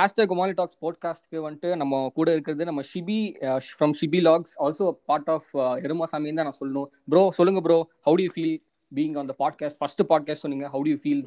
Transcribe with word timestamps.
Hashtag 0.00 0.30
Comali 0.30 0.54
tax 0.54 0.78
பாட்காஸ்ட்க்கு 0.82 1.38
வந்துட்டு 1.38 1.76
நம்ம 1.76 2.10
கூட 2.14 2.32
இருக்கிறது 2.32 2.64
நம்ம 2.64 2.82
Shibi 2.82 3.18
from 3.70 3.94
Shibi 4.00 4.20
logs 4.20 4.54
also 4.58 4.90
part 5.06 5.28
of 5.28 5.50
Erumasaani 5.84 6.34
தான் 6.34 6.48
நான் 6.48 6.60
சொல்லணும். 6.60 6.88
ப்ரோ 7.08 7.30
சொல்லுங்க 7.30 7.60
bro 7.60 7.78
how 8.06 8.14
do 8.14 8.26
feel 8.36 8.56
being 8.92 9.16
on 9.18 9.26
the 9.26 9.34
podcast 9.38 9.78
first 9.78 10.02
podcast 10.08 10.44
சொன்னீங்க 10.44 10.68
ஹவு 10.68 10.82
டு 10.82 10.96
ஃபீல் 11.04 11.22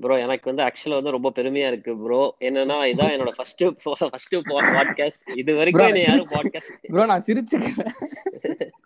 ப்ரோ 0.00 0.18
எனக்கு 0.18 0.54
வந்து 0.54 0.62
ஆக்சுவலா 0.62 0.94
வந்து 0.94 1.10
ரொம்ப 1.10 1.32
பெருமையா 1.36 1.66
இருக்கு 1.66 1.96
ப்ரோ 1.96 2.36
என்னன்னா 2.40 2.76
இதான் 2.92 3.12
என்னோட 3.14 3.32
ஃபர்ஸ்ட் 3.36 3.64
ஃபர்ஸ்ட் 4.10 4.36
பாட்காஸ்ட் 4.50 5.22
இது 5.36 5.56
வரைக்கும் 5.56 5.96
யாரும் 5.96 6.30
பாட்காஸ்ட் 6.30 6.76
ப்ரோ 6.88 7.06
நான் 7.06 7.26
சிரிச்சுக்கிறேன். 7.26 7.94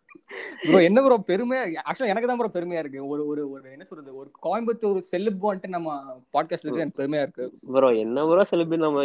ப்ரோ 0.66 0.78
என்ன 0.88 0.98
ப்ரோ 1.04 1.16
பெருமையா 1.30 1.62
ஆக்சுவலா 1.82 2.10
எனக்கு 2.12 2.28
தான் 2.28 2.40
ப்ரோ 2.40 2.50
பெருமையா 2.56 2.80
இருக்கு. 2.82 3.00
ஒரு 3.12 3.22
ஒரு 3.30 3.42
ஒரு 3.52 3.64
என்ன 3.74 3.84
சொல்றது? 3.88 4.10
ஒரு 4.20 4.28
கோயம்புத்தூர் 4.46 4.98
செலிப் 5.10 5.46
வந்துட்டு 5.46 5.74
நம்ம 5.76 5.88
பாட்காஸ்ட் 6.36 6.64
இருக்கு 6.64 6.84
எனக்கு 6.84 7.00
பெருமையா 7.00 7.22
இருக்கு. 7.26 7.46
ப்ரோ 7.74 7.90
என்ன 8.02 8.26
ப்ரோ 8.30 8.44
செலிபி 8.50 8.78
நம்ம 8.84 9.04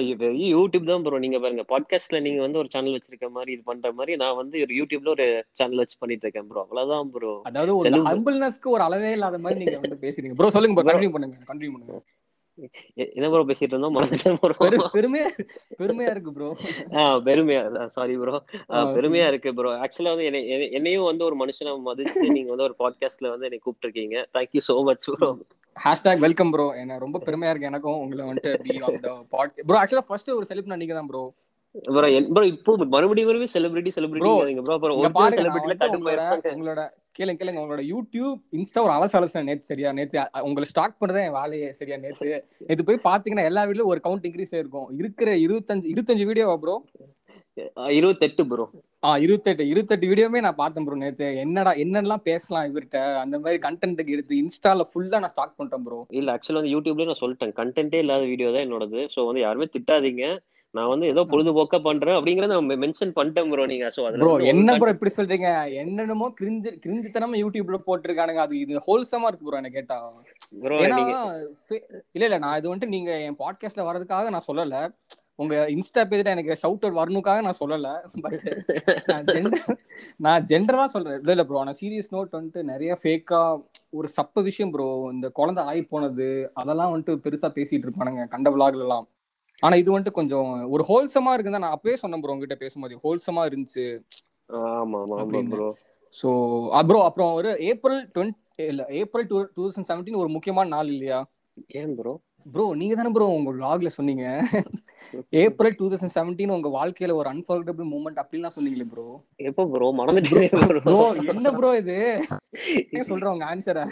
யூடியூப் 0.53 0.89
தான் 0.91 1.05
ப்ரோ 1.05 1.21
நீங்க 1.25 1.39
பாருங்க 1.45 1.65
பாட்காஸ்ட்ல 1.73 2.21
நீங்க 2.27 2.41
வந்து 2.45 2.61
ஒரு 2.63 2.71
சேனல் 2.75 2.97
வச்சிருக்க 2.97 3.29
மாதிரி 3.37 3.53
இது 3.55 3.63
பண்ற 3.63 3.91
மாதிரி 3.99 4.15
நான் 4.23 4.39
வந்து 4.41 4.63
ஒரு 4.67 4.75
யூடியூப்ல 4.79 5.11
ஒரு 5.15 5.27
சேனல் 5.59 5.83
வச்சு 5.83 5.97
பண்ணிட்டு 6.01 6.27
இருக்கேன் 6.27 6.49
ப்ரோ 6.51 6.63
அவ்வளவுதான் 6.65 7.11
ப்ரோ 7.15 7.33
அதாவது 7.49 7.73
ஒரு 7.79 8.03
ஹம்பிள்னஸ்க்கு 8.09 8.75
ஒரு 8.75 8.85
அளவே 8.87 9.11
இல்லாத 9.17 9.39
மாதிரி 9.45 9.59
நீங்க 9.63 9.79
வந்து 9.81 9.99
பேசுறீங்க. 10.05 10.37
ப்ரோ 10.39 10.53
சொல்லுங்க 10.55 10.77
ப்ரோ 10.77 10.87
கண்டினியூ 10.89 11.13
பண்ணுங்க 11.15 11.37
கண்டினியூ 11.51 11.73
பண்ணுங்க. 11.75 11.99
என்ன 13.13 13.27
ப்ரோ 13.31 13.41
பேசிட்டு 13.49 13.73
இருந்தோம்? 13.73 13.95
மறந்துட்டேன் 13.97 14.37
ப்ரோ 14.41 14.55
பெருமையா 14.95 15.27
பெருமையா 15.79 16.09
இருக்கு 16.13 16.31
ப்ரோ 16.35 16.47
ஆ 16.95 17.03
பெருமையா 17.27 17.61
சாரி 17.95 18.15
ப்ரோ 18.21 18.35
பெருமையா 18.95 19.27
இருக்கு 19.31 19.51
ப்ரோ 19.57 19.71
ஆக்சுவலா 19.83 20.13
வந்து 20.13 20.27
என்னையும் 20.77 21.07
வந்து 21.09 21.25
ஒரு 21.27 21.37
மனுஷனை 21.41 21.73
மதிச்சு 21.87 22.25
நீங்க 22.37 22.49
வந்து 22.53 22.67
ஒரு 22.69 22.77
பாட்காஸ்ட்ல 22.81 23.31
வந்து 23.33 23.47
என்னை 23.49 23.59
கூப்பிட்டு 23.59 23.87
இருக்கீங்க 23.87 24.17
thank you 24.35 24.63
so 24.67 24.77
much 24.89 25.07
bro 25.13 25.29
hashtag 25.75 26.23
welcome 26.23 26.53
bro 26.53 26.67
என்ன 26.81 26.99
ரொம்ப 27.01 27.17
பெருமையா 27.25 27.51
இருக்கு 27.53 27.69
எனக்கும். 27.69 27.99
உங்களை 28.03 28.23
வந்துட்டு 28.29 28.53
ப்ரோ 29.65 29.77
ஆக்சுவலா 29.81 30.07
ஃபர்ஸ்ட் 30.07 30.37
ஒரு 30.37 30.47
செலிப்னா 30.51 30.79
நீங்க 30.81 30.95
தான் 30.95 31.09
ப்ரோ 31.11 31.23
ப்ரோ 31.87 32.07
ப்ரோ 32.29 32.43
இப்போ 32.51 32.71
மறுபடியும் 32.93 33.27
மறுபடியும் 33.29 33.53
செலிபிரிட்டி 33.55 33.91
செலிபிரிட்டி 33.95 34.29
ப்ரோ 34.63 34.77
ப்ரோ 34.83 34.93
ஒரு 34.99 35.11
செலிபிரிட்டில 35.35 35.75
கட்டு 35.81 35.99
போயிருக்காங்க 36.05 36.53
உங்களோட 36.55 36.83
கேளுங்க 37.19 37.39
கேளுங்க. 37.41 37.61
உங்களோட 37.63 37.83
யூடியூப் 37.93 38.39
இன்ஸ்டா 38.59 38.81
ஒரு 38.85 38.93
அலச 38.97 39.13
அலச 39.19 39.43
நேத்து 39.49 39.69
சரியா? 39.71 39.91
நேத்து 39.99 40.17
உங்களை 40.49 40.67
ஸ்டாக் 40.71 40.97
பண்ணதான் 41.01 41.25
என் 41.27 41.37
வேலையே 41.39 41.69
சரியா 41.79 41.97
நேத்து? 42.05 42.29
நேத்து 42.67 42.87
போய் 42.89 43.05
பாத்தீங்கன்னா 43.09 43.47
எல்லா 43.51 43.63
வீட்லயும் 43.69 43.91
ஒரு 43.93 44.01
கவுண்ட் 44.07 44.27
இன்க்ரீஸ் 44.29 44.55
ஆயிருக்கும். 44.57 44.89
இருக்கிற 45.01 45.31
இருபத்தஞ்சு 45.45 45.87
இருபத்தஞ்சு 45.93 46.27
வீடியோவா 46.31 46.57
ப்ரோ 46.65 46.75
இருபத்தெட்டு 47.97 48.43
ப்ரோ 48.49 48.65
ஆ 49.07 49.09
இருபத்தெட்டு 49.23 49.63
இருபத்தெட்டு 49.71 50.09
வீடியோமே 50.11 50.39
நான் 50.45 50.59
பார்த்தேன் 50.59 50.85
ப்ரோ 50.85 50.97
நேத்து. 51.01 51.27
என்னடா 51.43 51.71
என்னெல்லாம் 51.83 52.23
பேசலாம் 52.29 52.67
இவர்கிட்ட? 52.69 52.99
அந்த 53.23 53.35
மாதிரி 53.43 53.57
கண்டென்ட்டுக்கு 53.65 54.15
எடுத்து 54.15 54.41
இன்ஸ்டால 54.43 54.85
ஃபுல்லா 54.91 55.21
நான் 55.23 55.33
ஸ்டாக் 55.33 55.57
பண்ணிட்டேன் 55.57 55.85
ப்ரோ 55.87 55.99
இல்ல 56.19 56.35
ஆக்சுவலா 56.35 56.59
வந்து 56.61 56.73
யூடியூப்ல 56.75 57.07
நான் 57.09 57.21
சொல்லிட்டேன். 57.23 57.53
கண்டென்ட்டே 57.59 58.01
இல்லாத 58.03 58.25
வீடியோ 58.31 58.51
தான் 58.55 58.65
என்னோடது. 58.67 59.01
சோ 59.15 59.25
வந்து 59.29 59.43
யாருமே 59.45 59.67
திட்டாதீங்க. 59.75 60.25
நான் 60.73 60.89
வந்து 60.91 61.05
ஏதோ 61.11 61.21
பொழுதுபோக்கா 61.31 61.77
பண்றேன் 61.85 62.17
அப்படிங்கறத 62.17 62.55
நான் 62.55 62.81
மென்ஷன் 62.85 63.13
பண்ணிட்டேன் 63.17 63.51
ப்ரோ 63.51 63.67
நீங்க. 63.73 63.87
சோ 63.95 64.01
ப்ரோ 64.23 64.33
என்ன 64.53 64.77
ப்ரோ 64.81 64.93
இப்படி 64.95 65.13
சொல்றீங்க? 65.17 65.49
என்னென்னமோ 65.83 66.27
கிரிஞ்சு 66.39 66.71
கிரிஞ்சுத்தனமா 66.83 67.37
யூடியூப்ல 67.43 67.79
போட்டிருக்கானுங்க. 67.87 68.43
அது 68.47 68.55
இது 68.63 68.83
ஹோல்சமா 68.87 69.29
இருக்கு 69.29 69.47
ப்ரோ 69.47 69.61
என்ன 69.61 69.71
கேட்டா. 69.77 69.99
ஏன்னா 70.85 70.99
இல்ல 72.15 72.25
இல்ல 72.29 72.39
நான் 72.45 72.57
இது 72.61 72.69
வந்துட்டு 72.71 72.95
நீங்க 72.97 73.13
என் 73.29 73.39
பாட்காஸ்ட்ல 73.43 73.87
வர்றதுக்காக 73.89 74.33
நான் 74.35 74.49
சொல்லல. 74.49 74.83
உங்க 75.39 75.55
இன்ஸ்டா 75.69 76.03
பேஜ்ல 76.09 76.33
எனக்கு 76.33 76.53
ஷவுட் 76.61 76.85
அவுட் 76.85 76.99
வரணுக்காக 76.99 77.41
நான் 77.41 77.59
சொல்லல 77.59 77.89
பட் 78.23 78.45
நான் 79.07 79.25
ஜென்டர் 79.27 79.65
நான் 80.25 80.45
ஜென்டரா 80.45 80.85
சொல்றேன். 80.87 81.19
இல்ல 81.19 81.31
இல்ல 81.31 81.43
ப்ரோ 81.45 81.59
ஆனா 81.59 81.73
சீரியஸ் 81.79 82.11
நோட் 82.11 82.37
வந்துட்டு 82.37 82.61
நிறைய 82.63 82.93
ஃபேக்கா 83.01 83.41
ஒரு 83.91 84.07
சப்ப 84.17 84.41
விஷயம் 84.47 84.71
ப்ரோ 84.71 84.87
இந்த 85.11 85.29
குழந்தை 85.31 85.63
ஆகி 85.63 85.83
போனது 85.85 86.27
அதெல்லாம் 86.53 86.91
வந்துட்டு 86.93 87.23
பெருசா 87.25 87.49
பேசிட்டு 87.57 87.87
இருப்பானுங்க 87.87 88.25
கண்ட 88.33 88.49
விளாக்ல 88.55 88.85
எல்லாம் 88.87 89.05
ஆனா 89.63 89.75
இது 89.75 89.89
வந்துட்டு 89.91 90.17
கொஞ்சம் 90.17 90.49
ஒரு 90.73 90.83
ஹோல்சமா 90.89 91.31
இருக்குதான் 91.35 91.65
நான் 91.65 91.75
அப்பவே 91.75 91.95
சொன்னேன் 91.95 92.21
ப்ரோ 92.23 92.33
உங்ககிட்ட 92.33 92.57
பேசும்போது. 92.63 92.95
ஹோல்சமா 93.03 93.43
இருந்துச்சு. 93.49 93.85
ஆமா 95.15 95.39
ப்ரோ 95.49 95.67
சோ 96.15 96.29
ப்ரோ 96.89 96.99
அப்புறம் 97.07 97.31
ஒரு 97.39 97.49
ஏப்ரல் 97.69 98.01
டுவெண்ட்டி 98.15 98.43
இல்ல 98.65 98.83
April 98.99 99.27
two 99.27 99.37
two 99.47 99.61
thousand 99.63 99.89
seventeen 99.89 100.21
ஒரு 100.21 100.29
முக்கியமான 100.35 100.71
நாள் 100.75 100.91
இல்லையா? 100.93 101.19
ஏன் 101.79 101.93
ப்ரோ 101.97 102.13
ப்ரோ 102.45 102.65
நீங்க 102.79 102.93
தானே 102.95 103.11
ப்ரோ 103.11 103.27
உங்க 103.35 103.51
வ்ளாக்ல 103.53 103.89
சொன்னீங்க. 103.97 104.25
ஏப்ரல் 105.37 105.77
டூ 105.77 105.87
தௌசண்ட் 105.87 106.15
செவன்டீன் 106.15 106.53
உங்க 106.55 106.69
வாழ்க்கையில 106.75 107.15
ஒரு 107.15 107.29
அன்ஃபர்கட்டபிள் 107.31 107.87
மூமெண்ட் 107.91 108.21
அப்படின்லாம் 108.21 108.55
சொன்னீங்களே 108.55 108.87
ப்ரோ 108.91 109.05
எப்போ 109.47 109.65
ப்ரோ 109.73 109.89
மறந்துட்டேன் 109.99 110.79
ப்ரோ 110.79 110.97
என்ன 111.31 111.51
ப்ரோ 111.57 111.71
இது? 111.81 111.97
சொல்றேன் 113.07 113.33
உங்க 113.33 113.45
ஆன்சரை 113.49 113.83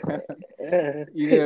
இது 1.24 1.38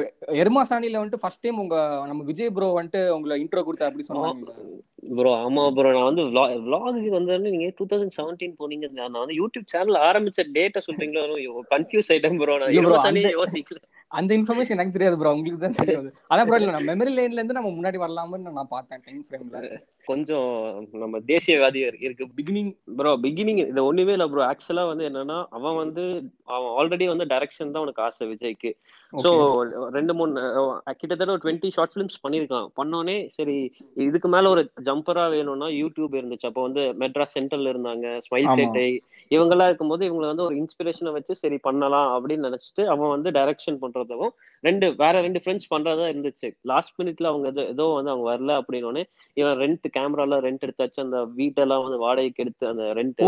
எர்மாசானில 0.41 1.00
வந்துட்டு 1.00 1.24
ஃபர்ஸ்ட் 1.24 1.44
டைம் 1.44 1.62
உங்க 1.63 1.75
நம்ம 2.09 2.22
விஜய் 2.29 2.53
ப்ரோ 2.56 2.69
வந்துட்டு 2.75 3.02
உங்களை 3.16 3.38
இன்ட்ரோ 3.44 3.63
கொடுத்த 3.63 3.90
அப்படி 3.90 4.06
சொன்னாங்க 4.06 4.56
ப்ரோ 5.14 5.32
ஆமா 5.40 5.64
ப்ரோ 5.76 5.90
நான் 5.92 6.08
வந்து 6.08 6.24
விளாகுக்கு 6.64 7.12
வந்து 7.12 7.36
நீங்க 7.48 7.68
டூ 7.78 7.86
தௌசண்ட் 7.92 8.16
செவன்டீன் 8.16 8.56
போனீங்க 8.60 8.88
நான் 8.96 9.20
வந்து 9.20 9.38
யூடியூப் 9.40 9.68
சேனல் 9.68 10.00
ஆரம்பிச்ச 10.08 10.46
டேட்டை 10.58 10.82
சொல்றீங்களோ 10.86 11.38
கன்ஃபியூஸ் 11.72 12.10
ஆயிட்டேன் 12.14 12.40
ப்ரோ 12.42 12.56
நான் 12.62 12.76
யோசிக்கல. 13.36 13.80
அந்த 14.12 14.32
இன்ஃபர்மேஷன் 14.38 14.76
எனக்கு 14.76 14.96
தெரியாது 14.96 15.18
ப்ரோ 15.18 15.34
உங்களுக்கு 15.36 15.64
தான் 15.64 15.78
தெரியாது 15.80 16.09
அதான் 16.30 16.48
ப்ரோ 16.48 16.59
இல்ல 16.59 16.76
நான் 16.78 16.90
மெமரி 16.90 17.14
லைன்ல 17.14 17.40
இருந்து 17.40 17.58
நம்ம 17.58 17.72
முன்னாடி 17.76 18.00
வரலாம்னு 18.04 18.52
நான் 18.52 18.74
பார்த்தேன் 18.76 19.04
டைம் 19.08 19.24
ஃப்ரேம்ல 19.28 19.59
கொஞ்சம் 20.08 20.52
நம்ம 21.02 21.20
தேசியவாதி 21.32 21.80
இருக்கு. 21.86 22.26
பிகினிங் 22.38 22.70
ப்ரோ 23.00 23.12
பிகினிங் 23.26 23.60
இது 23.64 23.82
ஒண்ணுமே 23.90 24.14
இல்ல 24.16 24.26
ப்ரோ 24.32 24.44
ஆக்சுவலா 24.48 24.86
வந்து 24.92 25.04
என்னன்னா 25.10 25.38
அவன் 25.58 25.76
வந்து 25.82 26.04
அவன் 26.56 26.72
ஆல்ரெடி 26.80 27.08
வந்து 27.12 27.28
டைரக்ஷன் 27.34 27.74
தான் 27.74 27.84
உனக்கு 27.86 28.04
ஆசை 28.06 28.28
விஜய்க்கு. 28.32 28.72
சோ 29.14 29.30
ரெண்டு 29.96 30.14
மூணு 30.18 30.32
கிட்டத்தட்ட 31.00 31.30
ஒரு 31.36 31.44
டுவெண்ட்டி 31.46 31.70
ஷார்ட் 31.76 31.94
பிலிம்ஸ் 31.94 32.24
பண்ணிருக்கான் 32.24 32.68
பண்ணோனே 32.80 33.18
சரி 33.38 33.56
இதுக்கு 34.08 34.30
மேல 34.36 34.50
ஒரு 34.56 34.64
ஜம்பரா 34.88 35.26
வேணும்னா 35.36 35.70
யூடியூப் 35.82 36.18
இருந்துச்சு. 36.20 36.50
அப்போ 36.50 36.64
வந்து 36.68 36.84
மெட்ராஸ் 37.04 37.36
சென்டர்ல 37.38 37.74
இருந்தாங்க 37.74 38.08
ஸ்மைல் 38.28 38.52
சேட்டை 38.58 38.88
இவங்கெல்லாம் 39.32 39.70
இருக்கும்போது 39.70 40.04
இவங்களை 40.09 40.28
வந்து 40.32 40.46
ஒரு 40.48 40.56
இன்ஸ்பிரேஷனை 40.62 41.12
வச்சு 41.16 41.34
சரி 41.42 41.58
பண்ணலாம் 41.68 42.09
அப்படின்னு 42.16 42.48
நினைச்சிட்டு 42.50 42.86
அவன் 42.94 43.14
வந்து 43.16 43.32
டைரக்ஷன் 43.40 43.82
பண்றதும் 43.84 44.30
ரெண்டு 44.64 44.86
வேற 45.02 45.16
ரெண்டு 45.25 45.40
ஃப்ரெண்ட்ஸ் 45.42 45.70
பண்றதா 45.74 46.06
இருந்துச்சு. 46.12 46.47
லாஸ்ட் 46.72 46.96
மினிட்ல 47.00 47.30
அவங்க 47.31 47.47
ஏதோ 47.74 47.86
வந்து 47.97 48.12
அவங்க 48.14 48.25
வரல 48.31 48.58
அப்படின்னோடனே 48.59 49.03
இவன் 49.38 49.58
ரெண்ட் 49.62 49.88
கேமரால 49.96 50.40
ரெண்ட் 50.46 50.66
எடுத்தாச்சு 50.68 51.00
அந்த 51.06 51.20
வீட்டெல்லாம் 51.40 51.84
வந்து 51.86 52.00
வாடகைக்கு 52.06 52.44
எடுத்து 52.46 52.66
அந்த 52.72 52.86
ரெண்ட் 53.00 53.22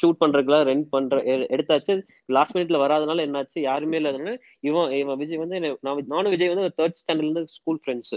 ஷூட் 0.00 0.20
பண்றதுக்குலாம் 0.22 0.66
ரெண்ட் 0.70 0.88
பண்ற 0.94 1.16
எடுத்தாச்சு 1.56 1.94
லாஸ்ட் 2.28 2.56
மினிட்ல 2.56 2.80
வராதனால 2.84 3.24
என்னாச்சு? 3.28 3.58
யாருமே 3.68 3.98
இல்லாதனால 4.00 4.34
இவன் 4.68 4.92
இவன் 5.00 5.18
விஜய் 5.22 5.42
வந்து 5.44 5.58
நானும் 6.10 6.32
விஜய் 6.34 6.52
வந்து 6.52 6.66
தேர்ட் 6.80 7.00
ஸ்டாண்டர்ட்ல 7.00 7.28
இருந்து 7.28 7.54
ஸ்கூல் 7.56 7.80
ஃப்ரெண்ட்ஸ் 7.82 8.14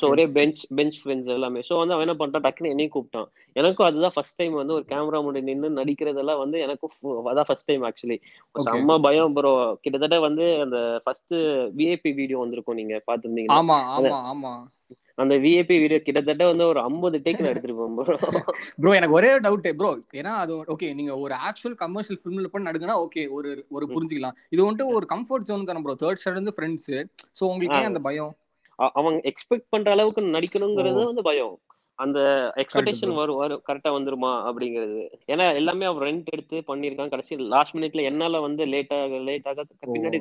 ஸோ 0.00 0.06
ஒரே 0.12 0.26
பெஞ்ச் 0.36 0.60
பெஞ்ச் 0.78 0.98
ஃப்ரெண்ட்ஸ் 1.02 1.32
எல்லாமே. 1.36 1.60
ஸோ 1.68 1.74
வந்து 1.80 1.94
அவன் 1.94 2.06
என்ன 2.06 2.16
பண்ணிட்டான்? 2.20 2.46
டக்குன்னு 2.46 2.72
என்னையும் 2.74 2.94
கூப்பிட்டான். 2.94 3.28
எனக்கும் 3.56 3.86
அதுதான் 3.88 4.14
ஃபர்ஸ்ட் 4.14 4.38
டைம் 4.40 4.54
வந்து 4.60 4.74
ஒரு 4.76 4.84
கேமரா 4.90 5.18
முன்னாடி 5.24 5.48
நின்று 5.48 5.68
நடிக்கிறதெல்லாம் 5.78 6.40
வந்து 6.42 6.56
எனக்கும் 6.64 6.92
அதான் 7.30 7.48
ஃபர்ஸ்ட் 7.48 7.68
டைம் 7.70 7.84
ஆக்சுவலி 7.88 8.18
செம்ம 8.54 8.98
பயம் 9.06 9.34
ப்ரோ 9.36 9.52
கிட்டத்தட்ட 9.84 10.18
வந்து 10.26 10.46
அந்த 10.64 10.78
ஃபர்ஸ்ட் 11.04 11.34
விஐபி 11.78 12.10
வீடியோ 12.18 12.38
வந்திருக்கும் 12.40 12.80
நீங்க 12.80 12.96
பாத்துருந்தீங்க 13.08 13.52
ஆமா 13.56 13.78
ஆமா 13.96 14.18
ஆமா. 14.30 14.52
அந்த 15.18 15.34
விஐபி 15.44 15.76
வீடியோ 15.82 15.98
கிட்டத்தட்ட 16.02 16.44
வந்து 16.48 16.64
ஒரு 16.66 16.80
ஐம்பது 16.80 17.18
டேக் 17.24 17.40
நான் 17.40 17.52
எடுத்திருப்பேன் 17.52 17.94
ப்ரோ 17.98 18.16
ப்ரோ 18.80 18.90
எனக்கு 18.98 19.16
ஒரே 19.18 19.30
டவுட் 19.44 19.68
ப்ரோ 19.78 19.90
ஏன்னா 20.20 20.32
அது 20.42 20.54
ஓகே 20.74 20.88
நீங்க 20.94 21.12
ஒரு 21.18 21.34
ஆக்சுவல் 21.46 21.76
கமர்ஷியல் 21.82 22.18
ஃபிலிம்ல 22.20 22.50
பண்ணி 22.52 22.68
நடுங்கன்னா 22.68 22.96
ஓகே 23.04 23.22
ஒரு 23.36 23.50
ஒரு 23.70 23.84
புரிஞ்சுக்கலாம். 23.88 24.36
இது 24.52 24.60
வந்துட்டு 24.62 24.88
ஒரு 24.96 25.06
கம்ஃபர்ட் 25.14 25.46
ஜோன் 25.48 25.68
தானே 25.70 25.84
ப்ரோ 25.86 25.96
தேர்ட் 26.02 26.20
ஸ்டாண்ட் 26.22 26.38
இருந்து 26.38 26.56
ஃப்ரெண்ட்ஸ் 26.56 26.90
சோ 27.38 27.44
உங்களுக்கு 27.46 27.90
அந்த 27.90 28.02
பயம். 28.08 28.34
அவங்க 28.96 29.18
எக்ஸ்பெக்ட் 29.30 29.68
பண்ற 29.70 29.90
அளவுக்கு 29.96 30.22
நடிக்கணுங்கிறது 30.34 31.00
வந்து 31.04 31.22
பயம். 31.22 31.54
அந்த 31.98 32.18
எக்ஸ்பெக்டேஷன் 32.62 33.12
வரும் 33.14 33.40
வரும் 33.42 33.62
கரெக்டா 33.68 33.90
வந்துருமா 33.92 34.32
அப்படிங்கிறது. 34.48 34.98
ஏன்னா 35.26 35.44
எல்லாமே 35.54 35.86
அவன் 35.86 36.04
ரெண்ட் 36.06 36.32
எடுத்து 36.32 36.56
பண்ணிருக்கான் 36.68 37.08
கடைசி 37.08 37.36
லாஸ்ட் 37.54 37.76
மினிட்ல 37.76 38.02
என்னால 38.02 38.40
வந்து 38.40 38.64
லேட் 38.66 38.94
ஆக 38.96 39.20
லேட் 39.28 39.48
ஆக 39.48 39.64
பின்னாடி 39.86 40.20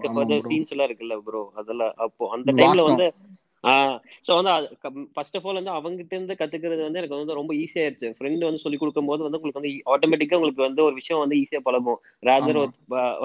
சீன்ஸ் 0.50 0.74
எல்லாம் 0.76 0.90
இருக்குல்ல 0.90 1.18
ப்ரோ 1.26 1.44
அதெல்லாம் 1.56 1.94
அப்போ 2.06 2.30
அந்த 2.38 2.54
டைம்ல 2.60 2.86
வந்து 2.90 3.08
சோ 4.28 4.32
வந்து 4.38 4.52
ஃபர்ஸ்ட் 5.16 5.38
ஆஃப் 5.38 5.46
ஆல் 5.48 5.60
வந்து 5.60 5.74
அவங்ககிட்ட 5.76 6.14
இருந்து 6.18 6.36
கத்துக்கிறது 6.42 6.82
வந்து 6.88 7.00
எனக்கு 7.02 7.18
வந்து 7.18 7.38
ரொம்ப 7.40 7.54
ஈஸியா 7.62 7.84
ஆயிருச்சு. 7.84 8.10
ஃப்ரெண்ட் 8.18 8.46
வந்து 8.48 8.64
சொல்லி 8.64 8.78
கொடுக்கும் 8.82 9.10
போது 9.12 9.26
வந்து 9.26 9.40
உங்களுக்கு 9.40 9.62
வந்து 9.62 9.74
ஆட்டோமேட்டிக்கா 9.94 10.40
உங்களுக்கு 10.40 10.68
வந்து 10.68 10.84
ஒரு 10.88 10.96
விஷயம் 10.96 11.24
வந்து 11.24 11.40
ஈஸியா 11.44 11.62
பழகும். 11.68 12.00
ரேதர் 12.30 12.60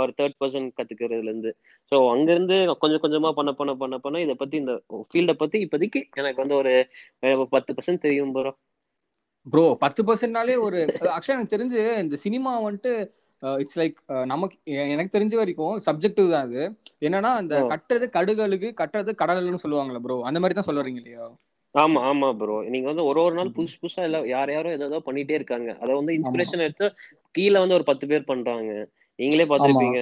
ஒரு 0.00 0.10
தேர்ட் 0.20 0.38
பர்சன் 0.42 0.68
கத்துக்கிறதுல 0.78 1.30
இருந்து. 1.32 1.52
ஸோ 1.92 1.98
அங்க 2.14 2.28
இருந்து 2.32 2.56
கொஞ்சம் 2.82 3.04
கொஞ்சமா 3.04 3.32
பண்ண 3.38 3.52
பண்ண 3.52 3.74
பண்ண 3.74 3.98
பண்ண 3.98 4.20
இதை 4.20 4.34
பத்தி 4.34 4.56
இந்த 4.56 4.74
ஃபீல்ட 5.10 5.34
பத்தி 5.34 5.58
இப்போதைக்கு 5.66 6.02
எனக்கு 6.22 6.42
வந்து 6.44 6.58
ஒரு 6.60 6.74
பத்து 7.54 7.70
பர்சன்ட் 7.78 8.04
தெரியும் 8.06 8.34
ப்ரோ 8.36 8.52
ப்ரோ 9.46 9.64
பத்து 9.84 10.00
பர்சன்ட்னாலே 10.08 10.56
ஒரு 10.66 10.78
ஆக்சுவலா 11.14 11.36
எனக்கு 11.36 11.54
தெரிஞ்சு 11.56 11.80
இந்த 12.02 12.16
சினிமா 12.24 12.50
வந்துட்டு 12.66 12.92
இட்ஸ் 13.60 13.78
லைக் 13.78 13.98
நமக்கு 14.30 14.56
எனக்கு 14.94 15.14
தெரிஞ்ச 15.14 15.34
வரைக்கும் 15.36 15.76
சப்ஜெக்டிவ் 15.86 16.32
தான் 16.32 16.46
அது. 16.46 16.62
என்னன்னா 17.06 17.30
அந்த 17.40 17.54
கட்டுறது 17.72 18.06
கடுகளுக்கு 18.16 18.70
கட்டுறது 18.80 19.12
கடல்னு 19.22 19.62
சொல்லுவாங்கல்ல 19.64 20.02
ப்ரோ 20.06 20.18
அந்த 20.30 20.40
மாதிரி 20.42 20.58
தான் 20.58 20.68
சொல்ல 20.68 20.82
வரீங்க 20.82 21.02
இல்லையா? 21.02 21.26
ஆமா 21.74 22.00
ஆமா 22.06 22.28
ப்ரோ 22.38 22.56
நீங்க 22.72 22.86
வந்து 22.90 23.04
ஒரு 23.10 23.20
ஒரு 23.22 23.34
நாள் 23.36 23.52
புதுசு 23.54 23.76
புதுசா 23.78 24.02
இல்ல 24.06 24.18
யார் 24.30 24.50
யாரும் 24.52 24.74
ஏதோ 24.78 24.98
பண்ணிட்டே 25.06 25.34
இருக்காங்க. 25.38 25.70
அதை 25.82 25.92
வந்து 25.98 26.12
இன்ஸ்பிரேஷன் 26.18 26.64
எடுத்து 26.66 26.86
கீழே 27.34 27.58
வந்து 27.62 27.76
ஒரு 27.78 27.86
பத்து 27.90 28.04
பேர் 28.10 28.30
பண்றாங்க. 28.30 28.70
நீங்களே 29.18 29.46
பாத்திருப்பீங்க 29.48 29.98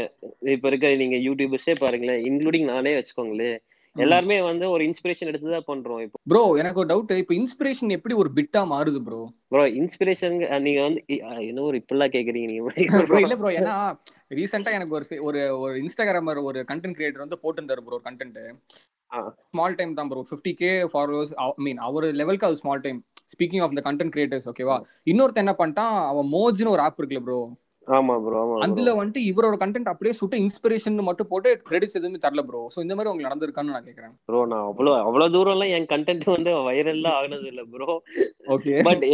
இப்ப 0.54 0.68
இருக்க 0.70 0.90
நீங்க 1.02 1.16
யூடியூபர்ஸே 1.26 1.74
பாருங்களேன். 1.82 2.20
இன்க்ளூடிங் 2.28 2.68
நானே 2.72 2.92
வச்சுக்கோங்களேன். 2.98 3.58
எல்லாருமே 3.98 4.36
வந்து 4.48 4.66
ஒரு 4.74 4.82
இன்ஸ்பிரேஷன் 4.88 5.28
எடுத்து 5.30 5.54
தான் 5.54 5.66
பண்றோம் 5.68 6.00
இப்போ. 6.04 6.18
ப்ரோ 6.30 6.42
எனக்கு 6.60 6.80
ஒரு 6.82 6.90
டவுட் 6.90 7.12
இப்போ 7.16 7.34
இன்ஸ்பிரேஷன் 7.38 7.94
எப்படி 7.96 8.14
ஒரு 8.22 8.30
பிட்டா 8.36 8.62
மாறுது 8.72 9.00
ப்ரோ 9.06 9.20
ப்ரோ 9.52 9.64
இன்ஸ்பிரேஷன் 9.80 10.36
நீங்க 10.66 10.80
வந்து 10.82 11.00
என்ன 11.44 11.64
ஒரு 11.68 11.78
இப்படிலாம் 11.82 12.14
கேக்குறீங்க 12.14 12.54
ப்ரோ 12.58 12.76
இல்ல 13.22 13.22
நீங்க 13.22 13.38
ப்ரோ 13.40 13.52
ஏன்னா 13.58 13.76
ரீசெண்டா 14.38 14.72
எனக்கு 14.78 14.96
ஒரு 14.98 15.18
ஒரு 15.28 15.42
ஒரு 15.62 15.74
இன்ஸ்டாகிராமர் 15.82 16.40
ஒரு 16.48 16.60
கண்டென்ட் 16.70 16.98
கிரியேட்டர் 16.98 17.24
வந்து 17.24 17.42
போட்டிருந்தாரு 17.44 17.84
ப்ரோ 17.86 17.98
கண்டென்ட். 18.06 18.40
ஸ்மால் 19.48 19.76
டைம் 19.76 19.92
தான் 19.94 20.08
bro 20.10 20.22
fifty 20.28 20.52
K 20.56 20.70
followers 20.90 21.32
I 21.42 21.48
mean 21.66 21.78
அவர் 21.86 22.06
லெவலுக்கு 22.18 22.48
அது 22.48 22.60
small 22.60 22.82
time 22.84 22.98
speaking 23.32 23.62
of 23.64 23.76
the 23.76 23.84
content 23.86 24.14
creators 24.14 24.48
ஓகேவா 24.50 24.76
இன்னொருத்த 25.06 25.44
என்ன 25.44 25.54
பண்ணிட்டான்? 25.58 25.96
அவன் 26.10 26.28
மோஜ்னு 26.34 26.74
ஒரு 26.74 26.84
ஆப் 26.84 27.00
இருக்குல்ல 27.00 27.22
ப்ரோ 27.26 27.38
ஆமா 27.88 28.14
ப்ரோ 28.22 28.38
ஆமா. 28.40 28.56
அதுல 28.64 28.90
வந்துட்டு 28.96 29.20
இவரோட 29.28 29.56
கண்டென்ட் 29.60 29.90
அப்படியே 29.90 30.14
சுட்டு 30.16 30.40
இன்ஸ்பிரேஷன் 30.42 30.96
மட்டும் 31.06 31.28
போட்டு 31.30 31.50
கிரெடிட்ஸ் 31.62 31.96
எதுவுமே 31.98 32.18
தரல 32.24 32.42
ப்ரோ 32.48 32.60
சோ 32.68 32.78
இந்த 32.84 32.94
மாதிரி 32.94 33.10
உங்களுக்கு 33.10 33.28
நடந்திருக்கான்னு 33.28 33.74
நான் 33.74 33.86
கேக்குறேன். 33.86 34.12
ப்ரோ 34.28 34.40
நான் 34.50 34.64
அவ்வளவு 34.68 34.96
அவ்வளவு 35.04 35.32
தூரம் 35.34 35.54
எல்லாம் 35.56 35.72
என் 35.76 35.88
கண்டென்ட் 35.92 36.26
வந்து 36.30 36.52
வைரல்லாம் 36.68 37.16
ஆகுனது 37.18 37.46
இல்ல 37.52 37.62
ப்ரோ 37.72 37.94
ஓகே 38.54 38.74
பட் 38.88 39.04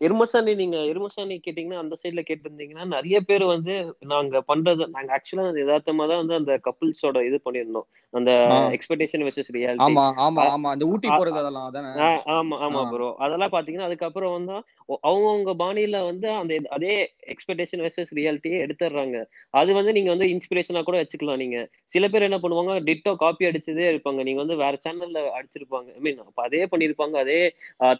எருமசாணி 0.00 0.54
நீங்க 0.60 0.78
எருமசாணி 0.90 1.36
கேட்டீங்கன்னா 1.40 1.80
அந்த 1.82 1.96
சைடுல 2.00 2.24
கேட்டிருந்தீங்கன்னா 2.28 2.86
நிறைய 2.94 3.18
பேர் 3.28 3.44
வந்து 3.52 3.74
நாங்க 4.12 4.42
பண்றது 4.50 4.86
நாங்க 4.94 5.10
ஆக்சுவலா 5.16 5.48
அந்த 5.48 5.62
யதார்த்தமா 5.64 6.06
தான் 6.10 6.22
வந்து 6.22 6.38
அந்த 6.40 6.52
கப்புள்ஸோட 6.66 7.18
இது 7.28 7.40
பண்ணியிருந்தோம். 7.44 7.88
அந்த. 8.14 8.30
எக்ஸ்பெக்டேஷன் 8.76 9.24
வெர்சஸ் 9.24 9.52
ரியாலிட்டி 9.54 9.84
ஆமா 9.86 10.04
ஆமா 10.24 10.42
ஆமா. 10.52 10.68
அந்த 10.74 10.84
ஊட்டி 10.90 11.08
போறது 11.12 11.38
அதெல்லாம் 11.40 11.66
அதானே? 11.68 11.90
ஆமா 12.34 12.56
ஆமா. 12.64 12.80
ப்ரோ 12.92 13.08
அதெல்லாம் 13.24 13.52
பாத்தீங்கன்னா 13.54 13.88
அதுக்கப்புறம் 13.88 14.34
வந்து 14.36 14.56
அவங்கவுங்க 15.02 15.52
பாணியில 15.60 15.98
வந்து 16.06 16.28
அந்த 16.34 16.54
அதே 16.76 16.92
எக்ஸ்பெக்டேஷன் 17.32 17.82
வெர்சஸ் 17.84 18.12
ரியாலிட்டியே 18.18 18.58
எடுத்துடுறாங்க 18.64 19.16
அது 19.54 19.70
வந்து 19.78 19.92
நீங்க 19.96 20.10
வந்து 20.14 20.28
இன்ஸ்பிரேஷனா 20.34 20.82
கூட 20.82 20.96
வச்சுக்கலாம் 21.02 21.42
நீங்க. 21.42 21.58
சில 21.90 22.04
பேர் 22.08 22.26
என்ன 22.28 22.38
பண்ணுவாங்க 22.42 22.74
டிட்டோ 22.88 23.12
காப்பி 23.22 23.48
அடிச்சதே 23.50 23.86
இருப்பாங்க 23.92 24.22
நீங்க 24.28 24.40
வந்து 24.44 24.58
வேற 24.64 24.74
சேனல்ல 24.80 25.22
அடிச்சிருப்பாங்க. 25.38 25.88
ஐ 25.96 26.00
மீன் 26.00 26.18
அதே 26.46 26.62
பண்ணிருப்பாங்க. 26.72 27.16
அதே 27.24 27.40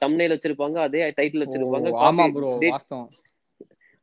தம்னைல் 0.04 0.34
வச்சிருப்பாங்க. 0.34 0.78
அதே 0.88 1.02
டைட்டில் 1.18 1.44
வச்சிருப்பாங்க. 1.44 1.88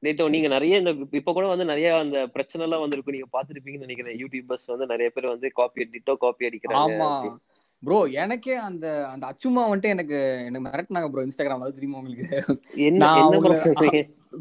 டிட்டோ 0.04 0.26
நீங்க 0.34 0.48
நிறைய 0.50 0.80
இந்த 0.82 0.92
இப்ப 1.20 1.32
கூட 1.34 1.46
வந்து 1.52 1.66
நிறைய 1.66 1.88
அந்த 2.00 2.18
பிரச்சனை 2.34 2.64
எல்லாம் 2.66 2.84
வந்திருக்கும் 2.84 3.16
நீங்க 3.16 3.30
பாத்துருப்பீங்கன்னு 3.34 3.88
நினைக்கிறேன். 3.88 4.18
யூடியூபர்ஸ் 4.22 4.68
வந்து 4.68 4.88
நிறைய 4.92 5.10
பேர் 5.10 5.34
வந்து 5.34 5.50
காப்பி 5.60 5.88
டிட்டோ 5.96 6.16
காப்பி 6.24 6.50
அடிக்கிறாங்க. 6.50 6.90
ப்ரோ 7.84 7.98
எனக்கே 8.22 8.56
அந்த 8.68 8.86
அந்த 9.12 9.24
அச்சுமா 9.32 9.64
வந்துட்டு 9.66 9.94
எனக்கு 9.96 10.18
எனக்கு 10.48 10.64
மிரட்டினாங்க 10.66 11.10
ப்ரோ 11.12 11.26
இன்ஸ்டாகிராம் 11.28 11.66
அது 11.66 11.78
தெரியுமா 11.78 12.00
உங்களுக்கு? 12.02 12.40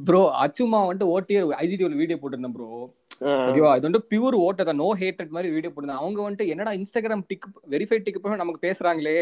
ப்ரோ 0.07 0.21
அச்சுமா 0.45 0.79
வந்துட்டு 0.83 1.11
ஓட்டியர் 1.15 1.53
ஐஜிடியோல 1.65 1.99
வீடியோ 2.01 2.19
போட்டிருந்தேன் 2.21 2.57
ப்ரோ 2.57 2.69
ஓகேவா? 3.49 3.71
இது 3.79 3.89
வந்து 3.89 4.01
பியூர் 4.11 4.37
ஓட்டத 4.47 4.73
நோ 4.81 4.89
ஹேட்டட் 5.03 5.35
மாதிரி 5.35 5.49
வீடியோ 5.55 5.71
போட்டிருந்தேன். 5.71 6.01
அவங்க 6.03 6.19
வந்துட்டு 6.25 6.49
என்னடா 6.53 6.73
இன்ஸ்டாகிராம் 6.79 7.23
டிக் 7.31 7.47
வெரிஃபைட் 7.75 8.05
டிக் 8.07 8.21
போய் 8.23 8.43
நமக்கு 8.43 8.61
பேசுறாங்களே? 8.67 9.15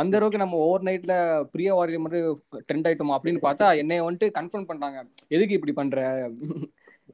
அந்த 0.00 0.14
அளவுக்கு 0.18 0.42
நம்ம 0.44 0.58
ஓவர் 0.66 0.86
நைட்ல 0.88 1.14
பிரியா 1.52 1.74
வாரியர் 1.78 2.04
மாதிரி 2.06 2.20
ட்ரெண்ட் 2.68 2.88
ஆயிட்டோமா? 2.90 3.18
அப்படின்னு 3.18 3.42
பார்த்தா 3.46 3.68
என்னைய 3.82 4.06
வந்துட்டு 4.06 4.28
கன்ஃபர்ம் 4.38 4.68
பண்றாங்க. 4.70 4.98
எதுக்கு 5.36 5.58
இப்படி 5.58 5.74
பண்ற? 5.80 5.98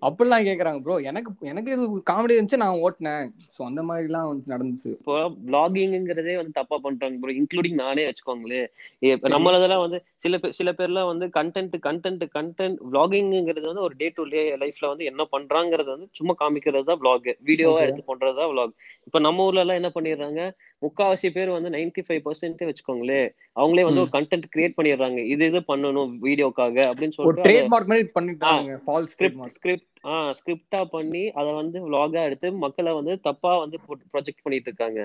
அப்படிலாம் 0.07 0.47
கேக்குறாங்க 0.47 0.81
ப்ரோ 0.85 0.95
எனக்கு 1.11 1.31
எனக்கு 1.51 1.73
இது 1.75 1.85
காமெடி 2.11 2.35
இருந்துச்சு 2.37 2.61
நான் 2.63 2.81
ஓட்டினேன். 2.87 3.27
ஸோ 3.57 3.61
அந்த 3.69 3.81
மாதிரிலாம் 3.89 4.29
வந்து 4.31 4.53
நடந்துச்சு. 4.53 4.91
இப்போ 4.97 5.17
பிளாகிங்கிறதே 5.49 6.35
வந்து 6.41 6.55
தப்பா 6.61 6.77
பண்றாங்க 6.87 7.19
ப்ரோ 7.23 7.35
இன்க்ளூடிங் 7.41 7.79
நானே 7.83 8.05
வச்சுக்கோங்களேன் 8.09 8.67
இப்ப 9.11 9.31
நம்மளதெல்லாம் 9.35 9.83
வந்து 9.85 10.01
சில 10.25 10.39
பேர் 10.43 10.57
சில 10.59 10.73
பேர்லாம் 10.79 11.11
வந்து 11.13 11.29
கண்டென்ட் 11.39 11.77
கண்டென்ட் 11.89 12.25
கண்டென்ட் 12.37 12.81
vloggingங்கிறது 12.93 13.67
வந்து 13.71 13.85
ஒரு 13.87 13.97
டே 14.01 14.09
டு 14.17 14.25
டே 14.35 14.43
லைஃப்ல 14.65 14.91
வந்து 14.93 15.09
என்ன 15.11 15.27
பண்றாங்கிறது 15.35 15.91
வந்து 15.95 16.09
சும்மா 16.21 16.37
காமிக்கிறது 16.43 16.89
தான் 16.91 17.01
vlog. 17.05 17.29
வீடியோவா. 17.51 17.81
எடுத்து 17.87 18.05
பண்றது 18.11 18.37
தான் 18.41 18.53
vlog. 18.55 18.73
இப்ப 19.09 19.21
நம்ம 19.29 19.47
ஊர்ல 19.49 19.65
எல்லாம் 19.65 19.81
என்ன 19.83 19.93
பண்ணிடுறாங்க 19.97 20.41
முக்காவாசி 20.83 21.29
பேர் 21.37 21.57
வந்து 21.57 21.71
95% 21.75 22.07
ஃபைவ் 22.07 22.23
பர்சன்ட் 22.27 22.63
வச்சுக்கோங்களேன் 22.69 23.29
அவங்களே 23.61 23.87
வந்து. 23.89 24.03
ஒரு 24.05 24.13
கண்டென்ட் 24.17 24.47
கிரியேட் 24.55 24.77
பண்ணிடுறாங்க. 24.79 25.21
இது 25.35 25.47
இது 25.53 25.63
பண்ணணும் 25.73 26.13
வீடியோக்காக 26.29 26.77
அப்படின்னு 26.91 27.17
சொல்லிட்டு 27.17 28.13
பண்ணிட்டாங்க 28.19 28.79
ஸ்கிரிப்ட் 29.15 29.57
ஸ்கிரிப்ட் 29.59 29.89
ஆ 30.05 30.15
ஸ்கிரிப்டா 30.39 30.81
பண்ணி 30.95 31.25
அதை 31.41 31.51
வந்து 31.61 31.79
vlog-ஆ 31.87 32.23
எடுத்து 32.29 32.49
மக்களை 32.65 32.93
வந்து 32.99 33.13
தப்பா 33.27 33.53
வந்து 33.63 33.77
ப்ரொஜெக்ட் 34.13 34.45
பண்ணிட்டு 34.45 34.71
இருக்காங்க 34.71 35.03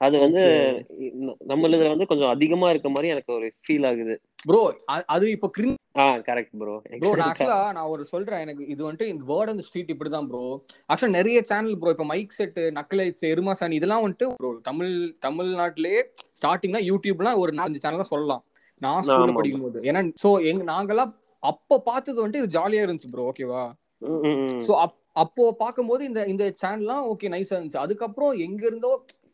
அது 0.00 0.16
வந்து 0.24 0.42
நம்மளதுல 1.50 1.92
வந்து 1.94 2.08
கொஞ்சம் 2.10 2.32
அதிகமா 2.34 2.66
இருக்க 2.70 2.88
மாதிரி 2.88 3.08
எனக்கு 3.14 3.32
ஒரு 3.36 3.46
ஃபீல் 3.64 3.86
ஆகுது. 3.88 4.14
ப்ரோ 4.48 4.60
அது 5.14 5.26
இப்போ 5.36 5.48
ஆ 5.94 6.04
கரெக்ட் 6.26 6.52
ப்ரோ 6.60 6.74
ப்ரோ 7.00 7.10
நான் 7.12 7.28
ஆக்சுவலா 7.28 7.60
நான் 7.76 7.90
ஒரு 7.94 8.02
சொல்றேன் 8.12 8.42
எனக்கு 8.44 8.64
இது 8.72 8.80
வந்துட்டு 8.82 9.08
இந்த 9.12 9.24
வேர்ட் 9.30 9.52
அந்த 9.52 9.62
ஸ்ட்ரீட் 9.66 9.92
இப்படிதான் 9.94 10.28
ப்ரோ 10.30 10.42
ஆக்சுவலா 10.90 11.16
நிறைய 11.18 11.38
சேனல் 11.50 11.78
ப்ரோ 11.80 11.92
இப்போ 11.94 12.06
மைக் 12.12 12.36
செட் 12.36 12.60
நக்கலைட்ஸ் 12.76 13.26
எருமாசானி 13.30 13.78
இதெல்லாம் 13.80 14.04
வந்துட்டு 14.04 14.28
ப்ரோ 14.36 14.50
தமிழ் 14.68 14.92
தமிழ்நாட்டிலேயே 15.26 16.02
ஸ்டார்டிங்னா 16.40 16.82
யூடியூப்லாம் 16.90 17.40
ஒரு 17.42 17.54
நாலஞ்சு 17.58 17.82
சேனல் 17.84 18.02
தான் 18.02 18.12
சொல்லலாம். 18.14 18.42
நான் 18.82 19.04
ஸ்கூல்ல. 19.06 19.34
படிக்கும் 19.38 19.66
போது 19.66 19.78
ஏன்னா 19.88 20.00
சோ 20.22 20.30
எங்க 20.50 20.62
நாங்கெல்லாம் 20.72 21.12
அப்போ 21.42 21.76
பார்த்தது 21.88 22.22
வந்துட்டு 22.22 22.42
இது 22.42 22.56
ஜாலியா 22.56 22.84
இருந்துச்சு 22.84 23.12
ப்ரோ 23.12 23.26
ஓகேவா 23.30 23.62
சோ 24.62 24.72
அப் 24.76 24.96
அப்போ 25.14 25.54
பார்க்கும்போது 25.54 26.04
இந்த 26.04 26.24
இந்த 26.24 26.54
சேனல்லாம் 26.62 27.04
ஓகே 27.12 27.28
நைஸா 27.28 27.50
இருந்துச்சு. 27.50 27.76
அதுக்கப்புறம் 27.76 28.38
எங்க 28.38 28.66
இருந்தோ 28.66 28.90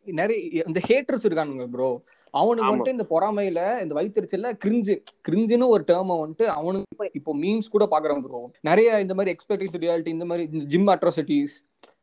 நிறைய 0.06 0.38
இந்த 0.66 0.80
ஹேட்டர்ஸ் 0.88 1.24
இருக்கானுங்க 1.24 1.66
ப்ரோ 1.66 1.88
அவனுக்கு. 2.34 2.70
வந்துட்டு 2.70 2.88
இந்த 2.88 3.06
பொறாமையில 3.10 3.82
இந்த 3.82 3.94
வயிற்றுச்சல்ல 3.94 4.52
கிரிஞ்சு 4.64 4.94
கிரிஞ்சுன்னு 5.28 5.68
ஒரு 5.68 5.84
டேர்மை 5.86 6.14
வந்துட்டு 6.20 6.44
அவனுக்கு 6.54 7.10
இப்ப- 7.12 7.36
மீம்ஸ் 7.36 7.70
கூட 7.70 7.84
பாக்குறான் 7.90 8.22
ப்ரோ 8.22 8.40
நிறைய 8.60 9.00
இந்த 9.00 9.14
மாதிரி 9.14 9.36
எக்ஸ்பெக்டேஷன் 9.36 9.82
ரியாலிட்டி 9.82 10.08
இந்த 10.08 10.24
மாதிரி 10.24 10.48
இந்த 10.52 10.64
ஜிம் 10.64 10.86
அட்ராசிட்டிஸ் 10.86 11.54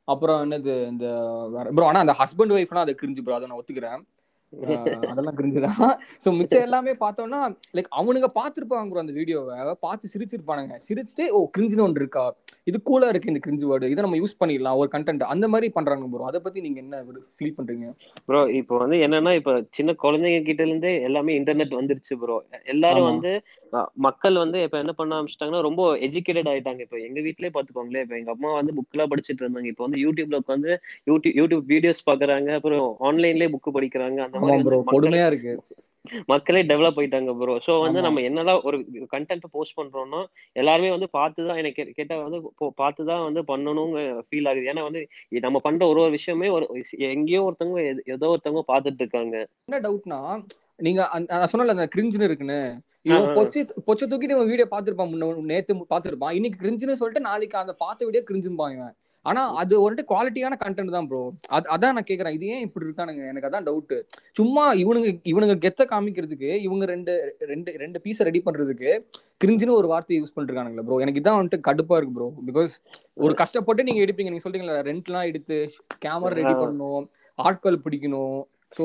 அப்புறம் 0.03 0.43
என்னது 0.43 0.87
இந்த 0.87 1.07
ப்ரோ 1.73 1.85
ஆனா 1.85 1.99
அந்த 1.99 2.15
ஹஸ்பண்ட் 2.19 2.55
ஒய்ஃப்னா 2.55 2.77
அது 2.77 2.95
கிரிஞ்சு 3.01 3.21
ப்ரோ 3.23 3.35
அதை 3.35 3.47
நான் 3.47 3.59
ஒத்துக்கிறேன். 3.59 4.01
அதெல்லாம் 5.12 5.38
கிரிஞ்சுதான் 5.38 5.77
சோ 6.24 6.30
மிச்சம் 6.38 6.65
எல்லாமே 6.68 6.94
பார்த்தோம்னா 7.03 7.39
லைக் 7.77 7.89
அவனுங்க 8.00 8.27
பார்த்திருப்பாங்க 8.39 8.92
ப்ரோ 8.92 9.01
அந்த 9.03 9.13
வீடியோவை 9.19 9.75
பார்த்து 9.86 10.12
சிரிச்சிருப்பானுங்க. 10.13 10.75
சிரிச்சுட்டு 10.88 11.25
ஓ 11.38 11.39
கிரிஞ்சுன்னு 11.56 11.86
ஒன்று 11.86 12.01
இருக்கா? 12.03 12.25
இது 12.69 12.77
கூலா 12.89 13.09
இருக்கு 13.13 13.31
இந்த 13.33 13.42
கிரிஞ்சு 13.45 13.69
வேர்டு 13.71 13.92
இதை 13.94 14.04
நம்ம 14.06 14.19
யூஸ் 14.21 14.40
பண்ணிடலாம் 14.42 14.80
ஒரு 14.81 14.92
கண்டென்ட் 14.95 15.23
அந்த 15.33 15.47
மாதிரி 15.54 15.69
பண்றாங்க 15.78 16.09
ப்ரோ 16.14 16.28
அதை 16.31 16.42
பத்தி 16.47 16.61
நீங்க 16.68 16.80
என்ன 16.85 17.04
ஃபீல் 17.37 17.56
பண்றீங்க? 17.59 17.87
ப்ரோ 18.28 18.42
இப்போ 18.59 18.78
வந்து 18.83 18.99
என்னன்னா 19.07 19.33
இப்ப 19.40 19.56
சின்ன 19.80 19.95
குழந்தைங்க 20.04 20.42
கிட்ட 20.49 20.64
இருந்தே 20.69 20.94
எல்லாமே 21.09 21.37
இன்டர்நெட் 21.42 21.80
வந்துருச்சு 21.80 22.16
ப்ரோ 22.23 22.37
எல்லாரும். 22.75 23.09
வந்து 23.11 23.33
மக்கள் 23.94 24.33
வந்து 24.33 24.61
இப்ப 24.61 24.78
என்ன 24.78 24.92
பண்ண 24.92 25.21
ஆரம்பிச்சிட்டாங்கன்னா 25.21 25.61
ரொம்ப 25.61 25.95
எஜுகேட்டட் 25.97 26.49
ஆயிட்டாங்க. 26.51 26.80
இப்ப 26.80 26.97
எங்க 26.97 27.19
வீட்லயே 27.19 27.49
பாத்துக்கோங்களேன். 27.54 28.01
இப்ப 28.01 28.18
எங்க 28.18 28.31
அம்மா 28.31 28.54
வந்து 28.54 28.73
புக் 28.73 28.92
எல்லாம் 28.92 29.09
படிச்சிட்டு 29.09 29.42
இருந்தாங்க. 29.42 29.66
இப்போ 29.66 29.85
வந்து 29.87 30.11
யூடியூப்ல 30.11 30.40
உட்காந்து 30.40 30.78
யூடியூப் 31.11 31.37
யூடியூப் 31.40 31.61
வீடியோஸ் 31.68 32.11
பாக்குறாங்க. 32.11 32.54
அப்புறம் 32.54 32.95
ஆன்லைன்லயே 32.99 33.54
புக் 33.54 33.73
படிக்கிறாங்க. 33.73 34.18
அந்த 34.18 34.40
மாதிரி 34.40 34.63
கொடுமையா 34.92 35.28
இருக்கு. 35.28 35.63
மக்களே 36.25 36.63
டெவலப் 36.63 36.99
ஆயிட்டாங்க 36.99 37.37
ப்ரோ 37.37 37.59
சோ 37.68 37.80
வந்து. 37.81 38.01
நம்ம 38.01 38.19
என்னதான் 38.21 38.59
ஒரு 38.63 38.85
கண்டென்ட் 39.11 39.44
போஸ்ட் 39.51 39.80
பண்றோம்னா 39.80 40.25
எல்லாருமே 40.51 40.90
வந்து 40.90 41.07
பார்த்துதான் 41.13 41.57
எனக்கு 41.57 41.81
கே- 41.81 41.90
கேட்டா 41.90 42.18
வந்து 42.18 42.51
பார்த்துதான் 42.81 43.31
வந்து 43.31 43.42
பண்ணணும்னு 43.42 44.01
ஃபீல் 44.01 44.47
ஆகுது. 44.47 44.71
ஏன்னா 44.73 44.81
வந்து 44.81 45.07
நம்ம 45.30 45.59
பண்ற 45.59 45.87
ஒரு 45.87 46.01
ஒரு 46.01 46.11
விஷயமே 46.11 46.47
ஒரு 46.47 46.83
எங்கேயோ 46.97 47.54
ஒருத்தவங்க 47.54 47.99
ஏதோ 48.06 48.37
ஒருத்தவங்க 48.37 48.61
பார்த்துட்டு 48.68 48.95
இருக்காங்க. 48.97 49.47
என்ன 49.66 49.90
டவுட்னா 49.90 50.45
நீங்க 50.78 51.09
நான் 51.28 51.47
சொன்னல 51.51 51.66
அந்த 51.66 51.90
கிரிஞ்சுன்னு 51.95 52.23
இருக்குன்னு. 52.23 52.81
இவன். 53.05 53.29
பொச்சு 53.37 53.59
பொச்ச 53.87 54.01
தூக்கிட்டு 54.09 54.35
இவன் 54.37 54.49
வீடியோ 54.51 54.67
பார்த்திருப்பான். 54.73 55.11
முன்ன 55.11 55.45
நேத்து 55.51 55.75
பார்த்திருப்பான். 55.93 56.33
இன்னைக்கு 56.39 56.59
கிரிஞ்சுன்னு 56.63 56.99
சொல்லிட்டு 56.99 57.27
நாளைக்கு 57.29 57.57
அந்த 57.61 57.73
பார்த்த 57.85 58.07
வீடியோ 58.07 58.23
கிரிஞ்சுப்பான் 58.31 58.73
இவன். 58.77 58.93
ஆனா 59.25 59.41
அது 59.61 59.73
வந்துட்டு 59.81 60.03
குவாலிட்டியான 60.11 60.55
கண்டென்ட் 60.61 60.93
தான் 60.95 61.07
ப்ரோ 61.09 61.19
அது 61.55 61.65
அதான் 61.73 61.95
நான் 61.95 62.07
கேக்குறேன். 62.09 62.35
இது 62.37 62.45
ஏன் 62.53 62.63
இப்படி 62.67 62.85
இருக்கானுங்க? 62.87 63.23
எனக்கு 63.31 63.47
அதான் 63.49 63.65
டவுட் 63.67 63.93
சும்மா 64.39 64.63
இவனுங்க 64.83 65.09
இவனுங்க 65.31 65.55
கெத்த 65.65 65.85
காமிக்கிறதுக்கு 65.91 66.49
இவங்க 66.67 66.85
ரெண்டு 66.93 67.13
ரெண்டு 67.51 67.71
ரெண்டு 67.83 68.01
பீஸை 68.05 68.25
ரெடி 68.29 68.41
பண்றதுக்கு 68.47 68.91
கிரிஞ்சுன்னு 69.43 69.77
ஒரு 69.81 69.89
வார்த்தை 69.91 70.17
யூஸ் 70.19 70.35
பண்ணிருக்கானுங்களா 70.37 70.85
ப்ரோ 70.87 70.99
எனக்கு 71.05 71.21
இதான் 71.23 71.37
வந்துட்டு 71.39 71.65
கடுப்பா 71.67 71.97
இருக்கு 71.99 72.15
ப்ரோ 72.17 72.29
பிகாஸ் 72.49 72.73
ஒரு 73.25 73.35
கஷ்டப்பட்டு 73.41 73.87
நீங்க 73.89 74.01
எடுப்பீங்க. 74.05 74.31
நீங்க 74.33 74.45
சொல்றீங்களா 74.47 74.79
ரெண்ட்லாம் 74.89 75.29
எடுத்து 75.31 75.57
கேமரா 76.05 76.33
ரெடி. 76.39 76.55
பண்ணணும் 76.63 77.05
ஆட்கள் 77.39 77.83
பிடிக்கணும் 77.85 78.39
சோ 78.73 78.83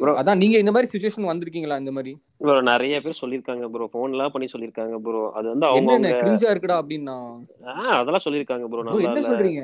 Bro. 0.00 0.12
அதான் 0.20 0.40
நீங்க 0.40 0.56
இந்த 0.58 0.72
மாதிரி 0.74 0.90
சுச்சுவேஷன் 0.92 1.28
வந்திருக்கீங்களா 1.28 1.76
இந்த 1.76 1.92
மாதிரி? 1.96 2.12
ப்ரோ 2.40 2.54
நிறைய 2.68 2.94
பேர் 3.00 3.20
சொல்லியிருக்காங்க 3.20 3.64
ப்ரோ 3.70 3.86
ஃபோன் 3.92 4.14
எல்லாம் 4.14 4.32
பண்ணி 4.34 4.46
சொல்லியிருக்காங்க 4.48 4.96
ப்ரோ 5.04 5.20
அது 5.36 5.46
வந்து 5.52 5.66
அவங்க 5.66 5.80
என்னென்ன 5.82 6.10
கிரிஞ்சா 6.22 6.48
இருக்குடா 6.52 6.78
அப்படின்னா? 6.80 7.16
அதெல்லாம் 7.98 8.24
சொல்லியிருக்காங்க 8.26 8.66
ப்ரோ 8.70 8.84
என்ன 9.02 9.22
சொல்றீங்க? 9.28 9.62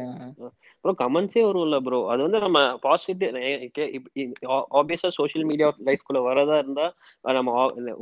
ப்ரோ 0.87 0.95
கமெண்ட்ஸே 1.01 1.43
வரும்ல 1.47 1.79
ப்ரோ 1.83 2.01
அது 2.13 2.21
வந்து 2.27 2.41
நம்ம 2.45 2.59
பாசிட்டிவ் 2.85 3.37
ஆப்வியஸா 4.79 5.11
சோஷியல் 5.19 5.47
மீடியா 5.47 5.69
லைஃப்குள்ள 5.89 6.21
வரதா 6.29 6.57
இருந்தா 6.63 6.87
நம்ம 7.35 7.55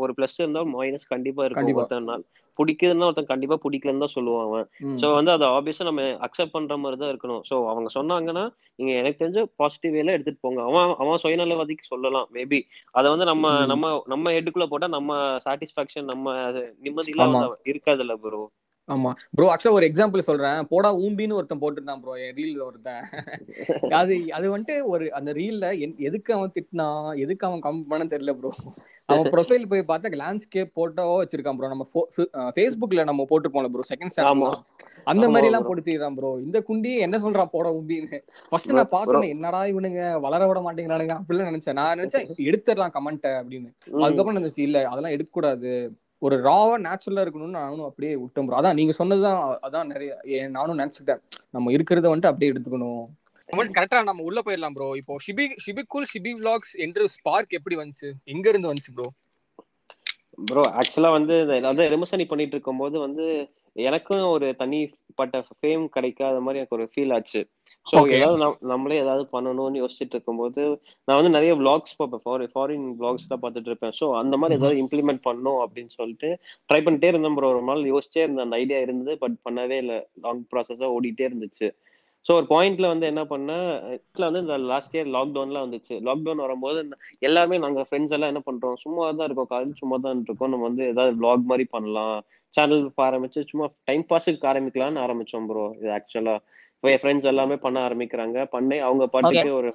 ஒரு 0.02 0.14
பிளஸ் 0.18 0.38
இருந்தா 0.38 0.62
மைனஸ் 0.74 1.06
கண்டிப்பா 1.12 1.44
இருக்கும் 1.44 1.74
நாள் 2.04 2.24
பிடிக்குதுன்னா 2.58 3.06
ஒருத்தன் 3.06 3.30
கண்டிப்பா 3.30 3.56
பிடிக்கலன்னு 3.62 4.02
தான் 4.02 4.14
சொல்லுவான் 4.14 4.44
அவன். 4.44 4.66
சோ 5.00 5.06
வந்து 5.16 5.30
அதை 5.32 5.46
ஆப்வியஸா 5.54 5.84
நம்ம 5.88 6.02
அக்செப்ட் 6.26 6.52
பண்ற 6.52 6.74
மாதிரி 6.82 6.98
தான் 7.00 7.10
இருக்கணும். 7.12 7.42
சோ 7.48 7.54
அவங்க 7.70 7.88
சொன்னாங்கன்னா 7.96 8.44
நீங்க 8.78 8.92
எனக்கு 9.00 9.20
தெரிஞ்ச 9.20 9.40
பாசிட்டிவ் 9.60 9.96
வேல 9.96 10.14
எடுத்துட்டு 10.16 10.44
போங்க. 10.44 10.60
அவன் 10.68 10.92
அவன் 11.02 11.22
சுயநலவாதிக்கு 11.24 11.86
சொல்லலாம் 11.86 12.28
மேபி 12.36 12.60
அதை 12.94 13.06
வந்து 13.14 13.28
நம்ம. 13.32 13.42
நம்ம 13.72 13.84
நம்ம 14.12 14.32
ஹெட்டுக்குள்ள 14.32 14.66
போட்டா 14.68 14.88
நம்ம 14.94 15.12
சாட்டிஸ்பாக்சன் 15.44 16.10
நம்ம 16.12 16.26
நிம்மதியெல்லாம் 16.84 17.36
இருக்காதுல்ல 17.70 18.16
ப்ரோ 18.22 18.42
ஆமா. 18.88 19.10
ப்ரோ 19.32 19.46
ஆக்சுவலா 19.50 19.76
ஒரு 19.76 19.86
எக்ஸாம்பிள் 19.88 20.26
சொல்றேன். 20.26 20.58
போடா 20.70 20.88
ஊம்பின்னு 20.98 21.36
ஒருத்தன் 21.36 21.60
போட்டிருந்தான் 21.62 22.00
ப்ரோ 22.02 22.14
என் 22.24 22.34
ரீல் 22.38 22.58
ஒருத்தன். 22.66 23.02
அது 24.00 24.14
அது 24.36 24.46
வந்துட்டு 24.52 24.76
ஒரு 24.92 25.04
அந்த 25.18 25.30
ரீல்ல 25.38 25.66
எதுக்கு 26.08 26.30
அவன் 26.36 26.52
திட்டினா 26.56 26.88
எதுக்கு 27.24 27.46
அவன் 27.48 27.62
கம் 27.62 27.80
பண்ண 27.90 28.04
தெரியல 28.12 28.34
ப்ரோ 28.38 28.50
அவன் 29.08 29.28
ப்ரொஃபைல் 29.32 29.64
போய் 29.70 29.88
பார்த்தா 29.90 30.20
லேண்ட்ஸ்கேப் 30.22 30.74
போட்டோவோ 30.78 31.14
வச்சிருக்கான் 31.20 31.58
ப்ரோ 31.58 31.70
நம்ம 31.74 31.86
ஃபேஸ்புக்ல 32.56 33.04
நம்ம 33.10 33.26
போட்டுருப்போம்ல 33.30 33.70
ப்ரோ 33.74 33.86
செகண்ட் 33.92 34.14
ஸ்டாண்டர்ட் 34.14 34.60
அந்த 35.06 35.24
மாதிரி 35.28 35.48
எல்லாம் 35.48 35.66
போட்டு 35.66 35.82
தீரான் 35.88 36.16
ப்ரோ 36.18 36.30
இந்த 36.44 36.58
குண்டி 36.68 36.92
என்ன 37.06 37.16
சொல்றான் 37.24 37.50
போட 37.54 37.66
ஊம்பின்னு? 37.78 38.18
ஃபர்ஸ்ட் 38.52 38.72
நான் 38.72 38.92
பார்த்தேன் 38.94 39.26
என்னடா 39.32 39.60
இவனுங்க? 39.72 40.02
வளர 40.26 40.42
விட 40.48 40.60
மாட்டேங்கிறானுங்க. 40.66 41.14
அப்படிலாம் 41.20 41.50
நினைச்சேன். 41.50 41.78
நான் 41.80 41.92
நினைச்சேன் 41.94 42.24
எடுத்துடலாம் 42.48 42.94
கமெண்ட் 42.96 43.28
அப்படின்னு. 43.40 43.70
அதுக்கப்புறம் 44.04 44.38
நினைச்சு 44.40 44.62
இல்ல 44.68 44.78
அதெல்லாம் 44.92 45.14
எடுக்கக்கூடாது. 45.16 45.72
ஒரு 46.22 46.36
ராவா 46.46 46.76
நேச்சுரலா 46.84 47.24
இருக்கணும்னு 47.24 47.58
நானும் 47.60 47.88
அப்படியே 47.88 48.12
விட்டோம் 48.20 48.46
ப்ரோ 48.48 48.58
அதான் 48.60 48.78
நீங்க 48.78 48.92
சொன்னதுதான் 48.98 49.38
அதான் 49.66 49.90
நிறைய 49.92 50.12
நானும் 50.56 50.80
நினைச்சுட்டேன் 50.80 51.20
நம்ம 51.56 51.72
இருக்கிறத 51.76 52.08
வந்துட்டு 52.10 52.32
அப்படியே 52.32 52.52
எடுத்துக்கணும். 52.52 53.04
கரெக்டா 53.76 53.98
நம்ம 54.08 54.24
உள்ள 54.28 54.40
போயிடலாம் 54.46 54.76
ப்ரோ 54.76 54.88
இப்போ 55.00 55.16
ஷிபி 55.24 55.44
ஷிபிகுல் 55.64 56.06
ஷிபி 56.12 56.32
விளாக்ஸ் 56.38 56.74
என்று 56.86 57.04
ஸ்பார்க் 57.16 57.56
எப்படி 57.58 57.76
வந்துச்சு? 57.80 58.08
எங்க 58.34 58.46
இருந்து 58.52 58.70
வந்துச்சு 58.70 58.94
ப்ரோ 58.96 59.08
ப்ரோ 60.48 60.62
ஆக்சுவலா 60.80 61.10
வந்து 61.16 61.34
அதான் 61.62 61.92
ரெமசனி 61.94 62.24
பண்ணிட்டு 62.30 62.56
இருக்கும்போது 62.56 62.96
வந்து 63.06 63.26
எனக்கும் 63.86 64.24
ஒரு 64.34 64.46
தனிப்பட்ட 64.60 65.36
ஃபேம் 65.50 65.84
கிடைக்காத 65.96 66.40
மாதிரி 66.46 66.60
எனக்கு 66.60 66.78
ஒரு 66.78 66.86
ஃபீல் 66.92 67.14
ஆச்சு. 67.16 67.40
ஸோ 67.86 67.96
ஏதாவது 68.16 68.38
நம்மளே 68.70 68.98
ஏதாவது 69.02 69.24
பண்ணணும்னு 69.32 69.80
யோசிச்சுட்டு 69.82 70.14
இருக்கும்போது 70.16 70.62
நான் 71.08 71.18
வந்து 71.18 71.32
நிறைய 71.36 71.52
விளாக்ஸ் 71.60 71.96
பார்ப்பேன். 71.98 72.52
ஃபாரின் 72.54 72.86
விளாக்ஸ் 73.00 73.30
தான் 73.32 73.42
பார்த்துட்டு 73.42 73.70
இருப்பேன் 73.70 73.94
ஸோ 74.00 74.06
அந்த 74.20 74.34
மாதிரி 74.36 74.58
ஏதாவது 74.58 74.78
இம்ப்ளிமெண்ட் 74.82 75.22
பண்ணும் 75.28 75.58
அப்படின்னு 75.64 75.92
சொல்லிட்டு 75.98 76.28
ட்ரை 76.68 76.80
பண்ணிட்டே 76.84 77.10
இருந்தேன் 77.12 77.36
ப்ரோ 77.38 77.50
ஒரு 77.54 77.62
நாள் 77.70 77.90
யோசிச்சே 77.94 78.22
இருந்தேன். 78.24 78.46
அந்த 78.46 78.60
ஐடியா 78.62 78.78
இருந்தது 78.86 79.14
பட் 79.24 79.36
பண்ணவே 79.48 79.78
இல்லை. 79.84 79.98
லாங் 80.26 80.44
ப்ராசஸாக 80.52 80.94
ஓடிட்டே 80.98 81.26
இருந்துச்சு. 81.30 81.68
ஸோ 82.26 82.32
ஒரு 82.40 82.46
பாயிண்ட்ல 82.52 82.86
வந்து 82.92 83.06
என்ன 83.12 83.22
பண்ணேன்? 83.32 83.66
வீட்டில் 83.90 84.26
வந்து 84.26 84.42
இந்த 84.44 84.56
லாஸ்ட் 84.70 84.94
இயர் 84.96 85.10
லாக்டவுன்லாம் 85.16 85.66
வந்துச்சு. 85.66 85.94
லாக்டவுன் 86.08 86.44
வரும்போது 86.44 86.78
எல்லாமே 87.28 87.56
நாங்கள் 87.64 87.86
ஃப்ரெண்ட்ஸ் 87.88 88.14
எல்லாம் 88.16 88.32
என்ன 88.32 88.42
பண்றோம்? 88.48 88.78
சும்மா 88.84 89.02
தான் 89.18 89.26
இருக்கோம். 89.28 89.50
காலேஜ் 89.52 89.82
சும்மா 89.82 89.96
தான் 90.06 90.22
இருக்கோம் 90.28 90.52
நம்ம 90.54 90.66
வந்து 90.70 90.84
ஏதாவது 90.92 91.12
விளாக் 91.20 91.50
மாதிரி 91.50 91.66
பண்ணலாம். 91.74 92.16
சேனல் 92.54 92.84
ஆரம்பிச்சு 93.08 93.40
சும்மா 93.50 93.66
டைம் 93.88 94.04
பாஸுக்கு 94.10 94.48
ஆரம்பிக்கலாம்னு 94.52 95.02
ஆரம்பிச்சோம் 95.04 95.48
ப்ரோ 95.50 95.64
இது 95.78 95.88
ஆக்சுவலா 95.98 96.36
என் 96.92 97.02
ஃப்ரெண்ட்ஸ் 97.02 97.30
எல்லாமே 97.32 97.56
பண்ண 97.64 97.78
ஆரம்பிக்கிறாங்க. 97.88 98.38
பண்ணி 98.54 98.78
அவங்க 98.88 99.04
பாட்டுக்கு 99.14 99.50
ஒரு 99.60 99.70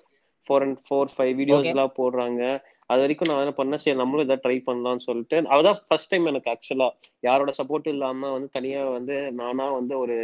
four 0.47 0.63
and 0.65 0.77
four 0.87 1.13
five 1.15 1.33
videos 1.39 1.71
எல்லாம் 1.73 1.97
போடுறாங்க. 1.97 2.41
அது 2.89 3.01
வரைக்கும் 3.01 3.29
நான் 3.29 3.41
என்ன 3.43 3.53
பண்ணேன் 3.57 3.81
சரி 3.81 3.97
நம்மளும் 3.99 4.25
இதை 4.25 4.35
ட்ரை 4.43 4.55
பண்ணலாம்னு 4.67 5.03
சொல்லிட்டு 5.07 5.37
அதுதான் 5.55 5.79
ஃபர்ஸ்ட் 5.87 6.09
டைம் 6.11 6.29
எனக்கு 6.31 6.49
ஆக்சுவலா 6.53 6.87
யாரோட 7.23 7.51
சப்போர்ட் 7.57 7.87
இல்லாம 7.91 8.31
வந்து 8.35 8.49
தனியா 8.55 8.83
வந்து 8.95 9.15
நானா 9.41 9.65
வந்து 9.75 9.93
ஒரு 10.03 10.15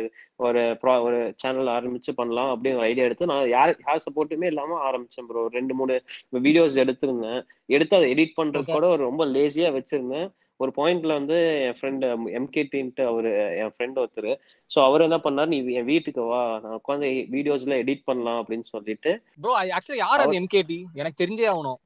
ஒரு 0.45 0.61
ப்ரா 0.81 0.93
ஒரு 1.07 1.19
சேனல் 1.43 1.69
ஆரம்பிச்சு 1.75 2.13
பண்ணலாம் 2.19 2.49
அப்படின்னு 2.53 2.79
ஒரு 2.79 2.87
ஐடியா 2.89 3.07
எடுத்து 3.09 3.29
நான் 3.31 3.43
யார் 3.49 3.73
யார் 3.85 4.05
சப்போர்ட்டுமே 4.07 4.49
இல்லாம 4.53 4.79
ஆரம்பிச்சேன் 4.87 5.27
ப்ரோ 5.29 5.43
ரெண்டு 5.57 5.75
மூணு 5.81 5.95
வீடியோஸ் 6.37 6.81
எடுத்திருந்தேன். 6.83 7.39
எடுத்து 7.69 7.97
அதை 7.99 8.09
எடிட் 8.15 8.37
பண்றது 8.39 8.67
கூட 8.69 8.89
ரொம்ப 9.05 9.25
லேசியா 9.35 9.69
வச்சிருந்தேன். 9.77 10.27
ஒரு 10.59 10.71
பாயிண்ட்ல 10.75 11.15
வந்து 11.17 11.37
என் 11.63 11.77
ஃப்ரெண்ட் 11.77 12.03
எம்கேடின்ட்டு 12.39 13.03
அவரு 13.05 13.31
என் 13.61 13.73
ஃப்ரெண்ட் 13.73 13.99
ஒருத்தர். 14.01 14.29
ஸோ 14.71 14.77
அவர் 14.85 15.05
என்ன 15.07 15.17
பண்ணாரு? 15.25 15.49
நீ 15.53 15.77
என் 15.79 15.89
வீட்டுக்கு 15.91 16.23
வா. 16.27 16.41
நான் 16.63 16.77
உட்காந்து 16.79 17.07
வீடியோஸ்ல 17.35 17.79
எடிட் 17.83 18.07
பண்ணலாம் 18.07 18.39
அப்படின்னு 18.41 18.67
சொல்லிட்டு 18.73 19.13
ப்ரோ 19.37 19.53
ஆக்சுவலா 19.71 20.01
யார் 20.01 20.25
அது 20.25 20.39
எம்கேடி 20.41 20.79
எனக்கு 20.95 21.21
தெரிஞ்சே 21.21 21.47
ஆகணும் 21.51 21.79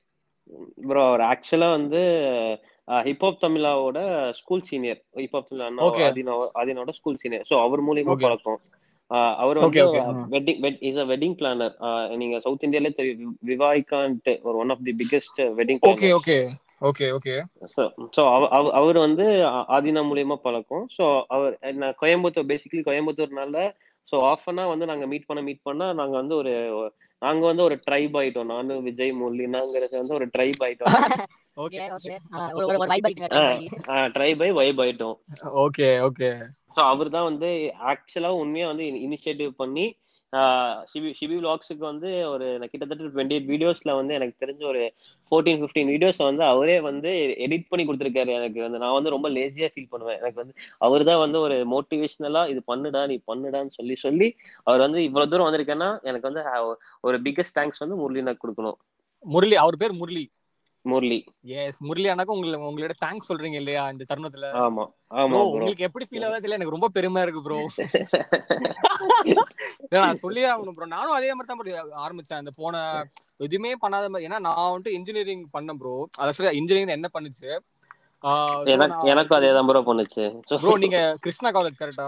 ப்ரோ 0.83 1.01
அவர் 1.07 1.23
ஆக்சுவலா 1.31 1.69
வந்து 1.75 2.01
hip hop 2.87 3.41
தமிழாவோட 3.41 3.99
school 4.39 4.65
senior 4.69 5.01
hip hop 5.19 5.49
Tamizha 5.49 5.87
அதினோட 6.59 6.91
school 6.99 7.19
senior 7.23 7.47
so 7.49 7.57
அவர் 7.65 7.81
மூலியமா 7.87 8.15
பழக்கம். 8.23 8.59
அவர் 9.43 9.57
வந்து 9.59 9.83
wedding 10.33 10.59
is 10.89 10.99
a 11.03 11.07
wedding 11.11 11.37
planner 11.39 11.75
நீங்க 12.17 12.35
சவுத் 12.45 12.65
இந்தியாலே 12.67 12.91
தெரியும் 12.97 13.35
விவாய்கான்ட்டு 13.49 14.33
ஒரு 14.47 14.57
one 14.63 14.73
of 14.75 14.83
the 14.87 14.93
biggest 14.99 15.39
wedding 15.59 15.81
okay 15.89 16.09
okay 16.17 16.37
okay 16.81 17.07
okay. 17.11 17.33
So 18.15 18.21
அவர் 18.79 18.97
வந்து 18.97 19.25
ஆதினா 19.75 20.01
மூலியமா 20.09 20.35
பழக்கம். 20.43 20.85
ஸோ 20.97 21.05
அவர் 21.27 21.53
நான் 21.75 21.97
கோயம்புத்தூர் 22.01 22.49
பேசிக்கலி 22.51 22.83
கோயம்புத்தூர்னால 22.89 23.63
ஸோ 24.11 24.17
ஆஃப் 24.29 24.47
அனா 24.47 24.63
வந்து 24.67 24.85
நாங்க 24.85 25.05
மீட் 25.07 25.27
பண்ண 25.27 25.41
மீட் 25.41 25.65
பண்ணா 25.67 25.87
நாங்க 25.93 26.15
வந்து 26.17 26.35
ஒரு 26.35 26.53
நாங்க 27.21 27.43
வந்து 27.45 27.63
ஒரு 27.63 27.75
ட்ரைப் 27.87 28.15
ஆயிட்டோம். 28.17 28.51
நானும் 28.53 28.83
விஜய் 28.83 29.11
முரளினாங்கிறது 29.11 29.95
வந்து 29.97 30.13
ஒரு 30.13 30.25
ட்ரைப் 30.35 30.61
ஆயிட்டோம். 30.63 30.95
ட்ரைப் 34.15 34.41
ஆகி 34.43 34.53
வைப் 34.59 34.81
ஆயிட்டோம். 34.81 35.17
Okay 35.65 35.89
okay. 36.07 36.29
ஸோ 36.75 36.79
அவர் 36.91 37.09
தான் 37.09 37.27
வந்து 37.29 37.49
ஆக்சுவலா 37.91 38.31
உண்மையா 38.41 38.67
வந்து 38.67 38.85
இனிஷியேட்டிவ் 39.07 39.51
பண்ணி 39.57 39.85
ஷிபி 40.91 41.09
ஷிபி 41.19 41.35
விளாக்ஸுக்கு 41.39 41.83
வந்து 41.91 42.09
ஒரு 42.31 42.47
கிட்டத்தட்ட 42.71 43.03
டுவெண்ட்டி 43.13 43.35
எயிட் 43.35 43.47
வீடியோஸ்ல 43.51 43.91
வந்து 43.99 44.13
எனக்கு 44.17 44.35
தெரிஞ்ச 44.43 44.61
ஒரு 44.71 44.81
ஃபோர்டீன் 45.27 45.59
ஃபிஃப்டீன் 45.61 45.89
வீடியோஸ் 45.93 46.19
வந்து 46.27 46.43
அவரே 46.51 46.75
வந்து 46.89 47.11
எடிட் 47.45 47.69
பண்ணி 47.71 47.83
கொடுத்துருக்காரு 47.85 48.31
எனக்கு. 48.39 48.59
வந்து 48.65 48.81
நான் 48.83 48.95
வந்து 48.97 49.13
ரொம்ப 49.15 49.29
லேசியா 49.37 49.69
ஃபீல் 49.73 49.91
பண்ணுவேன். 49.93 50.19
எனக்கு 50.21 50.41
வந்து 50.41 50.55
அவர் 50.87 51.07
தான் 51.09 51.21
வந்து 51.25 51.39
ஒரு 51.45 51.57
மோட்டிவேஷனலா 51.73 52.43
இது 52.53 52.63
பண்ணுடா 52.71 53.03
நீ 53.13 53.17
பண்ணுடான்னு 53.31 53.75
சொல்லி 53.79 53.97
சொல்லி 54.05 54.29
அவர் 54.69 54.85
வந்து 54.85 55.01
இவ்வளவு 55.07 55.31
தூரம் 55.33 55.49
வந்திருக்கேன்னா 55.49 55.89
எனக்கு 56.11 56.29
வந்து 56.29 56.43
ஒரு 57.09 57.19
பிக்கஸ்ட் 57.27 57.57
தேங்க்ஸ் 57.59 57.83
வந்து 57.85 57.97
முரளி 58.03 58.27
நான் 58.29 58.43
கொடுக்கணும். 58.43 58.77
முரளி 59.25 59.55
அவர் 59.63 59.81
பேர் 59.83 59.99
முரளி. 60.01 60.25
முரளி. 60.85 61.17
எஸ் 61.61 61.79
முரளி 61.87 62.07
அண்ணாக்கு 62.11 62.35
உங்களுக்கு 62.35 62.67
உங்களோட 62.69 62.93
தேங்க்ஸ் 63.03 63.29
சொல்றீங்க 63.29 63.57
இல்லையா 63.61 63.83
இந்த 63.93 64.03
தருணத்துல? 64.11 64.47
ஆமா 64.63 64.83
ஆமா 65.21 65.39
உங்களுக்கு 65.47 65.85
எப்படி 65.87 66.05
ஃபீல் 66.09 66.25
ஆகுது 66.27 66.47
இல்ல 66.47 66.57
எனக்கு 66.57 66.75
ரொம்ப 66.75 66.89
பெருமையா 66.97 67.23
இருக்கு 67.25 67.45
ப்ரோ 67.47 67.59
நான் 69.95 70.21
சொல்லியே 70.23 70.47
ஆகணும் 70.51 70.75
ப்ரோ 70.77 70.87
நானும் 70.95 71.17
அதே 71.17 71.29
மாதிரி 71.37 71.49
தான் 71.73 71.91
ஆரம்பிச்சேன். 72.03 72.41
அந்த 72.41 72.51
போன 72.61 72.73
எதுவுமே 73.45 73.71
பண்ணாத 73.83 74.05
மாதிரி 74.13 74.27
ஏன்னா 74.29 74.39
நான் 74.45 74.61
வந்துட்டு 74.65 74.95
இன்ஜினியரிங் 74.97 75.43
பண்ணேன் 75.55 75.79
ப்ரோ 75.81 75.93
ஆக்சுவலா 76.21 76.55
இன்ஜினியரிங் 76.59 76.95
என்ன 76.97 77.09
பண்ணுச்சு? 77.15 77.49
எனக்கு 79.11 79.33
அதே 79.37 79.49
தான் 79.57 79.67
ப்ரோ 79.67 79.81
பண்ணுச்சு. 79.89 80.23
ப்ரோ 80.61 80.71
நீங்க 80.83 80.97
கிருஷ்ணா 81.25 81.49
காலேஜ் 81.57 81.77
கரெக்டா 81.81 82.07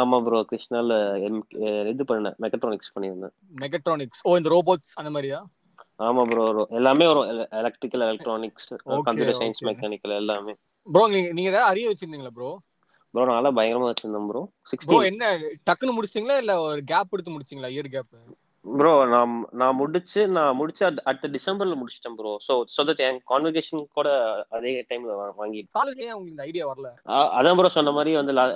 ஆமா 0.00 0.16
ப்ரோ 0.26 0.38
கிருஷ்ணால 0.50 0.96
இது 1.92 2.04
பண்ணேன் 2.10 2.36
மெக்கட்ரானிக்ஸ் 2.44 2.92
பண்ணியிருந்தேன். 2.94 3.32
மெக்கட்ரானிக்ஸ் 3.62 4.20
ஓ 4.28 4.36
இந்த 4.40 4.50
ரோபோட்ஸ் 4.54 4.92
அந்த 5.00 5.10
மாதிரியா? 5.14 5.38
ஆமா 6.00 6.22
ப்ரோ 6.28 6.44
எல்லாமே 6.78 7.06
வரும். 7.10 7.28
Electrical 7.60 8.04
electronics 8.06 8.68
computer 9.06 9.38
science 9.38 9.62
mechanical 9.68 10.18
எல்லாமே. 10.20 10.54
ப்ரோ 10.86 11.02
நீங்க 11.12 11.28
நீங்க 11.36 11.50
ஏதாவது 11.52 11.70
அறிய 11.70 11.90
வச்சிருந்தீங்களா 11.90 12.34
ப்ரோ 12.36 12.50
ப்ரோ 13.14 13.24
நல்லா 13.28 13.50
பயங்கரமா 13.56 13.90
வச்சிருந்தேன் 13.90 14.28
ப்ரோ 14.30 14.42
ப்ரோ 14.82 14.98
என்ன 15.08 15.24
டக்குன்னு 15.66 15.96
முடிச்சிங்களா 15.96 16.36
இல்ல 16.38 16.54
ஒரு 16.64 16.82
கேப் 16.86 17.14
எடுத்து 17.14 17.34
முடிச்சிங்களா 17.34 17.72
இயர் 17.74 17.94
கேப் 17.94 18.12
ப்ரோ 18.64 18.92
நான் 19.10 19.30
நான் 19.54 19.78
முடிச்சு 19.78 20.20
நான் 20.32 20.56
முடிச்சு 20.58 20.82
அடுத்த 21.04 21.30
டிசம்பர்ல 21.34 21.76
முடிச்சிட்டேன் 21.78 22.16
ப்ரோ 22.18 22.32
சோ 22.46 22.54
சோ 22.72 22.82
தட் 22.88 23.02
என் 23.06 23.20
கான்வெகேஷன் 23.30 23.82
கூட 23.96 24.08
அதே 24.56 24.72
டைம்ல 24.90 25.12
வாங்கி 25.38 25.62
காலேஜ்லயே 25.74 26.12
உங்களுக்கு 26.12 26.34
இந்த 26.34 26.46
ஐடியா 26.48 26.66
வரல 26.70 26.90
அதான் 27.34 27.58
ப்ரோ 27.58 27.70
சொன்ன 27.72 27.92
மாதிரி 27.92 28.12
வந்து 28.18 28.34
நான் 28.34 28.54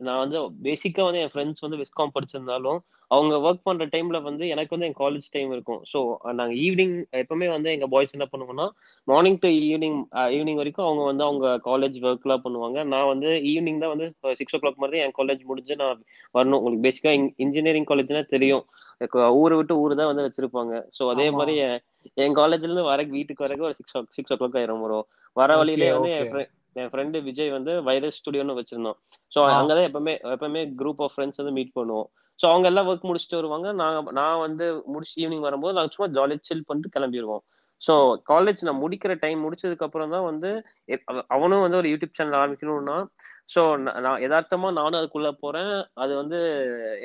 நான் 0.00 0.22
வந்து 0.22 0.38
பேசிக்கா 0.64 1.04
வந்து 1.08 1.22
என் 1.24 1.32
ஃப்ரெண்ட்ஸ் 1.32 1.64
வந்து 1.66 1.80
விஸ்காம் 1.82 2.14
படிச்சிருந்தாலும் 2.16 2.80
அவங்க 3.10 3.34
ஒர்க் 3.46 3.64
பண்ற 3.68 3.84
டைம்ல 3.92 4.18
வந்து 4.26 4.44
எனக்கு 4.54 4.74
வந்து 4.74 4.88
என் 4.88 4.98
காலேஜ் 5.00 5.26
டைம் 5.36 5.50
இருக்கும். 5.54 5.80
ஸோ 5.92 5.98
நாங்க 6.38 6.54
ஈவினிங் 6.64 6.94
எப்பவுமே 7.20 7.48
வந்து 7.54 7.68
எங்க 7.76 7.86
பாய்ஸ் 7.94 8.14
என்ன 8.16 8.26
பண்ணுவோம்னா 8.32 8.66
மார்னிங் 9.08 9.38
டு 9.44 9.48
ஈவினிங் 9.68 9.98
ஈவினிங் 10.34 10.60
வரைக்கும் 10.60 10.86
அவங்க 10.88 11.02
வந்து 11.10 11.24
அவங்க 11.28 11.46
காலேஜ் 11.68 11.96
ஒர்க்லாம் 12.10 12.44
பண்ணுவாங்க. 12.44 12.78
நான் 12.92 13.10
வந்து 13.12 13.30
ஈவினிங் 13.52 13.80
தான் 13.84 13.92
வந்து 13.94 14.08
சிக்ஸ் 14.40 14.56
ஓ 14.56 14.60
கிளாக் 14.62 14.82
மாதிரி 14.84 15.00
என் 15.06 15.16
காலேஜ் 15.18 15.42
முடிஞ்சு 15.50 15.76
நான் 15.82 15.98
வரணும். 16.34 16.58
உங்களுக்கு 16.60 16.86
பேசிக்கா 16.88 17.12
இன்ஜினியரிங் 17.46 17.88
காலேஜ்னா 17.90 18.22
தெரியும். 18.34 18.64
ஊரை 19.40 19.56
விட்டு 19.58 19.74
ஊர் 19.82 19.98
தான் 20.00 20.10
வந்து 20.12 20.26
வச்சிருப்பாங்க. 20.26 20.74
ஸோ 20.98 21.02
அதே 21.14 21.26
மாதிரி 21.38 21.54
என் 22.24 22.38
காலேஜ்ல 22.40 22.68
இருந்து 22.68 22.86
வர 22.90 23.02
வீட்டுக்கு 23.16 23.46
வரக்கு 23.46 23.68
ஒரு 23.68 23.76
சிக்ஸ் 23.80 23.96
சிக்ஸ் 24.16 24.32
ஓ 24.34 24.38
கிளாக் 24.40 24.58
ஆயிரும் 24.60 24.84
வரும் 24.86 25.06
வர 25.36 25.56
வழியிலே 25.60 25.90
வந்து 25.96 26.12
என் 26.76 26.90
ஃப்ரெண்டு 26.90 27.18
விஜய் 27.28 27.54
வந்து 27.56 27.72
வைரஸ் 27.88 28.18
ஸ்டுடியோன்னு 28.18 28.58
வச்சிருந்தோம் 28.58 28.98
ஸோ 29.32 29.40
அங்கதான் 29.58 29.86
எப்பவுமே 29.88 30.14
எப்பவுமே 30.34 30.62
குரூப் 30.80 31.00
ஆஃப் 31.04 31.14
ஃப்ரெண்ட்ஸ் 31.14 31.40
வந்து 31.42 31.56
மீட் 31.58 31.76
பண்ணுவோம். 31.78 32.08
ஸோ 32.40 32.46
அவங்க 32.50 32.66
எல்லாம் 32.70 32.88
ஒர்க் 32.90 33.08
முடிச்சுட்டு 33.08 33.38
வருவாங்க. 33.38 33.68
நான் 33.80 34.10
நான் 34.12 34.42
வந்து 34.46 34.66
முடிச்சு 34.86 35.16
ஈவினிங் 35.22 35.46
வரும்போது 35.48 35.76
நாங்கள் 35.76 35.94
சும்மா 35.96 36.10
ஜாலியாக 36.16 36.48
சில் 36.48 36.68
பண்ணிட்டு 36.68 36.94
கிளம்பிடுவோம் 36.96 37.42
ஸோ 37.82 37.92
காலேஜ் 38.30 38.66
நான் 38.66 38.82
முடிக்கிற 38.82 39.12
டைம் 39.20 39.44
முடிச்சதுக்கு 39.44 39.86
அப்புறம் 39.86 40.14
தான் 40.14 40.26
வந்து 40.26 40.50
அவனும் 41.36 41.64
வந்து 41.64 41.78
ஒரு 41.78 41.90
யூடியூப் 41.92 42.16
சேனல் 42.18 42.40
ஆரம்பிக்கணும்னா 42.40 42.96
ஸோ 43.54 43.60
நான் 43.98 44.20
யதார்த்தமா 44.24 44.68
நானும் 44.76 44.98
அதுக்குள்ள 44.98 45.30
போறேன். 45.40 45.72
அது 46.02 46.12
வந்து 46.20 46.38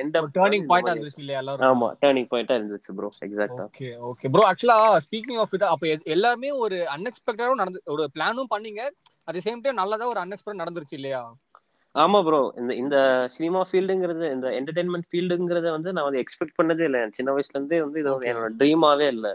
எண்ட் 0.01 0.17
டர்னிங் 0.37 0.67
பாயிண்ட் 0.71 0.91
இருந்துச்சு 0.91 1.23
இல்லையா 1.23 1.39
எல்லாரும் 1.43 1.69
ஆமா 1.69 1.87
டர்னிங் 2.01 2.29
பாயிண்டா 2.31 2.57
இருந்துச்சு 2.59 2.95
ப்ரோ 2.97 3.09
எக்ஸாக்ட்டா 3.27 3.65
ஓகே 3.65 3.87
ஓகே 4.09 4.29
ப்ரோ 4.33 4.43
ஆக்சுவலா 4.49 4.77
ஸ்பீக்கிங் 5.05 5.39
ஆஃப் 5.43 5.55
இட் 5.57 5.65
அப்ப 5.71 5.85
எல்லாமே 6.15 6.51
ஒரு 6.65 6.79
அன்எக்ஸ்பெக்டடாவும் 6.95 7.61
நடந்து 7.63 7.81
ஒரு 7.95 8.05
பிளானும் 8.15 8.51
பண்ணீங்க. 8.53 8.81
அட் 9.27 9.41
சேம் 9.45 9.63
டைம் 9.63 9.81
நல்லதா 9.81 10.07
ஒரு 10.13 10.21
அன்எக்ஸ்பெக்ட் 10.23 10.61
நடந்துருச்சு 10.63 10.97
இல்லையா? 10.99 11.21
ஆமா 11.95 12.19
ப்ரோ 12.25 12.39
இந்த 12.59 12.71
இந்த 12.81 12.97
சினிமா 13.35 13.59
ஃபீல்டுங்கிறது 13.67 14.25
இந்த 14.35 14.47
என்டர்டைன்மெண்ட் 14.59 15.07
ஃபீல்டுங்கிறத 15.09 15.67
வந்து 15.75 15.89
நான் 15.95 16.07
வந்து 16.07 16.21
எக்ஸ்பெக்ட் 16.23 16.57
பண்ணதே 16.59 16.85
இல்லை. 16.89 17.01
சின்ன 17.17 17.33
வயசுல 17.35 17.57
இருந்தே 17.59 17.79
வந்து 17.85 17.99
இது 18.01 18.11
என்னோட 18.31 18.49
ட்ரீமாவே 18.59 19.07
இல்லை. 19.15 19.31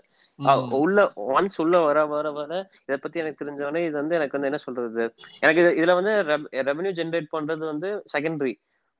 உள்ள 0.80 0.98
ஒன்ஸ் 1.36 1.58
உள்ள 1.62 1.76
வர 1.86 1.98
வர 2.12 2.26
வர 2.38 2.52
இத 2.86 2.96
பத்தி 3.02 3.20
எனக்கு 3.22 3.40
தெரிஞ்சவனே 3.42 3.80
இது 3.88 3.96
வந்து 4.00 4.16
எனக்கு 4.18 4.36
வந்து 4.36 4.50
என்ன 4.50 4.60
சொல்றது? 4.66 5.02
எனக்கு 5.42 5.62
இது 5.64 5.70
இதுல 5.80 5.94
வந்து 6.00 6.12
ரெவன்யூ 6.70 6.92
ஜென்ரேட் 7.00 7.28
பண்றது 7.36 7.64
வந்து 7.72 7.90
செகண்டரி 8.14 8.54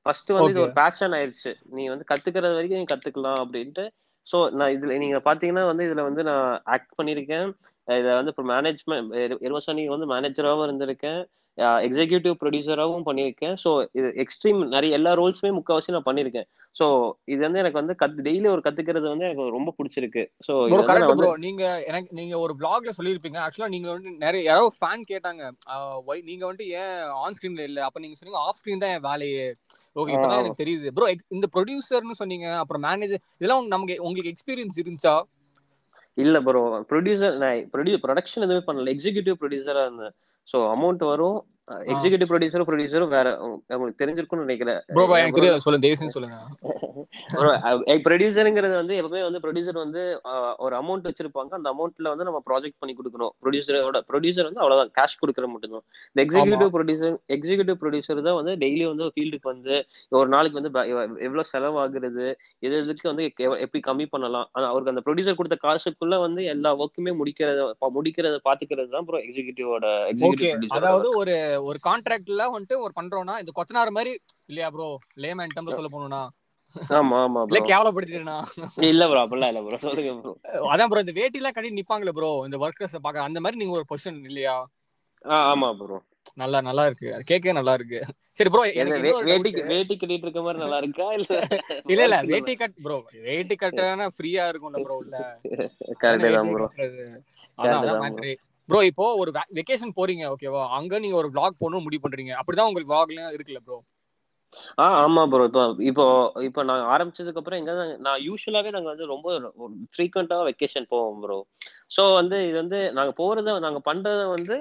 ஃபர்ஸ்ட் 0.05 0.31
வந்து 0.35 0.51
இது 0.53 0.61
ஒரு 0.65 0.73
பேஷன் 0.79 1.13
ஆயிருச்சு. 1.17 1.51
நீ 1.75 1.83
வந்து 1.93 2.05
கத்துக்கிறது 2.11 2.57
வரைக்கும் 2.57 2.81
நீ 2.81 2.87
கத்துக்கலாம் 2.91 3.41
அப்படின்ட்டு. 3.43 3.83
ஸோ 4.27 4.37
நான் 4.59 4.73
இதுல 4.75 4.97
நீங்க 5.03 5.19
பாத்தீங்கன்னா 5.27 5.63
வந்து 5.69 5.83
இதுல 5.87 6.01
வந்து 6.09 6.23
நான் 6.29 6.45
ஆக்ட் 6.75 6.93
பண்ணிருக்கேன் 6.99 7.47
இதை 7.87 8.11
வந்து 8.19 8.33
இப்போ 8.33 8.43
மேனேஜ்மெண்ட் 8.53 9.13
இருவசாணி 9.47 9.83
வந்து 9.93 10.07
மேனேஜராகவும் 10.13 10.65
இருந்திருக்கேன். 10.67 11.21
எக்ஸிக்யூட்டிவ் 11.87 12.35
ப்ரொடியூசராகவும் 12.41 13.05
பண்ணியிருக்கேன். 13.07 13.55
ஸோ 13.63 13.69
இது 13.99 14.07
எக்ஸ்ட்ரீம் 14.23 14.59
நிறைய 14.73 14.97
எல்லா 14.99 15.11
ரோல்ஸுமே 15.19 15.51
முக்கால்வாசி 15.57 15.95
நான் 15.95 16.07
பண்ணியிருக்கேன். 16.07 16.47
ஸோ 16.75 16.85
இது 17.33 17.39
வந்து 17.45 17.61
எனக்கு 17.61 17.79
வந்து 17.79 17.93
கத்து 18.01 18.25
டெய்லி 18.27 18.47
ஒரு 18.53 18.61
கத்துக்கிறது 18.67 19.07
வந்து 19.13 19.27
எனக்கு 19.27 19.55
ரொம்ப 19.57 19.73
பிடிச்சிருக்கு. 19.77 20.23
ஸோ 20.47 20.53
கரெக்ட் 20.89 21.15
ப்ரோ 21.19 21.31
நீங்க 21.45 21.63
எனக்கு 21.89 22.11
நீங்க 22.19 22.35
ஒரு 22.45 22.55
vlogல 22.61 22.93
சொல்லியிருப்பீங்க. 22.99 23.39
ஆக்சுவலா 23.45 23.71
நீங்க 23.75 23.89
வந்து 23.95 24.11
நிறைய 24.25 24.43
யாரோ 24.49 24.67
ஃபேன் 24.79 25.03
கேட்டாங்க. 25.11 25.43
ஒய் 26.09 26.23
நீங்க 26.29 26.43
வந்துட்டு 26.47 26.69
ஏன் 26.81 26.95
ஆன் 27.23 27.37
ஸ்கிரீன்ல 27.37 27.65
இல்ல? 27.71 27.81
அப்ப 27.87 27.99
நீங்க 28.05 28.17
சொன்னீங்க 28.19 28.41
ஆஃப் 28.47 28.59
ஸ்கிரீன் 28.61 28.83
தான் 28.85 28.95
என் 28.95 29.05
வேலையே. 29.09 29.45
ஓகே 29.99 30.15
இப்பதான் 30.15 30.41
எனக்கு 30.43 30.61
தெரியுது. 30.63 30.89
ப்ரோ 30.97 31.07
இந்த 31.37 31.47
ப்ரொடியூசர்னு 31.57 32.19
சொன்னீங்க 32.21 32.47
அப்புறம் 32.63 32.85
மேனேஜர் 32.87 33.23
இதெல்லாம் 33.39 33.71
நமக்கு 33.75 33.97
உங்களுக்கு 34.07 34.33
எக்ஸ்பீரியன்ஸ் 34.33 34.81
இருந்துச்சா? 34.83 35.15
இல்ல 36.17 36.37
ப்ரோ 36.45 36.61
ப்ரொடியூசர் 36.91 37.35
நான் 37.43 37.59
ப்ரொடியூ 37.73 37.97
ப்ரொடக்ஷன் 38.05 38.45
எதுவுமே 38.45 38.63
பண்ணல. 38.67 38.93
எக்ஸிக்யூட்டிவ் 38.95 39.37
ப்ரொடியூசரா 39.41 39.83
இருந்தேன். 39.87 40.15
ஸோ 40.51 40.59
அமௌண்ட் 40.73 41.03
வரும். 41.05 41.39
எக்ஸிக்யூட்டிவ் 41.91 42.29
ப்ரொடியூசரும் 42.31 42.67
ப்ரொடியூசரும் 42.69 43.13
வேற 43.17 43.27
உங்களுக்கு 43.75 44.01
தெரிஞ்சிருக்கும்னு 44.01 44.45
நினைக்கிறேன். 44.47 44.79
சொல்லுங்க 45.65 45.85
தேவசன் 45.87 46.15
சொல்லுங்க. 46.17 46.37
ப்ரொடியூசருங்கிறது 48.05 48.75
வந்து 48.79 48.93
எப்பவுமே 48.99 49.21
வந்து 49.27 49.39
ப்ரொடியூசர் 49.43 49.77
வந்து 49.83 50.01
ஒரு 50.65 50.73
அமௌண்ட் 50.79 51.07
வச்சிருப்பாங்க. 51.09 51.51
அந்த 51.59 51.69
அமௌண்ட்ல 51.73 52.11
வந்து 52.13 52.27
நம்ம 52.27 52.39
ப்ராஜெக்ட் 52.49 52.79
பண்ணி 52.81 52.93
கொடுக்கணும். 52.97 53.33
ப்ரொடியூசரோட 53.43 53.99
ப்ரொடியூசர் 54.09 54.47
வந்து 54.49 54.61
அவ்வளவுதான். 54.63 54.91
கேஷ் 54.97 55.17
கொடுக்குற 55.21 55.47
மட்டும்தான். 55.53 55.85
இந்த 56.11 56.21
எக்ஸிக்யூட்டிவ் 56.25 56.71
ப்ரொடியூசர் 56.75 57.15
எக்ஸிக்யூட்டிவ் 57.37 57.79
ப்ரொடியூசர் 57.83 58.21
தான் 58.27 58.37
வந்து 58.39 58.53
டெய்லி 58.63 58.85
வந்து 58.91 59.07
ஃபீல்டுக்கு 59.15 59.49
வந்து 59.53 59.75
ஒரு 60.19 60.29
நாளைக்கு 60.35 60.59
வந்து 60.59 60.71
எவ்வளவு 61.27 61.47
செலவாகுறது 61.53 62.27
எது 62.67 62.75
எதுக்கு 62.81 63.11
வந்து 63.11 63.25
எப்படி 63.65 63.81
கம்மி 63.89 64.07
பண்ணலாம். 64.15 64.47
அவருக்கு 64.71 64.93
அந்த 64.93 65.03
ப்ரொடியூசர் 65.07 65.39
கொடுத்த 65.41 65.59
காசுக்குள்ள 65.65 66.17
வந்து 66.25 66.43
எல்லா 66.55 66.71
ஒர்க்குமே 66.83 67.13
முடிக்கிறத 67.21 67.61
முடிக்கிறத 67.97 68.39
பாத்துக்கிறது 68.49 68.89
தான் 68.97 69.07
ப்ரோ 69.09 69.21
எக்ஸிக்யூட்டிவோட 69.25 69.85
எக்ஸிக்யூட்டிவ் 70.13 70.75
அதாவது 70.79 71.09
ஒரு 71.21 71.35
ஒரு 71.67 71.79
கான்ட்ராக்ட்ல 71.83 72.45
வந்துட்டு 72.53 72.77
ஒரு 72.85 72.93
பண்றோம்னா 72.95 73.35
இந்த 73.41 73.51
கொத்தனார் 73.57 73.91
மாதிரி 73.91 74.13
இல்லையா 74.49 74.69
ப்ரோ 74.73 74.87
லேமேன் 75.23 75.55
டம்ல 75.55 75.75
சொல்ல 75.77 75.91
போனா 75.93 76.21
ஆமா 76.97 77.17
ஆமா 77.25 77.41
இல்ல 77.49 77.59
கேவலப்படுத்திட்டேனா 77.67 78.37
இல்ல 78.89 79.03
ப்ரோ 79.09 79.21
அப்படிலாம் 79.23 79.51
இல்ல 79.51 79.61
ப்ரோ 79.65 79.79
சொல்லுங்க 79.83 80.13
ப்ரோ 80.19 80.33
அதான் 80.71 80.89
ப்ரோ 80.91 81.03
இந்த 81.05 81.15
வேட்டி 81.19 81.39
எல்லாம் 81.41 81.55
கட்டி 81.55 81.77
நிப்பாங்களே 81.77 82.13
ப்ரோ 82.17 82.31
இந்த 82.47 82.57
ஒர்க்கர்ஸ் 82.63 82.95
பாக்க 83.05 83.27
அந்த 83.27 83.41
மாதிரி 83.43 83.59
நீங்க 83.61 83.75
ஒரு 83.79 83.89
பொசிஷன் 83.91 84.19
இல்லையா? 84.29 84.55
ஆமா 85.43 85.69
ப்ரோ 85.79 85.97
நல்லா 86.41 86.59
நல்லா 86.67 86.83
இருக்கு. 86.89 87.07
அது 87.15 87.23
கேட்கவே 87.23 87.53
நல்லா 87.57 87.73
இருக்கு. 87.79 87.99
சரி 88.37 88.49
ப்ரோ 88.51 88.63
வேட்டி 89.27 89.49
வேட்டி 89.69 89.95
கட்டிட்டு 89.95 90.25
இருக்க 90.27 90.41
மாதிரி 90.41 90.61
நல்லா 90.63 90.77
இருக்கா 90.83 91.07
இல்ல 91.17 91.29
இல்ல 91.91 92.01
இல்ல 92.07 92.17
வேட்டி 92.29 92.53
கட் 92.55 92.75
ப்ரோ 92.85 92.97
வேட்டி 93.25 93.55
கட்டனா 93.57 94.07
ஃப்ரீயா 94.15 94.43
இருக்கும்ல 94.51 94.79
ப்ரோ 94.85 94.97
இல்ல 95.05 95.17
கரெக்ட் 96.01 96.35
தான் 96.35 96.51
ப்ரோ 96.51 96.67
அதான் 97.59 97.85
மேட்ரு 98.01 98.33
ப்ரோ 98.71 98.81
இப்போ 98.89 99.05
ஒரு 99.21 99.31
வெக்கேஷன் 99.57 99.97
போறீங்க 99.97 100.25
ஓகேவா 100.33 100.63
அங்க 100.77 100.99
நீங்க 100.99 101.17
ஒரு 101.21 101.29
vlog 101.33 101.53
போடணும் 101.61 101.85
முடிவு 101.87 102.03
பண்றீங்க. 102.03 102.33
அப்படிதான் 102.39 102.69
உங்களுக்கு 102.69 102.93
vlogல 102.93 103.23
இருக்குல்ல 103.35 103.61
ப்ரோ 103.65 103.79
ஆ 104.77 104.85
ஆமா 105.01 105.21
ப்ரோ 105.31 105.43
இப்போ 105.45 105.63
இப்போ 105.89 106.05
இப்போ 106.47 106.61
நான் 106.63 106.83
ஆரம்பிச்சதுக்கு 106.93 107.39
அப்புறம் 107.41 107.59
எங்க 107.61 107.73
நான் 108.05 108.23
யூஸ்வலாவே 108.27 108.73
நாங்க 108.75 108.89
வந்து 108.93 109.11
ரொம்ப 109.13 109.27
ஃப்ரீக்வெண்டா 109.93 110.37
வெக்கேஷன் 110.49 110.89
போவோம் 110.91 111.21
ப்ரோ 111.23 111.37
ஸோ 111.91 112.03
வந்து 112.19 112.37
இது 112.47 112.57
வந்து 112.57 112.79
நாங்க 112.97 113.13
போறத 113.17 113.57
நாங்க 113.59 113.81
பண்றத 113.89 114.23
வந்து 114.35 114.57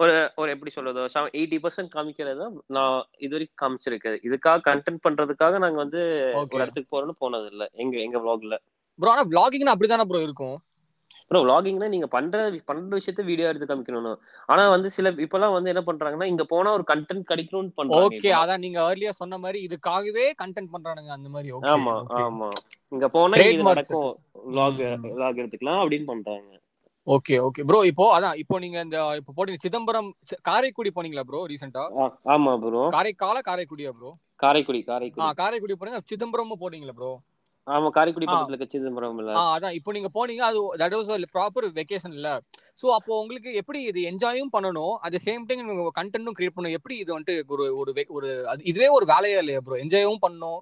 ஒரு 0.00 0.12
ஒரு 0.36 0.50
எப்படி 0.54 0.70
சொல்றது? 0.70 1.00
எயிட்டி 1.32 1.58
பர்சன்ட் 1.64 1.94
காமிக்கிறத 1.94 2.44
நான் 2.68 2.96
இது 3.18 3.32
வரைக்கும் 3.34 3.60
காமிச்சிருக்கு 3.62 4.12
இதுக்காக 4.28 4.64
கண்டென்ட் 4.68 5.04
பண்றதுக்காக 5.06 5.58
நாங்க 5.64 5.78
வந்து 5.84 6.00
ஒரு 6.52 6.60
இடத்துக்கு 6.64 6.92
போறோம்னு 6.94 7.20
போனது 7.20 7.48
இல்ல 7.52 7.64
எங்க 7.82 7.96
எங்க 8.06 8.18
vlogல. 8.18 8.56
ப்ரோ 8.98 9.12
ஆனா 9.12 9.24
vlogging 9.30 9.68
அப்படிதானே 9.72 10.04
ப்ரோ 10.04 10.20
இருக்கும்? 10.20 10.56
ப்ரோ 11.30 11.40
vloggingனா 11.44 11.88
நீங்க 11.88 12.08
பண்ற 12.08 12.36
பண்ற 12.66 12.90
விஷயத்த 12.96 13.22
வீடியோ 13.28 13.48
எடுத்து 13.50 13.68
காமிக்கணும் 13.68 14.18
ஆனா 14.48 14.62
வந்து 14.74 14.88
சில 14.96 15.12
இப்பெல்லாம் 15.24 15.54
வந்து 15.56 15.72
என்ன 15.72 15.82
பண்றாங்கன்னா 15.86 16.28
இங்க 16.32 16.44
போனா 16.50 16.72
ஒரு 16.78 16.84
கண்டென்ட் 16.90 17.28
கிடைக்கணும்னு 17.30 17.76
பண்றாங்க 17.78 18.08
ஓகே 18.08 18.32
அதான் 18.40 18.62
நீங்க 18.64 18.80
ஏர்லியா 18.86 19.12
சொன்ன 19.20 19.38
மாதிரி 19.38 19.60
இதுக்காகவே 19.68 20.26
கண்டென்ட் 20.42 20.72
பண்றானுங்க 20.74 21.12
அந்த 21.16 21.28
மாதிரி. 21.28 21.50
ஓகே 21.52 21.70
ஆமா 21.72 21.94
ஆமா. 22.22 22.48
இங்க 22.92 23.08
போனா 23.14 23.40
இது 23.46 23.68
நடக்கும். 23.70 24.10
vlog 24.50 24.78
vlog 25.14 25.34
எடுத்துக்கலாம் 25.40 25.80
அப்படின்னு 25.82 26.10
பண்றாங்க. 26.12 26.50
ஓகே 27.06 27.36
ஓகே 27.46 27.62
ப்ரோ 27.68 27.78
இப்போ 27.88 28.04
அதான் 28.16 28.36
இப்போ 28.42 28.56
நீங்க 28.64 28.78
இந்த 28.86 28.98
இப்போ 29.20 29.32
போட்டீங்க 29.36 29.60
சிதம்பரம் 29.64 30.10
காரைக்குடி 30.48 30.90
போனீங்களா 30.96 31.24
ப்ரோ 31.28 31.40
ரீசெண்டா 31.50 31.84
ஆமா 32.34 32.52
ப்ரோ 32.62 32.82
காரைக்கால 32.94 33.38
காரைக்குடியா 33.48 33.92
ப்ரோ 33.96 34.10
காரைக்குடி 34.40 34.80
காரைக்குடி. 34.90 35.22
ஆ 35.24 35.34
காரைக்குடி 35.40 35.74
போனீங்க 35.74 36.00
சிதம்பரமும் 36.10 36.62
போனீங்களா 36.62 36.94
ப்ரோ 36.98 37.10
ஆமா 37.66 37.88
காரைக்குடி 37.96 38.26
பக்கத்துல 38.26 38.54
இருக்க 38.54 38.74
சிதம்பரம் 38.74 39.18
இல்ல 39.22 39.32
அதான். 39.50 39.74
இப்போ 39.78 39.90
நீங்க 39.96 40.08
போனீங்க 40.14 40.42
அது 40.48 40.60
தட் 40.80 40.96
வாஸ் 40.96 41.10
ப்ராப்பர் 41.34 41.66
வெக்கேஷன் 41.76 42.14
இல்ல. 42.18 42.28
சோ 42.80 42.86
அப்போ 42.96 43.12
உங்களுக்கு 43.20 43.50
எப்படி 43.60 43.80
இது 43.90 44.00
என்ஜாயும் 44.10 44.52
பண்ணணும் 44.56 44.94
அட் 45.04 45.18
சேம் 45.26 45.46
டைம் 45.48 45.62
நீங்க 45.62 45.92
கண்டென்ட்டும் 46.00 46.36
கிரியேட் 46.38 46.56
பண்ணணும். 46.56 46.78
எப்படி 46.78 46.96
இது 47.02 47.10
வந்துட்டு 47.16 47.54
ஒரு 47.54 47.66
ஒரு 47.80 47.92
ஒரு 48.10 48.30
இதுவே 48.72 48.88
ஒரு 48.96 49.06
வேலையா 49.12 49.40
இல்லையா 49.44 49.62
ப்ரோ 49.66 49.78
என்ஜாயும் 49.84 50.22
பண்ணணும். 50.26 50.60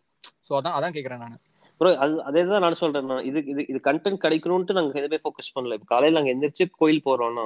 சோ 0.48 0.52
அதான் 0.60 0.76
அதான் 0.78 0.96
கேக்குறேன் 0.96 1.22
நான். 1.24 1.38
ப்ரோ 1.80 1.90
அது 2.04 2.14
அதே 2.28 2.40
தான் 2.48 2.64
நான் 2.64 2.78
சொல்றேன். 2.80 3.06
நான் 3.10 3.26
இது 3.28 3.40
இது 3.52 3.62
இது 3.70 3.78
கண்டென்ட் 3.86 4.20
கிடைக்கணும்ட்டு 4.24 4.76
நாங்க 4.78 4.98
எதுவுமே 5.00 5.18
ஃபோக்கஸ் 5.22 5.52
பண்ணல. 5.56 5.76
இப்போ 5.78 5.88
காலையில 5.92 6.16
நாங்க 6.18 6.32
எந்திரிச்சு 6.34 6.64
கோயில் 6.80 7.00
போறோம்னா 7.06 7.44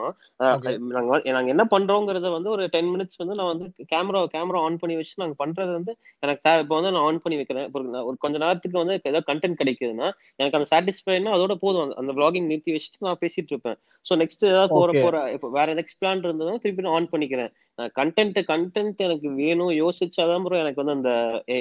நாங்க 0.97 1.21
நாங்க 1.37 1.49
என்ன 1.55 1.65
பண்றோங்கிறத 1.75 2.31
வந்து 2.37 2.51
ஒரு 2.55 2.65
டென் 2.75 2.91
மினிட்ஸ் 2.95 3.21
வந்து 3.23 3.37
நான் 3.41 3.51
வந்து 3.53 3.67
கேமரா 3.93 4.23
கேமரா 4.35 4.63
ஆன் 4.69 4.81
பண்ணி 4.83 4.97
வச்சு 5.01 5.23
நாங்க 5.23 5.37
பண்றது 5.43 5.73
வந்து 5.79 5.95
எனக்கு 6.27 6.45
தேவை 6.49 6.63
இப்போ 6.65 6.77
வந்து 6.79 6.93
நான் 6.97 7.07
ஆன் 7.09 7.23
பண்ணி 7.25 7.39
வைக்கிறேன். 7.41 7.69
ஒரு 8.09 8.17
கொஞ்ச 8.27 8.37
நேரத்துக்கு 8.45 8.83
வந்து 8.83 8.97
ஏதாவது 9.11 9.29
கண்டென்ட் 9.31 9.61
கிடைக்குதுன்னா 9.63 10.09
எனக்கு 10.41 10.59
அந்த 10.61 10.69
சாட்டிஸ்ஃபைனா 10.75 11.35
அதோட 11.39 11.57
போதும். 11.65 11.97
அந்த 12.03 12.13
விளாகிங் 12.19 12.51
நிறுத்தி 12.53 12.75
வச்சுட்டு 12.77 13.07
நான் 13.09 13.23
பேசிட்டு 13.25 13.53
இருப்பேன். 13.55 13.79
ஸோ 14.07 14.15
நெக்ஸ்ட் 14.23 14.45
ஏதாவது 14.53 14.71
போற 14.79 14.93
போற 15.05 15.19
இப்போ 15.35 15.49
வேற 15.59 15.75
நெக்ஸ்ட் 15.81 16.01
பிளான் 16.01 16.25
இருந்ததுன்னா 16.29 16.63
திருப்பி 16.65 16.85
நான் 16.87 16.97
ஆன் 16.99 17.13
பண்ணிக்கிறேன். 17.13 17.53
கண்டென்ட் 17.99 18.41
கண்டென்ட் 18.51 19.05
எனக்கு 19.07 19.29
வேணும். 19.43 19.73
யோசிச்சாதான் 19.83 20.45
ப்ரோ 20.47 20.59
எனக்கு 20.65 20.83
வந்து 20.83 20.97
அந்த 20.99 21.13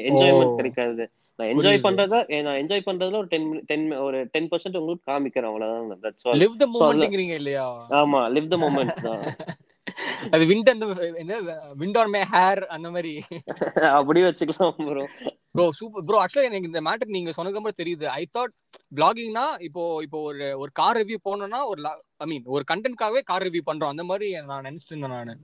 என்ஜாய்மெண்ட் 0.09 0.57
கிடைக்காது. 0.59 1.05
நான் 1.39 1.51
என்ஜாய் 1.51 1.83
பண்றத 1.85 2.15
நான் 2.47 2.59
என்ஜாய் 2.61 2.87
பண்றதுல 2.87 3.19
ஒரு 3.21 3.29
டென் 3.33 3.47
டென் 3.69 3.85
ஒரு 4.05 4.17
டென் 4.33 4.49
பர்சன்ட் 4.51 4.79
உங்களுக்கு 4.79 5.09
காமிக்கிறேன் 5.11 5.49
அவ்வளவுதான் 5.51 6.01
தட்ஸ் 6.05 6.25
ஆல் 6.27 6.41
லிவ் 6.43 6.57
தி 6.61 6.67
மொமெண்ட்ங்கறீங்க 6.73 7.35
இல்லையா? 7.41 7.67
ஆமா 8.01 8.19
லிவ் 8.35 8.49
தி 8.53 8.59
மொமெண்ட் 8.63 8.99
தான். 9.07 9.23
அது 10.35 10.43
விண்ட் 10.51 10.69
அந்த 10.73 10.85
விண்ட் 11.81 11.97
ஆன் 12.01 12.11
மை 12.15 12.21
ஹேர் 12.33 12.61
அந்த 12.75 12.87
மாதிரி. 12.95 13.13
அப்படி 13.97 14.19
வச்சுக்கலாம் 14.27 14.75
ப்ரோ 14.89 15.03
ப்ரோ 15.55 15.65
சூப்பர் 15.79 16.05
ப்ரோ 16.07 16.19
ஆக்சுவலா 16.21 16.47
எனக்கு 16.49 16.69
இந்த 16.71 16.81
மேட்டர் 16.87 17.15
நீங்க 17.17 17.31
சொன்னதுக்கு 17.37 17.61
அப்புறம் 17.61 17.81
தெரியுது. 17.81 18.05
ஐ 18.19 18.23
தாட் 18.37 18.53
பிளாகிங்னா 18.97 19.45
இப்போ 19.67 19.83
இப்போ 20.05 20.19
ஒரு 20.29 20.45
ஒரு 20.63 20.71
கார் 20.81 20.99
ரிவ்யூ 21.01 21.19
போனோம்னா 21.27 21.61
ஒரு 21.71 21.81
ஐ 22.23 22.27
மீன் 22.31 22.47
ஒரு 22.55 22.65
கண்டென்ட்காகவே 22.71 23.23
கார் 23.31 23.45
ரிவ்யூ 23.47 23.63
பண்றோம். 23.69 23.93
அந்த 23.95 24.05
மாதிரி 24.11 24.29
நான் 24.51 24.67
நினைச்சிட்டு 24.69 24.95
இருந்தேன் 24.95 25.17
நானு. 25.17 25.35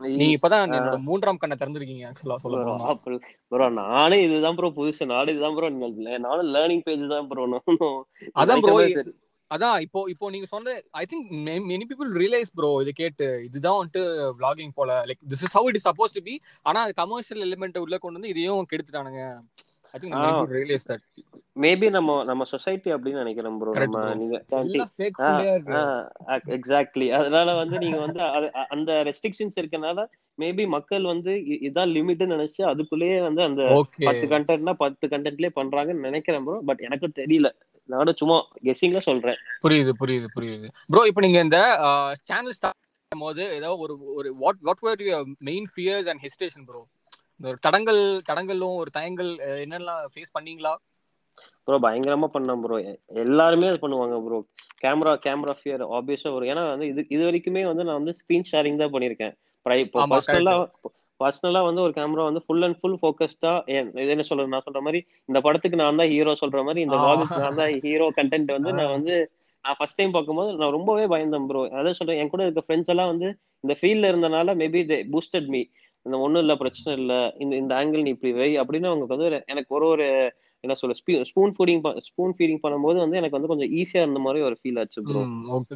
நீங்க 0.00 0.34
இப்பதான் 0.36 0.64
என்னோட 0.68 0.98
மூன்றாம் 1.08 1.40
கண்ணை 1.42 1.56
திறந்திருக்கீங்க 1.56 2.06
ஆக்சுவலா 2.10 2.38
சொல்ல 2.44 2.60
ப்ரோ 3.52 3.68
நானே 3.80 4.18
இதுதான் 4.26 4.58
ப்ரோ 4.58 4.70
புதுசு. 4.78 5.02
நானும் 5.12 5.32
இதுதான் 5.34 5.56
ப்ரோ 5.56 5.70
நானும் 6.26 6.52
லேர்னிங் 6.56 6.84
பேஜ் 6.86 7.06
தான் 7.14 7.28
ப்ரோ 7.30 7.46
அதான் 8.42 8.62
ப்ரோ 8.64 8.76
அதான் 9.50 9.78
இப்போ 9.84 10.00
இப்போ 10.10 10.26
நீங்க 10.34 10.46
சொன்ன 10.52 10.72
I 11.00 11.04
think 11.10 11.30
many 11.70 11.84
people 11.88 12.10
realise 12.22 12.50
bro 12.58 12.70
இது 12.82 12.92
கேட்டு 13.00 13.26
இதுதான் 13.46 13.78
வந்துட்டு 13.78 14.02
விளாகிங் 14.38 14.74
போல. 14.76 14.90
Like 15.08 15.22
this 15.32 15.42
is 15.46 15.54
how 15.56 15.68
it 15.70 15.78
is 15.80 15.86
suppose 15.88 16.14
to 16.16 16.22
be 16.28 16.34
ஆனா 16.68 16.82
கமர்ஷியல் 17.00 17.42
எலிமெண்ட் 17.46 17.82
உள்ள 17.84 17.96
கொண்டு 17.98 18.18
வந்து 18.18 18.32
இதையும் 18.34 18.68
கெடுத்துட்டானுங்க. 18.72 19.22
மேபி 21.56 21.90
நம்ம 21.90 22.10
நம்ம 22.24 22.42
சொசைட்டி 22.44 22.90
அப்படின்னு 22.92 23.22
நினைக்கிறேன் 23.22 23.56
ப்ரோ 23.58 23.72
நம்ம 23.74 24.14
நீங்க 24.14 24.36
எக்ஸாக்ட்லி 26.56 27.08
அதனால 27.10 27.54
வந்து 27.54 27.78
நீங்க 27.78 27.98
வந்து 27.98 28.20
அந்த 28.68 28.90
ரெஸ்ட்ரிக்ஷன்ஸ் 29.02 29.58
இருக்கனால 29.60 30.04
மேபி 30.38 30.66
மக்கள் 30.68 31.04
வந்து 31.04 31.32
இதான் 31.68 31.94
லிமிட்னு 31.96 32.34
நினைச்சு 32.34 32.62
அதுக்குள்ளேயே 32.64 33.18
வந்து 33.22 33.42
அந்த 33.42 33.62
பத்து 34.04 34.26
கண்டென்ட்னா 34.26 34.74
பத்து 34.84 35.06
கண்டென்ட்லயே 35.08 35.52
பண்றாங்கன்னு 35.60 36.06
நினைக்கிறேன் 36.08 36.44
ப்ரோ 36.44 36.58
பட் 36.60 36.80
எனக்கு 36.80 37.08
தெரியல. 37.20 37.50
நானும் 37.88 38.18
சும்மா 38.18 38.36
கெஸிங்ல 38.64 39.00
சொல்றேன். 39.00 39.38
புரியுது 39.64 39.92
புரியுது 40.02 40.28
புரியுது. 40.36 40.66
ப்ரோ 40.88 41.02
இப்போ 41.06 41.20
நீங்க 41.20 41.40
இந்த 41.40 41.58
சேனல் 42.22 42.56
ஸ்டார்ட் 42.58 42.78
போது 43.12 43.44
ஏதோ 43.58 43.70
ஒரு 43.76 43.94
ஒரு 44.14 44.28
what 44.36 44.60
what 44.60 44.82
were 44.82 45.02
main 45.40 45.66
fears 45.74 46.08
and 46.08 46.22
hesitation 46.26 46.66
bro 46.66 46.82
இந்த 47.40 47.48
ஒரு 47.50 47.58
தடங்கள் 47.66 48.00
தடங்களும் 48.28 48.78
ஒரு 48.80 48.90
தயங்கள் 48.96 49.30
என்னெல்லாம் 49.62 50.00
ஃபேஸ் 50.12 50.34
பண்ணீங்களா? 50.34 50.72
ப்ரோ 51.66 51.76
பயங்கரமா 51.84 52.28
பண்ணேன் 52.34 52.62
ப்ரோ 52.62 52.76
எல்லாருமே 53.22 53.68
அது 53.70 53.78
பண்ணுவாங்க 53.82 54.16
ப்ரோ 54.24 54.38
கேமரா 54.82 55.12
கேமரா 55.24 55.54
ஃபியர் 55.58 55.82
ஆப்வியஸா 55.96 56.30
வரும் 56.34 56.50
ஏன்னா 56.52 56.62
வந்து 56.68 56.86
இது 56.90 57.00
இது 57.14 57.22
வரைக்குமே 57.26 57.62
வந்து 57.70 57.84
நான் 57.88 58.00
வந்து 58.00 58.14
ஸ்க்ரீன் 58.18 58.46
ஷேரிங் 58.50 58.80
தான் 58.82 58.92
பண்ணியிருக்கேன். 58.94 59.34
இப்போ 59.66 60.04
பர்சனலா 60.12 60.54
பர்சனலா 61.20 61.60
வந்து 61.66 61.82
ஒரு 61.86 61.92
கேமரா 61.96 62.26
வந்து 62.28 62.42
ஃபுல் 62.44 62.64
அண்ட் 62.66 62.78
ஃபுல் 62.80 62.98
ஃபோக்கஸ்டா 63.00 63.52
இது 63.96 64.12
என்ன 64.14 64.24
சொல்றது 64.28 64.52
நான் 64.54 64.66
சொல்ற 64.66 64.80
மாதிரி 64.86 65.00
இந்த 65.28 65.38
படத்துக்கு 65.46 65.80
நான் 65.80 66.00
தான் 66.00 66.10
ஹீரோ 66.14 66.32
சொல்ற 66.42 66.60
மாதிரி 66.68 66.82
இந்த 66.86 66.98
வாகுக்கு 67.04 67.42
நான் 67.44 67.58
தான் 67.60 67.74
ஹீரோ 67.84 68.06
கண்டென்ட் 68.18 68.52
வந்து 68.56 68.72
நான் 68.78 68.94
வந்து 68.96 69.16
நான் 69.64 69.76
ஃபர்ஸ்ட் 69.78 69.98
டைம் 69.98 70.14
பார்க்கும்போது 70.14 70.50
நான் 70.60 70.74
ரொம்பவே 70.76 71.04
பயந்தேன் 71.12 71.48
ப்ரோ 71.50 71.62
அதான் 71.74 71.98
சொல்றேன் 71.98 72.20
என் 72.20 72.32
கூட 72.32 72.44
இருக்க 72.46 72.62
ஃப்ரெண்ட்ஸ் 72.66 72.92
எல்லாம் 72.94 73.10
வந்து 73.12 73.28
இந்த 73.64 73.74
ஃபீல்ட்ல 73.80 74.10
இருந்தனால 74.12 74.54
மேபி 74.60 74.82
தே 74.90 74.98
பூஸ்டட் 75.12 75.50
மீ 75.54 75.62
இந்த 76.06 76.16
ஒண்ணும் 76.18 76.42
இல்ல 76.42 76.54
பிரச்சனை 76.56 76.92
இல்ல 77.00 77.14
இந்த 77.38 77.54
இந்த 77.56 77.72
ஆங்கிள் 77.74 78.04
நீ 78.04 78.10
இப்படி 78.10 78.32
வை 78.34 78.50
அப்படின்னு 78.62 78.90
அவங்க 78.90 79.06
வந்து 79.14 79.26
எனக்கு 79.46 79.70
ஒரு 79.78 79.86
ஒரு 79.86 80.06
என்ன 80.64 80.74
சொல்ல 80.74 80.94
ஸ்பூன் 81.28 81.52
ஃபீடிங் 81.56 81.82
ஸ்பூன் 82.08 82.34
ஃபீடிங் 82.36 82.62
பண்ணும்போது 82.64 82.98
வந்து 82.98 83.18
எனக்கு 83.20 83.38
வந்து 83.38 83.50
கொஞ்சம் 83.52 83.72
ஈஸியா 83.78 84.02
இருந்த 84.02 84.22
மாதிரி 84.24 84.40
ஒரு 84.42 84.56
ஃபீல் 84.60 84.80
ஆச்சு 84.80 85.00
ப்ரோ. 85.04 85.20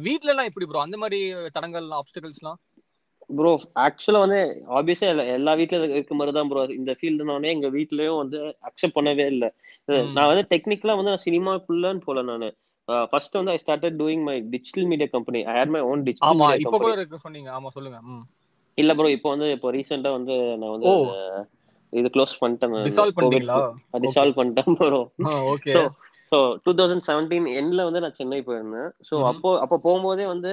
வீட்ல 0.07 0.33
எல்லாம் 0.33 0.49
எப்படி 0.49 0.65
ப்ரோ 0.65 0.81
அந்த 0.85 0.97
மாதிரி 0.97 1.19
தடங்கள் 1.55 1.87
ஆப்ஸ்டிகல்ஸ்லாம் 1.99 2.59
ப்ரோ 3.29 3.51
ஆக்சுவலா 3.85 4.19
வந்து 4.23 4.39
ஆப்வியஸா 4.77 5.07
எல்லா 5.35 5.53
வீட்லயும் 5.59 5.95
இருக்க 5.95 6.15
மாதிரி 6.15 6.33
தான் 6.33 6.49
ப்ரோ 6.51 6.63
இந்த 6.75 6.91
ஃபீல்டுனாலே 6.99 7.53
எங்க 7.53 7.69
வீட்லயும் 7.69 8.19
வந்து 8.21 8.39
அக்செப்ட் 8.69 8.97
பண்ணவே 8.97 9.25
இல்லை. 9.33 9.49
நான் 10.15 10.29
வந்து 10.31 10.45
டெக்னிக்கலா 10.51 10.95
வந்து 10.99 11.23
சினிமாக்குள்ளன்னு 11.25 12.05
போல 12.05 12.23
நானு. 12.23 12.49
ஃபர்ஸ்ட் 13.11 13.37
வந்து 13.37 13.53
I 13.53 13.59
started 13.63 13.99
doing 13.99 14.23
my 14.23 14.35
digital 14.51 14.87
media 14.91 15.07
company 15.07 15.39
I 15.45 15.55
had 15.57 15.73
my 15.75 15.81
own 15.89 16.03
digital 16.03 16.31
ஆமா 16.31 16.49
இப்ப 16.57 16.77
கூட 16.77 16.93
இருக்கு 16.97 17.25
சொன்னீங்க. 17.25 17.49
ஆமா 17.51 17.69
சொல்லுங்க. 17.69 17.99
இல்ல 18.77 18.93
ப்ரோ 18.95 19.09
இப்போ 19.15 19.29
வந்து 19.33 19.47
இப்போ 19.55 19.67
ரீசெண்டா 19.75 20.09
வந்து 20.15 20.33
நான் 20.59 20.73
வந்து 20.75 20.89
இது 21.93 22.07
க்ளோஸ் 22.15 22.33
பண்ணிட்டேன் 22.39 22.73
டிசால்வ் 22.87 23.15
பண்ணிட்டீங்களா? 23.17 23.57
டிசால்வ் 24.05 24.37
பண்ணிட்டேன் 24.39 24.75
bro 24.79 25.01
okay 25.53 25.73
two 26.63 26.71
thousand 26.77 27.05
seventeen 27.07 27.47
எண்ட்ல 27.57 27.81
வந்து 27.87 28.01
நான் 28.03 28.15
சென்னை 28.17 28.39
போயிருந்தேன். 28.41 28.87
ம்ஹும். 29.07 29.25
அப்போ 29.29 29.49
அப்போ 29.59 29.75
போகும்போதே 29.83 30.25
வந்து 30.31 30.51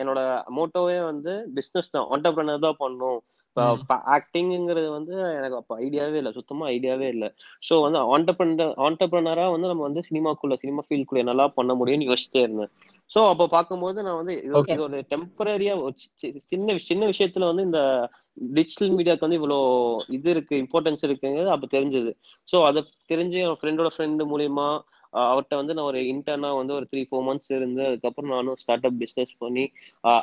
என்னோட 0.00 0.20
மோட்டோவே 0.56 0.98
வந்து 1.04 1.32
பிஸ்னஸ் 1.56 1.92
தான் 1.94 2.06
ஆண்டர்பிரினர் 2.12 2.66
தான் 2.66 2.80
பண்ணும் 2.82 3.18
ஆக்டிங்கிறது 4.14 4.88
வந்து 4.90 5.14
எனக்கு 5.38 5.56
அப்போ 5.56 5.74
ஐடியாவே 5.80 6.14
இல்லை. 6.14 6.32
சுத்தமா 6.32 6.66
ஐடியாவே 6.66 7.08
இல்லை. 7.08 7.28
ஸோ 7.62 7.74
வந்து 7.80 7.98
ஆண்டர்பிரினர் 8.14 8.74
ஆண்டர்பிரினரா 8.86 9.50
வந்து 9.50 9.68
நம்ம 9.68 9.82
வந்து 9.82 10.02
சினிமாக்குள்ள 10.08 10.54
சினிமா 10.54 10.84
ஃபீல்டுக்குள்ள 10.86 11.22
நல்லா 11.22 11.46
பண்ண 11.46 11.74
முடியும்னு 11.74 12.08
யோசிச்சிட்டே 12.10 12.42
இருந்தேன். 12.42 12.72
ஸோ 13.14 13.28
அப்போ 13.28 13.46
பார்க்கும்போது 13.46 14.02
நான் 14.02 14.20
வந்து 14.20 14.42
இது 14.42 14.82
ஒரு 14.82 15.00
டெம்பரரியா 15.14 15.74
சின்ன 16.52 16.76
சின்ன 16.90 17.02
விஷயத்துல 17.06 17.46
வந்து 17.46 17.62
இந்த 17.62 17.82
டிஜிட்டல் 18.36 18.92
மீடியாக்கு 18.96 19.26
வந்து 19.26 19.38
இவ்வளோ 19.40 19.58
இது 20.08 20.30
இருக்கு 20.30 20.54
இம்பார்ட்டன்ஸ் 20.56 21.04
இருக்குங்கிறது 21.06 21.46
அப்போ 21.46 21.66
தெரிஞ்சது. 21.76 22.10
ஸோ 22.48 22.64
அதை 22.64 22.82
தெரிஞ்சு 23.08 23.38
என் 23.44 23.58
ஃப்ரெண்டோட 23.60 23.90
ஃப்ரெண்டு 23.96 24.24
மூலியமா 24.24 24.68
அவர்கிட்ட 25.24 25.54
வந்து 25.56 25.74
நான் 25.74 25.84
ஒரு 25.84 26.00
இன்டர்னா 26.12 26.50
வந்து 26.56 26.74
ஒரு 26.74 26.86
த்ரீ 26.92 27.02
ஃபோர் 27.08 27.24
மந்த்ஸ் 27.28 27.52
இருந்து 27.52 27.82
அதுக்கப்புறம் 27.86 28.30
நானும் 28.30 28.56
ஸ்டார்ட் 28.56 28.86
அப் 28.86 28.98
பிஸ்னஸ் 29.02 29.34
பண்ணி 29.38 29.64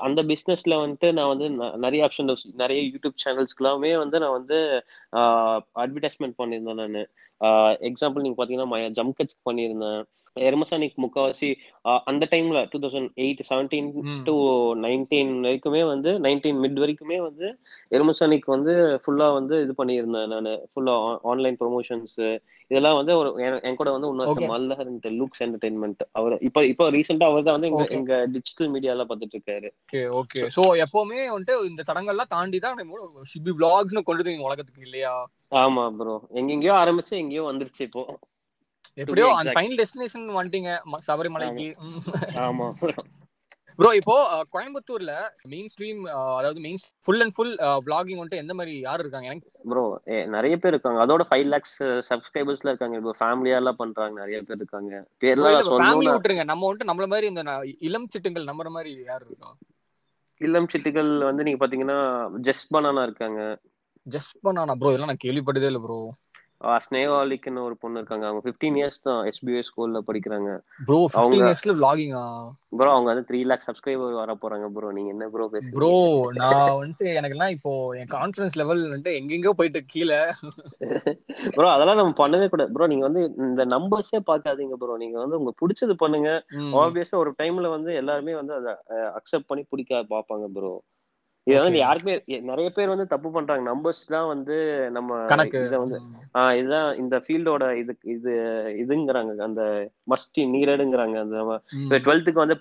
அந்த 0.06 0.21
பிஸ்னஸ்ல 0.32 0.77
வந்துட்டு 0.84 1.10
நான் 1.12 1.32
வந்து 1.34 1.47
நிறைய 1.77 2.08
ஆப்ஷன் 2.08 2.32
நிறைய 2.63 2.82
யூடியூப் 2.89 3.17
சேனல்ஸ்க்குலாமே 3.25 3.91
வந்து 3.97 4.19
நான் 4.19 4.38
வந்து 4.39 4.60
அட்வர்டைஸ்மெண்ட் 5.84 6.39
பண்ணியிருந்தேன் 6.39 6.82
நான். 6.84 7.03
எக்ஸாம்பிள் 7.89 8.26
நீங்க 8.26 8.38
பாத்தீங்கன்னா 8.39 8.67
ஜம்கட்ஸ் 9.00 9.39
பண்ணியிருந்தேன். 9.50 10.02
எர்மசானிக் 10.36 10.96
முக்காவாசி 11.04 11.48
அந்த 12.10 12.28
டைம்ல 12.32 12.60
two 12.72 12.78
thousand 12.80 13.10
eight 13.24 13.41
seventeen. 13.50 13.89
To 14.28 14.34
nineteen 14.86 15.34
வரைக்குமே 15.46 15.82
வந்து 15.84 16.12
நைன்டீன் 16.19 16.62
மிட் 16.63 16.80
வரைக்குமே 16.84 17.17
வந்து 17.22 17.48
எர்மசானிக் 17.91 18.48
வந்து 18.48 18.74
ஃபுல்லா 19.04 19.28
வந்து 19.34 19.58
இது 19.62 19.76
பண்ணியிருந்தேன் 19.78 20.32
நான். 20.34 20.50
ஃபுல்லா 20.72 20.96
ஆன்லைன் 21.24 21.60
ப்ரொமோஷன்ஸ் 21.62 22.17
இதெல்லாம் 22.72 22.98
வந்து 22.98 23.13
ஒரு 23.17 23.30
என் 23.63 23.76
கூட 23.76 23.89
வந்து 23.91 24.10
இன்னொரு 24.10 24.32
Okay. 24.34 24.48
மல்லஹர் 24.48 24.89
லுக்ஸ் 25.17 25.41
என்டர்டைன்மெண்ட் 25.41 26.02
அவர் 26.12 26.36
இப்போ 26.39 26.62
இப்போ 26.65 26.86
ரீசெண்டா 26.89 27.26
அவர் 27.26 27.43
தான் 27.43 27.56
வந்து 27.58 27.69
எங்க 27.98 28.13
டிஜிட்டல் 28.36 28.69
மீடியால 28.69 29.06
பார்த்துட்டு 29.10 29.38
இருக்காரு 29.38 29.69
ஓகே 29.84 30.02
ஓகே 30.19 30.41
சோ 30.56 30.63
எப்பவுமே 30.86 31.19
வந்துட்டு 31.30 31.56
இந்த 31.65 31.84
தடங்கள்லாம் 31.88 32.34
தாண்டி 32.36 32.60
தான் 32.60 32.80
ஷிபி 33.26 33.54
vlogsனு 33.60 34.04
கொண்டு 34.04 34.38
உலகத்துக்கு 34.43 34.82
இல்லையா? 34.82 35.13
ஆமா 35.62 35.84
ப்ரோ 35.98 36.13
எங்கெங்கயோ 36.39 36.76
ஆரம்பிச்சு 36.82 37.13
எங்கேயோ 37.24 37.44
வந்துருச்சு 37.50 37.82
இப்போ. 37.88 38.04
எப்படியோ 39.02 39.28
அந்த. 39.39 39.54
ஃபைனல் 39.58 39.80
டெஸ்டினேஷன் 39.82 40.26
வந்துட்டீங்க 40.38 40.72
சபரிமலைக்கு. 41.08 41.68
ஆமா. 42.48 42.68
ப்ரோ 43.80 43.89
இப்போ 44.00 44.16
கோயம்புத்தூர்ல 44.56 45.12
மெயின் 45.52 45.70
ஸ்ட்ரீம் 45.72 46.02
அதாவது 46.39 46.60
main 46.66 46.80
full 47.06 47.22
and 47.24 47.34
full 47.36 47.54
vlogging 47.88 48.18
வந்துட்டு 48.20 48.42
எந்த 48.42 48.54
மாதிரி 48.60 48.74
யார் 48.88 49.02
இருக்காங்க? 49.04 49.30
எனக்கு 49.32 49.50
ப்ரோ 49.72 49.84
நிறைய 50.36 50.56
பேர் 50.63 50.74
இருக்காங்க. 50.76 51.00
அதோட 51.06 51.24
ஃபைவ் 51.30 51.48
லேக்ஸ் 51.54 51.78
சப்ஸ்கிரைபர்ஸ்ல 52.10 52.72
இருக்காங்க. 52.72 52.98
இப்போ 53.02 53.13
ஃபேமிலியா 53.22 53.60
எல்லாம் 53.62 53.80
பண்றாங்க 53.82 54.16
நிறைய 54.24 54.39
பேர் 54.50 54.60
இருக்காங்க. 54.62 54.94
பேர்லாம் 55.24 55.58
ஃபேமிலி 55.84 56.12
விட்டுருங்க. 56.13 56.46
நம்ம 56.52 56.68
வந்துட்டு 56.68 56.89
நம்மள 56.92 57.08
மாதிரி 57.13 57.30
இந்த 57.34 57.44
இளம் 57.89 58.10
சிட்டுங்கள் 58.16 58.50
நம்புற 58.52 58.72
மாதிரி 58.78 58.94
யார் 59.12 59.26
இருக்கா? 59.28 59.52
இளம் 60.42 60.72
சிட்டுகள் 60.74 61.12
வந்து 61.30 61.46
நீங்க 61.48 61.60
பாத்தீங்கன்னா 61.62 62.00
ஜஸ்ட் 62.50 62.72
பனானா 62.76 63.04
இருக்காங்க. 63.10 63.42
ஜஸ்ட் 64.06 64.38
பண்ணானா 64.46 64.76
ப்ரோ 64.80 64.92
இதெல்லாம் 64.92 65.12
நான் 65.12 65.26
கேள்விப்பட்டதே 65.26 65.72
இல்ல 65.72 65.82
ப்ரோ 65.82 66.02
ஸ்னேகாலிக்னு 66.84 67.62
ஒரு 67.62 67.76
பொண்ணு 67.76 68.00
இருக்காங்க. 68.00 68.26
அவங்க 68.28 68.42
15 68.46 68.76
இயர்ஸ் 68.78 69.00
தான் 69.02 69.18
எஸ்பிஐ 69.30 69.62
ஸ்கூல்ல 69.68 70.00
படிக்கிறாங்க. 70.08 70.50
ப்ரோ 70.86 70.98
அவங்க- 70.98 71.16
15 71.16 71.42
இயர்ஸ்ல 71.42 71.74
vlogging 71.80 72.13
ஆ 72.16 72.22
ப்ரோ 72.74 72.89
அவங்க 72.92 73.10
வந்து 73.10 73.26
த்ரீ 73.30 73.39
லேக் 73.46 73.66
சப்ஸ்கிரைபர் 73.68 74.13
வர 74.20 74.34
போறாங்க 74.42 74.68
ப்ரோ 74.76 74.92
நீங்க 74.92 75.10
என்ன 75.12 75.26
ப்ரோ 75.34 75.48
பேசுறீங்க? 75.48 75.76
ப்ரோ 75.76 75.89
நான் 76.38 76.54
வந்துட்டு 76.78 77.08
எனக்கெல்லாம் 77.18 77.54
இப்போ 77.56 77.72
என் 77.96 78.12
கான்ஃபிடன்ஸ் 78.13 78.56
லெவல் 78.56 78.84
வந்துட்டு 78.86 79.18
எங்கெங்கயோ 79.20 79.54
போயிட்டு 79.54 79.82
கீழே. 79.86 80.20
ப்ரோ 81.52 81.68
அதெல்லாம் 81.76 82.00
நம்ம 82.02 82.16
பண்ணவே 82.22 82.48
கூடாது. 82.48 82.72
ப்ரோ 82.76 82.88
நீங்க 82.88 83.06
வந்து 83.10 83.24
இந்த 83.46 83.66
நம்பர்ஸே 83.76 84.22
பார்க்காதீங்க 84.30 84.78
ப்ரோ 84.80 84.98
நீங்க 85.04 85.20
வந்து 85.20 85.39
உங்களுக்கு 85.39 85.63
பிடிச்சது 85.63 85.96
பண்ணுங்க. 85.98 86.32
ஆப்வியஸா 86.80 87.18
ஒரு 87.24 87.34
டைம்ல 87.39 87.70
வந்து 87.70 87.94
எல்லாருமே 88.02 88.36
வந்து 88.36 88.56
அதை 88.60 88.74
அக்செப்ட் 89.20 89.50
பண்ணி 89.52 89.66
பிடிக்க 89.70 90.04
பார்ப்பாங்க 90.12 90.48
ப்ரோ 90.56 90.74
இது 91.47 91.56
வந்து. 91.58 91.79
யாருக்குமே 91.79 92.13
நிறைய 92.49 92.67
பேர் 92.75 92.91
வந்து 92.91 93.06
தப்பு 93.13 93.29
பண்றாங்க. 93.32 93.63
நம்பர்ஸ் 93.69 94.01
தான் 94.13 94.27
வந்து 94.29 94.56
நம்ம 94.97 95.17
இதை 95.62 95.79
வந்து. 95.82 95.97
ஆஹ் 96.39 96.53
இதுதான் 96.60 96.88
இந்த 97.01 97.15
ஃபீல்டோட 97.23 97.65
இது 97.82 97.93
இது 98.13 98.34
இதுங்கிறாங்க. 98.84 99.34
அந்த 99.47 99.63
மஸ்ட் 100.12 100.39
நீரடுங்கிறாங்க. 100.53 101.17
அந்த. 101.23 101.38
இப்போ 101.82 101.97
டுவெல்த்துக்கு 102.06 102.43
வந்து 102.43 102.58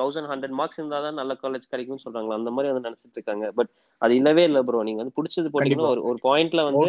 தௌசண்ட் 0.00 0.30
ஹண்ட்ரட் 0.32 0.56
மார்க்ஸ் 0.60 0.80
இருந்தால் 0.80 1.06
தான் 1.06 1.20
நல்ல 1.20 1.34
காலேஜ் 1.42 1.70
கிடைக்கும்னு 1.72 2.04
சொல்றாங்களா 2.06 2.40
அந்த 2.40 2.52
மாதிரி 2.56 2.72
வந்து 2.72 2.88
நினைச்சிட்டு 2.88 3.18
இருக்காங்க. 3.18 3.46
பட் 3.58 3.70
அது 4.02 4.14
இல்லவே 4.20 4.44
இல்லை 4.48 4.62
ப்ரோ 4.68 4.82
நீங்க 4.88 5.00
வந்து 5.02 5.16
பிடிச்சது 5.18 5.52
போட்டீங்கன்னா 5.52 5.92
ஒரு 5.94 6.02
ஒரு 6.10 6.18
பாயிண்ட்ல 6.24 6.64
வந்து 6.70 6.88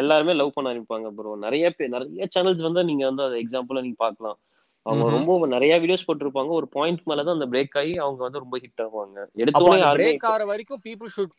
எல்லாருமே 0.00 0.34
லவ் 0.40 0.54
பண்ண 0.56 0.72
ஆரம்பிப்பாங்க 0.72 1.10
ப்ரோ 1.18 1.36
நிறைய 1.46 1.70
பேர் 1.76 1.94
நிறைய 1.94 2.28
சேனல்ஸ் 2.36 2.68
வந்து 2.68 2.88
நீங்க 2.90 3.04
வந்து 3.10 3.26
அதை 3.28 3.38
எக்ஸாம்பிளா 3.44 3.84
நீங்க 3.86 4.00
பார்க்கலாம். 4.04 4.38
அவங்க. 4.86 5.06
ரொம்ப 5.16 5.46
நிறைய 5.46 5.74
வீடியோஸ் 5.82 6.06
போட்டிருப்பாங்க. 6.08 6.50
ஒரு 6.58 6.66
பாயிண்ட் 6.74 7.02
மேலதான் 7.10 7.36
அந்த 7.38 7.48
பிரேக் 7.52 7.76
ஆகி 7.80 7.94
அவங்க 7.98 8.22
வந்து 8.26 8.42
ரொம்ப 8.44 8.58
ஹிட் 8.62 8.82
அந்த 8.84 9.78
யாருமே 9.80 10.04
பிரேக் 10.04 10.28
ஆற 10.30 10.44
வரைக்கும் 10.44 10.82
பீப்புள் 10.86 11.12
ஷுட் 11.16 11.34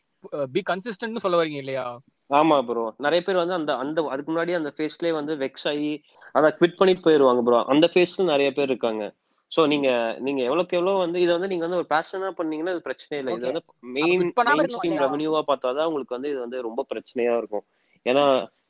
பி 0.54 0.62
கன்சிஸ்டன்ட்னு 0.70 1.24
சொல்ல 1.24 1.38
வரீங்க 1.40 1.60
இல்லையா? 1.62 1.84
ஆமா 2.30 2.56
ப்ரோ 2.68 2.84
நிறைய 2.98 3.20
பேர் 3.26 3.42
வந்து 3.42 3.56
அந்த 3.58 3.72
அந்த 3.82 4.00
அதுக்கு 4.12 4.30
முன்னாடி 4.32 4.54
அந்த 4.56 4.70
ஃபேஸ்லயே 4.76 5.12
வந்து 5.18 5.34
வெக்ஸ் 5.42 5.66
ஆகி 5.70 5.92
அதை 6.34 6.48
குவிட் 6.58 6.78
பண்ணிட்டு 6.80 7.06
போயிருவாங்க 7.06 7.42
ப்ரோ 7.42 7.60
அந்த 7.72 7.86
ஃபேஸ்ல 7.92 8.26
நிறைய 8.32 8.48
பேர் 8.52 8.70
இருக்காங்க. 8.70 9.04
சோ 9.52 9.60
நீங்க 9.66 9.88
நீங்க 10.18 10.40
எவ்வளவுக்கு 10.42 10.76
எவ்வளவு 10.78 11.02
வந்து 11.02 11.18
இது 11.20 11.30
வந்து 11.32 11.50
நீங்க 11.52 11.64
வந்து 11.66 11.80
ஒரு 11.80 11.88
பேஷனா 11.92 12.30
பண்ணீங்கன்னா 12.38 12.72
இது 12.74 12.86
பிரச்சனை 12.88 13.14
இல்லை. 13.20 13.34
இது. 13.36 13.46
வந்து 13.48 13.62
மெயின் 13.94 14.24
மெயின் 14.48 14.72
ஸ்ட்ரீம்? 14.74 14.98
ரெவன்யூவா 15.04 15.40
பார்த்தாதான் 15.48 15.88
உங்களுக்கு 15.90 16.16
வந்து 16.16 16.30
இது 16.32 16.40
வந்து 16.46 16.60
ரொம்ப 16.62 16.80
பிரச்சனையா 16.90 17.34
இருக்கும். 17.38 17.64
ஏன்னா 18.06 18.24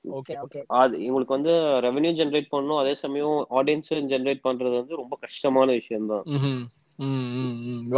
ஓகே 0.05 0.35
ஓகே 0.45 0.61
அது 0.81 0.95
உங்களுக்கு 1.07 1.37
வந்து 1.37 1.53
ரெவென்யூ 1.87 2.13
ஜென்ரேட் 2.21 2.53
பண்ணணும். 2.53 2.81
அதே 2.83 2.95
சமயம் 3.03 3.39
ஆடியன்ஸ் 3.59 3.93
ஜென்ரேட் 4.13 4.47
பண்றது 4.47 4.75
வந்து 4.81 5.01
ரொம்ப 5.03 5.15
கஷ்டமான 5.21 5.69
விஷயம் 5.73 6.11
தான் 6.13 6.25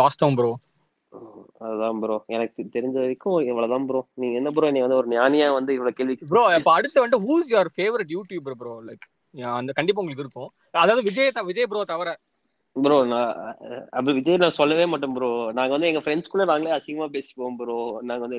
வாஸ்தவம் 0.01 0.39
ப்ரோ 0.39 0.51
அதுதான் 1.61 1.99
ப்ரோ 2.03 2.17
எனக்கு 2.27 2.61
தெரிஞ்ச 2.75 2.97
வரைக்கும் 3.01 3.39
இவ்வளவுதான் 3.49 3.87
ப்ரோ 3.89 4.01
நீங்க 4.15 4.35
என்ன 4.37 4.51
ப்ரோ 4.51 4.69
நீ 4.75 4.81
வந்து 4.81 4.99
ஒரு 5.01 5.09
ஞானியா 5.15 5.47
வந்து 5.53 5.75
இவ்வளவு 5.77 5.97
கேள்வி 5.99 6.17
ப்ரோ 6.33 6.43
இப்ப 6.59 6.73
அடுத்து 6.73 7.03
வந்துட்டு 7.03 7.25
who's 7.29 7.51
your 7.53 7.71
favourite 7.77 8.13
YouTuber 8.17 8.59
bro 8.61 8.75
like 8.89 9.07
அந்த 9.55 9.73
கண்டிப்பா 9.73 10.03
உங்களுக்கு 10.03 10.25
இருக்கும். 10.25 10.51
அதாவது 10.75 11.03
விஜய் 11.03 11.33
விஜய் 11.51 11.69
ப்ரோ 11.73 11.83
தவிர 11.93 12.11
ப்ரோ 12.77 12.97
நான் 13.05 13.31
அப்படி 13.91 14.13
விஜய் 14.17 14.39
நான் 14.41 14.55
சொல்லவே 14.59 14.85
மாட்டேன் 14.91 15.15
ப்ரோ 15.15 15.29
நாங்க 15.57 15.73
வந்து 15.75 15.89
எங்க 15.89 16.01
ஃப்ரெண்ட்ஸ்குள்ள 16.03 16.45
நாங்களே 16.51 16.75
அசிங்கமா 16.77 17.09
பேசிப்போம் 17.15 17.57
ப்ரோ 17.59 17.75
நாங்க 18.09 18.23
வந்து 18.25 18.39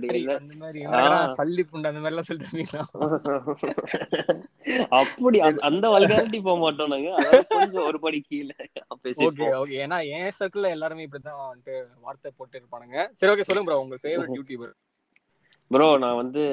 சல்லி 1.35 1.63
புண்டு 1.65 1.89
அந்த 1.89 1.99
மாதிரி 1.99 2.11
எல்லாம் 2.11 2.29
சொல்லிருக்கீங்களா 2.29 2.85
அப்படி 4.99 5.37
அந்த- 5.67 5.89
வல்காரிட்டி 5.93 6.39
போக 6.41 6.57
மாட்டோம் 6.59 6.91
நாங்க. 6.93 7.09
கொஞ்சம் 7.53 7.85
ஒரு 7.89 7.99
படி 8.03 8.19
கீழே 8.23 8.53
ஓகே 9.57 9.75
ஏன்னா 9.81 9.97
என் 10.13 10.33
சர்க்கிள்ல 10.37 10.71
எல்லாருமே 10.75 11.05
இப்படிதான் 11.07 11.37
வந்துட்டு 11.43 11.75
வார்த்தை 12.05 12.31
போட்டு 12.33 12.59
இருப்பானுங்க 12.59 13.05
சரி 13.19 13.31
ஓகே 13.33 13.45
சொல்லுங்க 13.49 13.69
ப்ரோ 13.69 13.77
உங்க 13.83 13.99
ஃபேவரட் 14.01 14.33
யூடியூபர் 14.39 14.73
ப்ரோ 15.71 15.87
நான் 16.01 16.19
வந்து 16.19 16.43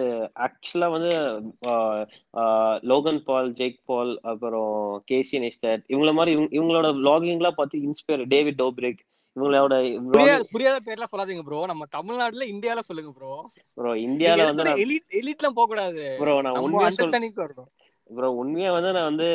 ஆக்சுவலா 0.45 0.89
வந்து 0.93 1.13
லோகன் 2.89 3.21
பால் 3.25 3.51
ஜேக் 3.57 3.79
பால் 3.87 4.13
அப்புறம் 4.25 4.75
கேசி 5.09 5.39
நெஸ்டட் 5.41 5.85
இவங்கள 5.89 6.13
மாதிரி 6.15 6.33
இவங்க- 6.33 6.55
இவங்களோட 6.57 6.91
vloggingலாம் 6.99 7.59
பார்த்து 7.59 7.85
இன்ஸ்பயர் 7.87 8.25
டேவிட் 8.29 8.61
டோப்ரிக் 8.61 9.01
இவங்களோட 9.37 9.75
புரியாத 10.53 10.79
பேர்லாம் 10.87 11.11
சொல்லாதீங்க 11.11 11.43
ப்ரோ 11.45 11.59
நம்ம 11.67 11.87
தமிழ்நாட்டுல 11.93 12.47
இந்தியால 12.53 12.83
சொல்லுங்க 12.87 13.11
ப்ரோ 13.13 13.33
ப்ரோ 13.79 13.93
இந்தியால 14.05 14.47
வந்து 14.51 14.65
எலிட் 14.85 15.19
எலிட்லாம் 15.21 15.59
போக 15.59 15.69
கூடாது 15.69 16.05
ப்ரோ 16.21 16.35
நான் 16.41 16.57
உண்மையா 16.65 16.89
அண்டர்ஸ்டாண்டிங் 16.91 17.37
வரணும். 17.39 17.71
ப்ரோ 18.11 18.29
உண்மையா 18.41 18.69
வந்து 18.75 18.91
நான் 18.97 19.09
வந்து 19.11 19.27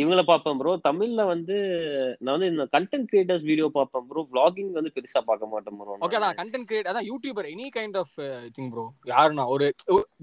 இவங்கள 0.00 0.20
பார்ப்பேன் 0.28 0.58
ப்ரோ 0.60 0.72
தமிழ்ல 0.86 1.22
வந்து 1.32 1.56
நான் 2.20 2.34
வந்து 2.36 2.48
இந்த 2.52 2.64
கண்டென்ட் 2.74 3.08
கிரியேட்டர்ஸ் 3.10 3.44
வீடியோ 3.50 3.66
பார்ப்பேன் 3.76 4.06
ப்ரோ 4.10 4.22
vlogging 4.30 4.70
வந்து 4.78 4.92
பெருசா 4.96 5.20
பார்க்க 5.28 5.50
மாட்டேன் 5.52 5.76
ப்ரோ 5.80 5.98
ஓகே 6.06 6.18
அதான் 6.20 6.38
கண்டென்ட் 6.40 6.68
கிரியேட் 6.70 6.90
அதான் 6.92 7.06
YouTuber 7.10 7.48
any 7.52 7.68
kind 7.76 7.98
of 8.02 8.16
thing 8.56 8.72
bro 8.74 8.86
யாருன்னா 9.12 9.44
ஒரு 9.54 9.68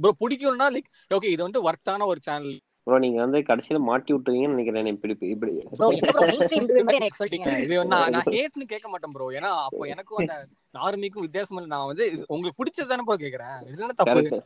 ப்ரோ 0.03 0.11
பிடிக்கும்னா 0.23 0.67
லைக் 0.75 0.89
ஓகே 1.11 1.31
இது 1.35 1.41
வந்து 1.47 1.63
ஒர்த்தான 1.67 2.07
ஒரு 2.13 2.21
சேனல் 2.27 2.57
ப்ரோ 2.87 2.97
நீங்க 3.03 3.19
வந்து 3.23 3.39
கடைசியில 3.49 3.79
மாட்டி 3.89 4.11
விட்டுருவீங்கன்னு 4.13 4.55
நினைக்கிறேன் 4.55 4.87
இப்படி. 4.93 5.13
இப்படி 5.33 5.51
இது 7.65 7.75
நான் 7.91 8.13
நான் 8.15 8.31
ஹேட்னு 8.35 8.65
கேட்க 8.71 8.87
மாட்டேன் 8.91 9.13
ப்ரோ 9.15 9.27
ஏன்னா 9.39 9.49
அப்போ 9.65 9.83
எனக்கும் 9.93 10.19
அந்த 10.21 10.35
நார்மிக்கும் 10.73 11.25
வித்தியாசம் 11.25 11.57
இல்லை. 11.59 11.69
நான் 11.75 11.89
வந்து 11.91 12.05
உங்களுக்கு 12.33 12.59
பிடிச்சது 12.61 12.91
தானே 12.91 13.05
ப்ரோ 13.07 13.17
கேக்குறேன். 13.23 13.55
இது 13.69 13.83
என்ன 13.85 13.95
தப்பு? 14.01 14.39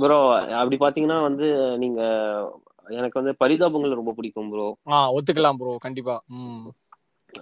ப்ரோ 0.00 0.18
அப்படி 0.60 0.76
பாத்தீங்கன்னா 0.80 1.18
வந்து 1.22 1.46
நீங்க 1.78 2.00
எனக்கு 2.94 3.20
வந்து 3.20 3.34
பரிதாபங்கள் 3.42 4.00
ரொம்ப 4.00 4.14
பிடிக்கும் 4.14 4.50
ப்ரோ 4.52 4.68
ஆ 4.92 4.98
ஒத்துக்கலாம் 5.16 5.58
ப்ரோ 5.60 5.72
கண்டிப்பா. 5.86 6.16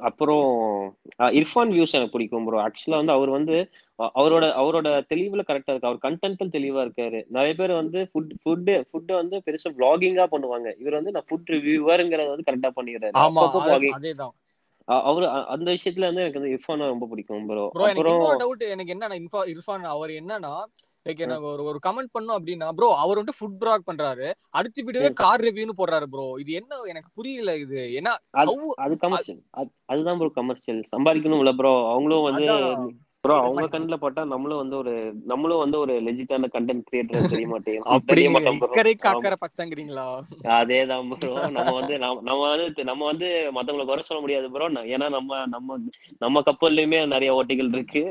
அப்புறம் 0.09 0.47
இர்ஃபான் 1.37 1.73
வியூஸ் 1.75 1.95
எனக்கு 1.95 2.15
பிடிக்கும் 2.15 2.47
ப்ரோ 2.47 2.59
ஆக்சுவலா 2.63 2.99
வந்து 3.01 3.15
அவர் 3.15 3.31
வந்து 3.37 3.57
அவரோட 4.17 4.45
அவரோட 4.61 4.89
தெளிவுல 5.13 5.43
கரெக்டா 5.47 5.73
இருக்கு 5.73 5.91
அவர் 5.91 6.05
கண்டென்ட்ல 6.07 6.49
தெளிவா 6.57 6.81
இருக்காரு. 6.87 7.21
நிறைய 7.37 7.53
பேர் 7.55 7.73
வந்து 7.73 8.01
ஃபுட் 8.11 8.33
ஃபுட் 8.43 8.71
ஃபுட் 8.89 9.13
வந்து 9.21 9.39
பெருசா 9.47 9.71
vlogging-ஆ 9.79 10.27
பண்ணுவாங்க. 10.35 10.69
இவர் 10.83 10.99
வந்து 10.99 11.15
நான் 11.17 11.29
ஃபுட் 11.29 11.53
ரிவ்யூவர்ங்கிறத 11.57 12.33
வந்து 12.35 12.49
கரெக்டா 12.49 12.73
பண்ணிடுறாரு. 12.77 13.23
அவரு 14.89 15.27
அந்த 15.47 15.69
விஷயத்துல 15.73 16.09
வந்து 16.09 16.23
எனக்கு 16.23 16.41
வந்து 16.41 16.53
இர்ஃபானை 16.55 16.87
ரொம்ப 16.87 17.07
பிடிக்கும் 17.07 17.47
ப்ரோ 17.47 17.65
ப்ரோ 17.71 17.87
எனக்கு 17.87 18.13
டவுட் 18.43 18.63
எனக்கு 18.67 18.95
என்னன்னா 18.95 19.17
இன்ஃபா 19.21 19.41
இர்ஃபான் 19.53 19.87
அவர் 19.93 20.13
என்னன்னா 20.21 20.53
லைக் 21.07 21.21
எனக்கு 21.21 21.47
ஒரு 21.47 21.63
ஒரு 21.65 21.79
கமெண்ட் 21.83 22.13
பண்ணும் 22.13 22.37
அப்படின்னா 22.37 22.69
ப்ரோ 22.75 22.89
அவர் 22.95 23.17
வந்து 23.17 23.35
ஃபுட் 23.39 23.59
பிளாக் 23.59 23.89
பண்றாரு. 23.91 24.29
அடுத்த 24.51 24.85
வீடியோவே 24.87 25.11
கார் 25.15 25.45
ரிவ்யூன்னு 25.45 25.79
போடுறாரு 25.79 26.07
ப்ரோ 26.07 26.27
இது 26.39 26.53
என்ன 26.53 26.79
எனக்கு 26.87 27.11
புரியல 27.15 27.53
இது. 27.57 27.81
ஏன்னா 27.99 28.13
அது 28.83 28.97
கமர்ஷியல் 29.05 29.41
அதுதான் 29.87 30.19
ப்ரோ 30.19 30.31
கமர்ஷியல் 30.35 30.81
சம்பாதிக்கணும்ல 30.93 31.53
ப்ரோ 31.57 31.75
அவங்களும் 31.93 32.27
வந்து 32.29 32.49
ப்ரோ 33.27 33.37
அவங்க 33.41 33.67
கண்ணுல 33.73 33.97
பட்டா 33.99 34.25
நம்மளும் 34.33 34.63
வந்து 34.63 34.77
ஒரு 34.77 34.93
நம்மளும் 35.27 35.63
வந்து 35.63 35.79
ஒரு 35.79 35.95
லெஜிட்டான 36.05 36.51
கண்டென்ட் 36.53 36.87
கிரியேட்டர் 36.89 37.31
தெரிய 37.33 37.49
மாட்டேன் 37.49 37.83
தெரிய 38.07 38.29
மாட்டோம் 38.31 38.61
பச்சங்கிறீங்களா 39.43 40.07
அதேதான் 40.57 41.11
ப்ரோ 41.13 41.33
நம்ம 41.51 41.75
வந்து 41.79 41.95
நம்ம 41.99 42.41
வந்து 42.53 42.85
நம்ம 42.85 43.05
வந்து 43.07 43.29
மத்தவங்களை 43.57 43.87
குறை 43.87 44.05
சொல்ல 44.05 44.21
முடியாது 44.21 44.49
ப்ரோ 44.51 44.69
ஏன்னா 44.95 45.09
நம்ம 45.11 45.45
நம்ம 45.49 45.79
நம்ம 46.21 46.43
கப்பல்லையுமே 46.49 47.01
நிறைய 47.15 47.33
ஓட்டிகள் 47.39 47.73
இருக்கு. 47.73 48.03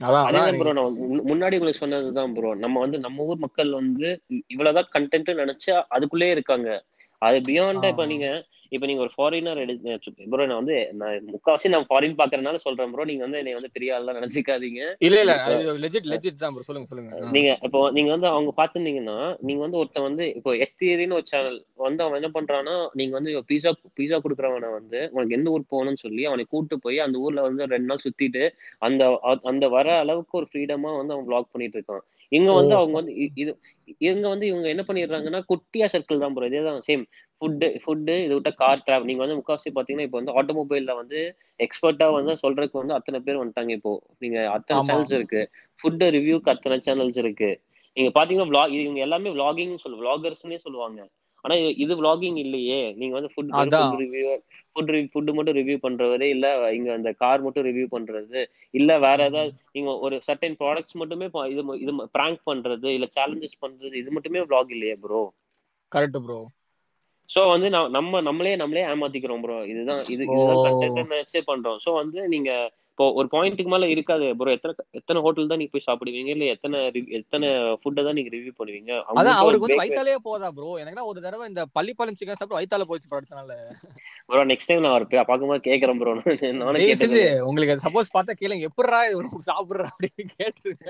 அதான் 0.00 0.24
அதே 0.28 0.38
அதான் 0.38 0.58
ப்ரோ 0.60 0.72
நான் 0.72 0.96
முன்னாடி 1.28 1.58
உங்களுக்கு 1.58 1.82
சொன்னதுதான் 1.82 2.32
ப்ரோ 2.34 2.50
நம்ம 2.62 2.80
வந்து 2.80 2.98
நம்ம 2.98 3.26
ஊர் 3.26 3.44
மக்கள் 3.44 3.70
வந்து 3.72 4.08
இவ்வளவுதான் 4.52 4.90
கண்டென்ட் 4.94 5.30
நினைச்சா 5.42 5.76
அதுக்குள்ளே 5.88 6.30
இருக்காங்க. 6.30 6.68
அது 7.22 7.38
பியாண்டா 7.48 7.88
இப்ப. 7.92 8.04
நீங்க 8.06 8.28
இப்ப 8.72 8.84
நீங்க 8.86 9.02
ஒரு 9.02 9.12
ஃபாரினர் 9.14 9.60
ப்ரோ 10.30 10.44
நான் 10.44 10.60
வந்து 10.60 10.76
நான் 11.00 11.26
முக்காவாசி 11.32 11.72
நான் 11.72 11.86
ஃபாரின் 11.88 12.16
பாக்குறதுனால 12.20 12.60
சொல்றேன் 12.62 12.92
ப்ரோ 12.92 13.06
நீங்க 13.10 13.22
வந்து 13.26 13.40
என்னை 13.40 13.54
வந்து 13.54 13.70
பெரிய 13.74 13.96
ஆள்லாம் 13.96 14.18
நினைச்சுக்காதீங்க. 14.18 14.80
இல்ல 15.06 15.18
இல்ல. 15.24 15.34
லெஜிட் 15.84 16.08
லெஜிட் 16.12 16.40
தான் 16.42 16.54
ப்ரோ 16.54 16.66
சொல்லுங்க 16.68 16.88
சொல்லுங்க. 16.90 17.12
நீங்க 17.34 17.50
இப்போ 17.66 17.80
நீங்க 17.96 18.10
வந்து 18.14 18.28
அவங்க 18.32 18.52
பாத்துருந்தீங்கன்னா 18.58 19.18
நீங்க 19.46 19.60
வந்து 19.64 19.80
ஒருத்தன் 19.80 20.08
வந்து 20.08 20.26
இப்போ 20.38 20.52
எஸ்டிரின்னு 20.64 21.18
ஒரு 21.18 21.26
சேனல் 21.32 21.58
வந்து 21.84 22.02
அவன் 22.04 22.18
என்ன 22.20 22.30
பண்றான்னா 22.34 22.76
நீங்க 23.00 23.14
வந்து 23.18 23.34
பீஸா 23.50 23.72
பீஸா 23.98 24.18
குடுக்குறவனை 24.24 24.70
வந்து 24.78 25.00
உனக்கு 25.14 25.36
எந்த 25.38 25.54
ஊர் 25.54 25.70
போகணும்னு 25.72 26.04
சொல்லி 26.04 26.24
அவனை 26.26 26.46
கூட்டு 26.46 26.78
போய் 26.78 26.98
அந்த 27.06 27.18
ஊர்ல 27.18 27.46
வந்து 27.48 27.70
ரெண்டு 27.74 27.90
நாள் 27.90 28.04
சுத்திட்டு 28.04 28.44
அந்த 28.82 29.02
அந்த 29.52 29.64
வர 29.76 29.88
அளவுக்கு 30.02 30.38
ஒரு 30.40 30.48
ஃப்ரீடமா 30.50 30.92
வந்து 30.98 31.14
அவன் 31.16 31.28
vlog 31.28 31.46
பண்ணிட்டு 31.52 31.78
இருக்கான். 31.78 32.04
இங்க 32.32 32.50
வந்து 32.52 32.74
அவங்க 32.76 32.94
வந்து 33.00 33.12
இது 33.40 33.50
இவங்க 34.00 34.26
வந்து 34.28 34.46
இவங்க 34.50 34.66
என்ன 34.68 34.82
பண்ணிடுறாங்கன்னா 34.86 35.40
குட்டியா 35.50 35.86
சர்க்கிள் 35.92 36.22
தான் 36.22 36.34
ப்ரோ 36.36 36.48
இதேதான் 36.50 36.84
சேம் 36.86 37.02
ஃபுட்டு 37.44 37.68
ஃபுட்டு 37.82 38.24
இது 38.24 38.34
விட்ட 38.34 38.50
கார் 38.50 38.82
டிராவல் 38.86 39.04
நீங்க 39.04 39.26
வந்து 39.26 39.36
முக்காவாசி 39.38 39.70
பாத்தீங்கன்னா 39.74 40.06
இப்போ 40.08 40.18
வந்து 40.20 40.34
ஆட்டோமொபைல்ல 40.40 40.94
வந்து 40.96 41.18
எக்ஸ்பர்ட்டா 41.60 42.12
வந்து 42.12 42.32
சொல்றதுக்கு 42.42 42.80
வந்து 42.82 42.94
அத்தனை 42.94 43.20
பேர் 43.20 43.40
வந்துட்டாங்க 43.42 43.70
இப்போ. 43.70 43.92
நீங்க 44.18 44.50
அத்தனை. 44.50 44.80
சேனல்ஸ் 44.82 45.12
இருக்கு. 45.12 45.42
ஃபுட் 45.80 46.04
ரிவ்யூக்கு 46.16 46.52
அத்தனை 46.54 46.78
சேனல்ஸ் 46.86 47.18
இருக்கு. 47.18 47.50
நீங்க 47.96 48.10
பாத்தீங்கன்னா 48.18 48.48
vlog 48.52 48.68
இது 48.68 48.82
இவங்க 48.82 49.00
எல்லாமே 49.00 49.30
vlogging 49.30 49.76
சொல்லு 49.76 49.98
vloggers-னே 50.02 50.56
சொல்லுவாங்க. 50.56 51.00
ஆனா 51.44 51.54
இது- 51.82 51.98
vlogging 52.00 52.36
இல்லையே. 52.36 52.92
நீங்க 52.94 53.14
வந்து 53.14 53.30
ஃபுட் 53.34 53.50
ரிவ்யூ 54.02 54.22
ஃபுட் 54.72 54.90
ஃபுட் 55.12 55.32
மட்டும் 55.32 55.56
ரிவ்யூ 55.56 55.76
பண்றவரு 55.82 56.22
இல்ல 56.28 56.46
இங்க 56.70 56.92
அந்த 56.92 57.12
கார் 57.12 57.42
மட்டும் 57.42 57.66
ரிவ்யூ 57.66 57.86
பண்றது 57.90 58.40
இல்ல 58.70 58.98
வேற 58.98 59.24
ஏதாவது 59.24 59.52
நீங்க 59.72 59.98
ஒரு 59.98 60.20
சர்டன் 60.28 60.56
ப்ராடக்ட்ஸ் 60.60 60.94
மட்டுமே 60.94 61.28
இது 61.48 61.64
இது 61.78 61.94
பிராங்க் 62.12 62.40
பண்றது 62.46 62.88
இல்ல 62.88 63.08
சேலஞ்சஸ் 63.18 63.60
பண்றது 63.60 63.94
இது 63.94 64.10
மட்டுமே 64.10 64.40
vlog 64.44 64.70
இல்லையே 64.70 64.96
ப்ரோ 64.96 65.22
கரெக்ட் 65.92 66.18
ப்ரோ 66.26 66.38
சோ 67.30 67.42
வந்து 67.50 67.68
நான் 67.74 67.92
நம்ம 67.94 68.20
நம்மளே 68.26 68.54
நம்மளே 68.60 68.86
ஏமாத்திக்கிறோம் 68.88 69.42
ப்ரோ 69.44 69.58
இதுதான் 69.70 70.02
இது. 70.14 70.22
இதுதான் 70.26 70.72
நினைச்சே 71.12 71.42
பண்றோம். 71.48 71.78
சோ 71.84 71.92
வந்து 72.00 72.20
நீங்க 72.34 72.50
இப்போ 72.90 73.06
ஒரு 73.18 73.28
பாயிண்ட்டுக்கு 73.32 73.70
மேல 73.72 73.86
இருக்காது 73.92 74.26
ப்ரோ 74.40 74.50
எத்தனை 74.56 74.74
எத்தனை 74.98 75.20
ஹோட்டல் 75.24 75.48
தான் 75.50 75.60
நீங்க 75.60 75.72
போய் 75.72 75.86
சாப்பிடுவீங்க? 75.86 76.30
இல்ல 76.34 76.44
எத்தனை 76.54 76.78
எத்தனை 77.18 77.48
ஃபுட்டை 77.80 78.02
தான் 78.06 78.16
நீங்க 78.18 78.30
ரிவ்யூ 78.34 78.52
பண்ணுவீங்க? 78.58 78.92
அதான் 79.12 79.40
அவருக்கு 79.40 79.66
வந்து 79.66 79.80
வயித்தாலே 79.80 80.14
போதா 80.26 80.48
ப்ரோ 80.56 80.68
எனக்குனா 80.82 81.06
ஒரு 81.10 81.24
தடவை 81.24 81.46
இந்த 81.50 81.64
பள்ளிப்பாளையம் 81.76 82.18
சிக்கன் 82.20 82.38
சாப்பிட்டு 82.38 82.58
வயித்தால 82.58 82.86
போச்சு 82.90 83.12
படத்தினால 83.12 83.56
ப்ரோ 84.28 84.44
நெக்ஸ்ட் 84.52 84.70
டைம் 84.70 84.84
நான் 84.84 84.94
அவர் 84.94 85.08
பார்க்கும்போது 85.22 85.66
கேக்குறேன் 85.68 86.00
ப்ரோ 86.02 86.14
தயவு 86.20 86.84
கேட்டது 86.84 87.22
உங்களுக்கு 87.50 87.84
சப்போஸ் 87.86 88.14
பார்த்தா 88.16 88.38
கேளுங்க 88.42 88.68
எப்படிரா 88.70 89.00
இது 89.08 89.44
சாப்பிடுற? 89.50 89.86
அப்படின்னு 89.92 90.34
கேட்டுருங்க 90.36 90.88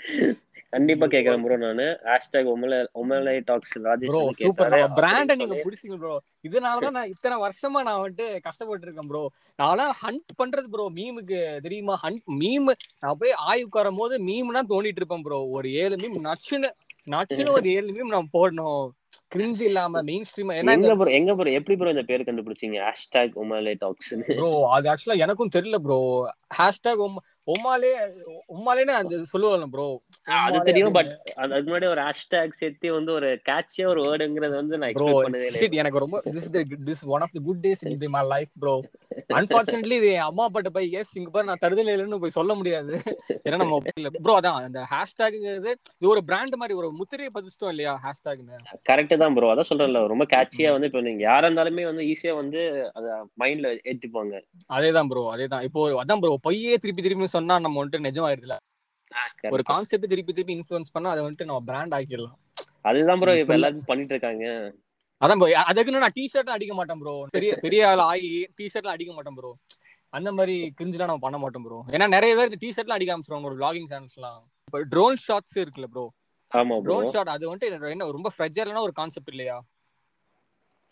கண்டிப்பா 0.72 1.06
கேக்குறேன் 1.06 1.44
ப்ரோ 1.44 1.56
நானு. 1.60 1.84
Hashtag 2.08 2.48
Omalai 2.52 2.78
Omalai 2.94 3.34
talks 3.46 3.76
Rajesh 3.84 4.10
bro 4.10 4.20
super 4.40 4.74
பிராண்ட 4.98 5.34
நீங்க 5.40 5.56
புடிச்சீங்க 5.62 5.96
ப்ரோ 6.02 6.14
இதனாலதான் 6.44 6.96
நான் 6.98 7.12
இத்தனை 7.14 7.36
வருஷமா 7.44 7.80
நான் 7.86 8.00
வந்துட்டு 8.00 8.26
கஷ்டப்பட்டு 8.46 8.86
இருக்கேன் 8.86 9.08
ப்ரோ 9.10 9.22
நான்லாம் 9.58 9.94
ஹண்ட் 10.02 10.34
பண்றது 10.40 10.68
ப்ரோ 10.74 10.86
மீமுக்கு 10.98 11.38
தெரியுமா? 11.64 11.96
ஹண்ட் 12.04 12.28
மீம் 12.40 12.70
நான் 13.02 13.18
போய் 13.20 13.38
ஆய்வுக்கு 13.48 13.82
வரும்போது 13.82 14.16
மீம்னா 14.28 14.62
தோண்டிட்டு 14.72 15.02
இருப்பேன் 15.02 15.26
ப்ரோ 15.26 15.40
ஒரு 15.56 15.70
ஏழு 15.82 15.98
மீம் 16.02 16.18
நச்சுன்னு 16.28 16.70
நச்சுன்னு 17.06 17.56
ஒரு 17.58 17.68
ஏழு 17.76 17.90
மீம் 17.92 18.14
நான் 18.16 18.32
போடணும். 18.32 18.86
கிரிஞ்சு 19.32 19.62
இல்லாம 19.62 20.00
மெயின் 20.06 20.26
ஸ்ட்ரீம் 20.28 20.50
எங்க 20.58 20.94
ப்ரோ 20.98 21.10
எங்க 21.16 21.32
ப்ரோ 21.34 21.50
எப்படி 21.58 21.74
ப்ரோ 21.78 21.90
இந்த 21.90 22.04
பேர் 22.06 22.26
கண்டுபிடிச்சீங்க? 22.26 22.76
ஹேஷ்டாக் 22.86 23.34
ஒமலை 23.42 23.74
டாக்ஸ் 23.82 24.10
ப்ரோ 24.30 24.46
அது 24.74 24.86
ஆக்சுவலா 24.92 25.18
எனக்கும் 25.24 25.52
தெரியல 25.56 25.78
ப்ரோ 25.86 25.98
ஹேஷ்டாக் 26.58 27.02
உம்மாலே 27.48 27.90
உம்மாலேன்னு 28.54 28.94
அது 28.96 29.16
சொல்லுவாங்க 29.30 29.66
ப்ரோ 29.72 29.86
அது 30.40 30.58
தெரியும் 30.68 30.96
பட் 30.96 31.12
அதுக்கு 31.42 31.68
முன்னாடி 31.68 31.88
ஒரு 31.92 32.02
ஹேஷ்டாக் 32.06 32.58
சேர்த்து 32.60 32.94
வந்து 32.96 33.12
ஒரு 33.18 33.30
கேட்சியா 33.48 33.86
ஒரு 33.92 34.02
வேர்டுங்கிறது 34.06 34.56
வந்து 34.60 34.78
நான் 34.80 34.96
ப்ரோ 34.98 35.10
எனக்கு 35.80 36.04
ரொம்ப 36.04 36.20
this 36.28 36.50
this 36.88 37.04
one 37.14 37.24
of 37.26 37.34
the 37.36 37.42
good 37.48 37.62
days 37.66 37.84
in 37.88 38.14
my 38.16 38.24
life 38.32 38.52
bro 38.62 38.74
unfortunately 39.38 39.96
இது 40.00 40.10
அம்மா 40.26 40.44
அப்பாட்ட 40.46 40.70
போய் 40.74 40.94
எஸ் 40.98 41.14
இங்க 41.18 41.30
பாரு 41.32 41.48
நான் 41.48 41.62
தருதல 41.62 41.92
இல்லைன்னு 41.94 42.20
போய் 42.22 42.36
சொல்ல 42.36 42.52
முடியாது. 42.58 42.92
ஏன்னா 43.46 43.58
நம்ம 43.62 43.78
ப்ரோ 44.24 44.34
அதான் 44.38 44.58
அந்த 44.62 44.80
ஹேஷ்டாக்ங்கிறது 44.92 45.70
இது 45.96 46.08
ஒரு 46.12 46.22
பிராண்ட் 46.28 46.54
மாதிரி 46.60 46.74
ஒரு 46.80 46.88
முத்திரையை 46.98 47.30
பதிச்சிட்டோம் 47.34 47.72
இல்லையா 47.74 47.92
ஹேஷ்டாக்னு 48.04 48.58
கரெக்ட் 48.88 49.14
தான் 49.22 49.34
ப்ரோ 49.36 49.50
அதான் 49.52 49.68
சொல்றேன்ல 49.70 50.02
ரொம்ப 50.12 50.26
கேட்சியா 50.32 50.70
வந்து 50.74 50.88
இப்போ 50.90 51.02
நீங்க 51.08 51.22
யாரா 51.28 51.46
இருந்தாலுமே 51.48 51.84
வந்து 51.90 52.04
ஈஸியா 52.10 52.34
வந்து 52.40 52.60
அத 52.98 53.06
மைண்ட்ல 53.42 53.68
ஏத்திப்பாங்க. 53.90 54.34
அதேதான் 54.70 55.10
ப்ரோ 55.10 55.24
அதேதான். 55.34 55.64
இப்போ 55.68 55.82
அதான் 56.02 56.22
ப்ரோ 56.22 56.32
பொய்யே 56.46 56.74
திருப்பி 56.84 57.02
திருப்பி 57.02 57.28
சொன்னா 57.38 57.56
நம்ம 57.64 57.78
வந்துட்டு 57.80 58.06
நிஜமாயிருதுல. 58.06 58.56
ஒரு. 59.52 59.62
கான்செப்ட் 59.70 60.10
திருப்பி 60.12 60.32
திருப்பி 60.32 60.56
இன்ஃபுளுன்ஸ் 60.56 60.94
பண்ணா 60.94 61.12
அதை 61.14 61.22
வந்துட்டு 61.24 61.48
நம்ம 61.50 61.62
பிராண்ட் 61.68 61.96
ஆக்கிடலாம். 61.98 62.38
அதுதான் 62.88 63.20
ப்ரோ 63.22 63.32
இப்ப 63.38 63.54
எல்லாரும் 63.54 63.88
பண்ணிட்டு 63.88 64.14
இருக்காங்க 64.14 64.44
அதான் 65.20 65.38
ப்ரோ 65.40 65.48
அதுக்குன்னு 65.70 66.02
நான் 66.02 66.16
டிஷர்ட்லாம் 66.16 66.56
அடிக்க 66.56 66.74
மாட்டேன் 66.74 67.00
ப்ரோ 67.00 67.14
பெரிய 67.36 67.52
பெரிய 67.64 67.88
ஆள் 67.88 68.02
ஆகி 68.04 68.28
டிஷர்ட்லாம் 68.58 68.96
அடிக்க 68.96 69.12
மாட்டேன் 69.14 69.36
ப்ரோ 69.38 69.50
அந்த 70.12 70.28
மாதிரி 70.32 70.56
கிரிஞ்சுலாம் 70.78 71.10
நம்ம 71.10 71.24
பண்ண 71.24 71.38
மாட்டோம் 71.38 71.64
ப்ரோ 71.64 71.78
ஏன்னா 71.94 72.06
நிறைய 72.08 72.34
பேர் 72.36 72.60
டிஷர்ட்லாம் 72.62 72.98
அடிக்க 72.98 73.12
ஆரம்பிச்சிருவாங்க 73.14 73.50
ஒரு 73.50 73.58
vlogging 73.60 73.88
சேனல்ஸ்லாம் 73.92 74.38
இப்போ 74.68 74.80
ட்ரோன் 74.92 75.18
ஷாட்ஸ் 75.24 75.56
இருக்குல்ல 75.62 75.88
ப்ரோ 75.94 76.04
ஆமா 76.52 76.76
ட்ரோன் 76.86 77.08
ஷாட் 77.12 77.34
அது 77.34 77.44
வந்துட்டு 77.50 77.90
என்ன 77.90 78.10
ரொம்ப 78.18 78.30
ஃப்ரெஜரான 78.34 78.82
ஒரு 78.86 78.94
கான்செப்ட் 79.00 79.32
இல்லையா? 79.34 79.56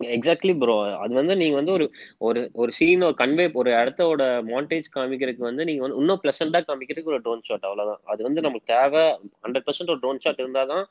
எக்ஸாக்ட்லி 0.04 0.58
ப்ரோ 0.58 0.96
அது 0.96 1.14
வந்து 1.14 1.36
நீங்க 1.36 1.54
வந்து 1.54 1.72
ஒரு 1.72 1.90
ஒரு 2.18 2.50
ஒரு 2.52 2.72
சீன் 2.72 3.02
ஒரு 3.02 3.14
கன்வே 3.18 3.52
ஒரு 3.52 3.70
இடத்தோட 3.70 4.22
மாண்டேஜ் 4.46 4.82
காமிக்கிறதுக்கு 4.96 5.38
வந்து 5.38 5.64
நீங்க 5.64 5.82
வந்து 5.82 5.96
இன்னும் 5.98 6.20
பிளசண்டா 6.22 6.62
காமிக்கிறதுக்கு 6.68 7.04
ஒரு 7.04 7.20
ட்ரோன் 7.20 7.42
ஷாட் 7.42 7.62
அவ்வளவுதான். 7.62 8.00
அது 8.04 8.22
வந்து 8.22 8.40
நமக்கு 8.40 8.74
தேவை. 8.74 9.00
ஹண்ட்ரட் 9.48 9.66
பர்சன்ட் 9.66 9.90
ஒரு 9.90 9.98
ட்ரோன் 9.98 10.18
ஷாட் 10.18 10.40
இருந்தாதான் 10.40 10.84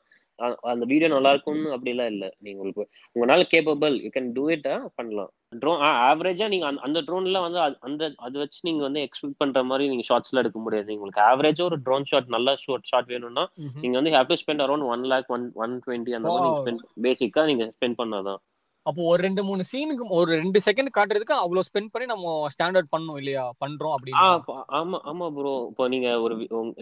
அந்த 0.61 0.85
வீடியோ 0.85 1.07
நல்லா 1.07 1.29
இருக்கும்னு 1.29 1.75
அப்படிலாம் 1.75 2.05
இல்ல. 2.05 2.33
நீங்க 2.39 2.61
உங்களுக்கு 2.61 2.87
உங்களால 3.15 3.43
capable 3.55 4.01
you 4.01 4.09
can 4.09 4.31
do 4.33 4.49
it 4.49 4.67
பண்ணலாம். 4.95 5.31
ட்ரோன் 5.59 5.79
ஆவரேஜா 5.81 6.47
நீங்க 6.47 6.65
அந்த- 6.65 7.01
ட்ரோன்ல 7.01 7.41
வந்து 7.41 7.77
அந்த 7.79 8.13
அது 8.15 8.39
வச்சு 8.39 8.59
நீங்க 8.61 8.83
வந்து 8.83 8.99
எக்ஸ்பெக்ட் 8.99 9.33
பண்ற 9.37 9.63
மாதிரி 9.63 9.89
நீங்க 9.89 10.03
ஷார்ட்ஸ்ல 10.09 10.37
எடுக்க 10.37 10.59
முடியாது. 10.59 10.99
உங்களுக்கு 10.99 11.21
ஆவரேஜா 11.21 11.65
ஒரு 11.65 11.77
ட்ரோன் 11.85 12.03
ஷாட் 12.03 12.27
நல்ல 12.27 12.55
ஷார்ட் 12.55 12.83
ஷாட் 12.83 13.05
வேணும்னா 13.05 13.49
நீங்க 13.81 14.01
வந்து 14.01 14.17
have 14.17 14.27
to 14.27 14.33
spend 14.33 14.67
around 14.67 14.85
one 14.85 15.03
lakh 15.03 15.31
one 15.31 15.51
one 15.53 15.81
twenty 15.87 16.11
அந்த 16.15 16.19
மாதிரி 16.19 16.75
பேசிக்கா 17.01 17.45
நீங்க 17.45 17.73
ஸ்பெண்ட் 17.75 17.93
பண்ணாதான். 17.97 18.37
அப்போ 18.85 19.01
ஒரு 19.09 19.19
ரெண்டு 19.23 19.41
மூணு 19.43 19.61
சீனுக்கு 19.69 20.05
ஒரு 20.15 20.29
ரெண்டு 20.35 20.59
செகண்ட் 20.65 20.89
காட்டுறதுக்கு 20.95 21.35
அவ்வளவு 21.37 21.67
ஸ்பெண்ட் 21.67 21.91
பண்ணி 21.93 22.05
நம்ம 22.05 22.25
ஸ்டாண்டர்ட் 22.51 22.89
பண்ணணும் 22.91 23.17
இல்லையா? 23.17 23.43
பண்றோம் 23.61 23.93
அப்படின்னு. 23.95 24.19
அப்ப- 24.33 24.65
ஆமா 24.79 24.97
ஆமா 25.11 25.27
ப்ரோ 25.35 25.53
இப்போ 25.69 25.85
நீங்க 25.93 26.09
ஒரு 26.25 26.35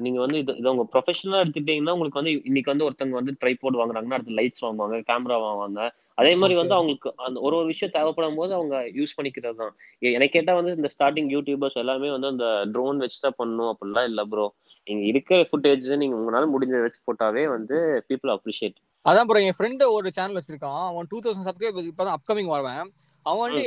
நீங்க 0.03 0.19
வந்து 0.23 0.39
இது 0.39 0.55
இது 0.59 0.71
உங்க 0.73 0.85
ப்ரொஃபஷனலா 0.93 1.41
எடுத்துட்டீங்கன்னா 1.43 1.93
உங்களுக்கு 1.95 2.21
வந்து 2.21 2.33
இன்னைக்கு 2.49 2.71
வந்து 2.73 2.85
ஒருத்தவங்க 2.87 3.19
வந்து 3.21 3.35
ட்ரைபோர்ட் 3.41 3.79
வாங்குறாங்கன்னா 3.79 4.17
அடுத்து 4.17 4.37
லைட்ஸ் 4.39 4.65
வாங்குவாங்க 4.65 4.99
கேமரா 5.09 5.37
வாங்குவாங்க. 5.43 5.79
அதே 6.17 6.33
மாதிரி 6.35 6.55
வந்து. 6.57 6.75
அவங்களுக்கு 6.77 7.11
அந்த 7.23 7.37
ஒரு 7.41 7.55
ஒரு 7.59 7.67
விஷயம் 7.69 7.95
தேவைப்படும் 7.95 8.39
போது 8.39 8.53
அவங்க 8.53 8.75
யூஸ் 8.97 9.15
பண்ணிக்கிறது 9.17 9.57
தான். 9.61 9.73
எனக்கு 10.11 10.35
கேட்டா 10.35 10.53
வந்து 10.59 10.73
இந்த 10.75 10.89
ஸ்டார்டிங் 10.95 11.31
யூடியூபர்ஸ் 11.33 11.81
எல்லாமே 11.81 12.11
வந்து 12.11 12.31
அந்த 12.33 12.47
ட்ரோன் 12.73 13.01
வச்சு 13.03 13.19
தான் 13.21 13.39
பண்ணணும் 13.39 13.71
அப்படிலாம் 13.73 14.09
இல்ல 14.11 14.23
ப்ரோ 14.31 14.45
நீங்க 14.87 15.03
இருக்கிற 15.11 15.37
ஃபுட்டேஜ் 15.49 15.85
நீங்க 16.01 16.15
உங்களால 16.19 16.47
முடிஞ்ச 16.53 16.81
வச்சு 16.85 16.99
போட்டாவே 17.07 17.43
வந்து 17.55 17.77
பீப்புள் 18.09 18.31
அப்ரிஷியேட் 18.35 18.77
அதான் 19.05 19.27
ப்ரோ 19.29 19.39
என் 19.47 19.57
ஃப்ரெண்ட் 19.57 19.83
ஒரு 19.95 20.09
சேனல் 20.17 20.37
வச்சிருக்கான். 20.39 20.83
அவன் 20.89 21.07
டூ 21.11 21.17
தௌசண்ட் 21.23 21.47
சப்ஸ்கிரைபர் 21.47 21.89
இப்பதான் 21.89 22.17
அப்கமிங் 22.17 22.51
வருவேன். 22.53 22.83
அவன் 23.25 23.43
வந்து 23.45 23.63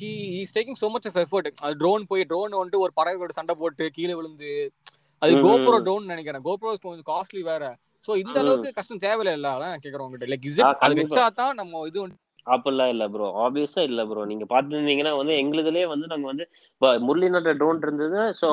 he 0.00 0.10
is 0.40 0.54
taking 0.56 0.78
so 0.82 0.88
much 0.90 1.06
of 1.10 1.20
effort 1.24 1.48
அது 1.64 1.74
ட்ரோன் 1.76 2.04
போய் 2.10 2.28
ட்ரோன் 2.32 2.58
வந்துட்டு 2.58 2.82
ஒரு 2.84 2.92
பறவையோட 2.98 3.32
சண்டை 3.38 3.54
போட்டு 3.54 3.86
கீழே 3.96 4.14
விழுந்து 4.18 4.50
அது 5.22 5.32
கோப்ரோ. 5.46 5.76
ட்ரோன் 5.86 6.10
நினைக்கிறேன். 6.12 6.44
கோப்ரோ 6.46 6.70
கொஞ்சம் 6.84 7.08
காஸ்ட்லி 7.12 7.42
வேற. 7.42 7.64
சோ 8.04 8.12
இந்த. 8.22 8.36
அளவுக்கு 8.40 8.70
கஷ்டம் 8.78 9.02
தேவையில்ல 9.04 9.36
இல்ல 9.38 9.48
அதான் 9.56 9.74
உங்ககிட்ட. 10.04 10.28
லைக் 10.32 10.46
இஸ் 10.50 10.60
அது 10.86 11.04
தான் 11.42 11.54
நம்ம 11.60 11.82
இது 11.90 11.98
வந்து 12.04 12.18
அப்படிலாம் 12.46 12.90
இல்ல 12.92 13.04
ப்ரோ 13.08 13.26
ஆப்வியஸா 13.42 13.82
இல்ல 13.88 14.02
ப்ரோ 14.06 14.22
நீங்க 14.30 14.44
பாத்துருந்தீங்கன்னா 14.50 15.12
வந்து 15.18 15.34
எங்களுதுலயே 15.42 15.86
வந்து 15.92 16.06
நாங்க 16.06 16.26
வந்து 16.30 16.44
இப்ப 16.72 16.90
முரளினோட 17.06 17.52
ட்ரோன் 17.58 17.82
இருந்தது. 17.82 18.20
ஸோ 18.40 18.48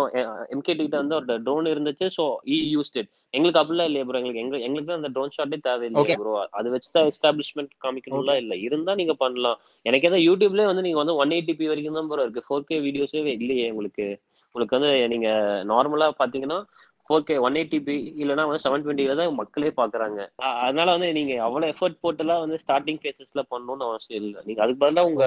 எம்கேடி 0.53 0.81
கிட்ட 0.81 0.97
வந்து 1.01 1.15
ஒரு 1.17 1.37
ட்ரோன் 1.45 1.71
இருந்துச்சு. 1.73 2.07
ஸோ 2.17 2.25
இ 2.49 2.59
யூஸ்ட் 2.75 2.99
இட் 3.01 3.09
எங்களுக்கு 3.33 3.61
அப்படிலாம் 3.61 3.89
இல்லையா 3.89 4.05
ப்ரோ 4.05 4.19
எங்களுக்கு 4.19 4.43
எங்க 4.43 4.57
எங்களுக்கு 4.67 4.97
அந்த 4.97 5.09
ட்ரோன் 5.15 5.35
ஷாட்டே 5.35 5.57
தேவையில்லையா 5.61 5.97
Okay. 6.03 6.15
ப்ரோ 6.15 6.31
அது 6.59 6.67
வச்சு 6.73 6.89
தான் 6.91 7.07
எஸ்டாப்ளிஷ்மெண்ட் 7.11 7.73
காமிக்கணும்லாம் 7.83 8.39
இல்ல. 8.41 8.53
இருந்தா 8.67 8.93
நீங்க 8.95 9.13
பண்ணலாம். 9.19 9.57
எனக்கு 9.85 10.07
ஏதாவது 10.09 10.25
யூடியூப்லயே 10.27 10.67
வந்து 10.67 10.85
நீங்க 10.87 10.99
வந்து 11.03 11.17
ஒன் 11.21 11.33
எயிட்டி 11.35 11.53
பி 11.53 11.67
வரைக்கும் 11.71 11.99
தான் 11.99 12.09
ப்ரோ 12.11 12.25
இருக்கு. 12.25 12.45
ஃபோர் 12.47 12.67
கே 12.67 12.79
வீடியோஸே 12.87 13.21
இல்லையே 13.37 13.67
உங்களுக்கு. 13.73 14.07
உங்களுக்கு 14.55 14.77
வந்து 14.77 14.91
நீங்க 15.13 15.29
நார்மலா 15.71 16.07
பாத்தீங்கன்னா 16.19 16.59
four 17.09 17.19
K 17.19 17.37
one 17.37 17.53
eighty 17.53 17.83
P 17.83 18.13
இல்லைன்னா 18.17 18.47
வந்து 18.47 18.63
செவன் 18.63 18.83
டுவெண்ட்டில 18.83 19.15
தான் 19.15 19.33
மக்களே 19.33 19.71
பாக்குறாங்க 19.77 20.19
அதனால 20.59 20.91
வந்து 20.91 21.13
நீங்க 21.13 21.43
அவ்வளவு 21.43 21.73
எஃபர்ட் 21.73 21.97
போட்டுலாம் 22.03 22.39
வந்து 22.39 22.59
ஸ்டார்டிங் 22.67 22.99
ஃபேசஸ்ல 23.03 23.43
பண்ணணும்னு 23.51 23.87
அவசியம் 23.87 24.23
இல்லை. 24.23 24.41
நீங்க 24.45 24.61
அதுக்கு 24.61 24.85
பதிலா 24.85 24.99
உங்க. 25.03 25.25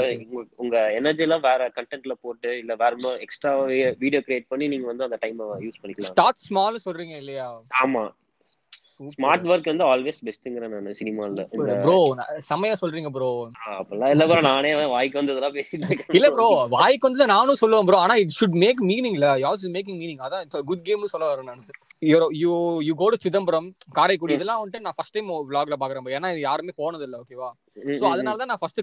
உங்க- 0.56 0.92
எனர்ஜி 0.92 1.22
எல்லாம் 1.22 1.40
வேற 1.40 1.72
கண்டென்ட்ல 1.76 2.12
போட்டு 2.20 2.58
இல்ல 2.58 2.74
வேற 2.74 2.94
எக்ஸ்ட்ரா 3.18 3.54
வீடியோ 3.98 4.22
கிரியேட் 4.26 4.44
பண்ணி 4.48 4.68
நீங்க 4.68 4.86
வந்து 4.86 5.04
அந்த 5.04 5.16
டைம் 5.20 5.40
யூஸ் 5.40 5.80
பண்ணிக்கலாம். 5.82 6.14
ஸ்டார்ட் 6.14 6.36
ஸ்மால் 6.36 6.78
சொல்றீங்க 6.84 7.16
இல்லையா? 7.16 7.60
ஆமா. 7.84 8.04
ஸ்மார்ட் 9.14 9.46
ஒர்க் 9.50 9.68
வந்து 9.70 9.84
ஆல்வேஸ் 9.90 10.18
பெஸ்ட்ங்கிறேன் 10.26 10.72
நான் 10.76 10.98
சினிமால. 11.00 11.44
ப்ரோ 11.84 11.96
செமையா 12.48 12.74
சொல்றீங்க 12.80 13.10
ப்ரோ 13.16 13.28
அப்பெல்லாம் 13.74 14.12
இல்ல 14.14 14.24
ப்ரோ 14.30 14.40
நானே 14.48 14.70
வாய்க்கு 14.94 15.20
வந்ததெல்லாம் 15.20 15.54
பேசிட்டு 15.56 15.88
இருக்கேன். 15.88 16.12
இல்ல 16.18 16.28
ப்ரோ 16.36 16.48
வாய்க்கு 16.74 17.08
வந்து 17.08 17.26
நானும் 17.32 17.60
சொல்லுவேன் 17.62 17.88
ப்ரோ 17.88 18.00
ஆனா 18.04 18.16
இட் 18.22 18.36
ஷுட் 18.38 18.58
மேக் 18.64 18.82
மீனிங் 18.90 19.16
இல்ல 19.18 19.30
யாஸ் 19.44 19.64
இஸ் 19.64 19.74
மேக்கிங் 19.76 20.00
மீனிங் 20.02 20.22
அதான் 20.26 20.44
இட்ஸ் 20.46 20.66
குட் 20.70 20.84
கேம்னு 20.88 21.12
சொல்ல 21.14 21.30
வரேன் 21.32 21.50
நான். 21.50 21.64
You 22.10 22.18
you 22.42 22.52
you 22.86 22.94
go 23.00 23.08
to 23.14 23.18
Chidambaram 23.26 23.68
Karaikudi 23.98 24.36
இதெல்லாம் 24.38 24.60
வந்துட்டு 24.62 24.84
நான் 24.86 24.96
ஃபர்ஸ்ட் 24.98 25.16
டைம் 25.16 25.28
vlogல 25.50 25.76
பாக்குறேன் 25.82 26.04
bro. 26.04 26.14
ஏன்னா 26.18 26.30
இது 26.34 26.40
யாருமே 26.48 26.74
போனது 26.80 27.06
இல்ல 27.08 27.18
ஓகேவா 27.22 27.50
சோ 28.00 28.06
அதனால 28.14 28.36
தான் 28.40 28.52
நான் 28.52 28.62
ஃபர்ஸ்ட் 28.62 28.80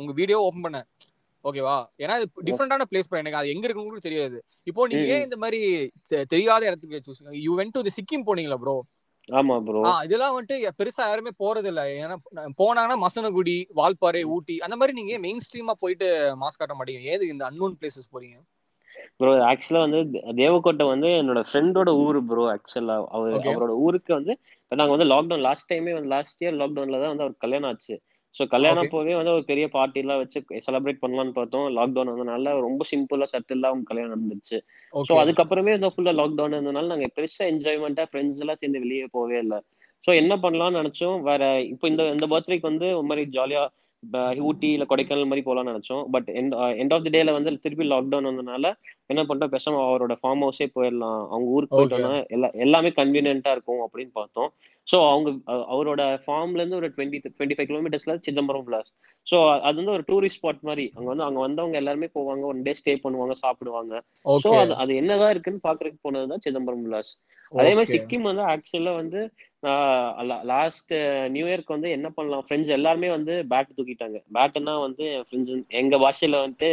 உங்க 0.00 0.14
வீடியோ 0.20 0.40
ஓபன் 0.48 0.66
பண்ணேன் 0.66 0.88
ஓகேவா 1.44 1.74
ஏன்னா 2.02 2.14
இது 2.18 2.26
டிஃப்ரெண்டான 2.46 2.84
பிளேஸ் 2.90 3.08
ப்ரோ 3.08 3.18
எனக்கு 3.20 3.38
அது 3.40 3.52
எங்க 3.52 3.64
இருக்குன்னு 3.66 3.90
கூட 3.90 4.02
தெரியாது. 4.06 4.38
இப்போ 4.66 4.86
நீங்க 4.90 5.04
ஏன் 5.14 5.24
இந்த 5.26 5.36
மாதிரி 5.42 5.60
தெரியாத 6.32 6.62
இடத்துக்கு 6.70 6.98
choose 7.06 7.20
you 7.44 7.52
went 7.60 7.76
to 7.76 7.92
Sikkim 7.96 8.26
போனீங்களா 8.28 8.58
ப்ரோ 8.62 8.74
ஆமா 9.28 9.56
ப்ரோ 9.64 9.82
இதெல்லாம் 10.06 10.34
வந்துட்டு 10.34 10.72
பெருசா 10.78 11.04
யாருமே 11.06 11.32
போறது 11.40 11.68
இல்ல 11.72 11.82
ஏன்னா 11.96 12.16
போனாங்கன்னா 12.58 12.96
மசனகுடி 13.04 13.56
வால்பாறை 13.76 14.22
ஊட்டி 14.34 14.56
அந்த 14.66 14.76
மாதிரி 14.76 14.94
நீங்க 14.98 15.16
மெயின் 15.18 15.42
ஸ்ட்ரீமா 15.46 15.74
போயிட்டு 15.80 16.08
மாஸ்க் 16.42 16.60
காட்ட 16.60 16.76
மாட்டீங்க? 16.78 17.02
ஏது 17.12 17.24
இந்த 17.28 17.44
அன்னோன் 17.50 17.76
பிளேசஸ் 17.80 18.12
போறீங்க? 18.14 18.38
ப்ரோ 19.18 19.30
ஆக்சுவலா 19.48 19.80
வந்து 19.84 20.00
தேவக்கோட்டை 20.38 20.84
வந்து 20.86 21.08
என்னோட 21.18 21.40
ஃப்ரெண்டோட 21.46 21.90
ஊரு 22.02 22.20
ப்ரோ 22.28 22.44
ஆக்சுவலா 22.52 22.96
அவர். 23.16 23.36
அவரோட 23.50 23.72
ஊருக்கு 23.84 24.12
வந்து 24.14 24.32
இப்ப 24.60 24.78
நாங்க 24.80 24.94
வந்து 24.96 25.08
லாக்டவுன் 25.12 25.44
லாஸ்ட் 25.46 25.70
டைமே 25.70 25.94
வந்து 25.96 26.12
லாஸ்ட் 26.14 26.42
இயர் 26.42 26.58
லாக்டவுன்ல 26.60 27.00
தான் 27.02 27.12
வந்து 27.12 27.26
அவர் 27.26 27.42
கல்யாணம் 27.44 27.70
ஆச்சு. 27.70 27.96
ஸோ 28.38 28.44
கல்யாணம் 28.46 28.82
Okay. 28.82 28.92
போவே 28.94 29.14
வந்து 29.16 29.32
ஒரு 29.32 29.44
பெரிய 29.44 29.66
பார்ட்டி 29.68 29.98
எல்லாம் 30.00 30.20
வச்சு 30.20 30.38
செலிப்ரேட் 30.66 31.00
பண்ணலாம்னு 31.00 31.32
பார்த்தோம். 31.32 31.66
லாக்டவுன் 31.76 32.10
வந்தனால 32.12 32.52
ரொம்ப 32.60 32.84
சிம்பிளா 32.90 33.26
சட்டிலா 33.32 33.70
அவங்க 33.70 33.86
கல்யாணம் 33.90 34.14
நடந்துச்சு 34.14 34.58
ஸோ 34.92 35.14
அதுக்கப்புறமே 35.22 35.74
இந்த 35.78 35.88
ஃபுல்லா 35.94 36.12
லாக்டவுன் 36.20 36.56
இருந்தனால 36.56 36.90
நாங்க 36.92 37.08
பெருசா 37.16 37.44
என்ஜாய்மெண்ட்டா 37.52 38.04
ஃப்ரெண்ட்ஸ் 38.10 38.42
எல்லாம் 38.44 38.60
சேர்ந்து 38.60 38.82
வெளியே 38.84 39.08
போவே 39.16 39.38
இல்லை. 39.44 39.58
ஸோ 40.04 40.10
என்ன 40.14 40.32
பண்ணலாம்னு 40.36 40.80
நினைச்சோம். 40.80 41.16
வேற 41.22 41.42
இப்போ 41.72 41.86
இந்த 41.88 42.02
இந்த 42.14 42.26
பர்த்டேக்கு 42.32 42.70
வந்து 42.70 42.88
ஒரு 42.98 43.06
மாதிரி 43.10 43.24
ஜாலியா 43.36 43.62
ஊட்டி 44.48 44.68
இல்ல 44.74 44.84
கொடைக்கானல் 44.90 45.28
மாதிரி 45.30 45.44
போலாம்னு 45.46 45.72
நினைச்சோம். 45.72 46.02
பட் 46.14 46.28
எண்ட் 46.80 46.94
ஆஃப் 46.96 47.04
தி 47.06 47.10
டேல 47.14 47.32
வந்து 47.36 47.52
திருப்பி 47.64 47.84
லாக்டவுன் 47.92 48.28
வந்தனால 48.30 48.66
என்ன 49.12 49.20
பண்ணிட்டோம்? 49.22 49.52
பேசாம 49.54 49.80
அவரோட 49.86 50.14
ஃபார்ம் 50.20 50.42
ஹவுஸே 50.44 50.68
போயிடலாம். 50.76 51.22
அவங்க 51.30 51.48
ஊருக்கு. 51.56 51.76
போயிட்டோம்னா 51.76 52.12
எல்லா 52.36 52.50
எல்லாமே 52.66 52.90
கன்வீனியன்ட்டா 53.00 53.52
இருக்கும் 53.56 53.82
அப்படின்னு 53.86 54.12
பார்த்தோம். 54.20 54.50
ஸோ 54.86 54.98
அவங்க 55.12 55.30
அவரோட 55.74 56.02
ஃபார்ம்ல 56.24 56.60
இருந்து 56.60 56.78
ஒரு 56.80 56.88
டுவெண்ட்டி 56.94 57.20
டுவெண்ட்டி 57.26 57.56
ஃபைவ் 57.56 57.70
கிலோமீட்டர்ஸ்ல 57.70 58.14
சிதம்பரம் 58.28 58.66
பிளாஸ் 58.68 58.90
ஸோ 59.26 59.38
அது 59.68 59.76
வந்து 59.80 59.94
ஒரு 59.96 60.04
டூரிஸ்ட் 60.10 60.40
ஸ்பாட் 60.40 60.62
மாதிரி. 60.68 60.86
அங்க 60.96 61.08
வந்து 61.12 61.26
அங்க 61.28 61.40
வந்தவங்க 61.46 61.78
எல்லாருமே 61.82 62.10
போவாங்க. 62.14 62.44
ஒன் 62.52 62.62
டே 62.62 62.74
ஸ்டே 62.80 62.94
பண்ணுவாங்க 63.04 63.36
சாப்பிடுவாங்க. 63.44 63.94
ஸோ 64.24 64.30
ஓகே 64.36 64.54
அது 64.62 64.74
அது 64.84 64.94
என்னதான் 65.02 65.34
இருக்குன்னு 65.36 65.66
பாக்குறதுக்கு 65.68 66.04
போனதுதான் 66.06 66.44
சிதம்பரம் 66.46 66.86
விலாஸ் 66.86 67.12
அதே 67.52 67.70
மாதிரி 67.76 67.92
சிக்கிம் 67.92 68.26
வந்து 68.28 68.42
ஆக்சுவலா 68.52 68.92
வந்து 69.02 69.20
லாஸ்ட் 70.50 70.92
நியூ 71.30 71.46
இயர்க்கு 71.46 71.74
வந்து 71.74 71.90
என்ன 71.90 72.08
பண்ணலாம்? 72.10 72.44
ஃப்ரெண்ட்ஸ் 72.46 72.74
எல்லாருமே 72.76 73.08
வந்து 73.10 73.34
பேட் 73.50 73.76
தூக்கிட்டாங்க. 73.78 74.18
பேட்னா 74.36 74.74
வந்து 74.80 75.06
ஃப்ரெண்ட்ஸ் 75.26 75.72
எங்க 75.80 75.96
பாஷையில 75.98 76.40
வந்துட்டு 76.42 76.70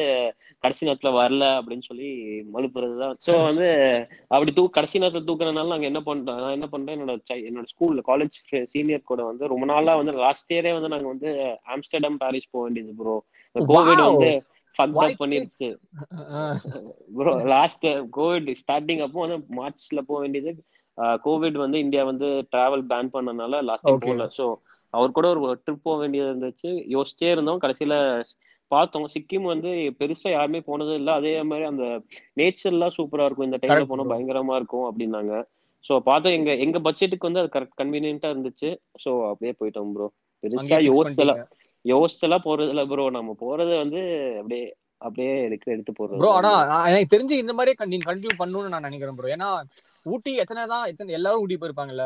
கடைசி 0.64 0.88
நேரத்துல 0.88 1.12
வரல 1.14 1.46
அப்படின்னு 1.58 1.88
சொல்லி 1.88 2.10
மழுப்புறது 2.54 2.96
தான் 3.02 3.16
ஸோ 3.26 3.34
வந்து 3.44 3.68
அப்படி 4.32 4.52
தூ 4.52 4.64
கடைசி 4.70 5.02
நேரத்துல 5.02 5.28
தூக்குறதுனால 5.28 5.74
நாங்க 5.74 5.88
என்ன 5.92 6.02
பண்றோம் 6.06 6.42
நான் 6.44 6.58
என்ன 6.58 6.68
பண்றேன்? 6.68 6.96
என்னோட 6.98 7.16
என்னோட 7.42 7.68
ஸ்கூல்ல 7.74 8.04
காலேஜ் 8.08 8.38
சீனியர் 8.74 9.04
கூட 9.04 9.24
வந்து 9.24 9.48
ரொம்ப 9.48 9.66
நாளா 9.66 9.96
வந்து 9.96 10.16
லாஸ்ட் 10.20 10.54
இயரே 10.54 10.74
வந்து 10.74 10.94
நாங்க 10.96 11.10
வந்து 11.14 11.32
ஆம்ஸ்டர்டம் 11.76 12.18
பாரிஸ் 12.18 12.52
போக 12.52 12.64
வேண்டியது 12.64 12.94
ப்ரோ 12.96 13.16
கோவிட். 13.56 14.06
வந்து 14.10 14.32
பண்ணிருச்சு. 15.20 15.68
ப்ரோ 17.18 17.34
லாஸ்ட் 17.52 17.86
கோவிட் 18.18 18.50
ஸ்டார்டிங் 18.62 19.04
அப்போ 19.06 19.20
வந்து 19.26 19.38
மார்ச்ல 19.58 20.02
போக 20.02 20.20
வேண்டியது. 20.20 20.52
கோவிட் 21.26 21.58
வந்து 21.58 21.78
இந்தியா 21.80 22.04
வந்து 22.04 22.28
டிராவல் 22.52 22.86
பேன் 22.92 23.14
பண்ணனால 23.14 23.62
லாஸ்ட் 23.70 23.88
டைம். 23.88 24.02
போகல. 24.06 24.26
ஸோ 24.38 24.46
அவர் 24.94 25.12
கூட 25.12 25.28
ஒரு 25.36 25.60
ட்ரிப் 25.64 25.84
போக 25.84 25.98
வேண்டியது 26.02 26.30
இருந்துச்சு. 26.32 26.70
யோசிச்சே 26.96 27.30
இருந்தோம். 27.32 27.62
கடைசியில 27.64 27.96
பார்த்தோம். 28.72 29.08
சிக்கிம் 29.14 29.48
வந்து 29.52 29.70
பெருசா 30.00 30.30
யாருமே 30.32 30.60
போனது 30.62 30.94
இல்ல. 31.00 31.10
அதே 31.14 31.34
மாதிரி 31.44 31.66
அந்த 31.66 31.86
நேச்சர்லாம் 32.40 32.96
சூப்பரா 32.98 33.26
இருக்கும். 33.28 33.50
இந்த 33.50 33.60
டைம்ல 33.64 33.86
போனா. 33.86 34.06
பயங்கரமா 34.14 34.56
இருக்கும் 34.56 34.88
அப்படின்னாங்க. 34.90 35.34
ஸோ 35.86 35.94
பார்த்தோம் 36.06 36.36
எங்க 36.36 36.52
எங்க 36.66 36.78
பட்ஜெட்டுக்கு 36.86 37.28
வந்து 37.30 37.42
அது 37.42 37.50
கரெக்ட் 37.56 37.80
கன்வீனியன்ட்டா 37.82 38.30
இருந்துச்சு. 38.34 38.70
ஸோ 39.04 39.12
அப்படியே 39.30 39.54
போயிட்டோம் 39.60 39.92
ப்ரோ 39.96 40.08
பெருசா 40.44 40.78
யோசிச்சலாம். 40.88 41.42
யோசிச்சலாம் 41.86 42.46
போறது 42.46 42.70
இல்ல 42.70 42.84
ப்ரோ 42.86 43.04
நம்ம 43.16 43.36
போறது 43.42 43.74
வந்து 43.84 44.02
அப்படியே 44.40 44.64
அப்படியே 45.02 45.34
எடுத்து 45.48 45.74
எடுத்து 45.74 45.94
போறது 45.94 46.20
ப்ரோ 46.20 46.30
ஆனா 46.38 46.52
எனக்கு 46.90 47.14
தெரிஞ்சு 47.14 47.36
இந்த 47.40 47.54
மாதிரியே 47.54 47.90
நீங்க 47.92 48.08
கண்டினியூ 48.10 48.34
பண்ணணும்னு 48.42 48.74
நான் 48.74 48.88
நினைக்கிறேன் 48.88 49.18
ப்ரோ 49.18 49.32
ஏன்னா 49.36 49.50
ஊட்டி 50.06 50.32
எத்தனை 50.44 50.64
தான் 50.72 50.88
எத்தனை 50.92 51.16
எல்லாரும் 51.18 51.44
ஊட்டி 51.44 51.58
போயிருப்பாங்கல்ல? 51.62 52.06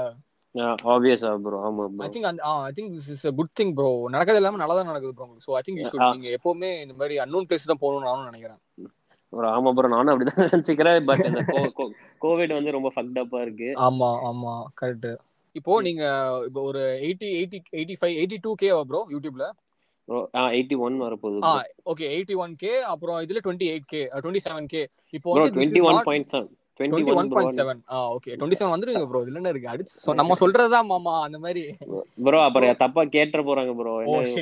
ஆப்வியஸா 0.92 1.32
ப்ரோ 1.44 1.58
ஆமா 1.66 1.84
ஐ 2.06 2.10
திங்க் 2.14 2.30
அந்த 2.30 2.42
I 2.62 2.72
think 2.78 2.94
this 2.96 3.10
is 3.16 3.26
good 3.40 3.54
thing 3.60 3.74
bro 3.78 3.90
நடக்கிறது 4.16 4.42
எல்லாமே 4.42 4.62
நல்லா 4.62 4.76
தான் 4.78 4.90
நடக்குது 4.92 5.14
bro 5.18 5.28
so 5.46 5.52
I 5.60 5.62
think 5.66 5.80
you 5.82 5.88
should. 5.92 6.06
நீங்க 6.16 6.30
எப்பவுமே 6.38 6.72
இந்த 6.84 6.96
மாதிரி 7.00 7.18
அன்னோன் 7.26 7.48
பிளேஸ் 7.50 7.72
தான் 7.72 7.82
போகணும்னு 7.84 8.10
நானும் 8.10 8.30
நினைக்கிறேன். 8.30 8.60
ப்ரோ 9.34 9.48
ஆமா 9.56 9.72
ப்ரோ 9.78 9.90
நானும் 9.96 10.12
அப்படிதான் 10.14 10.40
நினைச்சுக்கிறேன். 10.54 11.00
பட் 11.10 11.26
இந்த 11.30 11.42
கோவிட் 12.22 12.58
வந்து 12.58 12.76
ரொம்ப 12.78 12.92
ஃபக்ட் 12.96 13.20
அப்பா 13.24 13.42
இருக்கு. 13.46 13.70
ஆமா 13.88 14.12
ஆமா. 14.30 14.54
கரெக்ட் 14.82 15.10
இப்போ 15.56 15.74
நீங்க 15.86 16.04
இப்போ 16.48 16.62
ஒரு 16.70 16.82
eighty 17.06 17.28
eighty 17.38 17.60
eighty 17.78 17.96
five 18.00 18.16
eighty 18.20 18.38
two 18.44 18.52
K 18.62 18.70
bro 18.90 19.02
யூடியூப்ல 19.14 19.46
ஓகே 21.92 22.06
எயிட்டி 22.14 22.36
ஒன் 22.44 22.54
கே 22.62 22.72
அப்புறம் 22.92 23.18
இதுல 23.26 23.42
twenty 23.46 23.68
eight 23.72 23.88
K 23.92 24.02
twenty 24.16 24.44
seven 24.46 24.70
K 24.72 24.82
இப்போ 25.14 25.30
twenty 26.80 27.13
one 27.13 27.30
point 27.32 27.56
seven 27.58 27.80
bro 27.82 27.96
ah 27.96 28.10
okay 28.13 28.32
twenty 28.34 28.58
seven 28.60 28.74
வந்துருங்க 28.74 29.02
ப்ரோ 29.10 29.22
இதுல 29.24 29.39
என்ன 29.42 29.52
இருக்கு? 29.54 29.72
அடிச்சு 29.72 30.15
நம்ம 30.20 30.36
சொல்றதுதான் 30.42 30.88
மாமா 30.92 31.13
அந்த 31.26 31.38
மாதிரி. 31.46 31.63
ப்ரோ 32.26 32.39
அப்புறம் 32.46 32.80
தப்பா 32.82 33.04
கேட்டுற 33.15 33.42
போறாங்க 33.48 33.72
ப்ரோ 33.80 33.94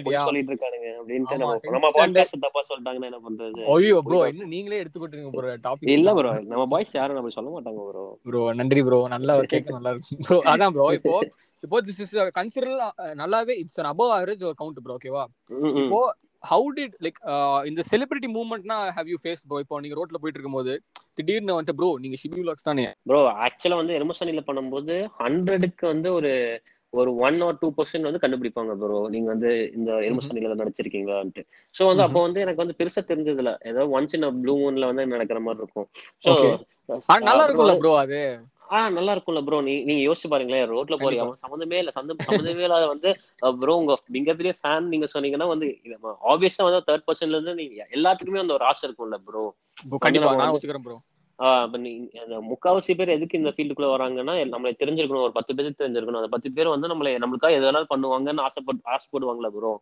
பொய் 0.05 0.15
யா 0.15 0.23
சொல்லிட்டு 0.27 0.51
இருக்கானுங்க 0.53 0.89
அப்படின்ட்டு 0.99 1.39
நம்ம 1.75 1.89
பாட்காஸ்ட் 1.97 2.43
தப்பா 2.45 2.63
சொல்லிட்டாங்கன்னா 2.69 3.09
என்ன 3.11 3.21
பண்றது? 3.25 3.59
ஐயோ 3.75 3.99
ப்ரோ 4.07 4.19
என்ன 4.29 4.49
நீங்களே 4.53 4.81
எடுத்துக்கிட்டீங்க 4.83 5.31
ப்ரோ 5.35 5.47
இல்ல 5.47 5.57
டாபிக்ஸ்லாம் 5.65 6.19
ப்ரோ 6.19 6.33
நம்ம 6.53 6.67
பாய்ஸ் 6.73 6.93
யாரும் 6.99 7.19
நம்ம 7.19 7.33
சொல்ல 7.37 7.49
மாட்டாங்க 7.55 7.83
ப்ரோ 7.89 8.05
ப்ரோ 8.27 8.43
நன்றி 8.61 8.83
ப்ரோ 8.87 9.01
நல்லா 9.15 9.35
கேட்க 9.53 9.77
நல்லா 9.77 9.93
இருக்கு 9.95 10.21
ப்ரோ 10.27 10.39
அதான் 10.53 10.75
ப்ரோ 10.77 10.87
இப்போ 10.99 11.15
இப்போ 11.63 11.77
திஸ் 11.85 12.01
இஸ் 12.03 12.15
கன்சிடர் 12.35 12.73
நல்லாவே 13.19 13.53
இட்ஸ் 13.61 13.79
above 13.91 14.11
ஆவரேஜ் 14.15 14.43
ஒரு 14.49 14.57
கவுண்ட் 14.59 14.81
ப்ரோ 14.83 14.95
ஓகேவா 14.97 15.23
இப்போ 15.81 16.01
ஹவு 16.47 16.67
டிட் 16.77 16.95
லைக் 17.05 17.19
இந்த 17.65 17.81
செலிபிரிட்டி 17.91 18.29
மூவ்மெண்ட்னா 18.35 18.77
ஹேவ் 18.97 19.11
யூ 19.13 19.17
ஃபேஸ் 19.23 19.43
ப்ரோ 19.47 19.59
இப்போ 19.63 19.81
நீங்க 19.83 19.97
ரோட்ல 19.99 20.19
போயிட்டு 20.21 20.39
இருக்கும்போது 20.39 20.73
திடீர்னு 21.17 21.55
வந்துட்டு 21.55 21.77
ப்ரோ 21.79 21.89
நீங்க 21.99 22.17
ஷிபி 22.21 22.41
vlogs 22.41 22.65
தானே? 22.67 22.85
ப்ரோ 23.09 23.19
ஆக்சுவலா 23.45 23.79
வந்து 23.81 23.95
எலுமசனில 23.99 24.43
பண்ணும்போது 24.49 24.95
ஹண்ட்ரடுக்கு 25.21 25.85
வந்து 25.87 26.09
ஒரு 26.13 26.31
ஒரு 26.93 27.11
ஒன் 27.17 27.37
ஆர் 27.41 27.57
டூ 27.61 27.67
பர்சன்ட் 27.77 28.07
வந்து 28.09 28.21
கண்டுபிடிப்பாங்க 28.23 28.73
ப்ரோ 28.81 28.99
நீங்க 29.09 29.27
வந்து 29.33 29.49
இந்த 29.77 29.89
எலுமசனில 30.07 30.57
நடிச்சிருக்கீங்களான்ட்டு. 30.61 31.41
ஸோ 31.75 31.81
வந்து 31.87 32.03
அப்போ 32.05 32.19
வந்து 32.21 32.39
எனக்கு 32.41 32.63
வந்து 32.63 32.77
பெருசா 32.79 33.01
தெரிஞ்சதுல 33.09 33.51
ஏதோ 33.71 33.83
ஒன்ஸ் 33.97 34.15
இன் 34.17 34.27
ப்ளூ 34.43 34.55
மூன்ல 34.61 34.89
வந்து 34.91 35.05
நடக்கிற 35.15 35.39
மாதிரி 35.39 35.63
இருக்கும். 35.63 35.87
ஸோ 36.23 36.33
நல்லா 37.27 37.45
இருக்கும்ல 37.45 37.75
ப்ரோ 37.83 37.93
அது? 38.03 38.21
ஆ 38.67 38.79
நல்லா 38.89 39.11
இருக்கும்ல 39.15 39.41
ப்ரோ 39.45 39.57
நீ 39.61 39.73
நீங்க 39.83 40.01
யோசிச்சு 40.05 40.29
பாருங்களேன். 40.29 40.65
ரோட்ல 40.71 40.95
போறீங்க 40.97 41.23
அவன் 41.23 41.41
சம்மந்தமே 41.43 41.77
இல்ல. 41.81 41.91
சந்தம் 41.97 42.23
சம்மந்தமே 42.25 42.65
இல்லாத 42.67 42.85
வந்து 42.87 43.09
ப்ரோ 43.59 43.75
உங்க 43.77 43.93
மிகப்பெரிய 44.15 44.53
ஃபேன் 44.59 44.89
நீங்க 44.93 45.07
சொன்னீங்கன்னா 45.13 45.47
வந்து 45.53 45.67
ஆப்வியஸா 46.31 46.65
வந்து 46.67 46.81
தேர்ட் 46.89 47.07
பர்சன்ல 47.07 47.37
இருந்து 47.37 47.55
நீங்க 47.61 47.87
எல்லாத்துக்குமே 47.97 48.43
அந்த 48.43 48.55
ஒரு 48.57 48.67
ஆசை 48.71 48.83
இருக்கும்ல 48.87 49.19
ப்ரோ 49.21 49.45
வந்து 49.45 49.99
கண்டிப்பா. 50.05 50.31
வந்து 50.41 50.59
ப்ரோ 50.85 50.97
ஆஹ் 51.39 51.67
முக்காவாசி 52.51 52.91
பேர் 52.95 53.15
எதுக்கு 53.15 53.39
இந்த 53.39 53.51
ஃபீல்டுக்குள்ள 53.55 53.89
வராங்கன்னா 53.91 54.33
நம்மளை 54.53 54.71
தெரிஞ்சிருக்கணும். 54.79 55.25
ஒரு 55.27 55.35
பத்து 55.37 55.51
பேர் 55.55 55.69
தெரிஞ்சிருக்கணும். 55.81 56.21
அந்த 56.21 56.31
பத்து 56.35 56.49
பேர் 56.51 56.73
வந்து 56.73 56.87
நம்மளை 56.87 57.11
நம்மளுக்காக 57.23 57.57
எது 57.57 57.67
வேணாலும் 57.67 57.91
பண்ணுவாங்கன்னு 57.93 58.45
ஆசைப்பட்டு 58.47 58.91
ஆசைப்படுவாங்களா 58.95 59.51
ப்ரோ 59.55 59.73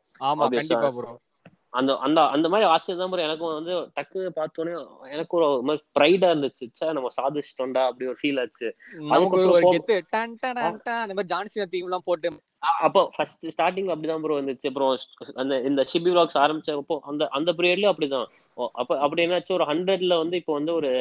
அந்த 1.80 1.92
அந்த 2.06 2.20
அந்த 2.36 2.48
மாதிரி 2.52 2.66
ஆசை 2.74 2.96
தான் 3.00 3.12
ப்ரோ 3.12 3.24
எனக்கும் 3.28 3.56
வந்து 3.58 3.74
டக்குன்னு 3.98 4.32
பார்த்தோன்னே 4.40 4.74
எனக்கு 5.16 5.38
ஒரு 5.38 5.48
மாதிரி 5.68 5.84
ப்ரைடா 5.98 6.28
இருந்துச்சு. 6.32 6.66
ச்சே 6.72 6.88
நம்ம 6.98 7.12
சாதிச்சிட்டோம்டா 7.20 7.84
அப்படி 7.90 8.10
ஒரு 8.12 8.20
ஃபீல் 8.22 8.42
ஆச்சு. 8.44 8.68
அந்த 11.04 11.16
மாதிரி 11.18 11.32
ஜான்சினா 11.34 11.68
தீம் 11.74 11.88
எல்லாம் 11.90 12.08
போட்டு. 12.10 12.32
அப்போ 12.86 13.02
ஃபர்ஸ்ட் 13.16 13.46
ஸ்டார்டிங் 13.56 13.90
அப்படிதான் 13.94 14.24
ப்ரோ 14.24 14.40
இருந்துச்சு. 14.40 14.70
அப்புறம் 14.72 14.92
அந்த 15.44 15.56
இந்த 15.70 15.82
ஷிபி 15.92 16.10
விளாக்ஸ் 16.14 16.42
ஆரம்பிச்சப்போ 16.44 16.98
அந்த 17.12 17.24
அந்த 17.40 17.52
பீரியட்லயும் 17.60 17.94
அப்படிதான். 17.94 18.28
அப்ப 18.82 18.92
அப்படி 19.06 19.24
என்னாச்சு? 19.26 19.56
ஒரு 19.60 19.66
ஹண்ட்ரட்ல 19.72 20.18
வந்து 20.24 20.38
இப்போ 20.42 20.54
வந்து 20.60 20.74
ஒரு 20.80 20.92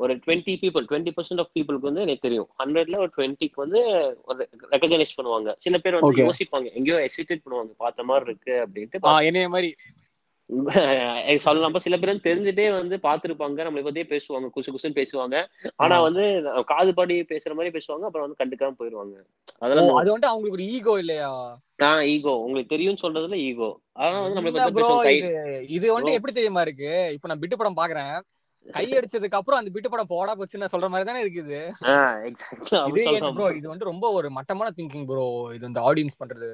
ஒரு 0.00 0.12
twenty 0.22 0.54
people 0.62 0.86
twenty 0.90 1.12
percent 1.16 1.40
of 1.42 1.50
பீப்புளுக்கு 1.56 1.88
வந்து 1.88 2.04
எனக்கு 2.04 2.24
தெரியும். 2.26 2.48
ஹண்ட்ரட்ல 2.62 2.96
ஒரு 3.02 3.10
டுவெண்ட்டிக்கு 3.16 3.58
வந்து 3.64 3.80
ஒரு 4.24 4.38
ரெக்கக்னைஸ் 4.72 5.16
பண்ணுவாங்க. 5.18 5.50
சில 5.58 5.78
பேர் 5.78 5.96
வந்து. 5.98 6.24
யோசிப்பாங்க. 6.24 6.68
எங்கேயோ 6.78 6.96
எசிட்டேட் 7.08 7.44
பண்ணுவாங்க. 7.44 7.72
பார்த்த 7.84 8.08
மாதிரி 8.10 8.26
இருக்கு 8.30 8.54
அப்படின்ட்டு 8.64 9.26
என்னைய 9.30 9.50
மாதிரி 9.54 9.70
சொல்லலாம் 11.44 11.76
சில 11.84 11.96
பேர் 11.96 12.12
வந்து 12.12 12.26
தெரிஞ்சுட்டே 12.26 12.66
வந்து 12.72 12.96
பார்த்திருப்பாங்க. 13.02 13.58
நம்மளை 13.66 13.84
பத்தியே 13.86 14.06
பேசுவாங்க. 14.10 14.48
குசு 14.56 14.72
குசுன்னு 14.74 14.98
பேசுவாங்க. 15.00 15.36
ஆனா. 15.76 15.96
வந்து 16.00 16.24
காது 16.64 16.92
பாடி 16.94 17.16
பேசுற 17.32 17.54
மாதிரி 17.54 17.74
பேசுவாங்க. 17.76 18.04
அப்புறம் 18.08 18.26
வந்து 18.26 18.40
கண்டுக்காம 18.42 18.76
போயிருவாங்க. 18.80 19.16
அதெல்லாம் 19.58 20.00
அது 20.00 20.10
வந்து 20.12 20.28
அவங்களுக்கு 20.28 20.58
ஒரு 20.58 20.66
ஈகோ 20.70 20.94
இல்லையா? 20.98 21.30
ஆஹ் 21.84 22.04
ஈகோ. 22.06 22.34
உங்களுக்கு 22.44 22.74
தெரியும்னு 22.74 23.04
சொல்றதுல 23.04 23.38
ஈகோ. 23.44 23.70
ஆனா 23.94 24.16
வந்து 24.20 24.38
நம்மளை 24.38 24.52
இல்ல 24.52 24.60
பத்தி 24.60 24.76
ப்ரோ 24.78 24.88
பேசுவாங்க. 24.88 25.08
கை 25.08 25.16
இது 25.70 25.86
வந்து 25.92 26.12
எப்படி 26.12 26.32
தெரியுமா 26.32 26.60
இருக்கு? 26.60 26.92
இப்ப 27.12 27.28
நான் 27.28 27.38
பிட்டு 27.38 27.56
படம் 27.56 27.80
பாக்குறேன். 27.80 28.14
கை 28.66 28.84
அடிச்சதுக்கு 28.92 29.38
அப்புறம் 29.38 29.60
அந்த 29.60 29.70
பிட்டு 29.70 29.88
படம் 29.88 30.12
போடா 30.12 30.34
போச்சுன்னு 30.34 30.72
சொல்ற 30.74 30.88
மாதிரி 30.88 31.08
தானே 31.08 31.22
இருக்குது. 31.24 31.58
இது 32.90 33.02
ப்ரோ 33.32 33.48
இது 33.58 33.68
வந்து 33.68 33.84
ரொம்ப 33.84 34.06
ஒரு 34.10 34.30
மட்டமான 34.30 34.70
திங்கிங் 34.76 35.06
ப்ரோ 35.06 35.26
இது 35.54 35.66
இந்த 35.66 35.80
ஆடியன்ஸ் 35.80 36.20
பண்றது. 36.20 36.48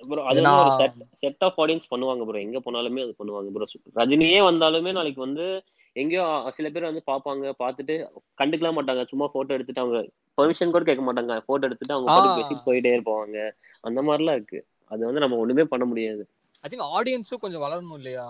ப்ரோ 0.00 0.22
அது 0.22 0.40
செட் 0.76 0.94
செட் 1.12 1.44
ஆஃப் 1.44 1.58
ஆடியன்ஸ் 1.60 1.90
பண்ணுவாங்க 1.90 2.24
ப்ரோ 2.24 2.40
எங்க 2.40 2.58
போனாலுமே 2.58 3.02
அது 3.02 3.14
பண்ணுவாங்க 3.18 3.50
ப்ரோ 3.50 3.66
ரஜினியே 3.96 4.40
வந்தாலுமே 4.44 4.92
நாளைக்கு 4.92 5.20
வந்து 5.20 5.64
எங்கேயோ 5.96 6.24
சில 6.50 6.70
பேர் 6.70 6.82
வந்து 6.82 7.02
பார்ப்பாங்க 7.06 7.52
பார்த்துட்டு 7.58 7.94
கண்டுக்கலாம் 8.38 8.76
மாட்டாங்க. 8.78 9.08
சும்மா 9.08 9.26
போட்டோ 9.26 9.54
எடுத்துட்டு 9.54 9.80
அவங்க 9.80 9.98
பெர்மிஷன் 10.38 10.70
கூட 10.70 10.84
கேட்க 10.84 11.02
மாட்டாங்க. 11.02 11.40
போட்டோ 11.40 11.66
எடுத்துட்டு 11.66 11.94
அவங்க 11.94 12.10
ஆ. 12.10 12.14
பாட்டுக்கு 12.14 12.38
பேசிட்டு 12.38 12.66
போயிட்டே 12.66 12.92
இருப்பாங்க. 12.96 13.38
அந்த 13.80 14.02
மாதிரிலாம் 14.02 14.32
இருக்கு. 14.32 14.64
அது 14.90 15.04
வந்து 15.04 15.20
நம்ம 15.20 15.36
ஒண்ணுமே 15.36 15.64
பண்ண 15.64 15.84
முடியாது. 15.84 16.22
ஐ 16.64 16.70
திங்க் 16.70 16.86
ஆடியன்ஸும் 16.90 17.40
கொஞ்சம் 17.40 17.62
வளரணும் 17.62 17.94
இல்லையா? 17.94 18.26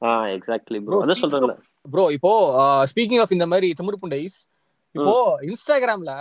ஆஹ் 0.00 0.28
எக்ஸாக்ட்லி 0.36 0.80
ப்ரோ 0.80 0.96
Bro, 0.96 1.02
அதான் 1.02 1.10
speaking 1.10 1.22
சொல்றேன்ல. 1.22 1.54
ப்ரோ 1.90 2.10
இப்போ 2.10 2.32
ஸ்பீக்கிங் 2.86 3.20
ஆஃப் 3.20 3.32
இந்த 3.32 3.46
மாதிரி 3.46 3.74
திமிரு 3.80 3.98
புண்டைஸ் 4.02 4.36
இப்போ 4.96 5.14
இன்ஸ்டாகிராம்ல 5.48 6.12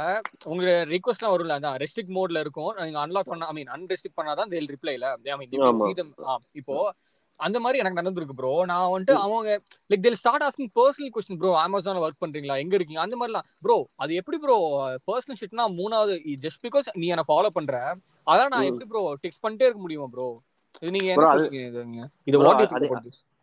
உங்க 0.45 0.63
ரிக்வஸ்ட்லாம் 0.91 1.33
வரும்ல 1.33 1.57
அதான் 1.57 1.77
ரெஸ்ட்ரிக்ட் 1.81 2.15
மோட்ல 2.15 2.39
இருக்கும். 2.43 2.71
நீங்க 2.79 3.01
அன்லாக் 3.01 3.31
பண்ண 3.31 3.47
ஐ 3.47 3.55
மீன் 3.57 3.73
அன்ரெஸ்ட்ரிக்ட் 3.75 4.19
பண்ணாதான் 4.19 4.51
தேல் 4.53 4.71
ரிப்ளைல 4.73 5.09
ஐ 5.27 5.37
மீன் 5.39 5.51
இப்போ 6.61 6.77
அந்த 7.39 7.57
மாதிரி 7.59 7.79
எனக்கு 7.79 7.99
நடந்திருக்கு 7.99 8.35
ப்ரோ 8.37 8.51
நான் 8.67 8.91
வந்துட்டு 8.91 9.15
அவங்க 9.23 9.49
like 9.89 10.03
they'll 10.03 10.19
start 10.19 10.45
asking 10.45 10.69
personal 10.77 11.11
question 11.15 11.39
bro 11.39 11.51
அமேசான்ல 11.61 12.03
ஒர்க் 12.03 12.21
பண்றீங்களா? 12.23 12.55
எங்க 12.63 12.75
இருக்கீங்க? 12.77 13.01
அந்த 13.03 13.15
மாதிரிலாம். 13.17 13.47
ப்ரோ 13.63 13.75
அது 13.99 14.11
எப்படி 14.19 14.37
ப்ரோ 14.43 14.55
பர்சனல் 15.09 15.39
ஷிட்னா 15.41 15.65
மூணாவது 15.75 16.13
ஜஸ்ட் 16.45 16.61
பிகாஸ் 16.65 16.89
நீ 16.95 17.07
என்ன 17.09 17.25
ஃபாலோ 17.29 17.51
பண்ற 17.57 17.75
அதான் 18.27 18.51
நான். 18.53 18.67
எப்படி 18.69 18.87
ப்ரோ 18.91 19.03
டெக்ஸ்ட் 19.23 19.43
பண்ணிட்டே 19.43 19.67
இருக்க 19.67 19.81
முடியுமா 19.81 20.07
ப்ரோ 20.13 20.27
இது 20.81 20.93
நீங்க 20.95 21.09
என்ன 21.09 21.25
சொல்றீங்க 21.33 22.05
இது 22.27 22.39
வாட் 22.41 22.63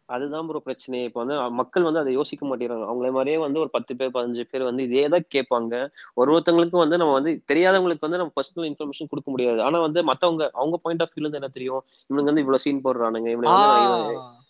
அதுதான் 0.09 0.47
ப்ரோ 0.49 0.59
பிரச்சனை 0.59 1.05
இப்போ 1.05 1.25
வந்து 1.25 1.37
மக்கள் 1.51 1.83
வந்து 1.83 2.01
அதை 2.01 2.13
யோசிக்க 2.13 2.47
மாட்டேங்கிறாங்க. 2.47 2.87
அவங்கள 2.89 3.11
மாதிரியே 3.13 3.39
வந்து 3.39 3.61
ஒரு 3.61 3.71
பத்து 3.71 3.97
பேர் 3.97 4.15
பதினஞ்சு 4.17 4.45
பேர் 4.53 4.65
வந்து 4.65 4.83
இதே 4.83 5.09
தான் 5.09 5.27
கேட்பாங்க. 5.35 5.75
ஒரு 6.15 6.33
ஒருத்தவங்களுக்கும் 6.35 6.85
வந்து 6.85 6.97
நம்ம 6.97 7.13
வந்து 7.13 7.43
தெரியாதவங்களுக்கு 7.47 8.07
வந்து 8.09 8.21
நம்ம 8.23 8.35
பர்சனல் 8.39 8.69
இன்ஃபர்மேஷன் 8.71 9.11
கொடுக்க 9.13 9.31
முடியாது. 9.31 9.63
ஆனா 9.63 9.81
வந்து 9.81 10.03
மத்தவங்க 10.03 10.51
அவங்க 10.53 10.79
பாயிண்ட் 10.83 11.03
ஆஃப் 11.03 11.15
வியூல 11.15 11.27
இருந்து 11.27 11.41
என்ன 11.43 11.53
தெரியும்? 11.59 11.83
இவனுங்க 12.11 12.31
வந்து 12.33 12.45
இவ்வளவு 12.47 12.65
சீன் 12.67 12.85
போடுறானுங்க. 12.85 13.31
இவனுங்க 13.37 14.42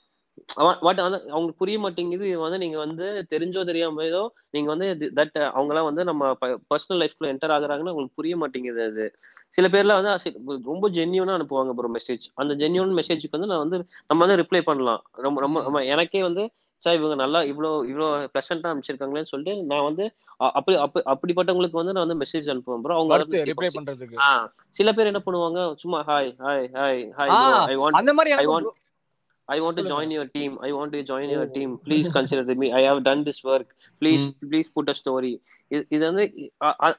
பட் 0.80 1.00
வந்து 1.04 1.18
அவங்களுக்கு 1.30 1.60
புரிய 1.60 1.76
மாட்டேங்குது. 1.78 2.26
வந்து 2.42 2.58
நீங்க 2.58 2.78
வந்து 2.78 3.04
தெரிஞ்சோ 3.32 3.60
தெரியாம 3.64 4.04
ஏதோ 4.04 4.22
நீங்க 4.50 4.68
வந்து 4.74 4.86
தட் 5.18 5.38
அவங்கலாம் 5.50 5.88
வந்து 5.90 6.02
நம்ம 6.04 6.32
பர்சனல் 6.70 7.00
லைஃப்குள்ள 7.02 7.30
என்டர் 7.32 7.54
ஆகுறாங்கன்னு 7.56 7.94
உங்களுக்கு 7.94 8.18
புரிய 8.20 8.36
மாட்டேங்குது 8.36 8.82
அது. 8.84 9.06
சில 9.56 9.68
பேர்லாம் 9.68 10.00
வந்து 10.00 10.32
ரொம்ப 10.66 10.88
ஜென்யூனா 10.98 11.36
அனுப்புவாங்க 11.38 11.74
ப்ரோ 11.78 11.90
மெசேஜ் 11.96 12.26
அந்த 12.34 12.54
ஜென்யூன் 12.54 12.98
மெசேஜுக்கு 12.98 13.38
வந்து 13.38 13.52
நான் 13.52 13.64
வந்து 13.64 13.78
நம்ம 14.10 14.20
வந்து 14.24 14.40
ரிப்ளை 14.42 14.62
பண்ணலாம். 14.62 15.02
ரொம்ப 15.18 15.40
ரொம்ப 15.40 15.82
எனக்கே 15.94 16.22
வந்து 16.22 16.44
சார் 16.82 16.96
இவங்க 16.98 17.16
நல்லா 17.22 17.40
இவ்வளோ 17.50 17.70
இவ்வளோ 17.90 18.06
ப்ளசண்டா 18.32 18.70
அனுப்பிச்சிருக்காங்களேன்னு 18.70 19.30
சொல்லிட்டு 19.32 19.54
நான் 19.64 19.86
வந்து 19.88 20.04
அப்படி 20.50 20.76
அப்படி 20.84 21.02
அப்படிப்பட்டவங்களுக்கு 21.12 21.80
வந்து 21.80 21.94
நான் 21.94 22.04
வந்து 22.06 22.20
மெசேஜ் 22.22 22.50
அனுப்புவேன் 22.52 22.82
ப்ரோ 22.84 22.96
அவங்க 22.98 23.18
ரிப்ளை 23.50 23.68
பண்றதுக்கு. 23.70 24.16
சில 24.76 24.92
பேர் 24.92 25.10
என்ன 25.12 25.22
பண்ணுவாங்க 25.26 25.60
சும்மா 25.82 26.00
hi 26.08 26.30
hi 26.40 26.66
hi 26.74 27.02
hi 27.18 27.34
I 27.66 27.76
want 27.76 28.00
அந்த 28.00 28.14
மாதிரி 28.14 28.32
I 29.48 29.54
எனக்கு 29.54 29.64
want- 29.64 29.76
to 29.76 29.82
சொல்லுங்க. 29.82 29.94
join 29.94 30.10
your 30.12 30.26
team. 30.30 30.52
I 30.60 30.72
want 30.72 30.92
to 30.92 31.00
join 31.04 31.24
your 31.28 31.44
O. 31.44 31.52
team. 31.54 31.70
Please 31.80 32.06
consider 32.10 32.54
me. 32.56 32.68
I 32.72 32.84
have 32.84 33.00
done 33.02 33.22
this 33.24 33.40
work. 33.44 33.68
Please, 34.02 34.22
ம். 34.22 34.32
please 34.44 34.68
put 34.72 34.86
a 34.88 34.96
story. 34.96 35.32
இது 35.90 36.02
வந்து 36.02 36.24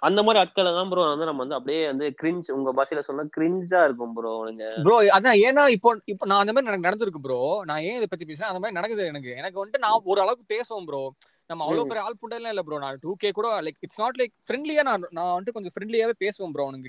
அந்த 0.08 0.20
மாதிரி 0.24 0.39
ஆட்களை 0.39 0.72
தான் 0.72 0.89
ப்ரோ 0.91 1.02
வந்து 1.08 1.28
நம்ம 1.30 1.41
வந்து 1.44 1.58
அப்படியே 1.58 1.82
வந்து 1.89 2.06
கிரிஞ்ச் 2.20 2.48
உங்க 2.52 2.72
பாஷையில 2.78 3.02
சொன்னா 3.08 3.26
கிரிஞ்சா 3.36 3.82
இருக்கும் 3.84 4.14
ப்ரோ 4.16 4.32
நீங்க 4.48 4.68
ப்ரோ 4.86 4.96
அதான் 5.18 5.38
ஏன்னா 5.44 5.64
இப்போ 5.76 5.91
இப்போ 6.14 6.26
நான் 6.26 6.41
அந்த 6.44 6.54
மாதிரி 6.54 6.72
எனக்கு 6.72 6.88
நடந்திருக்கு 6.88 7.22
ப்ரோ 7.26 7.39
நான் 7.70 7.84
ஏன் 7.88 8.00
இதை 8.00 8.08
பத்தி 8.08 8.28
பேசுறேன் 8.30 8.52
அந்த 8.52 8.62
மாதிரி 8.62 8.78
நடக்குது 8.80 9.06
எனக்கு 9.12 9.32
எனக்கு 9.38 9.62
வந்துட்டு 9.62 9.84
நான் 9.86 10.08
ஒரு 10.12 10.22
அளவுக்கு 10.24 10.48
பேசுவோம் 10.54 10.88
ப்ரோ 10.89 11.04
நம்ம 11.50 11.64
அவ்வளவு 11.66 11.86
ம். 11.86 11.89
பெரிய 11.89 12.06
ஆள் 12.06 12.20
புண்டெல்லாம் 12.20 12.54
இல்ல 12.54 12.64
ப்ரோ 12.64 12.80
நான் 12.80 13.00
டூ 13.02 13.14
கே 13.22 13.32
கூட 13.32 13.48
லைக் 13.62 13.80
இட்ஸ் 13.82 14.02
நாட் 14.04 14.20
லைக் 14.22 14.34
ஃப்ரெண்ட்லியா 14.48 14.84
நான் 14.89 15.08
நான் 15.12 15.32
வந்துட்டு 15.34 15.56
கொஞ்சம் 15.56 15.76
ஃப்ரெண்ட்லியாவே 15.76 16.16
பேசுவேன் 16.24 16.54
bro 16.56 16.66
hmm, 16.70 16.84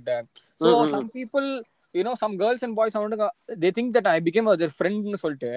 hmm, 0.61 0.91
some 0.93 1.09
people 1.15 1.49
you know 1.95 2.15
some 2.21 2.35
girls 2.41 2.65
and 2.67 2.77
boys 2.79 2.97
வந்துட்டு 2.99 3.29
they 3.63 3.71
think 3.77 3.93
that 3.97 4.09
I 4.11 4.19
become 4.27 4.49
other 4.53 4.75
ஃப்ரெண்ட்னு 4.77 5.21
சொல்லிட்டு 5.23 5.51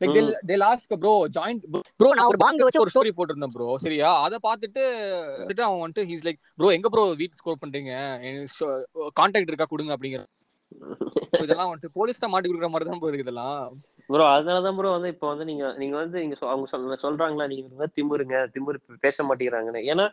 like 0.00 0.16
hmm. 0.18 0.32
They 0.48 0.56
lost 0.62 0.94
bro 1.02 1.12
joint 1.36 1.62
bro 2.00 2.08
நான் 2.16 2.30
ஒரு 2.30 2.38
பாங்க 2.42 2.64
வச்சு 2.66 2.82
ஒரு 2.82 2.92
ஸ்டோரி 2.92 3.12
போட்டிருந்தேன் 3.14 3.54
ப்ரோ 3.54 3.68
சரியா? 3.84 4.08
அதை 4.24 4.38
பார்த்துட்டு 4.42 4.82
வந்துட்டு 5.38 5.64
அவன் 5.66 5.82
வந்துட்டு 5.82 6.04
ஹீஸ் 6.10 6.24
லைக் 6.26 6.40
ப்ரோ 6.58 6.70
எங்க 6.76 6.88
ப்ரோ 6.94 7.04
வீட் 7.20 7.38
ஸ்கோர் 7.40 7.60
பண்றீங்க? 7.62 7.92
கான்டாக்ட் 9.18 9.50
இருக்கா? 9.52 9.68
கொடுங்க 9.70 9.94
அப்படிங்கிற 9.96 10.24
இதெல்லாம் 11.40 11.70
வந்துட்டு 11.70 11.96
போலீஸ் 11.96 12.20
தான் 12.20 12.32
மாட்டி 12.32 12.48
கொடுக்குற 12.48 12.70
மாதிரி 12.70 12.88
தான் 12.88 13.00
ப்ரோ 13.00 13.10
இருக்கு 13.10 13.26
இதெல்லாம். 13.26 13.60
ப்ரோ 14.08 14.24
அதனாலதான் 14.26 14.76
ப்ரோ 14.76 14.90
வந்து 14.90 15.08
இப்போ 15.08 15.26
வந்து 15.26 15.44
நீங்க 15.44 15.74
நீங்க 15.76 15.96
வந்து 15.96 16.20
நீங்க 16.20 16.36
அவங்க 16.40 16.66
சொல்ல 16.66 16.98
சொல்றாங்களா 17.02 17.46
நீங்க 17.46 17.88
திமுருங்க 17.96 18.36
திமுரு 18.54 18.78
பேச 19.00 19.24
மாட்டேங்கிறாங்கன்னு. 19.24 19.82
ஏன்னா 19.92 20.04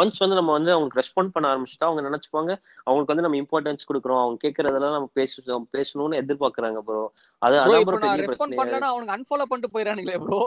ஒன்ஸ் 0.00 0.22
வந்து 0.24 0.34
நம்ம 0.34 0.52
வந்து 0.52 0.72
அவங்களுக்கு 0.72 1.00
ரெஸ்பாண்ட் 1.02 1.34
பண்ண 1.34 1.52
ஆரம்பிச்சுட்டா 1.52 1.88
அவங்க 1.88 2.04
நினைச்சுப்பாங்க 2.08 2.52
அவங்களுக்கு 2.86 3.14
வந்து 3.14 3.26
நம்ம 3.26 3.40
இம்பார்ட்டன்ஸ் 3.42 3.88
கொடுக்குறோம் 3.90 4.22
அவங்க 4.22 4.38
கேட்கறதெல்லாம் 4.44 4.96
நம்ம 4.98 5.10
பேசுறோம் 5.14 5.68
பேசணும்னு 5.72 6.20
எதிர்பார்க்கறாங்க 6.22 6.80
ப்ரோ 6.80 7.02
அது 7.42 7.60
அதான் 7.60 7.86
ப்ரோ 7.86 8.00
பெரிய 8.06 8.26
பிரச்சனை 8.30 8.88
அவனுக்கு 8.88 9.16
அன்ஃபாலோ 9.18 9.46
பண்ணிட்டு 9.46 9.74
போயிடறானுங்களே 9.76 10.18
ப்ரோ 10.24 10.42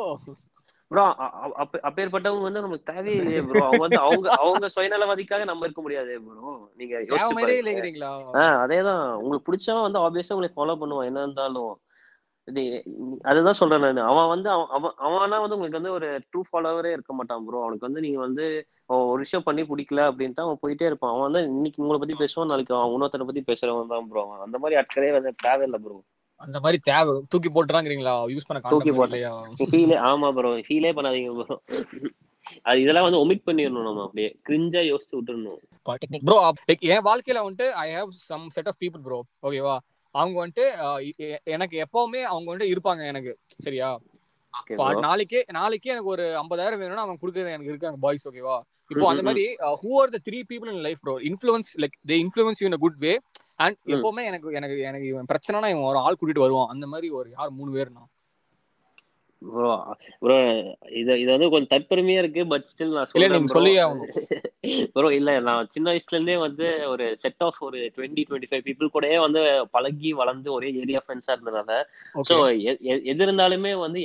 ப்ரோ 0.91 1.03
அப்பேற்பட்டவங்க 1.87 2.41
வந்து 2.41 2.61
நமக்கு 2.61 2.91
தேவையில்லையே 2.91 3.41
ப்ரோ 3.47 3.63
அவங்க 3.65 3.81
வந்து 3.85 3.99
அவங்க 3.99 4.27
அவங்க 4.35 4.67
சுயநலவாதிக்காக 4.75 5.45
நம்ம 5.45 5.65
இருக்க 5.65 5.81
முடியாது 5.81 6.13
ப்ரோ 6.27 6.51
நீங்க 6.75 6.93
யோசிச்சு 6.99 7.37
அதேதான். 8.61 9.03
உங்களுக்கு 9.15 9.47
பிடிச்சவன் 9.47 9.85
வந்து 9.87 9.99
ஆப்வியஸா 9.99 10.35
உங்களை 10.35 10.51
ஃபாலோ 10.55 10.75
பண்ணுவான். 10.81 11.09
என்ன 11.09 11.21
இருந்தாலும். 11.21 11.73
அதுதான் 13.29 13.57
சொல்றேன் 13.59 13.83
நான். 13.87 14.09
அவன் 14.11 14.29
வந்து 14.33 14.49
அவன் 14.75 14.93
அவன் 15.05 15.41
வந்து 15.43 15.55
உங்களுக்கு 15.57 15.79
வந்து 15.79 15.95
ஒரு 15.97 16.09
ட்ரூ 16.29 16.41
ஃபாலோவரே 16.49 16.91
இருக்க 16.93 17.13
மாட்டான் 17.13 17.45
ப்ரோ 17.47 17.63
அவனுக்கு 17.63 17.87
வந்து 17.87 18.03
நீங்க 18.05 18.19
வந்து 18.19 18.45
ஒரு 19.05 19.19
விஷயம் 19.23 19.47
பண்ணி 19.47 19.63
பிடிக்கல 19.71 20.03
அப்படின்ட்டு 20.09 20.45
அவன் 20.45 20.61
போயிட்டே 20.61 20.85
இருப்பான். 20.89 21.13
அவன் 21.13 21.25
வந்து 21.27 21.41
இன்னைக்கு 21.49 21.81
உங்களை 21.83 21.99
பத்தி 21.99 22.15
பேசுவான் 22.21 22.51
நாளைக்கு 22.51 22.75
அவன் 22.75 22.93
இன்னொருத்தனை 22.93 23.27
பத்தி 23.29 23.43
பேசுறவன் 23.49 23.91
தான் 23.93 24.07
ப்ரோ 24.11 24.23
அவன் 24.25 24.45
அந்த 24.45 24.59
மாதிரி 24.63 24.79
ஆட்களே 24.81 25.11
வந்து 25.17 25.33
தேவையில்லை 25.43 25.79
ப்ரோ 25.85 25.97
அந்த 26.41 26.57
மாதிரி 26.59 26.77
தேவை. 26.89 27.13
தூக்கி 27.33 27.49
போட்டுறாங்கிறீங்களா? 27.49 28.15
யூஸ் 28.33 28.47
பண்ண 28.47 28.71
தூக்கி. 28.73 28.91
இல்லையா? 29.05 29.31
ஃபீலே 29.71 29.97
ஆமா 30.09 30.27
ப்ரோ 30.35 30.51
ஃபீலே 30.67 30.91
பண்ணாதீங்க 30.97 31.31
ப்ரோ 31.39 31.57
அது 32.65 32.77
இதெல்லாம் 32.83 33.05
வந்து 33.07 33.21
ஒமிட் 33.23 33.47
பண்ணிடணும் 33.47 33.87
நம்ம 33.87 34.03
அப்படியே. 34.03 34.29
கிரிஞ்சா 34.47 34.81
யோசிச்சு 34.89 35.15
விட்டுறணும். 35.17 35.61
ப்ரோ 36.27 36.37
என் 36.89 37.05
வாழ்க்கையில 37.07 37.41
வந்துட்டு 37.45 37.67
I 37.83 37.87
have 37.95 38.11
some 38.29 38.45
set 38.49 38.69
of 38.71 38.79
people 38.83 39.03
bro 39.07 39.19
ஓகேவா 39.47 39.75
அவங்க 40.15 40.35
வந்துட்டு 40.41 40.65
எனக்கு 41.47 41.75
எப்பவுமே 41.85 42.21
அவங்க 42.25 42.47
வந்துட்டு 42.51 42.73
இருப்பாங்க 42.73 43.03
எனக்கு. 43.05 43.33
சரியா? 43.59 43.89
நாளைக்கே 45.03 45.39
நாளைக்கே 45.51 45.91
எனக்கு 45.91 46.13
ஒரு 46.13 46.25
ஐம்பதாயிரம் 46.37 46.81
வேணும்னா 46.81 47.05
அவங்க 47.05 47.19
கொடுக்குறது 47.21 47.53
எனக்கு 47.53 47.71
இருக்காங்க 47.73 47.99
பாய்ஸ் 47.99 48.27
ஓகேவா 48.29 48.57
இப்போ 48.91 49.07
அந்த 49.09 49.23
மாதிரி 49.23 49.43
who 49.81 49.89
are 50.01 50.13
the 50.13 50.19
three 50.27 50.39
people 50.49 50.71
in 50.73 50.83
life 50.85 51.01
bro 51.01 51.15
influence 51.29 51.69
like 51.83 51.95
they 52.07 52.17
influence 52.23 52.61
you 52.61 52.67
in 52.69 52.77
good 52.85 52.99
way 52.99 53.13
and. 53.57 53.77
எப்பவுமே 53.95 54.23
எனக்கு 54.23 54.53
எனக்கு 54.53 54.77
எனக்கு 54.89 55.07
இவன் 55.07 55.29
பிரச்சனைனா 55.31 55.69
இவன் 55.73 55.89
ஒரு 55.91 55.99
ஆள் 55.99 56.17
கூட்டிட்டு 56.19 56.45
வருவான். 56.45 56.71
அந்த 56.73 56.87
மாதிரி 56.87 57.09
ஒரு 57.19 57.29
யார் 57.31 57.51
மூணு 57.51 57.71
பேர்னா 57.75 58.03
ப்ரோ 59.41 59.71
ப்ரோ 60.21 60.35
இது 60.99 61.11
இது 61.21 61.29
வந்து 61.33 61.49
கொஞ்சம் 61.49 61.71
தற்பெருமையா 61.73 62.21
இருக்கு 62.21 62.43
பட் 62.51 62.65
ஸ்டில் 62.65 62.95
நான் 62.95 63.09
சொல்றேன் 63.09 63.33
நீங்க 63.35 63.53
ப்ரோ 64.93 65.09
இல்ல 65.17 65.31
நான் 65.39 65.69
சின்ன 65.71 65.87
வயசுல 65.91 66.15
இருந்தே 66.15 66.37
வந்து 66.37 66.67
ஒரு 66.87 67.05
செட் 67.15 67.43
ஆஃப் 67.43 67.59
ஒரு 67.61 67.79
டுவெண்ட்டி 67.95 68.23
டுவெண்ட்டி 68.29 68.49
ஃபைவ் 68.49 68.65
பீப்புள் 68.65 68.93
கூடயே 68.95 69.17
வந்து 69.25 69.41
பழகி 69.75 70.11
வளர்ந்து 70.21 70.49
ஒரே 70.53 70.69
ஏரியா 70.81 71.01
ஃப்ரெண்ட்ஸா 71.03 71.35
இருந்தனால 71.35 71.71
ஸோ 72.29 72.37
எது 73.05 73.21
இருந்தாலுமே 73.27 73.73
வந்து 73.85 74.01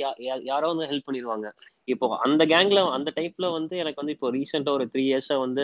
யாரோ 0.49 0.67
வந்து 0.73 0.89
ஹெல்ப் 0.91 1.07
பண்ணிடுவாங்க. 1.07 1.47
இப்போ 1.87 2.17
அந்த 2.17 2.45
கேங்ல 2.45 2.91
அந்த 2.91 3.13
டைப்ல 3.15 3.51
வந்து 3.51 3.77
எனக்கு 3.77 4.01
வந்து 4.01 4.11
இப்போ 4.11 4.31
ரீசெண்டா 4.31 4.69
ஒரு 4.69 4.85
த்ரீ 4.93 5.03
இயர்ஸா 5.03 5.39
வந்து 5.39 5.63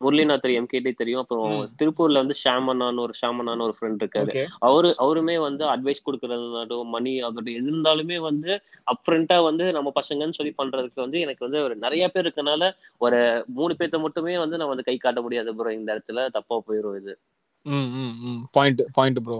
முரளிநாத் 0.00 0.48
எம்கேடி 0.60 0.94
தெரியும். 0.94 1.20
அப்புறம். 1.20 1.44
திருப்பூர்ல 1.78 2.12
வந்து 2.12 2.34
ஷாமனான்னு 2.44 3.00
ஒரு 3.00 3.14
ஷாமனான்னு 3.22 3.62
ஒரு 3.62 3.74
ஃப்ரெண்ட் 3.80 4.02
இருக்காரு. 4.02 4.32
அவரு 4.58 4.94
அவருமே 4.98 5.38
வந்து 5.38 5.64
அட்வைஸ் 5.64 6.04
கொடுக்கறதுனாலும் 6.06 6.84
மணி 6.86 7.20
ஆகட்டும் 7.20 7.54
எது 7.54 7.70
இருந்தாலுமே 7.72 8.20
வந்து 8.20 8.50
அப்ரண்டா 8.86 9.42
வந்து 9.42 9.72
நம்ம 9.72 9.92
பசங்கன்னு 9.94 10.32
சொல்லி 10.32 10.54
பண்றதுக்கு 10.58 11.00
வந்து 11.00 11.20
எனக்கு 11.20 11.44
வந்து 11.44 11.62
ஒரு 11.62 11.76
நிறைய 11.76 12.08
பேர் 12.08 12.26
இருக்கனால 12.26 12.72
ஒரு 12.98 13.20
மூணு 13.54 13.74
பேர்த்த 13.78 14.00
மட்டுமே 14.00 14.38
வந்து 14.38 14.56
நான் 14.56 14.68
வந்து 14.68 14.82
கை 14.82 14.96
காட்ட 14.96 15.22
முடியாது 15.22 15.54
ப்ரோ 15.54 15.72
இந்த 15.72 15.94
இடத்துல 15.94 16.28
தப்பா 16.30 16.62
போயிடும் 16.68 16.96
இது. 16.96 17.14
ம் 17.66 17.90
ம் 17.96 18.14
ம். 18.24 18.40
பாயிண்ட் 18.52 18.82
பாயிண்ட் 18.92 19.20
ப்ரோ 19.24 19.38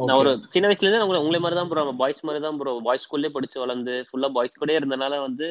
நான் 0.00 0.18
ஒரு 0.18 0.32
சின்ன 0.48 0.68
வயசுல 0.68 0.86
இருந்து 0.86 1.02
உங்களை 1.02 1.20
உங்களை 1.20 1.38
மாதிரி 1.40 1.60
தான் 1.60 1.70
ப்ரோ 1.70 1.92
பாய்ஸ் 1.96 2.24
மாதிரி 2.24 2.44
தான் 2.44 2.58
ப்ரோ 2.58 2.80
பாய்ஸ் 2.84 3.04
ஸ்கூல்லே 3.04 3.28
படிச்சு 3.28 3.58
வளர்ந்து 3.60 4.06
ஃபுல்லா 4.08 4.28
பாய்ஸ் 4.32 4.60
கூட 4.60 4.72
இருந்தனால 4.78 5.20
வந்து 5.20 5.48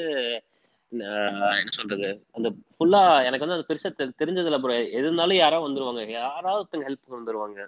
என்ன 0.91 1.71
சொல்றது? 1.71 2.09
அந்த 2.31 2.47
ஃபுல்லா 2.75 2.99
எனக்கு 3.23 3.45
வந்து 3.45 3.57
அது 3.57 3.67
பெருசா 3.69 3.89
தெ- 3.95 4.15
தெரிஞ்சதில்ல 4.19 4.59
ப்ரோ 4.59 4.73
எது 4.73 5.01
இருந்தாலும் 5.01 5.37
யாராவது 5.37 5.67
வந்துருவாங்க. 5.67 6.03
யாராவது 6.17 6.59
ஒருத்தங்க 6.59 6.87
ஹெல்ப் 6.87 7.17
வந்துருவாங்க. 7.17 7.59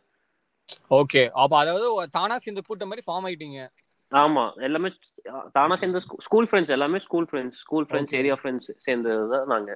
ஓகே 0.92 1.22
அப்ப 1.36 1.58
அதாவது 1.58 1.88
தானா 2.12 2.38
சேர்ந்து 2.38 2.64
கூட்டம் 2.64 2.88
மாதிரி 2.88 3.06
ஃபார்ம் 3.08 3.28
ஆயிட்டீங்க. 3.28 3.60
ஆமா. 4.12 4.44
எல்லாமே 4.60 4.90
தானா 5.52 5.76
சேர்ந்த 5.76 6.00
ஸ்கூல் 6.20 6.48
ஃப்ரெண்ட்ஸ் 6.50 6.70
எல்லாமே 6.70 7.00
school 7.00 7.28
friends 7.32 7.60
school 7.60 7.88
friends. 7.90 8.16
Area 8.16 8.38
friends 8.42 8.72
சேர்ந்தது 8.78 9.26
தான் 9.30 9.48
நாங்க. 9.48 9.72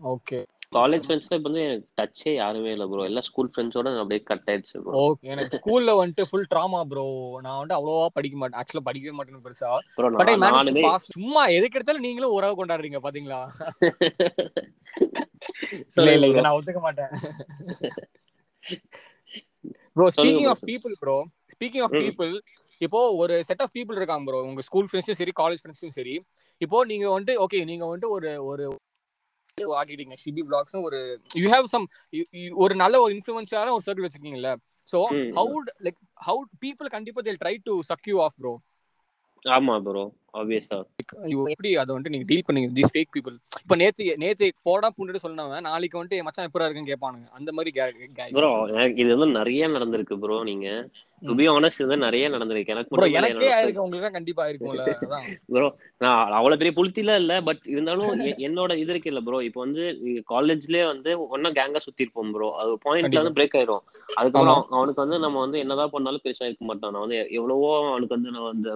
ஓகே 0.00 0.38
காலேஜ் 0.74 1.04
ஃப்ரெண்ட்ஸ்ல 1.04 1.36
இப்போ 1.38 1.48
வந்து 1.48 1.64
எனக்கு 1.64 1.86
டச்சே 1.98 2.30
யாருமே 2.34 2.70
இல்லை 2.74 2.86
ப்ரோ 2.90 3.02
எல்லாம் 3.08 3.26
ஸ்கூல் 3.28 3.50
ஃப்ரெண்ட்ஸோட 3.50 3.90
அப்படியே 3.96 4.20
கட் 4.30 4.48
ஆயிடுச்சு 4.50 4.80
ப்ரோ 4.84 5.00
ஓகே 5.04 5.30
எனக்கு 5.34 5.58
ஸ்கூல்ல 5.58 5.92
வந்துட்டு 6.00 6.24
ஃபுல் 6.30 6.48
ட்ராமா 6.52 6.80
ப்ரோ 6.90 7.04
நான் 7.44 7.54
வந்துட்டு 7.54 7.78
அவ்வளவா 7.78 8.06
படிக்க 8.16 8.36
மாட்டேன். 8.40 8.58
ஆக்சுவலா 8.60 8.86
படிக்கவே 8.88 9.14
மாட்டேன் 9.18 9.44
பெருசா. 9.46 9.70
ப்ரோ 9.98 10.10
பட் 10.20 10.32
நானுமே 10.46 10.84
சும்மா 11.08 11.44
எதுக்கு 11.56 11.78
எடுத்தாலும் 11.78 12.06
நீங்களும் 12.08 12.36
உறவு 12.38 12.58
கொண்டாடுறீங்க 12.60 13.00
பாத்தீங்களா? 13.06 13.40
இல்ல 15.96 16.10
இல்ல. 16.16 16.26
இதை 16.32 16.42
நான் 16.44 16.56
ஒத்துக்க 16.58 16.80
மாட்டேன். 16.80 17.12
Bro 19.96 20.06
speaking 20.14 20.42
bro. 20.42 20.50
Of 20.52 20.64
people 20.70 20.94
bro 21.02 21.14
speaking 21.52 21.84
of. 21.84 21.94
People 22.00 22.32
இப்போ 22.80 23.00
ஒரு 23.20 23.34
செட் 23.48 23.62
ஆஃப் 23.64 23.72
பீப்புள் 23.76 23.98
இருக்காங்க 24.00 24.24
ப்ரோ 24.28 24.40
உங்க 24.48 24.62
ஸ்கூல் 24.68 24.88
ஃப்ரெண்ட்ஸும் 24.88 25.18
சரி 25.20 25.32
காலேஜ் 25.40 25.60
ஃப்ரெண்ட்ஸும் 25.62 25.94
சரி. 25.98 26.14
இப்போ 26.60 26.78
நீங்க 26.90 27.06
வந்துட்டு 27.12 27.34
ஓகே 27.44 27.60
நீங்க 27.70 27.84
வந்துட்டு 27.88 28.10
ஒரு 28.16 28.30
ஒரு 28.50 28.64
ஆக்கிட்டீங்க. 29.74 30.14
ஷிபி 30.22 30.42
பிளாக்ஸும் 30.48 30.84
ஒரு 30.84 30.98
யூ 31.36 31.48
ஹேவ் 31.50 31.66
சம் 31.66 31.86
ஒரு 32.56 32.74
நல்ல 32.74 33.00
ஒரு 33.00 33.12
இன்ஃபுளுன்ஷியலான 33.14 33.74
ஒரு 33.76 33.84
circle 33.86 34.06
வச்சிருக்கீங்கல்ல. 34.06 34.52
So. 34.88 35.00
How 35.38 35.56
like 35.86 35.98
how 36.26 36.40
people 36.64 36.94
கண்டிப்பா 36.96 37.20
they'll 37.22 37.42
try 37.42 37.54
to 37.64 37.74
suck 37.82 38.08
you 38.08 38.16
off 38.22 38.38
bro 38.38 38.54
ஆமா 39.44 39.74
ப்ரோ 39.86 40.02
ஆப்வியஸா 40.34 40.76
எப்படி 41.54 41.70
அதை 41.76 41.90
வந்துட்டு 41.94 42.12
நீங்க 42.14 42.26
டீல் 42.30 42.44
பண்ணீங்க 42.46 42.68
தீஸ் 42.76 42.92
ஃபேக் 42.94 43.10
பீப்புள் 43.14 43.34
இப்போ 43.62 43.76
நேத்து 43.76 44.04
நேத்து 44.16 44.46
போடா 44.62 44.88
புண்டுட்டு 44.96 45.24
சொன்னவன் 45.24 45.66
நாளைக்கு 45.68 46.16
என் 46.18 46.26
மச்சான் 46.28 46.48
எப்பரா 46.48 46.66
இருக்குன்னு 46.66 46.92
கேட்பானுங்க. 46.92 47.26
அந்த 47.30 47.52
மாதிரி. 47.52 47.72
ப்ரோ 48.36 48.50
இது 48.96 49.10
வந்து 49.14 49.28
நிறைய 49.38 49.68
நடந்திருக்கு 49.68 50.16
ப்ரோ 50.18 50.38
நீங்க. 50.42 50.68
டு. 51.24 51.34
பி 51.38 51.44
ஆனஸ்ட் 51.52 51.82
இது 51.82 51.96
நிறைய 52.04 52.24
நடந்திருக்கு. 52.32 52.74
எனக்கு 52.74 53.16
எனக்கே 53.18 53.48
ஆயிருக்கு 53.54 53.84
உங்களுக்கு 53.84 54.16
கண்டிப்பா 54.16 54.44
இருக்கும்ல 54.50 54.84
ப்ரோ 55.48 55.66
நான் 56.02 56.32
அவ்வளவு 56.38 56.58
பெரிய 56.60 56.72
புளுத்தில 56.76 57.14
இல்ல 57.20 57.34
பட் 57.46 57.62
இருந்தாலும் 57.72 58.08
என்னோட 58.46 58.72
இது 58.80 58.92
இருக்கு 58.92 59.10
இல்ல 59.12 59.20
ப்ரோ 59.26 59.38
இப்போ 59.48 59.60
வந்து 59.64 59.84
காலேஜ்லயே 60.30 60.84
வந்து 60.90 61.10
ஒன்னா 61.26 61.50
கேங்கா 61.58 61.80
சுத்தி 61.84 62.04
இருப்போம் 62.04 62.32
ப்ரோ 62.34 62.48
அது 62.60 62.72
பாயிண்ட்ல. 62.84 63.22
வந்து 63.22 63.36
பிரேக் 63.36 63.56
ஆயிரும். 63.60 63.82
அதுக்கப்புறம் 64.18 64.62
அவனுக்கு 64.74 65.02
வந்து 65.04 65.18
நம்ம 65.24 65.40
வந்து 65.44 65.60
என்னதான் 65.62 65.94
பண்ணாலும் 65.94 66.24
பெருசா 66.24 66.48
இருக்க 66.48 66.64
மாட்டான். 66.64 66.92
நான் 66.94 67.04
வந்து 67.06 67.18
எவ்வளவோ 67.38 67.68
அவனுக்கு 67.86 68.16
வந்து 68.16 68.32
நான் 68.36 68.50
அந்த 68.52 68.70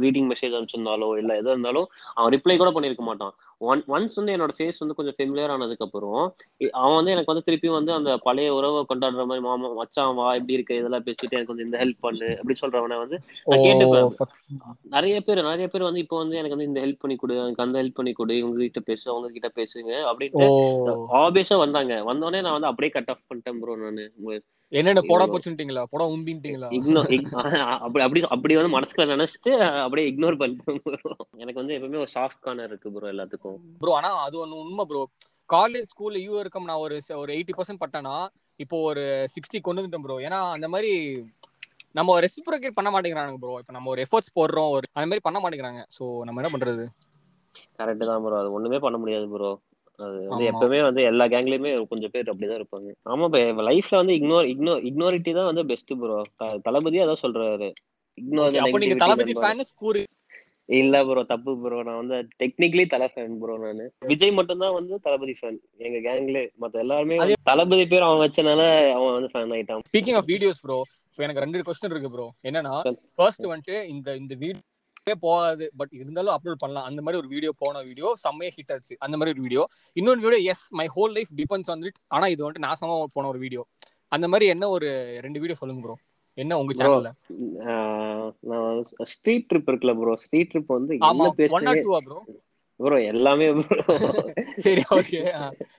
greeting 0.00 0.26
மெசேஜ் 0.32 0.54
அனுப்பிச்சிருந்தாலோ 0.54 1.10
இல்ல 1.20 1.32
எதா 1.40 1.54
இருந்தாலும் 1.54 1.88
அவன் 2.16 2.32
ரிப்ளை 2.36 2.56
கூட 2.56 2.72
பண்ணிருக்க 2.74 3.04
மாட்டான். 3.04 3.34
ஒன் 3.62 3.80
ஒன்ஸ் 3.80 4.14
வந்து 4.14 4.36
என்னோட 4.36 4.50
ஃபேஸ் 4.58 4.78
வந்து 4.78 4.94
கொஞ்சம் 4.94 5.14
ஃபெமிலியர் 5.18 5.48
ஆனதுக்கு 5.48 5.84
அப்புறம் 5.84 6.34
இ- 6.58 6.70
அவன் 6.70 6.94
வந்து 6.94 7.10
எனக்கு 7.10 7.32
வந்து 7.32 7.46
திருப்பி 7.46 7.68
வந்து 7.68 7.92
அந்த 7.92 8.16
பழைய 8.16 8.54
உறவை 8.54 8.84
கொண்டாடுற 8.88 9.14
மாதிரி 9.14 9.40
மாமா 9.40 9.68
மச்சான் 9.68 10.14
வா 10.14 10.34
இப்படி 10.34 10.52
இருக்கு? 10.52 10.76
இதெல்லாம் 10.76 11.04
பேசிட்டு 11.04 11.30
எனக்கு 11.30 11.54
வந்து 11.54 11.64
இந்த 11.64 11.78
ஹெல்ப் 11.78 11.98
பண்ணு. 12.00 12.38
அப்படி 12.38 12.58
சொல்றவனை 12.60 12.98
வந்து 12.98 13.18
நான் 13.44 13.58
கேட்டுப்பேன். 13.58 14.08
நிறைய 14.82 15.20
பேர் 15.20 15.42
நிறைய 15.42 15.68
பேர் 15.68 15.82
வந்து 15.82 16.00
இப்போ 16.00 16.16
வந்து 16.16 16.36
எனக்கு 16.36 16.56
வந்து 16.56 16.70
இந்த 16.70 16.86
ஹெல்ப் 16.86 16.98
பண்ணி 16.98 17.16
கொடு 17.16 17.36
எனக்கு 17.36 17.62
அந்த 17.62 17.82
ஹெல்ப் 17.82 17.94
பண்ணி 17.94 18.12
கொடு 18.12 18.36
இவங்க 18.36 18.58
கிட்ட 18.58 18.80
பேசு 18.80 19.10
அவங்க 19.10 19.28
கிட்ட 19.28 19.50
பேசுங்க 19.54 19.92
அப்படின்ட்டு 20.12 20.44
ஆபியஸா 21.12 21.56
வந்தாங்க. 21.56 21.94
வந்தோடனே 21.94 22.40
நான் 22.40 22.60
வந்து 22.60 22.66
அப்படியே 22.66 22.88
கட் 22.88 23.08
ஆஃப் 23.08 23.24
பண்ணிட்டேன் 23.28 23.58
ப்ரோ 23.60 23.76
நானு. 23.76 24.12
என்னென்ன 24.72 25.00
போடா. 25.08 25.24
போச்சுட்டீங்களா 25.32 25.82
போடா 25.92 26.04
உம்பின்ட்டீங்களா? 26.14 26.68
இக்னோ 26.76 27.00
அப்படி 27.86 28.02
அப்படி 28.06 28.20
அப்படி 28.36 28.54
வந்து 28.58 28.72
மனசுக்குள்ள 28.76 29.06
நினைச்சிட்டு 29.14 29.52
அப்படியே 29.84 30.06
இக்னோர் 30.10 30.38
பண்ணிட்டேன் 30.42 30.78
bro. 30.84 31.16
எனக்கு 31.42 31.60
வந்து 31.62 31.74
எப்பவுமே 31.76 32.00
ஒரு 32.04 32.10
சாஃப்ட் 32.16 32.42
கார்னர் 32.46 32.70
இருக்கு 32.70 32.92
ப்ரோ 32.94 33.10
எல்லாத்துக்கும். 33.14 33.58
ப்ரோ 33.82 33.94
ஆனா 33.98 34.10
அது 34.26 34.36
ஒண்ணு 34.44 34.62
உண்மை 34.64 34.86
ப்ரோ 34.90 35.02
காலேஜ் 35.54 35.90
ஸ்கூல்ல 35.92 36.20
யூ 36.26 36.34
இருக்கும். 36.42 36.68
நான் 36.70 36.82
ஒரு 36.86 36.98
ஒரு 37.22 37.32
எயிட்டி 37.36 37.54
பர்சன்ட் 37.58 37.82
பட்டேன்னா 37.84 38.16
இப்போ 38.60 38.76
ஒரு 38.90 39.04
சிக்ஸ்டி 39.34 39.60
கொண்டு 39.66 39.80
வந்துட்டேன் 39.82 40.06
ப்ரோ 40.06 40.18
ஏன்னா 40.28 40.40
அந்த 40.56 40.68
மாதிரி 40.74 40.92
நம்ம 41.98 42.18
ரெசிப்ரோகேட் 42.24 42.78
பண்ண 42.78 42.90
மாட்டேங்கிறாங்க 42.92 43.40
ப்ரோ 43.42 43.54
இப்போ 43.62 43.74
நம்ம 43.76 43.90
ஒரு 43.94 44.02
எஃபர்ட்ஸ் 44.06 44.36
போடுறோம் 44.38 44.70
ஒரு 44.76 44.86
அந்த 44.96 45.08
மாதிரி 45.10 45.24
பண்ண 45.26 45.38
மாட்டேங்கிறாங்க. 45.42 45.82
சோ 45.96 46.04
நம்ம 46.28 46.40
என்ன 46.42 46.52
பண்றது? 46.54 46.84
கரெக்ட் 47.80 48.08
தான் 48.10 48.22
ப்ரோ 48.26 48.38
அது 48.42 48.54
ஒண்ணுமே 48.58 48.78
பண்ண 48.86 48.96
முடியாது 49.02 49.26
ப்ரோ 49.34 49.50
அது 49.98 50.18
வந்து. 50.22 50.44
எப்பவுமே 50.50 50.80
வந்து 50.82 51.02
எல்லா 51.10 51.24
கேங்லயுமே 51.32 51.72
கொஞ்சம் 51.90 52.12
பேர் 52.14 52.30
அப்படிதான் 52.32 52.60
இருப்பாங்க. 52.60 52.90
ஆமா 53.04 53.26
லைஃப்ல 53.68 54.00
வந்து 54.02 54.16
இக்னோர் 54.18 54.48
இக்னோ 54.52 54.74
இக்னோரிட்டி 54.90 55.32
தான் 55.38 55.50
வந்து 55.50 55.64
பெஸ்ட் 55.70 55.92
ப்ரோ 56.00 56.18
தளபதியே 56.66 57.04
அதான் 57.06 57.24
சொல்றாரு. 57.24 57.70
இக்னோர் 58.18 58.58
தளபதி 59.02 59.34
இல்ல 60.74 60.96
ப்ரோ 61.06 61.22
தப்பு 61.30 61.52
ப்ரோ 61.62 61.78
நான் 61.86 61.98
வந்து 62.00 62.16
டெக்னிக்கலி 62.40 62.84
தலை 62.86 63.06
ஃபேன் 63.12 63.34
ப்ரோ 63.40 63.54
நானு. 63.62 63.84
விஜய் 64.10 64.36
மட்டும் 64.38 64.62
தான் 64.62 64.76
வந்து 64.76 64.94
தளபதி 65.06 65.34
ஃபேன் 65.38 65.56
எங்க 65.86 65.98
கேங்ல 66.06 66.40
மத்த 66.62 66.84
எல்லாருமே 66.84 67.16
தளபதி 67.50 67.84
பேர் 67.92 68.06
அவன் 68.08 68.22
வச்சனால 68.24 68.60
அவன் 68.96 69.16
வந்து 69.16 69.30
ஃபேன் 69.32 69.54
ஆயிட்டான். 69.56 69.82
ஸ்பீக்கிங் 69.90 70.18
ஆஃப் 70.20 70.30
வீடியோஸ் 70.32 70.60
ப்ரோ 70.64 70.78
இப்போ 71.08 71.24
எனக்கு 71.26 71.44
ரெண்டு 71.44 71.64
கொஸ்டின் 71.68 71.94
இருக்கு 71.94 72.12
ப்ரோ 72.14 72.26
என்னன்னா 72.48 72.74
ஃபர்ஸ்ட் 73.18 73.46
வந்துட்டு 73.50 73.76
இந்த 73.94 74.16
இந்த 74.16 74.34
வீடியோ 74.42 74.60
போகாது. 75.22 75.64
பட் 75.78 75.92
இருந்தாலும் 75.92 76.34
அப்லோட் 76.34 76.62
பண்ணலாம். 76.62 76.86
அந்த 76.90 77.00
மாதிரி 77.02 77.20
ஒரு 77.22 77.28
வீடியோ 77.28 77.52
போன 77.62 77.82
வீடியோ 77.88 78.08
செம்மையா 78.24 78.52
ஹிட் 78.56 78.72
ஆச்சு. 78.74 78.94
அந்த 78.98 79.14
மாதிரி 79.16 79.34
ஒரு 79.34 79.42
வீடியோ 79.42 79.62
இன்னொரு 79.96 80.20
video 80.20 80.40
yes 80.52 80.64
my 80.80 80.86
whole 80.96 81.14
life 81.16 81.32
depends 81.40 81.70
on 81.70 81.84
it 81.88 81.98
ஆனா 82.08 82.26
இது 82.34 82.42
வந்துட்டு 82.42 82.66
நாசமா 82.68 82.96
போன 83.16 83.28
ஒரு 83.28 83.38
வீடியோ 83.38 83.64
அந்த 84.12 84.26
மாதிரி 84.28 84.46
என்ன 84.54 84.64
ஒரு 84.68 84.88
ரெண்டு 85.20 85.40
வீடியோ 85.40 85.58
சொல்லுங்க 85.60 85.82
ப்ரோ 85.82 85.96
என்ன 86.38 86.58
உங்க 86.58 86.72
சேனல்ல 86.74 87.10
நான் 88.50 88.80
ஸ்ட்ரீட் 89.14 89.48
ட்ரிப் 89.50 89.68
இருக்குல்ல 89.70 89.94
ப்ரோ 89.98 90.14
ஸ்ட்ரீட் 90.24 90.50
ட்ரிப் 90.52 90.72
வந்து 90.78 90.94
என்ன 91.10 91.32
பேசுறேன் 91.40 91.84
ப்ரோ 92.08 92.20
ப்ரோ 92.82 92.96
எல்லாமே 93.06 93.46
ப்ரோ 93.60 93.94
சரி 94.58 94.82
ஓகே 94.96 95.18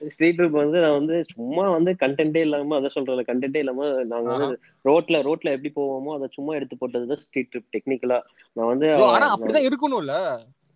ஸ்ட்ரீட் 0.08 0.38
ட்ரிப் 0.38 0.58
வந்து 0.60 0.78
நான் 0.80 0.96
வந்து 0.98 1.16
சும்மா 1.30 1.64
வந்து 1.70 1.92
கண்டென்ட்டே 2.00 2.42
இல்லாம 2.46 2.76
அதை 2.76 2.90
சொல்றேன் 2.94 3.28
கண்டென்ட்டே 3.30 3.62
இல்லாம 3.64 3.82
நாங்க 4.12 4.28
வந்து 4.34 4.56
ரோட்ல 4.84 5.22
ரோட்ல 5.26 5.54
எப்படி 5.56 5.72
போவோமோ 5.76 6.14
அதை 6.16 6.28
சும்மா 6.34 6.54
எடுத்து 6.56 6.80
போட்டதுதான் 6.80 7.22
ஸ்ட்ரீட் 7.22 7.50
ட்ரிப் 7.52 7.72
டெக்னிக்கலா 7.76 8.18
நான் 8.56 8.70
வந்து 8.72 8.88
ஆனா 9.08 9.28
அப்படிதான் 9.34 9.68
இருக்கணும்ல. 9.68 10.16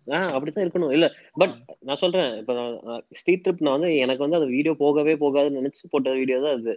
ஆஹ் 0.07 0.31
அப்படித்தான் 0.35 0.65
இருக்கணும். 0.65 0.93
இல்ல 0.95 1.07
பட் 1.35 1.55
நான் 1.87 2.01
சொல்றேன் 2.01 2.29
இப்ப 2.37 2.53
ஸ்ட்ரீட் 3.17 3.43
ட்ரிப் 3.43 3.63
நான் 3.65 3.75
வந்து 3.77 3.89
எனக்கு 4.03 4.23
வந்து 4.25 4.39
அந்த 4.39 4.49
வீடியோ 4.53 4.73
போகவே 4.79 5.13
போகாதுன்னு 5.21 5.59
நினைச்சு 5.59 5.91
போட்ட 5.91 6.13
வீடியோ 6.19 6.37
தான் 6.45 6.55
அது. 6.57 6.73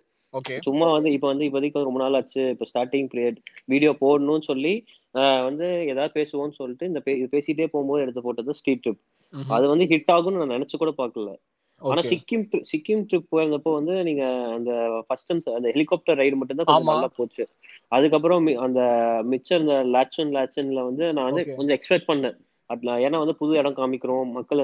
சும்மா 0.67 0.87
வந்து 0.93 1.09
இப்ப 1.13 1.27
வந்து 1.31 1.47
இப்போதைக்கு 1.49 1.87
ரொம்ப 1.87 2.01
நாள் 2.01 2.17
ஆச்சு 2.19 2.43
இப்ப 2.53 2.67
ஸ்டார்டிங் 2.69 3.09
பீரியட் 3.11 3.39
வீடியோ 3.69 3.91
போடணும்னு 4.01 4.45
சொல்லி 4.47 4.75
வந்து 5.49 5.67
ஏதாவது 5.91 6.13
பேசுவோம்னு 6.15 6.59
சொல்லிட்டு 6.61 6.89
இந்த 6.91 7.01
பேசிட்டே 7.33 7.67
போகும்போது 7.73 8.05
எடுத்து 8.05 8.23
போட்டது 8.23 8.57
ஸ்ட்ரீட் 8.61 8.85
ட்ரிப் 8.85 9.03
அது 9.51 9.67
வந்து 9.69 9.85
ஹிட் 9.93 10.13
ஆகும்னு 10.15 10.41
நான் 10.41 10.55
நினைச்சு 10.57 10.77
கூட 10.77 10.93
பார்க்கல. 10.99 11.31
ஆனா 11.81 12.03
சிக்கிம் 12.11 12.45
சிக்கிம் 12.71 13.03
ட்ரிப் 13.09 13.31
போயிருந்தப்போ 13.31 13.71
வந்து 13.75 13.95
நீங்க 14.09 14.25
அந்த 14.57 14.73
ஃபர்ஸ்ட் 15.07 15.33
அந்த 15.53 15.69
ஹெலிகாப்டர் 15.75 16.21
ரைடு 16.21 16.39
மட்டும் 16.41 16.61
தான் 16.61 16.69
கொஞ்சம். 16.71 16.93
நல்லா 16.93 17.11
போச்சு. 17.17 17.45
அதுக்கப்புறம் 17.93 18.47
அந்த 18.67 18.81
மிச்சம் 19.25 19.63
இந்த 19.63 19.77
லேட்சன் 19.95 20.33
லேட்சன்ல 20.37 20.83
வந்து 20.85 21.07
நான் 21.13 21.29
வந்து. 21.31 21.45
கொஞ்சம் 21.59 21.77
எக்ஸ்பெக்ட் 21.79 22.11
பண்ணேன். 22.11 22.39
ஏன்னா 23.01 23.19
வந்து 23.19 23.35
புது 23.41 23.59
இடம் 23.59 23.79
காமிக்கிறோம் 23.79 24.31
மக்கள் 24.37 24.61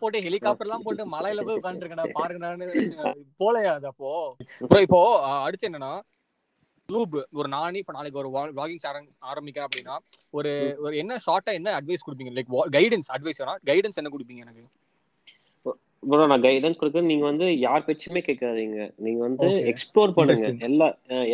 போட்டு 0.00 0.18
ஹெலிகாப்டர் 0.26 0.66
எல்லாம் 0.68 0.84
போட்டு 0.84 1.04
மலையில 1.14 1.42
போய் 1.42 1.58
உட்காந்துருக்கா 1.60 2.06
பாருங்கடான்னு 2.18 2.68
போலையா 3.40 3.72
அது 3.78 3.86
அப்போ? 3.90 4.10
இப்போ 4.80 5.00
அடுத்து 5.44 5.68
என்னன்னா 5.70 5.92
லூப். 6.88 7.14
ஒரு 7.32 7.48
நானே 7.48 7.80
இப்ப 7.82 7.92
நாளைக்கு 7.92 8.20
ஒரு 8.22 8.30
வாகிங் 8.58 8.82
ஆரம்பிக்கிறேன் 9.30 9.68
அப்படின்னா 9.68 9.96
ஒரு 10.38 10.50
ஒரு 10.84 10.94
என்ன 11.02 11.18
ஷார்ட்டா 11.26 11.52
என்ன 11.58 11.76
அட்வைஸ் 11.80 12.06
கொடுப்பீங்க? 12.06 12.32
லைக் 12.38 12.50
கைடன்ஸ் 12.78 13.12
அட்வைஸ் 13.16 13.40
கைடன்ஸ் 13.70 14.00
என்ன 14.02 14.12
கொடுப்பீங்க 14.16 14.44
எனக்கு? 14.46 14.64
ப்ரோ 16.02 16.24
நான் 16.30 16.42
கைடன்ஸ் 16.46 16.78
கொடுக்குறது 16.78 17.10
நீங்க 17.10 17.24
வந்து 17.24 17.46
யார் 17.58 17.84
பேச்சுமே 17.86 18.20
கேட்காதீங்க. 18.26 18.78
நீங்க 19.04 19.20
வந்து. 19.26 19.46
எக்ஸ்ப்ளோர் 19.70 20.10
பண்ணுங்க. 20.16 20.48
எல்லா 20.68 20.86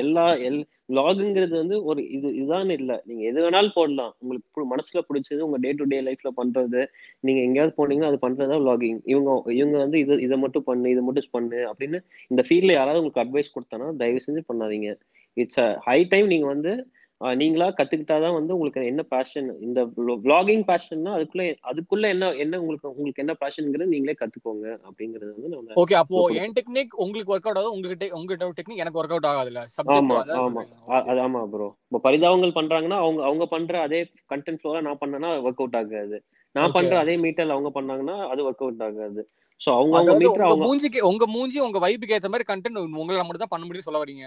எல்லா 0.03 0.25
எல் 0.49 0.61
வ்ளாகுங்கிறது 0.91 1.55
வந்து 1.63 1.77
ஒரு 1.91 2.01
இது 2.17 2.29
இதுதான் 2.35 2.71
இல்ல. 2.77 2.93
நீங்க 3.09 3.23
எது 3.31 3.39
வேணாலும் 3.45 3.75
போடலாம். 3.79 4.13
உங்களுக்கு 4.23 4.67
மனசுல 4.73 5.03
பிடிச்சது 5.09 5.41
உங்க 5.47 5.59
டே 5.65 5.71
டு 5.73 5.87
டே 5.93 5.99
லைஃப்ல 6.09 6.31
பண்றது. 6.39 6.83
நீங்க 7.27 7.41
எங்கேயாவது 7.47 7.75
போனீங்கன்னா 7.79 8.11
அது 8.13 8.25
பண்றதுதான் 8.27 8.63
vlogging. 8.67 8.99
இவங்க 9.15 9.31
இவங்க 9.59 9.77
வந்து 9.85 9.99
இது 10.05 10.21
இதை 10.27 10.39
மட்டும் 10.45 10.67
பண்ணு 10.71 10.93
இதை 10.95 11.03
மட்டும் 11.09 11.35
பண்ணு 11.37 11.61
அப்படின்னு 11.73 12.01
இந்த 12.33 12.45
ஃபீல்ட்ல 12.49 12.77
யாராவது 12.79 13.03
உங்களுக்கு 13.03 13.25
அட்வைஸ் 13.25 13.55
கொடுத்தானா 13.57 13.89
தயவு 14.03 14.25
செஞ்சு 14.27 14.45
பண்ணாதீங்க. 14.53 14.91
இட்ஸ் 15.37 15.61
அ 15.61 15.69
ஹை 15.87 15.99
டைம் 16.13 16.33
நீங்க 16.33 16.47
வந்து 16.47 16.73
நீங்களா 17.21 17.67
கத்துக்கிட்டாதான் 17.73 18.37
வந்து 18.37 18.53
உங்களுக்கு 18.55 18.83
என்ன 18.91 19.03
பேஷன் 19.11 19.49
இந்த 19.67 19.81
vlogging 20.23 20.63
பேஷன்னா 20.69 21.11
அதுக்குள்ள 21.17 21.43
அதுக்குள்ள 21.71 22.05
என்ன 22.15 22.31
என்ன 22.45 22.61
உங்களுக்கு 22.63 22.89
உங்களுக்கு 22.93 23.23
என்ன 23.25 23.35
பேஷன்ங்கிறது 23.43 23.93
நீங்களே 23.95 24.15
கத்துக்கோங்க 24.21 24.67
அப்படிங்கறது 24.87 25.33
வந்து 25.35 25.77
ஓகே 25.81 25.97
அப்போ 26.01 26.21
என் 26.41 26.55
டெக்னிக் 26.59 26.95
உங்களுக்கு 27.05 27.35
ஒர்க் 27.35 27.49
அவுட் 27.49 27.61
ஆகுது 27.61 27.75
உங்களுக்கு 27.75 28.09
உங்ககிட்ட 28.19 28.49
டெக்னிக் 28.59 28.83
எனக்கு 28.85 29.01
ஒர்க் 29.01 29.15
அவுட் 29.17 29.31
ஆகாதுல்ல 29.31 29.63
ஆமா 29.93 30.17
ஆமா. 30.41 30.63
அது 31.05 31.21
ஆமா 31.25 31.43
ப்ரோ 31.53 31.69
இப்போ 31.85 31.99
பரிதாபங்கள் 32.07 32.57
பண்றாங்கன்னா 32.57 32.99
அவங்க 33.05 33.21
அவங்க 33.29 33.45
பண்ற 33.53 33.75
அதே 33.87 34.01
கண்டென்ட் 34.33 34.61
ஃப்ளோரா 34.61 34.81
நான் 34.87 35.01
பண்ணேன்னா 35.03 35.31
ஒர்க் 35.47 35.63
அவுட் 35.63 35.79
ஆகாது. 35.81 36.17
நான். 36.55 36.75
பண்ற 36.77 36.93
அதே 37.03 37.15
மீட்டர்ல 37.25 37.57
அவங்க 37.57 37.71
பண்ணாங்கன்னா 37.77 38.17
அது 38.33 38.41
ஒர்க் 38.49 38.65
அவுட் 38.67 38.85
ஆகாது. 38.89 39.23
சோ 39.61 39.69
அவங்க 39.77 39.95
அவங்க 39.97 40.13
மீட்டர் 40.23 40.47
அவங்க 40.47 40.67
மூஞ்சிக்கு 40.67 41.01
உங்க 41.09 41.25
மூஞ்சி 41.35 41.59
உங்க 41.65 41.79
வைப்புக்கு 41.85 42.17
ஏத்த 42.17 42.31
மாதிரி 42.33 42.47
கண்டென்ட் 42.51 42.79
உங்களால 42.97 43.25
மட்டும் 43.25 43.45
தான் 43.45 43.55
பண்ண 43.55 43.65
முடியும் 43.67 43.89
சொல்ல 43.89 44.01
வரீங்க 44.03 44.27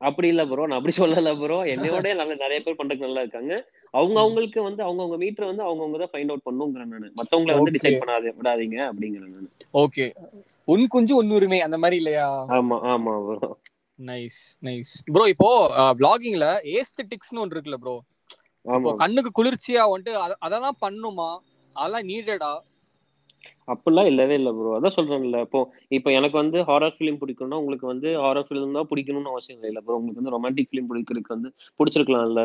அப்படி 0.00 0.28
இல்ல 0.30 0.42
ப்ரோ 0.46 0.64
நான் 0.66 0.78
அப்படி 0.78 0.94
சொல்லல 0.96 1.30
ப்ரோ 1.38 1.58
என்னையோட 1.72 2.06
நல்ல 2.20 2.32
நிறைய 2.40 2.58
பேர் 2.62 2.78
பண்றதுக்கு 2.78 3.06
நல்லா 3.06 3.22
இருக்காங்க. 3.24 3.52
அவங்க 3.94 4.16
அவங்களுக்கு 4.22 4.60
வந்து 4.62 4.82
அவங்க 4.82 5.00
அவங்க 5.02 5.16
மீட்டர் 5.22 5.48
வந்து 5.50 5.64
அவங்க 5.64 5.82
அவங்க 5.82 5.98
தான் 5.98 6.12
ஃபைண்ட் 6.12 6.32
அவுட் 6.32 6.46
பண்ணுங்கிறேன் 6.46 6.90
நானு. 6.94 7.08
மத்தவங்கள 7.18 7.54
வந்து. 7.58 7.74
டிசைட் 7.76 8.00
பண்ணாத 8.02 8.32
விடாதீங்க 8.38 8.78
அப்படிங்கிறேன் 8.88 9.32
நானு. 9.36 9.48
ஓகே 9.74 10.06
உன் 10.68 10.84
குஞ்சு 10.92 11.14
உன் 11.16 11.32
உரிமை 11.36 11.60
அந்த 11.64 11.78
மாதிரி 11.82 11.96
இல்லையா? 12.02 12.28
ஆமா 12.56 12.76
ஆமா 12.92 13.14
ப்ரோ 13.26 13.50
நைஸ் 13.98 14.38
நைஸ் 14.62 14.92
ப்ரோ 15.10 15.24
இப்போ 15.32 15.50
vloggingல 15.98 16.46
ஏஸ்தெட்டிக்ஸ்னு 16.74 17.42
ஒன்று 17.42 17.56
இருக்குல்ல 17.56 17.78
ப்ரோ 17.82 17.96
கண்ணுக்கு 19.00 19.30
குளிர்ச்சியா 19.36 19.82
வந்துட்டு 19.88 20.14
அத- 20.22 20.40
அதெல்லாம் 20.46 20.78
பண்ணுமா? 20.82 21.28
அதெல்லாம் 21.76 22.06
நீடடா 22.08 22.52
அப்படிலாம் 23.68 24.08
இல்லவே 24.10 24.34
இல்ல 24.40 24.50
ப்ரோ 24.52 24.74
அதான் 24.76 24.96
சொல்றேன்ல 24.96 25.40
இப்போ 25.46 25.60
இப்போ 25.98 26.10
எனக்கு 26.18 26.36
வந்து 26.42 26.58
ஹாரர் 26.70 26.96
ஃபிலிம் 26.96 27.20
பிடிக்கும்னா 27.22 27.60
உங்களுக்கு 27.62 27.86
வந்து 27.92 28.10
ஹாரர் 28.24 28.46
ஃபிலிம் 28.48 28.76
தான் 28.78 28.90
பிடிக்கணும்னு 28.92 29.32
அவசியம் 29.34 29.68
இல்லை 29.70 29.82
ப்ரோ 29.86 29.98
உங்களுக்கு 30.00 30.22
வந்து 30.22 30.34
ரொமான்டிக் 30.36 30.70
ஃபிலிம் 30.70 30.90
பிடிக்கிறதுக்கு 30.90 31.36
வந்து 31.36 31.50
பிடிச்சிருக்கலாம்ல. 31.80 32.42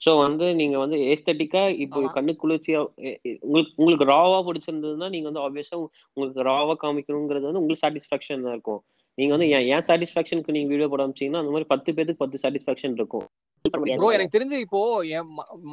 ஸோ 0.00 0.10
வந்து 0.18 0.46
நீங்க 0.60 0.76
வந்து 0.84 0.96
ஏஸ்தட்டிக்கா 1.10 1.62
இப்போ. 1.84 1.98
கண்ணு 2.16 2.32
குளிர்ச்சியா 2.42 2.78
உங்களுக்கு 3.46 3.74
உங்களுக்கு 3.80 4.06
ராவா 4.14 4.38
பிடிச்சிருந்ததுன்னா 4.48 5.08
நீங்க 5.14 5.26
வந்து 5.30 5.44
ஆப்வியஸா 5.44 5.76
உங்களுக்கு 6.16 6.48
ராவா 6.50 6.74
காமிக்கணுங்கிறது 6.84 7.48
வந்து 7.48 7.60
உங்களுக்கு 7.60 7.84
சாட்டிஸ்ஃபேக்ஷன் 7.84 8.44
தான் 8.46 8.56
இருக்கும். 8.56 8.80
நீங்க 9.18 9.32
வந்து 9.36 9.48
என் 9.56 9.68
ஏன் 9.74 9.86
சாட்டிஸ்ஃபேக்ஷனுக்கு 9.88 10.54
நீங்க 10.56 10.68
வீடியோ 10.72 10.88
போட 10.90 11.02
ஆரம்பிச்சீங்கன்னா 11.04 11.42
அந்த 11.42 11.52
மாதிரி 11.54 11.68
பத்து 11.72 11.90
பேருக்கு 11.96 12.22
பத்து 12.24 12.42
சாட்டிஸ்ஃபேக்ஷன் 12.44 12.96
இருக்கும். 13.00 13.26
ப்ரோ 13.98 14.12
எனக்கு 14.14 14.36
தெரிஞ்சு 14.36 14.56
இப்போ 14.66 14.80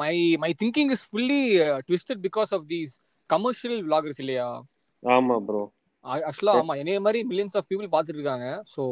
my 0.02 0.16
my 0.44 0.52
thinking 0.62 0.92
is 0.96 1.06
fully 1.10 1.42
twisted 1.88 2.22
because 2.28 2.52
of 2.58 2.66
these 2.74 2.94
commercial 3.30 3.80
vloggers 3.88 4.20
இல்லையா? 4.24 4.48
ஆமா 5.04 5.36
ப்ரோ 5.48 5.64
ஆக்சுவலா 6.06 6.54
ஆமா 6.60 6.74
என்னைய 6.78 7.00
மாதிரி 7.06 7.20
மில்லியன்ஸ் 7.24 7.58
ஆஃப் 7.58 7.68
பீப்புள் 7.70 7.94
பார்த்துட்டு 7.94 8.20
இருக்காங்க. 8.20 8.48
ஸோ 8.74 8.84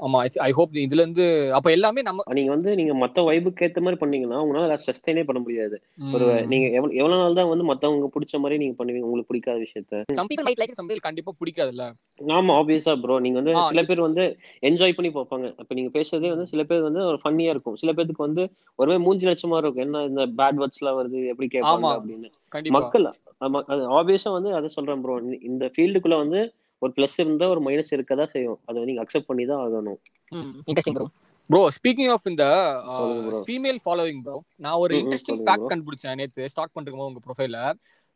ஆமா 0.00 0.18
ஐ 0.40 0.50
ஹோப் 0.52 0.74
இதுல 0.82 1.02
இருந்து 1.04 1.24
அப்ப 1.52 1.68
எல்லாமே 1.70 2.02
நம்ம 2.02 2.24
நீங்க 2.38 2.50
வந்து 2.50 2.70
நீங்க 2.76 2.92
மத்த 3.00 3.24
வைபுக்கு 3.24 3.64
ஏத்த 3.66 3.80
மாதிரி 3.80 3.98
பண்ணீங்கன்னா 4.00 4.38
உங்களால 4.42 4.76
சஸ்டைனே 4.86 5.22
பண்ண 5.24 5.40
முடியாது. 5.40 5.76
ஒரு 6.14 6.26
நீங்க 6.46 6.66
எவ்வளவு 6.70 6.98
எவ்வளவு 7.00 7.20
நாள் 7.22 7.38
தான் 7.38 7.50
வந்து 7.52 7.66
மத்தவங்க 7.70 8.08
பிடிச்ச 8.14 8.38
மாதிரி 8.38 8.58
நீங்க 8.58 8.76
பண்ணுவீங்க 8.78 9.06
உங்களுக்கு 9.06 9.30
பிடிக்காத 9.30 9.58
விஷயத்த? 9.58 10.02
It, 10.02 10.18
some 10.20 10.30
சமையல் 10.80 11.04
கண்டிப்பா 11.06 11.32
பிடிக்காதுல்ல. 11.40 11.86
ஆமா 12.32 12.54
ஆப்வியஸா 12.60 12.94
ப்ரோ 13.02 13.18
நீங்க 13.18 13.38
வந்து 13.40 13.54
சில 13.70 13.82
பேர் 13.82 14.06
வந்து 14.06 14.24
என்ஜாய் 14.62 14.96
பண்ணி 14.96 15.10
பார்ப்பாங்க. 15.10 15.46
அப்ப 15.58 15.70
நீங்க 15.74 15.90
பேசுறதே 15.96 16.30
வந்து 16.34 16.46
சில 16.46 16.64
பேர் 16.64 16.86
வந்து 16.88 17.02
ஒரு 17.06 17.20
ஃபன்னியா 17.22 17.52
இருக்கும். 17.54 17.76
சில 17.76 17.92
பேருக்கு 17.92 18.26
வந்து 18.28 18.44
ஒருவே 18.78 18.98
மூஞ்சி 18.98 19.26
லட்சமா 19.28 19.58
இருக்கும். 19.58 19.84
என்ன 19.86 20.04
இந்த 20.10 20.24
பேட் 20.38 20.60
வேர்ட்ஸ் 20.62 20.82
எல்லாம் 20.82 20.98
வருது 21.00 21.20
எப்படி 21.32 21.48
கேட்பாங்க. 21.54 21.68
அப்படின்னு. 21.98 22.30
மக்கள் 22.78 23.06
ஆமா, 23.40 23.58
அது 23.72 23.82
ஆப்வியஸா 23.98 24.30
வந்து 24.30 24.50
அதை 24.54 24.68
சொல்றேன் 24.68 25.02
ப்ரோ 25.02 25.14
இந்த 25.50 25.64
ஃபீல்டுக்குள்ள 25.74 26.16
வந்து 26.18 26.40
ஒரு 26.82 26.92
பிளஸ் 26.96 27.16
இருந்தா 27.22 27.46
ஒரு 27.54 27.60
மைனஸ் 27.66 27.92
இருக்கதான் 27.96 28.32
செய்யும். 28.34 28.58
அதை 28.68 28.84
நீங்க 28.88 29.02
அக்செப்ட் 29.04 29.28
பண்ணி 29.30 29.44
தான் 29.50 29.62
ஆகணும். 29.64 29.98
ப்ரோ 31.50 31.60
ஸ்பீக்கிங் 31.76 32.10
ஆஃப் 32.14 32.26
இந்த. 32.30 32.44
ஃபீமேல் 33.46 33.80
ஃபாலோவிங் 33.84 34.20
ப்ரோ 34.26 34.36
நான் 34.64 34.78
ஒரு 34.82 34.94
இன்ட்ரெஸ்டிங் 35.00 35.40
ஃபேக்ட். 35.46 35.70
கண்டுபிடிச்சேன் 35.72 36.18
நேத்து 36.20 36.48
ஸ்டார்ட் 36.52 36.74
பண்றதுக்கு 36.76 37.08
உங்க 37.08 37.22
ப்ரொஃபைல 37.26 37.58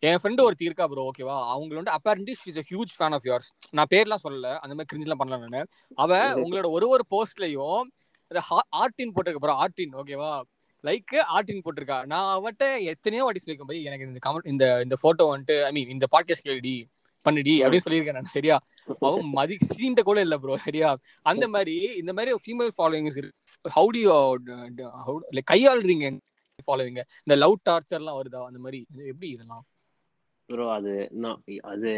என் 0.02 0.20
ஃப்ரெண்டு 0.20 0.44
ஒருத்தி 0.46 0.68
இருக்கா 0.68 0.86
ப்ரோ 0.92 1.02
ஓகேவா 1.10 1.36
அவங்க 1.52 1.76
வந்து 1.80 1.92
apparently 1.96 2.34
she's 2.40 2.58
a 2.62 2.64
huge 2.70 2.94
fan 2.96 3.14
of 3.16 3.26
yours. 3.30 3.46
நான் 3.76 3.90
பேர்லாம் 3.92 4.22
சொல்லல 4.24 4.48
அந்த 4.62 4.72
மாதிரி 4.74 4.90
கிரிஞ்செல்லாம் 4.92 5.20
பண்ணல 5.22 5.38
நானு. 5.44 5.62
அவ 6.02 6.18
உங்களோட 6.42 6.68
ஒரு 6.76 6.88
ஒரு 6.94 7.04
போஸ்ட்லயும் 7.14 7.86
ஆர்டின் 8.82 9.14
போட்டிருக்க 9.14 9.42
ப்ரோ 9.44 9.56
ஆர்டின் 9.64 9.94
ஓகேவா 10.00 10.32
லைக் 10.84 11.14
ஆர்டின் 11.36 11.62
போட்டிருக்கா. 11.64 11.98
நான் 12.12 12.30
அவட்ட 12.38 12.64
எத்தனையோ 12.92 13.24
வாட்டி 13.24 13.40
சொல்லியிருக்கேன் 13.42 13.72
போய் 13.72 13.86
எனக்கு 13.88 14.08
இந்த 14.10 14.20
கமெண்ட் 14.26 14.50
இந்த 14.52 14.66
இந்த 14.86 14.96
போட்டோ 15.04 15.26
வந்துட்டு 15.32 15.56
ஐ 15.68 15.72
மீன் 15.76 15.92
இந்த 15.94 16.06
பாட்காஸ்ட் 16.14 16.46
கேளுடி. 16.48 16.76
பண்ணுடி 17.24 17.54
அப்படின்னு 17.62 17.86
சொல்லியிருக்கேன் 17.86 18.18
நான் 18.18 18.34
சரியா? 18.36 18.56
அவன் 19.02 19.28
மதி 19.38 19.56
சீண்ட 19.70 20.00
கூட 20.02 20.18
இல்ல 20.20 20.36
ப்ரோ 20.42 20.56
சரியா? 20.66 20.90
அந்த 21.26 21.44
மாதிரி 21.48 21.76
இந்த 22.02 22.12
மாதிரி 22.12 22.38
female 22.44 22.72
followings 22.76 23.20
how 23.64 23.90
to 23.94 24.86
like 25.36 25.50
கையாளுறீங்க 25.52 26.08
ஃபாலோவிங்க 26.66 27.02
இந்த 27.24 27.36
லவ் 27.36 27.56
டார்ச்சர்லாம் 27.68 28.18
வருதா? 28.20 28.42
அந்த 28.50 28.60
மாதிரி 28.64 28.80
எப்படி 29.12 29.28
இதெல்லாம்? 29.36 29.64
ப்ரோ 30.48 30.64
அது 30.72 30.92
நான் 31.22 31.38
அது 31.64 31.90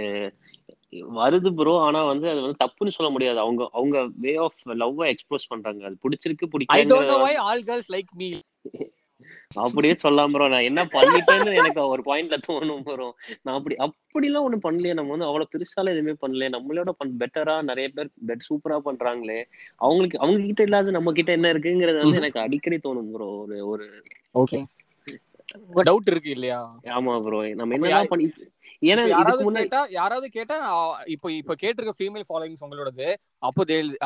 வருது 1.18 1.48
ப்ரோ 1.58 1.72
ஆனா 1.86 2.00
வந்து 2.10 2.26
அது 2.32 2.40
வந்து 2.40 2.60
தப்புன்னு 2.62 2.94
சொல்ல 2.96 3.08
முடியாது. 3.10 3.38
அவங்க 3.38 3.62
அவங்க 3.72 3.96
வே 4.24 4.32
ஆஃப் 4.44 4.60
லவ் 4.82 5.02
எக்ஸ்ப்ரோஸ் 5.12 5.50
பண்றாங்க. 5.52 5.82
அது 5.88 5.96
பிடிச்சிருக்கு 6.04 6.46
I 6.70 6.80
don't 6.84 7.12
know 7.12 7.18
why 7.24 7.34
all 7.46 7.64
girls 7.64 7.90
like 7.96 8.10
me 8.14 8.28
அப்படியே 9.50 9.92
சொல்லாம 10.00 10.32
ப்ரோ 10.32 10.46
நான் 10.52 10.66
என்ன 10.68 10.80
பண்ணிட்டேன்னு 10.94 11.52
எனக்கு 11.60 11.82
ஒரு 11.92 12.02
பாயிண்ட்ல 12.06 12.36
தோணும் 12.46 12.82
ப்ரோ 12.86 13.06
நான் 13.44 13.56
அப்படி 13.58 13.74
அப்படிலாம் 13.84 14.46
ஒண்ணும் 14.46 14.64
பண்ணலையே. 14.64 14.94
நம்ம 14.94 15.12
வந்து 15.14 15.28
அவ்வளவு 15.28 15.50
பெருசால 15.52 15.92
எதுவுமே 15.94 16.14
பண்ணலையே. 16.22 16.48
நம்மளோட 16.54 16.90
பெட்டரா 17.20 17.54
நிறைய 17.68 17.88
பேர் 17.94 18.10
பெட் 18.28 18.46
சூப்பரா 18.48 18.78
பண்றாங்களே. 18.86 19.38
அவங்களுக்கு 19.80 20.20
அவங்க 20.22 20.40
கிட்ட 20.48 20.62
இல்லாத 20.62 20.94
நம்ம 20.96 21.12
கிட்ட 21.12 21.32
என்ன 21.32 21.52
இருக்குங்கிறது 21.54 22.02
வந்து 22.02 22.20
எனக்கு 22.22 22.42
அடிக்கடி 22.44 22.78
தோணும் 22.84 23.12
ப்ரோ 23.14 23.28
ஒரு 23.44 23.58
ஒரு 23.70 23.86
ஓகே 24.34 24.60
டவுட் 25.86 26.10
இருக்கு 26.12 26.30
இல்லையா? 26.30 26.60
ஆமா 26.94 27.14
ப்ரோ 27.24 27.40
நம்ம 27.58 27.74
என்னதான் 27.76 27.96
யா- 27.98 28.12
பண்ணி 28.12 28.26
ஏன்னா 28.82 29.02
யாராவது 29.10 29.42
கேட்டா 29.58 29.80
யாராவது 29.92 30.26
கேட்டா 30.32 30.56
இப்போ 31.12 31.28
இப்போ 31.34 31.54
கேட்டிருக்க 31.60 31.92
ஃபீமேல் 31.98 32.26
ஃபாலோவிங்ஸ் 32.28 32.64
உங்களோடது 32.64 33.06
அப்போ 33.42 33.62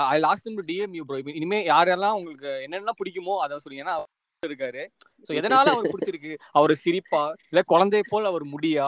I 0.06 0.18
lost 0.20 0.48
to 0.52 0.64
DM 0.68 0.94
you 0.94 1.04
bro 1.04 1.18
இனிமே 1.34 1.58
யாரெல்லாம் 1.66 2.16
உங்களுக்கு 2.18 2.50
என்னென்ன 2.66 2.94
பிடிக்குமோ 3.00 3.36
அதை 3.44 3.58
சொல்லுங்க. 3.58 3.84
ஏன்னா 3.84 3.96
இருக்காரு. 4.42 4.82
சோ 5.26 5.30
எதனால 5.38 5.70
அவர் 5.72 5.88
பிடிச்சிருக்கு? 5.92 6.30
அவர் 6.50 6.72
சிரிப்பா? 6.82 7.22
இல்ல 7.50 7.60
குழந்தை 7.72 8.00
போல் 8.10 8.28
அவர் 8.30 8.44
முடியா? 8.52 8.86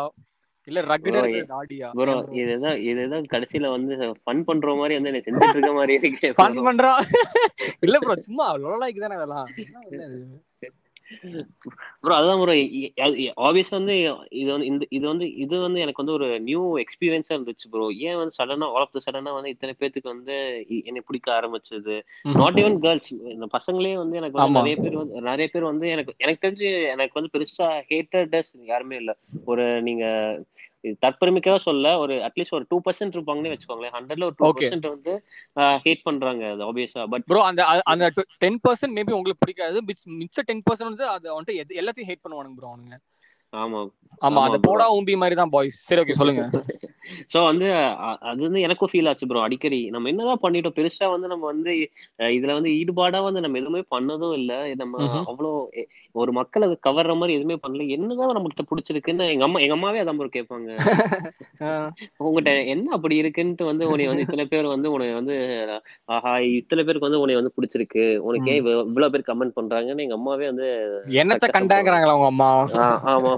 இல்ல 0.69 0.81
Bro, 0.83 1.21
தாடியா 1.49 1.87
ப்ரோ 1.99 2.13
இதுதான் 2.41 2.77
இதுதான் 2.83 3.25
கடைசியில 3.33 3.71
வந்து 3.73 3.95
ஃபன் 4.21 4.43
பண்ற 4.49 4.75
மாதிரி 4.75 4.97
வந்து 4.99 5.11
என்ன 5.13 5.23
செஞ்சுட்டு 5.25 5.57
இருக்க 5.57 5.73
மாதிரி 5.79 5.95
இருக்கு 5.99 6.29
ஃபன் 6.37 6.59
பண்றா? 6.67 6.93
இல்ல 7.87 7.97
ப்ரோ 8.01 8.15
சும்மா 8.29 8.47
லொலாய்க்கு 8.63 9.05
தானே 9.05 9.19
அதெல்லாம்? 9.19 9.49
ப்ரோ 12.03 12.15
அதான் 12.17 12.41
ப்ரோ 12.41 12.55
ஆப்வியஸ் 13.45 13.71
வந்து 13.71 13.95
இது 14.35 14.49
வந்து 14.53 14.67
இந்த 14.71 14.85
இது 14.91 15.05
வந்து 15.07 15.27
இது 15.43 15.57
வந்து 15.61 15.81
எனக்கு 15.81 16.03
வந்து 16.03 16.15
ஒரு 16.15 16.29
நியூ 16.47 16.63
எக்ஸ்பீரியன்ஸா 16.83 17.35
இருந்துச்சு 17.35 17.71
ப்ரோ 17.73 17.87
ஏன் 18.07 18.19
வந்து 18.21 18.37
சடனா 18.39 18.69
ஆல் 18.73 18.85
ஆஃப் 18.85 18.95
த 18.95 19.03
சடனா 19.05 19.33
வந்து 19.37 19.53
இத்தனை 19.55 19.75
பேத்துக்கு 19.77 20.13
வந்து 20.13 20.37
என்னை 20.85 21.03
பிடிக்க 21.03 21.29
ஆரம்பிச்சது? 21.37 21.97
நாட் 22.39 22.61
ஈவன் 22.61 22.79
கேர்ள்ஸ் 22.81 23.11
இந்த 23.35 23.49
பசங்களே 23.57 23.95
வந்து 23.97 24.19
எனக்கு 24.21 24.39
வந்து. 24.39 24.59
நிறைய 24.61 24.77
பேர் 24.83 25.01
வந்து 25.01 25.27
நிறைய 25.29 25.49
பேர் 25.49 25.71
வந்து 25.71 25.89
எனக்கு 25.89 26.15
எனக்கு 26.19 26.45
தெரிஞ்சு 26.45 26.71
எனக்கு 26.93 27.19
வந்து 27.21 27.33
பெருசா 27.35 27.69
ஹேட்டர்டஸ் 27.91 28.53
யாருமே 28.67 28.99
இல்ல. 29.03 29.15
ஒரு 29.47 29.67
நீங்க 29.83 30.05
இது 30.83 30.97
தற்பெருமைக்காக 31.07 31.57
சொல்ல 31.57 31.99
ஒரு 31.99 32.15
அட்லீஸ்ட் 32.15 32.51
ஒரு 32.51 32.65
டூ 32.69 32.81
பர்சன்ட் 32.85 33.13
இருப்பாங்கன்னே 33.13 33.51
வச்சுக்கோங்களேன். 33.53 33.93
ஹண்ட்ரட்ல 33.93 34.25
ஒரு 34.25 34.35
டூ. 34.37 34.53
பர்சன்ட் 34.59 34.89
வந்து 34.89 35.25
ஹேட் 35.57 36.01
பண்றாங்க 36.03 36.51
அது 36.51 36.73
ஆப்வியஸா 36.73 37.07
பட் 37.07 37.25
ப்ரோ 37.25 37.43
அந்த 37.43 37.65
அந்த 37.65 38.13
டென் 38.39 38.61
பர்சன்ட் 38.69 38.97
மேபி 38.97 39.11
உங்களுக்கு 39.13 39.37
பிடிக்காது. 39.39 39.83
மிச்ச- 39.83 40.43
டென் 40.45 40.63
பர்சன்ட் 40.71 40.89
வந்து 40.91 41.07
அதை 41.07 41.33
வந்துட்டு 41.33 41.79
எல்லாத்தையும் 41.81 42.09
ஹேட் 42.09 42.25
பண்ணுவானுங்க 42.29 42.57
ப்ரோ 42.57 42.75
அவனுங்க. 42.75 42.97
ஆமா. 43.53 43.81
ஆமா 44.23 44.41
அந்த. 44.43 44.59
போடா 44.65 44.85
ஊம்பி 44.95 45.15
மாதிரி 45.21 45.37
தான் 45.37 45.53
பாய்ஸ் 45.53 45.79
சரி 45.87 46.01
ஓகே 46.03 46.15
சொல்லுங்க. 46.19 46.43
சோ 47.33 47.39
வந்து 47.47 47.67
அது 48.29 48.41
வந்து 48.45 48.61
எனக்கும் 48.65 48.91
ஃபீல் 48.91 49.09
ஆச்சு 49.11 49.27
ப்ரோ 49.27 49.41
அடிக்கடி. 49.45 49.79
நம்ம 49.91 50.09
என்னதான் 50.11 50.41
பண்ணிட்டோம் 50.43 50.75
பெருசா 50.77 51.07
வந்து 51.13 51.29
நம்ம 51.33 51.45
வந்து 51.51 51.73
இதுல 52.33 52.55
வந்து 52.59 52.71
ஈடுபாடா 52.77 53.19
வந்து 53.25 53.41
நம்ம 53.41 53.59
எதுவுமே 53.61 53.83
பண்ணதும் 53.93 54.35
இல்ல. 54.39 54.53
நம்ம. 54.81 54.97
அவ்வளோ 55.31 55.51
ஒரு 56.15 56.31
மக்களை 56.39 56.67
கவர்ற 56.87 57.15
மாதிரி 57.17 57.37
எதுவுமே 57.37 57.57
பண்ணல. 57.63 57.87
என்னதான் 57.95 58.35
நம்மகிட்ட 58.37 58.65
பிடிச்சிருக்குன்னு 58.71 59.27
எங்க 59.35 59.47
அம்மா 59.49 59.63
எங்க 59.65 59.77
அம்மாவே 59.79 60.03
அதான் 60.03 60.21
ப்ரோ 60.21 60.31
கேட்பாங்க. 60.33 60.69
உங்ககிட்ட 62.21 62.53
என்ன 62.73 62.95
அப்படி 62.97 63.17
இருக்குன்ட்டு 63.23 63.69
வந்து 63.71 63.85
உன்னை 63.89 64.07
வந்து 64.09 64.27
இத்தனை 64.27 64.47
பேர் 64.53 64.73
வந்து 64.73 64.93
உன்னை 64.95 65.11
வந்து 65.15 65.37
ஆஹா 66.09 66.33
இத்தனை 66.59 66.85
பேருக்கு 66.85 67.09
வந்து 67.09 67.23
உன்னை 67.23 67.37
வந்து 67.41 67.55
பிடிச்சிருக்கு. 67.57 68.05
உனக்கு 68.27 68.51
ஏன் 68.53 68.61
இவ்வ- 68.63 68.79
இவ்வளவு 68.85 69.15
பேர் 69.15 69.29
கமெண்ட் 69.29 69.57
பண்றாங்கன்னு 69.59 70.07
எங்க 70.07 70.19
அம்மாவே 70.21 70.49
வந்து 70.51 70.69
என்னத்த 71.21 71.49
கண்டாங்கிறாங்களா 71.57 72.17
உங்க 72.19 72.31
அம்மா? 72.33 72.51
ஆமா. 73.13 73.35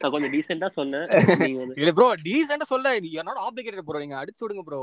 நான் 0.00 0.12
கொஞ்சம் 0.12 0.32
டீசெண்டா 0.34 0.68
சொன்னேன். 0.78 1.06
வந்து 1.60 1.74
இல்ல 1.80 1.90
ப்ரோ 1.96 2.06
டீசெண்டா 2.26 2.66
சொல்ல. 2.70 2.92
நீ 3.04 3.10
என்னோட 3.20 3.38
ஆப்ளிகேட்டட் 3.46 3.86
ப்ரோ 3.88 4.02
நீங்க 4.04 4.16
அடிச்சு 4.20 4.44
விடுங்க 4.44 4.64
ப்ரோ 4.68 4.80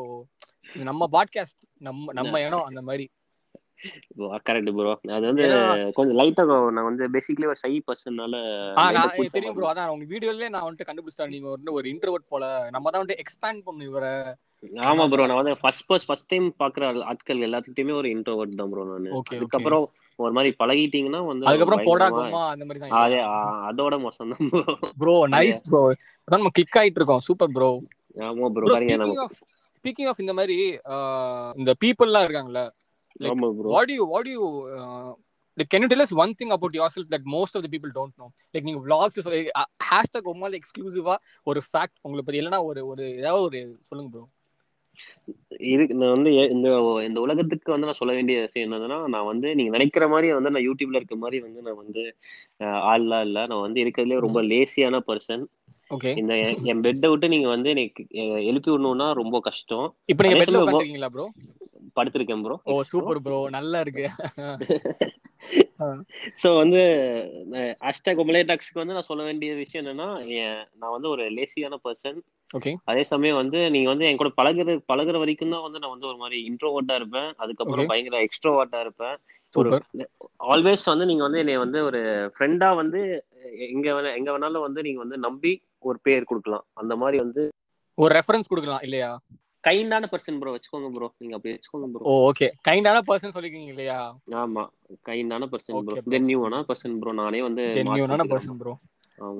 நம்ம 0.90 1.08
பாட்காஸ்ட் 1.16 1.62
நம்ம 1.82 2.14
நம்ம 2.20 2.42
இடம் 2.48 2.68
அந்த 2.70 2.84
மாதிரி. 2.90 3.06
கரெக்ட் 4.48 4.70
ப்ரோ 4.76 4.92
அது 5.16 5.26
வந்து 5.30 5.46
கொஞ்சம் 5.98 6.18
லைட்டா 6.20 6.44
நான் 6.76 6.88
வந்து 6.90 7.10
பேசிக்கலி 7.16 7.50
ஒரு 7.52 7.60
ஷை 7.64 7.74
பர்சன்னால 7.88 8.36
தெரியும் 9.36 9.58
ப்ரோ 9.58 9.70
அதான் 9.72 9.92
உங்க 9.96 10.06
வீடியோலயே 10.14 10.50
நான் 10.54 10.66
வந்துட்டு 10.66 10.90
கண்டுபிடிச்சேன் 10.90 11.34
நீங்க 11.36 11.50
வந்து 11.56 11.74
ஒரு 11.78 11.86
இன்ட்ரோவர்ட் 11.94 12.32
போல. 12.34 12.46
நம்ம 12.76 12.86
தான் 12.90 13.02
வந்துட்டு 13.02 13.22
எக்ஸ்பேண்ட் 13.24 13.66
பண்ணும் 13.68 13.90
இவரை. 13.90 14.14
ஆமா 14.90 15.06
ப்ரோ 15.12 15.26
நான் 15.30 15.42
வந்து 15.42 15.56
ஃபர்ஸ்ட் 15.62 15.86
ஃபர்ஸ்ட் 15.88 16.10
ஃபர்ஸ்ட் 16.10 16.30
டைம் 16.34 16.48
பாக்குற 16.62 16.84
ஆட்கள் 17.12 17.46
எல்லாத்துக்கிட்டயுமே 17.48 17.96
ஒரு 18.02 18.10
இன்ட்ரோவர்ட் 18.16 18.60
தான் 18.62 18.72
ப்ரோ 18.74 18.86
நான். 18.92 19.10
அதுக்கப்புறம் 19.36 19.86
ஒரு 20.20 20.34
மாதிரி 20.34 20.52
பழகிட்டீங்கன்னா 20.60 21.22
வந்து 21.28 21.48
அதுக்கப்புறம் 21.50 21.86
போடா 21.88 22.08
கும்மா 22.14 22.44
அந்த 22.54 22.64
மாதிரி 22.66 22.92
அதே 23.00 23.20
தான் 23.20 23.32
ஆ, 23.32 23.40
அதோட 23.70 23.96
மோசம் 24.04 24.32
தான். 24.34 24.52
ப்ரோ 25.02 25.16
நைஸ் 25.34 25.60
ப்ரோ 25.66 25.82
நம்ம 26.28 26.52
கிளிக் 26.58 26.80
ஆயிட்டு 26.82 27.00
இருக்கோம். 27.00 27.24
சூப்பர் 27.28 27.54
ப்ரோ 27.56 27.72
ஆமா 28.24 28.48
ப்ரோ 28.48 28.64
ப்ரோ 28.64 28.74
பாருங்க 28.76 28.98
நம்ம 29.02 29.24
ஆஃப் 29.24 29.38
ஸ்பீக்கிங் 29.78 30.10
ஆஃப் 30.12 30.22
இந்த 30.24 30.34
மாதிரி 30.34 30.58
இந்த 31.56 31.72
பீப்புள்லாம் 31.82 32.26
இருக்காங்கல்ல 32.26 32.64
ஆமா 33.30 33.48
bro 33.58 33.72
you 33.92 34.06
what 34.08 34.24
do 34.26 34.32
you 34.32 34.46
uh, 34.76 35.12
like 35.58 35.70
can 35.70 35.84
you 35.84 35.90
tell 35.90 36.02
us 36.02 36.12
one 36.16 36.32
thing 36.34 36.52
about 36.52 36.74
yourself 36.74 37.08
that 37.10 37.24
most 37.30 37.56
of 37.56 37.62
the 37.62 37.70
people 37.70 37.92
don't 37.92 38.14
know? 38.20 38.30
Like 38.54 38.64
நீங்க 38.64 38.82
vlogs 38.86 39.18
சொல்லி 39.20 39.42
ஹேஷ்டாக் 39.88 40.30
உமால 40.32 40.58
எக்ஸ்க்ளூசிவா 40.60 41.16
ஒரு 41.48 41.62
ஃபேக்ட் 41.68 42.00
உங்களை 42.06 42.22
பத்தி 42.22 42.40
இல்லைன்னா 42.42 42.62
ஒரு 42.70 42.82
ஒரு 42.88 43.04
ஏதாவது 43.20 43.44
ஒரு 43.44 43.60
சொல்லுங்க 43.82 44.10
ப்ரோ 44.14 44.24
இருக்கு 45.72 45.96
நான் 45.96 46.14
வந்து 46.16 46.32
இந்த 46.54 46.68
இந்த 47.06 47.20
உலகத்துக்கு 47.22 47.74
வந்து 47.74 47.90
நான் 47.90 48.00
சொல்ல 48.00 48.14
வேண்டிய 48.16 48.38
விஷயம் 48.42 48.66
என்னதுன்னா 48.68 48.98
நான் 49.14 49.30
வந்து 49.30 49.48
நீங்க 49.58 49.72
நினைக்கிற 49.76 50.08
மாதிரி 50.10 50.28
வந்து 50.34 50.54
நான் 50.54 50.66
யூடியூப்ல 50.66 51.00
இருக்க 51.00 51.18
மாதிரி 51.18 51.40
வந்து 51.46 51.62
நான் 51.62 51.82
வந்து 51.82 52.04
ஆள்லாம் 52.92 53.26
இல்ல. 53.28 53.40
நான் 53.48 53.64
வந்து 53.64 53.82
இருக்கிறதுலே 53.84 54.24
ரொம்ப 54.26 54.42
லேசியான 54.50 55.02
பர்சன் 55.08 55.44
ஓகே. 55.92 56.12
இந்த 56.20 56.34
என் 56.70 56.84
பெட்டை 56.86 57.08
விட்டு 57.10 57.34
நீங்க 57.34 57.50
வந்து 57.50 57.70
எனக்கு 57.70 58.04
எழுப்பி 58.44 58.70
விடணும்னா 58.72 59.08
ரொம்ப 59.14 59.40
கஷ்டம். 59.42 59.88
இப்போ 60.10 60.24
நீங்க 60.24 60.40
பெட்ல 60.42 60.62
உட்காந்துருக்கீங்களா 60.62 61.12
ப்ரோ 61.14 61.26
படுத்திருக்கேன் 61.98 62.44
ப்ரோ 62.44 62.56
ஓ 62.68 62.76
சூப்பர் 62.92 63.22
ப்ரோ 63.22 63.40
நல்லா 63.52 63.80
இருக்கு. 63.80 64.06
ஸோ 66.42 66.48
வந்து 66.58 66.82
ஹேஷ்டாக் 67.84 68.22
ஒமலேடாக்ஸ்க்கு 68.22 68.82
வந்து 68.82 68.94
நான் 68.94 69.08
சொல்ல 69.08 69.24
வேண்டிய 69.24 69.52
விஷயம் 69.56 69.82
என்னன்னா 69.84 70.08
என்- 70.38 70.64
நான் 70.76 70.94
வந்து 70.94 71.10
ஒரு 71.10 71.24
லேசியான 71.32 71.78
பர்சன் 71.84 72.20
அதே 72.86 73.04
சமயம் 73.04 73.36
வந்து 73.36 73.70
நீங்க 73.70 73.88
வந்து 73.90 74.06
என் 74.06 74.18
கூட 74.18 74.32
பழகுற 74.38 74.76
பழகுற 74.92 75.18
வரைக்கும் 75.18 75.50
தான் 75.50 75.62
வந்து 75.62 75.80
நான் 75.80 75.90
வந்து 75.90 76.08
ஒரு 76.08 76.18
மாதிரி 76.18 76.38
இன்ட்ரோவர்ட்டா 76.50 76.96
இருப்பேன். 76.96 77.30
அதுக்கப்புறம். 77.38 77.90
பயங்கர 77.92 78.22
எக்ஸ்ட்ரோவர்ட்டா 78.28 78.80
இருப்பேன். 78.80 79.16
ஒரு 79.54 79.70
ஆல்வேஸ் 80.54 80.86
வந்து 80.86 81.06
நீங்க 81.06 81.24
வந்து 81.24 81.40
என்னை 81.40 81.58
வந்து 81.58 81.80
ஒரு 81.84 82.00
ஃப்ரெண்டா 82.36 82.76
வந்து 82.76 83.00
எங்க 83.68 83.88
வேணா 83.94 84.12
எங்க 84.16 84.30
வேணாலும் 84.32 84.66
வந்து 84.68 84.82
நீங்க 84.82 85.00
வந்து 85.00 85.18
நம்பி 85.18 85.52
ஒரு 85.84 85.98
பேர் 86.02 86.24
கொடுக்கலாம். 86.24 86.66
அந்த 86.74 86.94
மாதிரி 86.96 87.18
வந்து 87.18 87.44
ஒரு 87.98 88.12
ரெஃபரன்ஸ் 88.16 88.48
கொடுக்கலாம் 88.48 88.80
இல்லையா? 88.82 89.10
கைண்டான 89.64 90.08
பர்சன் 90.12 90.40
ப்ரோ 90.40 90.54
வச்சுக்கோங்க 90.54 90.90
ப்ரோ 90.92 91.08
நீங்க 91.18 91.36
அப்படி 91.36 91.54
வச்சுக்கோங்க 91.56 91.88
ப்ரோ 91.92 92.06
ஓ 92.06 92.14
ஓகே 92.30 92.48
கைண்டான 92.70 93.02
பர்சன் 93.10 93.36
சொல்லிருக்கீங்க 93.36 93.72
இல்லையா? 93.74 94.00
ஆமா. 94.42 94.64
கைண்டான 95.06 95.48
பர்சன் 95.52 95.86
ப்ரோ. 95.86 96.02
ஜென்யூவான 96.12 96.64
பர்சன் 96.70 96.98
ப்ரோ 97.00 97.14
நானே 97.14 97.42
வந்து 97.42 97.66
ஜென்யூனான. 97.78 98.26
Person 98.28 98.60
bro. 98.60 98.74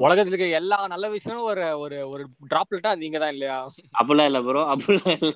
உலகத்துல 0.02 0.34
இருக்க 0.34 0.60
எல்லா 0.60 0.78
நல்ல 0.88 1.06
விஷயமும் 1.14 1.48
ஒரு 1.52 1.64
ஒரு 1.84 1.98
ஒரு 2.10 2.24
டிராப்லெட்டா 2.52 2.92
நீங்க 3.02 3.18
தான் 3.20 3.34
இல்லையா? 3.36 3.58
அப்படிலாம் 3.96 4.30
இல்ல 4.30 4.42
ப்ரோ 4.48 4.64
அப்படிலாம் 4.74 5.18
இல்ல 5.20 5.32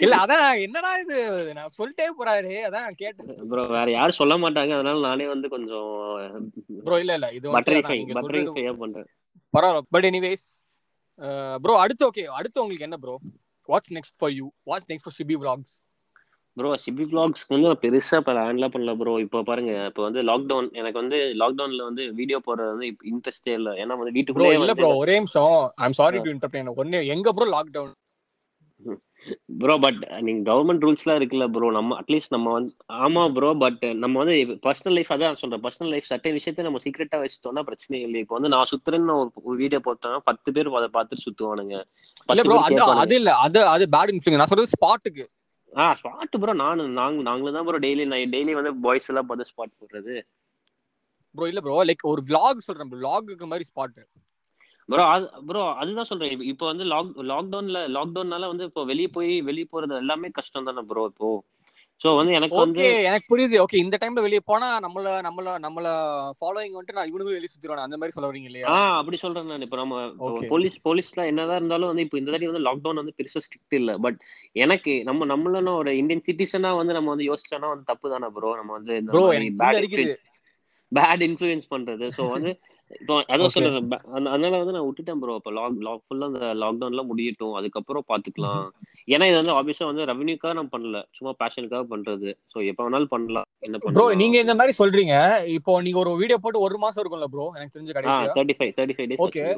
இல்ல 0.00 0.14
அதான் 0.22 0.44
என்னடா 0.64 0.90
இது? 1.00 1.16
நான் 1.56 1.74
சொல்லிட்டே 1.78 2.06
போறாரு 2.18 2.52
அதான் 2.66 2.98
கேட்டேன். 3.00 3.30
ப்ரோ 3.50 3.62
வேற 3.72 3.86
யாரும் 3.92 4.18
சொல்ல 4.18 4.34
மாட்டாங்க 4.42 4.74
அதனால 4.76 5.02
நானே 5.08 5.26
வந்து 5.32 5.48
கொஞ்சம் 5.48 5.88
ப்ரோ 6.86 6.98
இல்ல 7.02 7.14
இல்ல 7.18 7.28
இது 7.38 7.54
பட்டரிஃபை 7.56 7.96
பட்டரிஃபை 8.18 8.64
பண்றேன். 8.82 9.08
பரவாயில்ல 9.54 9.90
பட் 9.94 10.06
எனிவேஸ் 10.10 10.46
ப்ரோ 11.62 11.74
அடுத்து 11.82 12.04
ஓகே 12.08 12.24
அடுத்து 12.38 12.62
உங்களுக்கு 12.62 12.86
என்ன 12.88 12.98
bro 13.02 13.16
what's 13.68 13.92
next 13.96 14.16
for 14.20 14.34
you 14.38 14.46
what's 14.66 14.88
next 14.90 15.06
for 15.06 15.16
Shibi 15.18 15.36
vlogs? 15.42 15.70
Bro 16.56 16.68
Sibi 16.82 17.04
vlogsக்கு 17.10 17.54
வந்து 17.54 17.68
நான் 17.68 17.80
பெருசா 17.82 18.18
பிளான்லாம் 18.26 18.72
பண்ணல 18.74 18.92
ப்ரோ 18.98 19.12
இப்போ 19.24 19.38
பாருங்க 19.48 19.72
இப்போ 19.88 20.02
வந்து 20.06 20.20
லாக்டவுன் 20.28 20.68
எனக்கு 20.80 21.00
வந்து 21.00 21.18
லாக்டவுன்ல 21.40 21.88
வந்து 21.88 22.04
வீடியோ 22.20 22.38
போடுறது 22.44 22.74
வந்து 22.74 22.88
இன்ட்ரெஸ்டே 23.12 23.54
இல்ல. 23.58 23.70
ஏன்னா 23.82 23.96
வந்து 24.00 24.14
வீட்டுக்குள்ளே 24.16 24.54
இல்ல 24.58 24.74
ப்ரோ 24.80 24.90
ஒரே 25.02 25.16
நிமிஷம். 25.18 25.56
ஐம் 25.84 25.98
சாரி 26.00 26.20
டு 26.20 26.32
இன்டர்ப்ட் 26.34 26.62
எனக்கு 26.62 26.82
ஒண்ணு 26.84 27.00
எங்க 27.14 27.32
ப்ரோ 27.36 27.48
லாக்டவுன் 27.54 27.92
ப்ரோ 29.60 29.74
பட் 29.82 29.98
நீங்க 30.24 30.40
கவர்மெண்ட் 30.48 30.82
ரூல்ஸ்லாம் 30.84 31.18
இருக்குல்ல 31.18 31.46
ப்ரோ 31.52 31.68
நம்ம 31.76 31.96
அட்லீஸ்ட் 32.00 32.34
நம்ம 32.34 32.48
வந்து 32.56 32.70
ஆமா 33.04 33.22
ப்ரோ 33.36 33.50
பட் 33.62 33.84
நம்ம 34.02 34.14
வந்து 34.22 34.34
பர்சனல் 34.64 34.96
லைஃப் 34.96 35.12
அதான் 35.14 35.38
சொல்றேன். 35.42 35.62
பர்சனல் 35.64 35.92
லைஃப் 35.94 36.10
சட்ட 36.10 36.32
விஷயத்த 36.36 36.66
நம்ம 36.66 36.80
சீக்கிரட்டா 36.84 37.20
வச்சுட்டோம்னா 37.22 37.62
பிரச்சனை 37.68 38.00
இல்லை 38.06 38.20
இப்போ 38.24 38.36
வந்து 38.38 38.52
நான் 38.54 38.70
சுத்துறேன்னு 38.72 39.14
ஒரு 39.44 39.56
வீடியோ 39.62 39.80
போட்டேன்னா 39.86 40.20
பத்து 40.30 40.52
பேர் 40.56 40.70
அதை 40.80 40.90
பார்த்துட்டு 40.96 41.26
சுத்துவானுங்க. 41.26 41.76
இல்ல 42.28 42.44
ப்ரோ 42.44 42.58
அது 42.66 42.82
அது 42.96 43.16
இல்ல. 43.20 43.30
அது 43.46 43.60
அது 43.74 43.86
பேட் 43.96 44.12
இன்ஃபுளுன்ஸ் 44.14 44.42
நான் 44.42 44.52
சொல்றது 44.52 44.74
ஸ்பாட்டுக்கு 44.74 45.24
ஆ 45.74 45.94
ஸ்பாட் 45.94 46.36
ப்ரோ 46.38 46.52
நானு 46.54 46.88
நாங்க 46.98 47.22
நாங்களும் 47.22 47.54
தான் 47.54 47.66
ப்ரோ 47.66 47.78
டெய்லி 47.78 48.04
நான் 48.04 48.32
டெய்லி 48.34 48.52
வந்து 48.54 48.72
பாய்ஸ் 48.80 49.08
எல்லாம் 49.08 49.26
பார்த்து 49.26 49.50
ஸ்பாட் 49.50 49.78
போடுறது. 49.80 50.14
ப்ரோ 51.34 51.46
இல்ல 51.46 51.60
ப்ரோ 51.60 51.84
லைக் 51.84 52.04
ஒரு 52.04 52.22
vlog 52.22 52.58
சொல்றேன் 52.60 52.90
ப்ரோ 52.90 53.00
vlogக்கு 53.00 53.46
மாதிரி 53.46 53.64
ஸ்பாட் 53.64 53.98
ப்ரோ 54.88 55.02
அது 55.06 55.26
ப்ரோ 55.46 55.62
அதுதான் 55.74 56.04
சொல்றேன். 56.04 56.40
இப்ப- 56.44 56.66
வந்து 56.66 56.84
லாக் 56.84 57.12
லாக்டவுன்ல 57.30 57.80
லாக்டவுன்னால 57.96 58.46
வந்து 58.46 58.64
இப்போ 58.64 58.84
வெளியே 58.84 59.08
போய் 59.08 59.40
வெளியே 59.40 59.68
போறது 59.72 59.94
எல்லாமே 59.96 60.28
கஷ்டம் 60.30 60.64
தானே 60.64 60.82
ப்ரோ 60.84 61.04
இப்போ? 61.06 61.30
சோ 62.00 62.08
வந்து 62.18 62.32
எனக்கு 62.38 62.56
வந்து 62.60 62.84
எனக்கு 63.08 63.26
புரியுது. 63.30 63.56
ஓகே 63.62 63.76
இந்த 63.82 63.96
டைம்ல 64.00 64.22
வெளிய 64.24 64.40
போனா 64.48 64.68
நம்மள 64.84 65.12
நம்மள 65.26 65.52
நம்மள 65.64 65.86
ஃபாலோயிங் 66.38 66.74
வந்துட்டு 66.74 66.96
நான் 66.96 67.10
இவனுக்கு 67.10 67.36
வெளிய 67.36 67.50
சுத்திடுவானே. 67.50 67.86
அந்த 67.86 67.96
மாதிரி 67.96 68.14
சொல்ல 68.16 68.28
வரீங்க 68.30 68.50
இல்லையா? 68.50 68.68
ஆ 68.70 68.98
அப்படி 69.00 69.16
சொல்றேன் 69.22 69.48
நான். 69.50 69.64
இப்போ 69.66 69.78
நம்ம. 69.82 69.96
போலீஸ் 70.50 70.76
போலீஸ்ல 70.86 71.26
என்னதான் 71.30 71.60
இருந்தாலும் 71.60 71.90
வந்து 71.92 72.04
இப்போ 72.06 72.18
இந்த 72.20 72.30
தடவை 72.30 72.50
வந்து 72.50 72.66
லாக்டவுன் 72.68 73.00
வந்து 73.02 73.16
பெருசா 73.18 73.42
ஸ்ட்ரிக்ட் 73.46 73.78
இல்ல. 73.80 73.92
பட் 73.98 74.18
எனக்கு 74.64 74.94
நம்ம 75.08 75.26
நம்மளும் 75.32 75.72
ஒரு 75.82 75.92
இந்தியன் 76.02 76.26
சிட்டிசனா 76.28 76.72
வந்து 76.80 76.96
நம்ம 76.98 77.10
வந்து 77.14 77.28
யோசிச்சோம்னா 77.30 77.72
வந்து 77.74 77.90
தப்பு 77.92 78.12
தானே 78.14 78.30
ப்ரோ 78.36 78.52
நம்ம 78.60 78.72
வந்து 78.78 78.96
பேட் 80.92 81.24
இன்ஃப்ளூயன்ஸ் 81.28 81.68
பண்றது. 81.70 82.06
சோ 82.16 82.22
வந்து 82.34 82.50
இப்போ 82.90 83.14
அதான். 83.34 83.52
சொல்றேன் 83.54 83.76
அதனால 84.28 84.58
வந்து 84.60 84.74
நான் 84.76 84.86
விட்டுட்டேன் 84.86 85.20
ப்ரோ 85.20 85.34
இப்போ 85.40 85.52
லாக் 85.58 85.78
லாக் 85.86 86.02
ஃபுல்லா 86.06 86.26
அந்த 86.30 86.50
லாக்டவுன்ல 86.62 87.02
முடியட்டும். 87.10 87.54
அதுக்கப்புறம் 87.54 88.06
பாத்துக்கலாம். 88.12 88.64
ஏன்னா 89.08 89.24
இது 89.30 89.36
வந்து 89.40 89.54
ஆப்வியஸா 89.58 89.88
வந்து 89.90 90.08
ரெவன்யூக்காக 90.10 90.54
நான் 90.54 90.72
பண்ணல. 90.74 91.00
சும்மா 91.16 91.32
பேஷனுக்காக 91.42 91.84
பண்றது. 91.92 92.30
சோ 92.52 92.66
எப்ப 92.70 92.80
வேணாலும் 92.86 93.12
பண்ணலாம். 93.14 93.48
என்ன 93.60 93.80
ப்ரோ 93.86 94.06
நீங்க 94.22 94.38
இந்த 94.44 94.54
மாதிரி 94.54 94.74
சொல்றீங்க. 94.80 95.14
இப்போ 95.58 95.80
நீங்க 95.86 95.98
ஒரு 95.98 96.12
வீடியோ 96.22 96.38
போட்டு 96.38 96.66
ஒரு 96.66 96.78
மாசம் 96.78 97.02
இருக்கும்ல 97.02 97.28
ப்ரோ 97.34 97.46
எனக்கு 97.56 97.76
தெரிஞ்ச 97.78 97.92
ஆ 97.92 97.98
கடைசியா? 97.98 98.32
Thirty 98.38 98.56
five 98.60 98.74
thirty 98.78 98.96
five 98.98 99.10
days 99.12 99.24
Okay. 99.26 99.48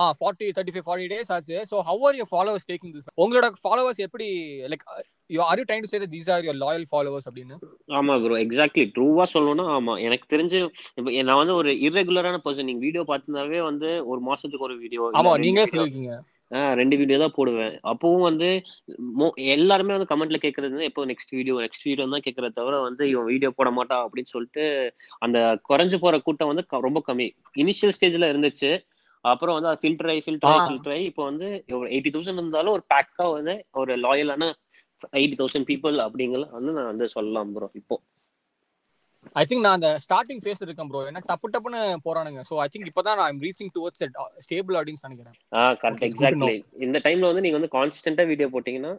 Ah 0.00 0.04
forty 0.18 0.46
thirty 0.56 0.74
five 0.74 0.86
forty 0.88 1.08
days 1.12 1.30
ஆச்சு. 1.36 1.56
So 1.70 1.76
how 1.88 2.02
are 2.08 2.16
your 2.18 2.30
followers 2.32 2.68
taking 2.70 2.92
this 2.94 3.08
உங்களோட 3.24 3.48
ஃபாலோவர்ஸ் 3.64 4.00
எப்படி 4.06 4.28
like 4.72 4.84
you 5.30 5.40
are 5.48 5.60
you 5.60 5.66
trying 5.68 5.84
to 5.86 5.90
say 5.92 6.00
these 6.14 6.30
are 6.34 6.44
your 6.46 6.60
loyal 6.64 6.86
followers 6.92 7.28
அப்படின்னு? 7.30 7.56
ஆமா 7.98 8.16
bro 8.24 8.38
exactly 8.44 8.86
ட்ரூவா 8.96 9.26
சொல்லணும்னா 9.34 9.66
ஆமா. 9.76 9.94
எனக்கு 10.06 10.26
தெரிஞ்சு 10.34 10.58
இப்போ 10.98 11.10
நான் 11.28 11.40
வந்து 11.42 11.56
ஒரு 11.60 11.72
இர்ரெகுலரான 11.86 12.40
பர்சன் 12.46 12.68
நீங்க 12.70 12.84
வீடியோ 12.86 13.04
பார்த்திருந்தாவே 13.10 13.60
வந்து 13.70 13.90
ஒரு 14.12 14.22
மாசத்துக்கு 14.30 14.68
ஒரு 14.70 14.76
வீடியோ 14.82 15.12
ஆமா 15.20 15.32
நீங்களே 15.44 15.70
சொல்லிருக்கீங்க. 15.72 16.12
ரெண்டு 16.80 16.96
வீடியோ 17.00 17.16
தான் 17.22 17.34
போடுவேன். 17.36 17.74
அப்பவும் 17.90 18.26
வந்து 18.28 18.46
எல்லாருமே 19.54 19.94
வந்து 19.96 20.08
கமெண்ட்ல 20.12 20.38
கேக்குறது 20.44 20.72
வந்து 20.74 20.86
எப்போ 20.90 21.02
நெக்ஸ்ட் 21.10 21.34
வீடியோ 21.38 21.54
நெக்ஸ்ட் 21.64 21.84
வீடியோ 21.88 22.04
தான் 22.14 22.24
கேக்குறத 22.26 22.56
தவிர 22.58 22.76
வந்து 22.86 23.02
இவன் 23.10 23.28
வீடியோ 23.32 23.50
போட 23.58 23.70
மாட்டான் 23.78 24.04
அப்படின்னு 24.04 24.32
சொல்லிட்டு 24.34 24.64
அந்த 25.26 25.38
குறைஞ்சு 25.70 25.98
போற 26.04 26.20
கூட்டம் 26.28 26.50
வந்து 26.52 26.64
ரொம்ப 26.86 27.02
கம்மி. 27.08 27.26
இனிஷியல் 27.64 27.94
ஸ்டேஜ்ல 27.96 28.30
இருந்துச்சு. 28.32 28.70
அப்புறம் 29.24 29.56
வந்து 29.56 29.70
அது 29.70 29.80
ஃபில்டர் 29.82 30.10
ஆகி 30.10 30.22
ஃபில்டர் 30.24 30.50
ஆகி. 30.52 30.66
ஃபில்டர் 30.68 30.94
ஆகி 30.94 31.06
இப்போ 31.10 31.24
வந்து 31.24 31.48
எயிட்டி 31.88 32.10
தௌசண்ட் 32.14 32.40
இருந்தாலும் 32.40 32.74
ஒரு 32.76 32.84
பேக்கா 32.92 33.26
வந்து 33.34 33.54
ஒரு 33.74 33.94
லாயலான 34.04 34.50
எயிட்டி 35.14 35.36
தௌசண்ட் 35.40 35.68
பீப்புள் 35.70 35.98
அப்படிங்கிற 36.04 36.44
வந்து 36.54 36.72
நான் 36.76 36.90
வந்து 36.92 37.08
சொல்லலாம் 37.14 37.50
ப்ரோ 37.54 37.68
இப்போ. 37.80 37.96
ஐ 39.36 39.44
திங்க் 39.44 39.64
நான் 39.64 39.76
அந்த 39.78 39.90
ஸ்டார்டிங் 40.04 40.40
ஃபேஸ் 40.42 40.62
இருக்கேன் 40.64 40.88
ப்ரோ 40.90 41.00
ஏன்னா 41.08 41.22
டப்பு 41.30 41.48
டப்புன்னு 41.54 41.80
போறானுங்க. 42.06 42.40
ஸோ 42.48 42.56
ஐ 42.62 42.68
திங்க் 42.72 42.88
இப்போதான் 42.90 43.18
நான் 43.20 43.42
ரீச்சிங் 43.44 43.72
டுவர்ட்ஸ் 43.76 44.02
ஸ்டேபிள் 44.44 44.78
ஆடியன்ஸ் 44.80 45.04
நினைக்கிறேன். 45.06 45.36
ஆ 45.52 45.62
கரெக்ட் 45.82 46.06
எக்ஸாக்ட்லி 46.08 46.56
இந்த 46.86 46.98
டைம்ல 47.06 47.30
வந்து 47.30 47.44
நீங்க 47.46 47.58
வந்து 47.58 47.74
கான்ஸ்டன்டா 47.76 48.26
வீடியோ 48.30 48.48
போட்டீங்கன்னா 48.54 48.92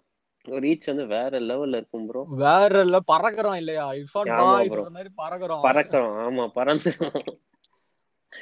ரீச் 0.46 0.90
வந்து 0.90 1.06
வேற 1.14 1.40
லெவல்ல 1.48 1.80
இருக்கும் 1.80 2.06
ப்ரோ 2.10 2.22
வேற 2.44 2.74
இல்ல 2.86 2.98
பறக்குறோம் 3.12 3.58
இல்லையா? 3.62 3.86
இர்ஃபான் 4.00 4.32
பாய். 4.42 4.70
சொல்ற 4.74 4.92
மாதிரி 4.96 5.12
பறக்குறோம் 5.18 5.64
பறக்கிறோம் 5.68 6.14
ஆமா 6.24 6.46
பறந்து 6.58 6.92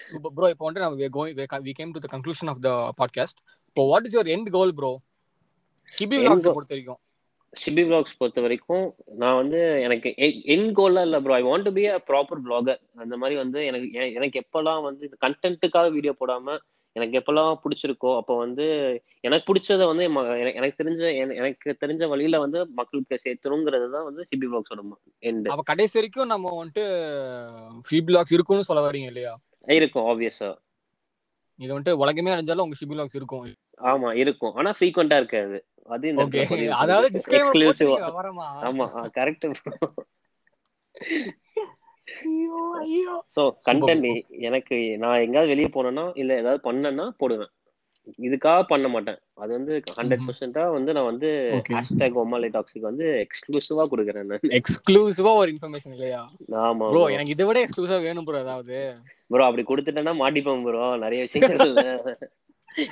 சூப்பர் 0.08 0.34
ப்ரோ 0.36 0.50
இப்போ 0.50 0.66
வந்து 0.66 0.82
நம்ம 0.82 1.10
going 1.16 1.36
we 1.66 1.74
came 1.74 1.92
to 1.92 2.04
the 2.04 2.10
conclusion 2.14 2.50
of 2.50 2.62
the 2.62 2.72
podcast 3.00 3.40
இப்போ 3.68 3.84
what 3.90 4.08
is 4.08 4.16
your 4.16 4.32
end 4.36 4.50
goal 4.52 4.74
bro 4.76 4.94
Hibi 5.94 6.16
End 6.16 6.24
vlogs 6.24 6.46
goal- 6.46 6.56
பொறுத்த 6.56 6.74
வரைக்கும் 6.74 7.02
ஷிபி 7.54 7.84
vlogs 7.86 8.12
பொறுத்த 8.18 8.40
வரைக்கும் 8.42 8.86
நான் 9.16 9.38
வந்து 9.38 9.60
எனக்கு 9.84 10.10
என் 10.48 10.66
கோல்லாம் 10.78 11.06
இல்ல 11.08 11.18
bro 11.22 11.34
I 11.34 11.44
want 11.44 11.66
to 11.66 11.72
be 11.72 11.84
a 11.90 12.00
proper 12.08 12.42
vlogger. 12.46 12.76
அந்த 12.96 13.16
மாதிரி 13.18 13.36
வந்து 13.42 13.60
எனக்கு 13.66 13.88
எனக்கு 14.14 14.42
எப்பெல்லாம் 14.42 14.82
வந்து 14.84 15.06
கண்டென்ட்டுக்காக 15.24 15.92
வீடியோ 15.92 16.14
போடாம 16.20 16.58
எனக்கு 16.96 17.18
எப்பெல்லாம் 17.20 17.52
பிடிச்சிருக்கோ 17.64 18.12
அப்போ 18.18 18.34
வந்து 18.38 18.66
எனக்கு 19.24 19.48
பிடிச்சத 19.50 19.86
வந்து 19.86 20.04
எனக்கு- 20.54 20.80
தெரிஞ்ச 20.80 21.02
என- 21.18 21.36
எனக்கு 21.36 21.76
தெரிஞ்ச 21.82 22.04
வழியில 22.08 22.40
வந்து 22.40 22.60
மக்களுக்கு 22.74 23.22
சேர்த்தணுங்கிறது 23.26 23.88
தான் 23.92 24.08
வந்து 24.10 24.24
ஹிபி 24.32 24.48
vlogsோட 24.48 24.84
எண்டு 25.24 25.52
அப்ப 25.54 25.66
கடைசி 25.68 25.98
வரைக்கும் 26.00 26.32
நம்ம 26.34 26.54
வந்துட்டு 26.58 26.86
ஃப்ரீ 27.86 28.00
பிளாக்ஸ் 28.02 28.36
இருக்கும்னு 28.38 28.70
சொல்ல 28.70 28.84
வரீங்க 28.88 29.10
இல்லையா? 29.12 29.34
இருக்கும் 29.68 30.06
ஆப்வியஸா 30.06 30.58
இது 31.60 31.80
வந்துட்டு 31.80 31.92
உலகமே 31.92 32.32
அடைஞ்சாலும் 32.32 32.66
உங்க 32.66 32.76
ஷிபி 32.80 32.90
பிளாக்ஸ் 32.90 33.16
இருக்கும். 33.16 33.56
ஆமா 33.82 34.14
இருக்கும். 34.14 34.54
ஆனா 34.54 34.74
ஃப்ரீக்வெண்டா 34.80 35.16
இருக்காது. 35.16 35.68
அது 35.84 36.10
இந்த 36.10 36.24
அதாவது. 36.70 37.08
டிஸ்கிளைமர் 37.10 37.60
ஆமா 38.64 38.88
கரெக்ட் 39.18 39.46
சோ 43.36 43.52
கண்டென்ட் 43.66 44.28
எனக்கு 44.30 44.98
நான் 44.98 45.20
எங்கயாவது 45.20 45.48
வெளியே 45.48 45.68
போனேன்னா 45.68 46.18
இல்ல 46.18 46.38
ஏதாவது 46.38 46.72
பண்ணேன்னா 46.72 47.10
போடுவேன். 47.10 47.52
இதுக்காக 48.28 48.62
பண்ண 48.72 48.88
மாட்டேன். 48.94 49.20
அது 49.42 49.52
வந்து 49.58 49.74
ஹண்ட்ரட் 49.98 50.24
பர்சன்டா 50.28 50.64
வந்து 50.76 50.92
நான் 50.98 51.10
வந்து. 51.10 51.30
ஹேஷ்டேக் 51.76 52.18
ஒமாலை 52.24 52.50
டாக்ஸிக் 52.56 52.88
வந்து 52.90 53.06
எக்ஸ்க்ளூசிவா 53.26 53.86
கொடுக்குறேன் 53.94 54.30
நான். 54.32 54.46
எக்ஸ்க்ளூசிவா 54.60 55.32
ஒரு 55.42 55.52
இன்ஃபர்மேஷன் 55.56 55.96
இல்லையா? 55.98 56.22
ஆமா 56.66 56.88
ப்ரோ 56.94 57.04
எனக்கு 57.16 57.36
இதை 57.36 57.46
விட 57.50 57.62
எக்ஸ்க்ளூசிவா 57.66 58.00
வேணும் 58.08 58.28
ப்ரோ 58.30 58.42
ஏதாவது. 58.46 58.80
ப்ரோ 59.32 59.46
அப்படி 59.48 59.66
கொடுத்துட்டேன்னா 59.72 60.16
மாட்டிப்பேன் 60.24 60.66
ப்ரோ 60.68 60.86
நிறைய 61.06 61.22
விஷயங்கள் 61.28 61.64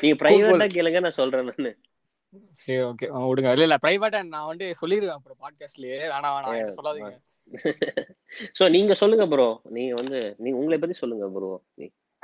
நீங்க 0.02 0.16
பிரைவேட்டா 0.22 0.68
கேளுங்க 0.76 1.02
நான் 1.06 1.20
சொல்றேன் 1.22 1.50
நானு. 1.50 1.72
சரி 2.64 2.82
ஓகே 2.90 3.08
விடுங்க. 3.30 3.52
இல்ல 3.56 3.68
இல்ல 3.68 3.78
பிரைவேட்டா 3.84 4.22
நான் 4.36 4.50
வந்து 4.52 4.68
சொல்லிருவேன் 4.82 5.18
அப்புறம் 5.18 5.40
பாட்காஸ்ட்லயே 5.44 6.00
வேணாம் 6.14 6.36
வேணாம். 6.38 6.76
சொல்லாதீங்க. 6.80 7.14
சோ 8.58 8.64
நீங்க 8.76 8.94
சொல்லுங்க 9.02 9.26
ப்ரோ 9.32 9.46
நீங்க 9.76 9.94
வந்து 10.00 10.20
நீங்க 10.44 10.56
உங்களை 10.62 10.78
பத்தி 10.80 10.96
சொல்லுங்க 11.02 11.26
ப்ரோ 11.36 11.50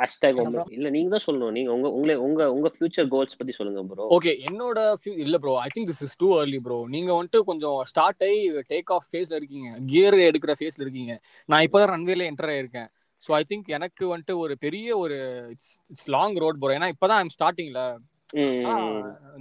ஹேஷ்டேக் 0.02 0.40
இல்ல 0.76 0.88
நீங்க 0.96 1.10
தான் 1.14 1.24
சொல்லணும். 1.26 1.54
நீங்க 1.58 1.70
உங்க 1.76 1.88
உங்களை 1.96 2.16
உங்க 2.28 2.42
உங்க 2.56 2.70
ஃபியூச்சர் 2.76 3.10
கோல்ஸ் 3.14 3.38
பத்தி 3.40 3.54
சொல்லுங்க 3.58 3.82
ப்ரோ 3.90 4.08
ஓகே 4.18 4.32
என்னோட 4.50 4.80
இல்ல 5.26 5.38
bro 5.44 5.54
I 5.66 5.70
think 5.76 5.90
this 5.92 6.04
is 6.08 6.16
too 6.22 6.30
early 6.40 6.60
bro 6.66 6.80
நீங்க 6.96 7.12
வந்துட்டு 7.18 7.42
கொஞ்சம் 7.50 7.78
ஸ்டார்ட் 7.92 8.24
ஆகி 8.30 8.42
டேக் 8.74 8.92
ஆஃப் 8.98 9.08
ஃபேஸ்ல 9.12 9.40
இருக்கீங்க. 9.42 9.70
கியர் 9.92 10.18
எடுக்கிற 10.30 10.56
ஃபேஸ்ல 10.60 10.86
இருக்கீங்க. 10.86 11.14
நான் 11.50 11.66
இப்போதான் 11.68 11.94
ரன்வேல 11.96 12.30
என்டர் 12.32 12.54
ஆயிருக்கேன். 12.56 12.90
ஸோ 13.24 13.32
ஐ 13.40 13.44
திங்க் 13.50 13.68
எனக்கு 13.78 14.04
வந்துட்டு 14.12 14.36
ஒரு 14.44 14.54
பெரிய 14.66 14.98
ஒரு 15.04 15.18
it's 15.54 15.74
it's 15.92 16.10
long 16.16 16.38
road 16.44 16.60
bro 16.62 16.74
ஏன்னா 16.78 16.90
இப்பதான் 16.96 17.22
ஐம் 17.24 17.36
ஸ்டார்டிங்ல 17.38 17.82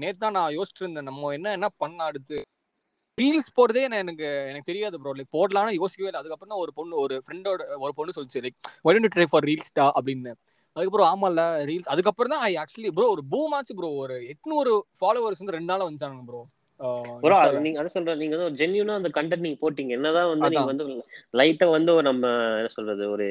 நேத்து 0.03 0.21
தான் 0.23 0.37
நான் 0.37 0.55
யோசிச்சுட்டு 0.57 0.85
இருந்தேன். 0.85 1.09
நம்ம 1.09 1.33
என்ன 1.37 1.53
என்ன 1.59 1.69
பண்ண 1.83 1.99
அடுத்து? 2.11 2.39
ரீல்ஸ் 3.21 3.51
போடுறதே 3.59 3.83
எனக்கு 4.03 4.27
எனக்கு 4.51 4.71
தெரியாது 4.71 5.01
ப்ரோ 5.03 5.15
லைக் 5.19 5.35
போடலாம்னு 5.39 5.79
யோசிக்கவே 5.81 6.09
இல்லை. 6.11 6.21
அதுக்கப்புறம் 6.23 6.53
தான் 6.53 6.63
ஒரு 6.65 6.73
பொண்ணு 6.79 7.03
ஒரு 7.05 7.17
ஃப்ரெண்டோட 7.25 7.67
ஒரு 7.85 7.93
பொண்ணு 7.99 8.17
சொல்லிச்சு 8.17 8.45
லைக் 8.47 8.59
ஒய் 8.85 9.03
ட்ரை 9.17 9.29
ஃபார் 9.33 9.47
ரீல்ஸ்டா 9.51 9.87
அப்படின்னு. 9.99 10.33
அதுக்கப்புறம் 10.77 11.09
ஆமால 11.13 11.43
ரீல்ஸ் 11.69 11.91
அதுக்கப்புறம் 11.93 12.33
தான் 12.33 12.43
ஐ 12.49 12.53
ஆக்சுவலி 12.63 12.91
ப்ரோ 12.97 13.07
ஒரு 13.15 13.23
பூம் 13.33 13.55
ஆச்சு 13.57 13.75
ப்ரோ 13.79 13.89
ஒரு 14.03 14.17
எட்நூறு 14.33 14.73
ஃபாலோவர்ஸ் 15.01 15.43
வந்து 15.43 15.57
ரெண்டு 15.57 15.71
நாளா 15.73 15.87
வந்துட்டாங்க 15.89 16.27
ப்ரோ 16.29 16.43
ப்ரோ 17.23 17.39
நீங்க 17.65 17.79
அதை 17.81 17.91
சொல்றேன் 17.95 18.21
நீங்க 18.23 18.35
வந்து 18.37 18.59
ஜென்யூனா 18.61 18.95
அந்த 19.01 19.11
கண்டென்ட் 19.17 19.45
நீங்க 19.47 19.59
போட்டீங்க. 19.65 19.93
என்னதான் 19.99 20.31
வந்து 20.33 20.51
நீங்க 20.55 20.71
வந்து 20.73 20.85
லைட்டா 21.41 21.67
வந்து 21.77 21.95
நம்ம 22.09 22.25
என்ன 22.61 22.71
சொல்றது 22.77 23.05
ஒரு 23.17 23.27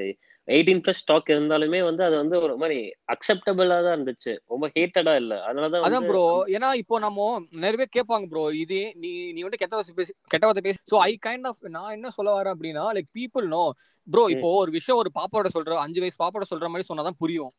எயிட்டீன் 0.49 0.81
பிளஸ் 0.83 1.01
ஸ்டாக் 1.01 1.31
இருந்தாலுமே 1.33 1.79
வந்து 1.87 2.03
அது 2.05 2.15
வந்து 2.21 2.35
ஒரு 2.45 2.53
மாதிரி 2.61 2.77
அக்செப்டபிளா 3.13 3.77
தான் 3.85 3.95
இருந்துச்சு. 3.97 4.33
ரொம்ப 4.51 4.65
ஹேட்டடா 4.75 5.13
இல்ல. 5.21 5.33
அதனாலதான் 5.47 5.85
அதான் 5.87 6.07
ப்ரோ 6.09 6.23
ஏன்னா 6.55 6.69
இப்போ 6.81 6.99
நம்ம 7.05 7.27
நிறைய 7.63 7.77
பேர் 7.81 7.95
கேட்பாங்க 7.97 8.27
ப்ரோ 8.31 8.43
இதே 8.63 8.83
நீ 9.03 9.11
நீ 9.35 9.41
வந்து 9.47 9.61
கெட்ட 9.61 9.73
வார்த்தை 9.77 9.95
பேசி 9.99 10.13
கெட்ட 10.33 10.43
வார்த்தை 10.47 10.65
பேசி 10.67 10.79
ஸோ 10.91 10.99
ஐ 11.09 11.13
கைண்ட் 11.27 11.47
ஆஃப் 11.51 11.61
நான் 11.77 11.95
என்ன 11.97 12.11
சொல்ல 12.17 12.35
வரேன் 12.37 12.55
அப்படின்னா 12.55 12.85
லைக் 12.97 13.09
பீப்புள் 13.19 13.47
நோ 13.55 13.63
ப்ரோ 14.07 14.25
இப்போ 14.35 14.51
ஒரு 14.61 14.71
விஷயம் 14.77 14.99
ஒரு 15.03 15.11
பாப்பாவோட 15.17 15.49
சொல்ற 15.55 15.79
அஞ்சு 15.85 16.01
வயசு 16.03 16.21
பாப்பாவோட 16.23 16.47
சொல்ற 16.53 16.69
மாதிரி 16.73 16.89
சொன்னாதான் 16.89 17.19
புரியும். 17.23 17.53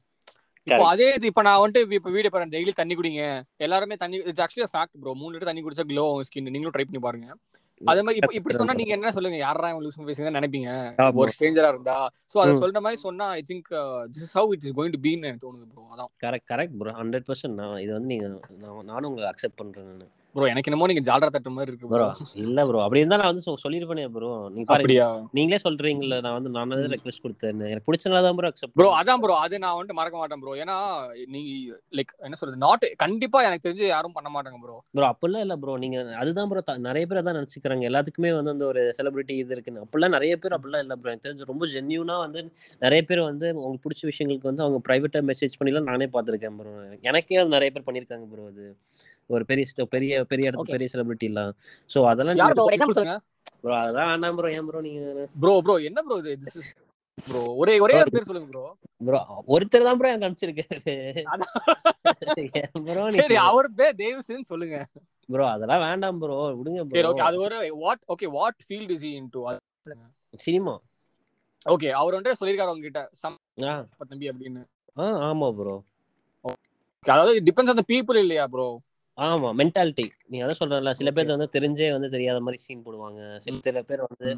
இப்போ 0.67 0.85
அதே 0.93 1.07
இது 1.19 1.27
இப்போ 1.31 1.43
நான் 1.47 1.61
வந்துட்டு 1.61 1.99
இப்போ 1.99 2.11
வீடியோ 2.17 2.31
பாருங்க 2.33 2.55
டெய்லி 2.57 2.73
தண்ணி 2.81 2.95
குடிங்க. 2.99 3.23
எல்லாருமே 3.67 3.97
தண்ணி 4.03 4.17
இட்ஸ் 4.31 4.43
ஆக்சுவலி 4.45 4.71
ஃபேக்ட் 4.75 4.99
ப்ரோ 5.03 5.13
மூணு 5.21 5.33
லிட்டர் 5.35 5.51
தண்ணி 5.51 5.63
குடிச்சா 5.67 5.87
க்ளோ 5.91 6.05
ஆகும் 6.11 6.27
ஸ்கின் 6.29 6.53
நீங்களும் 6.55 6.75
ட்ரை 6.77 6.85
பண்ணி 6.89 7.03
பாருங்க. 7.07 7.29
அதே 7.81 8.01
மாதிரி 8.01 8.19
இப்போ 8.21 8.35
இப்படி 8.39 8.57
சொன்னா 8.57 8.75
நீங்க 8.79 8.93
என்ன 8.97 9.11
சொல்லுங்க 9.17 9.39
யாரா 9.39 9.69
இவன் 9.71 9.85
லூஸ் 9.85 9.99
பேசுங்க 10.09 10.31
நினைப்பீங்க? 10.37 10.71
ஒரு 11.21 11.33
ஸ்ட்ரேஞ்சரா 11.35 11.71
இருந்தா. 11.73 11.95
சோ 12.33 12.39
அத 12.43 12.53
சொல்ற 12.63 12.81
மாதிரி 12.81 13.01
சொன்னா 13.01 13.27
I 13.37 13.43
think 13.49 13.69
this 14.13 14.25
is 14.27 14.35
how 14.39 14.53
it 14.53 14.65
is 14.67 14.75
going 14.79 14.95
to 14.97 15.03
been 15.07 15.25
எனக்கு 15.25 15.45
தோணுது 15.47 15.67
ப்ரோ 15.73 15.85
அதான். 15.91 16.11
Correct 16.25 16.49
correct 16.53 16.77
bro 16.81 16.95
hundred 16.99 17.27
percent 17.29 17.59
நான் 17.61 17.77
இது 17.81 17.93
வந்து 17.93 18.11
நீங்க 18.13 18.27
நானும் 18.91 19.11
உங்களை 19.11 19.29
அக்செப்ட் 19.33 19.61
பண்றேன் 19.63 19.89
நான். 19.95 20.11
ப்ரோ 20.35 20.45
எனக்கு 20.51 20.69
என்னமோ 20.71 20.87
நீங்க 20.91 21.03
ஜால்ரா 21.07 21.29
தட்டு 21.29 21.51
மாதிரி 21.55 21.71
இருக்கு 21.71 21.89
ப்ரோ 21.89 22.05
இல்ல 22.43 22.61
ப்ரோ 22.67 22.81
அப்படி 22.83 23.01
இருந்தா 23.01 23.17
நான் 23.21 23.31
வந்து 23.31 23.43
சொல்லிருப்பேனே 23.59 24.05
ப்ரோ 24.15 24.29
நீங்க 24.53 24.67
பாருங்க. 24.71 25.07
நீங்களே 25.37 25.59
சொல்றீங்கல்ல 25.65 26.17
நான் 26.25 26.37
வந்து 26.37 26.51
நான் 26.57 26.73
தான் 26.73 26.93
ரெக்வெஸ்ட் 26.95 27.23
கொடுத்தேன் 27.25 27.63
எனக்கு 27.67 27.87
பிடிச்சனால 27.87 28.21
தான் 28.27 28.37
ப்ரோ 28.39 28.51
அக்செப்ட் 28.51 28.77
ப்ரோ 28.79 28.89
அதான் 28.99 29.23
ப்ரோ 29.23 29.37
அது 29.45 29.61
நான் 29.65 29.79
வந்து 29.79 29.97
மறக்க 29.99 30.17
மாட்டேன் 30.21 30.43
ப்ரோ 30.43 30.55
ஏன்னா 30.63 30.77
நீங்க 31.35 31.51
லைக் 31.99 32.13
என்ன 32.27 32.39
சொல்றது? 32.41 32.61
நாட் 32.65 32.87
கண்டிப்பா 33.03 33.41
எனக்கு 33.49 33.67
தெரிஞ்சு 33.67 33.87
யாரும் 33.89 34.17
பண்ண 34.17 34.31
மாட்டாங்க 34.35 34.61
ப்ரோ 34.65 34.77
ப்ரோ 34.95 35.09
அப்படிலாம் 35.11 35.45
இல்ல 35.47 35.57
ப்ரோ 35.63 35.75
நீங்க 35.85 35.99
அதுதான் 36.23 36.51
ப்ரோ 36.51 36.61
நிறைய 36.89 37.05
பேர் 37.07 37.23
அதான் 37.23 37.39
நினைச்சுக்கிறாங்க. 37.39 37.85
எல்லாத்துக்குமே 37.91 38.33
வந்து 38.39 38.55
அந்த 38.55 38.67
ஒரு 38.71 38.85
செலிபிரிட்டி 38.99 39.37
இது 39.43 39.55
இருக்குன்னு. 39.57 39.85
அப்படிலாம் 39.87 40.17
நிறைய 40.17 40.35
பேர் 40.43 40.57
அப்படிலாம் 40.57 40.85
இல்ல 40.87 40.97
ப்ரோ 40.97 41.13
எனக்கு 41.13 41.27
தெரிஞ்சு 41.27 41.51
ரொம்ப 41.51 41.67
ஜென்யூனா 41.75 42.19
வந்து 42.25 42.43
நிறைய 42.83 43.01
பேர் 43.09 43.23
வந்து 43.29 43.47
உங்களுக்கு 43.59 43.85
பிடிச்ச 43.87 44.05
விஷயங்களுக்கு 44.11 44.51
வந்து 44.51 44.65
அவங்க 44.67 44.81
பிரைவேட்டா 44.87 45.23
மெசேஜ் 45.31 45.59
பண்ணிலாம் 45.61 45.91
நானே 45.91 46.09
பார்த்துருக்கேன் 46.15 46.59
ப்ரோ 46.61 46.75
எனக்கே 47.11 47.41
அது 47.43 47.57
நிறைய 47.57 47.71
பேர் 47.75 47.89
பண்ணிருக்காங்க 47.89 48.27
ப்ரோ 48.33 48.47
அது? 48.53 48.67
ஒரு 49.31 49.45
பெரிய 49.51 49.65
பெரிய 49.95 50.23
பெரிய 50.25 50.51
இடத்துல 50.51 50.75
பெரிய 50.77 50.89
செலிபிரிட்டி 50.93 51.29
எல்லாம் 51.31 51.53
சோ 51.91 51.99
அதெல்லாம் 52.05 52.39
ப்ரோ 53.63 53.75
அதெல்லாம் 53.79 54.11
வேண்டாம் 54.13 54.37
ப்ரோ 54.39 54.51
ஏன் 54.57 54.69
ப்ரோ 54.69 54.81
நீங்க 54.81 55.27
ப்ரோ 55.43 55.55
ப்ரோ 55.65 55.75
என்ன 55.89 56.03
ப்ரோ 56.03 56.17
இது? 56.19 56.63
ப்ரோ 57.19 57.41
ஒரே 57.63 57.75
ஒரே 57.81 57.97
ஒரு 58.03 58.11
பேர் 58.11 58.29
சொல்லுங்க 58.29 58.49
ப்ரோ 58.51 58.65
ப்ரோ 59.01 59.21
ஒருத்தர் 59.47 59.87
தான் 59.89 59.99
ப்ரோ 60.01 60.11
எனக்கு 60.11 60.27
அனுப்பிச்சிருக்காரு. 60.29 60.95
சரி 63.19 63.37
அவர் 63.49 63.69
பேர் 63.75 63.97
டேவிஸ்னு 63.97 64.51
சொல்லுங்க. 64.53 64.79
ப்ரோ 65.29 65.45
அதெல்லாம் 65.47 65.85
வேண்டாம் 65.87 66.21
ப்ரோ 66.23 66.39
விடுங்க 66.59 66.85
ப்ரோ 66.85 67.11
ஓகே 67.11 67.25
அது 67.29 67.39
ஒரு 67.41 67.59
what 67.85 68.05
okay 68.09 68.29
what 68.39 68.61
field 68.67 68.95
is 68.97 69.07
into 69.11 69.43
cinema. 70.39 70.75
Okay 71.67 71.89
அவர் 71.93 72.17
வந்து 72.19 72.33
சொல்லிருக்காரு 72.41 72.73
உங்ககிட்ட. 72.75 73.01
சம் 73.13 73.39
தம்பி 74.11 74.29
அப்படின்னு. 74.33 74.63
ஆமா 75.29 75.49
ப்ரோ 75.51 75.77
அதாவது 77.05 77.35
டிபெண்ட்ஸ் 77.41 77.73
ஆன் 77.73 77.81
தி 77.81 77.89
பீப்புள் 77.93 78.19
இல்லையா 78.19 78.45
ப்ரோ 78.47 78.67
ஆமா 79.19 79.49
மென்டாலிட்டி 79.59 80.05
நீ 80.31 80.37
அதான் 80.43 80.59
சொல்றல 80.61 80.93
சில 80.99 81.11
பேர் 81.11 81.35
வந்து 81.35 81.49
தெரிஞ்சே 81.57 81.89
வந்து 81.93 82.09
தெரியாத 82.11 82.39
மாதிரி 82.41 82.59
சீன் 82.63 82.85
போடுவாங்க. 82.87 83.21
சில 83.45 83.57
சில 83.67 83.81
பேர் 83.83 84.03
வந்து 84.07 84.29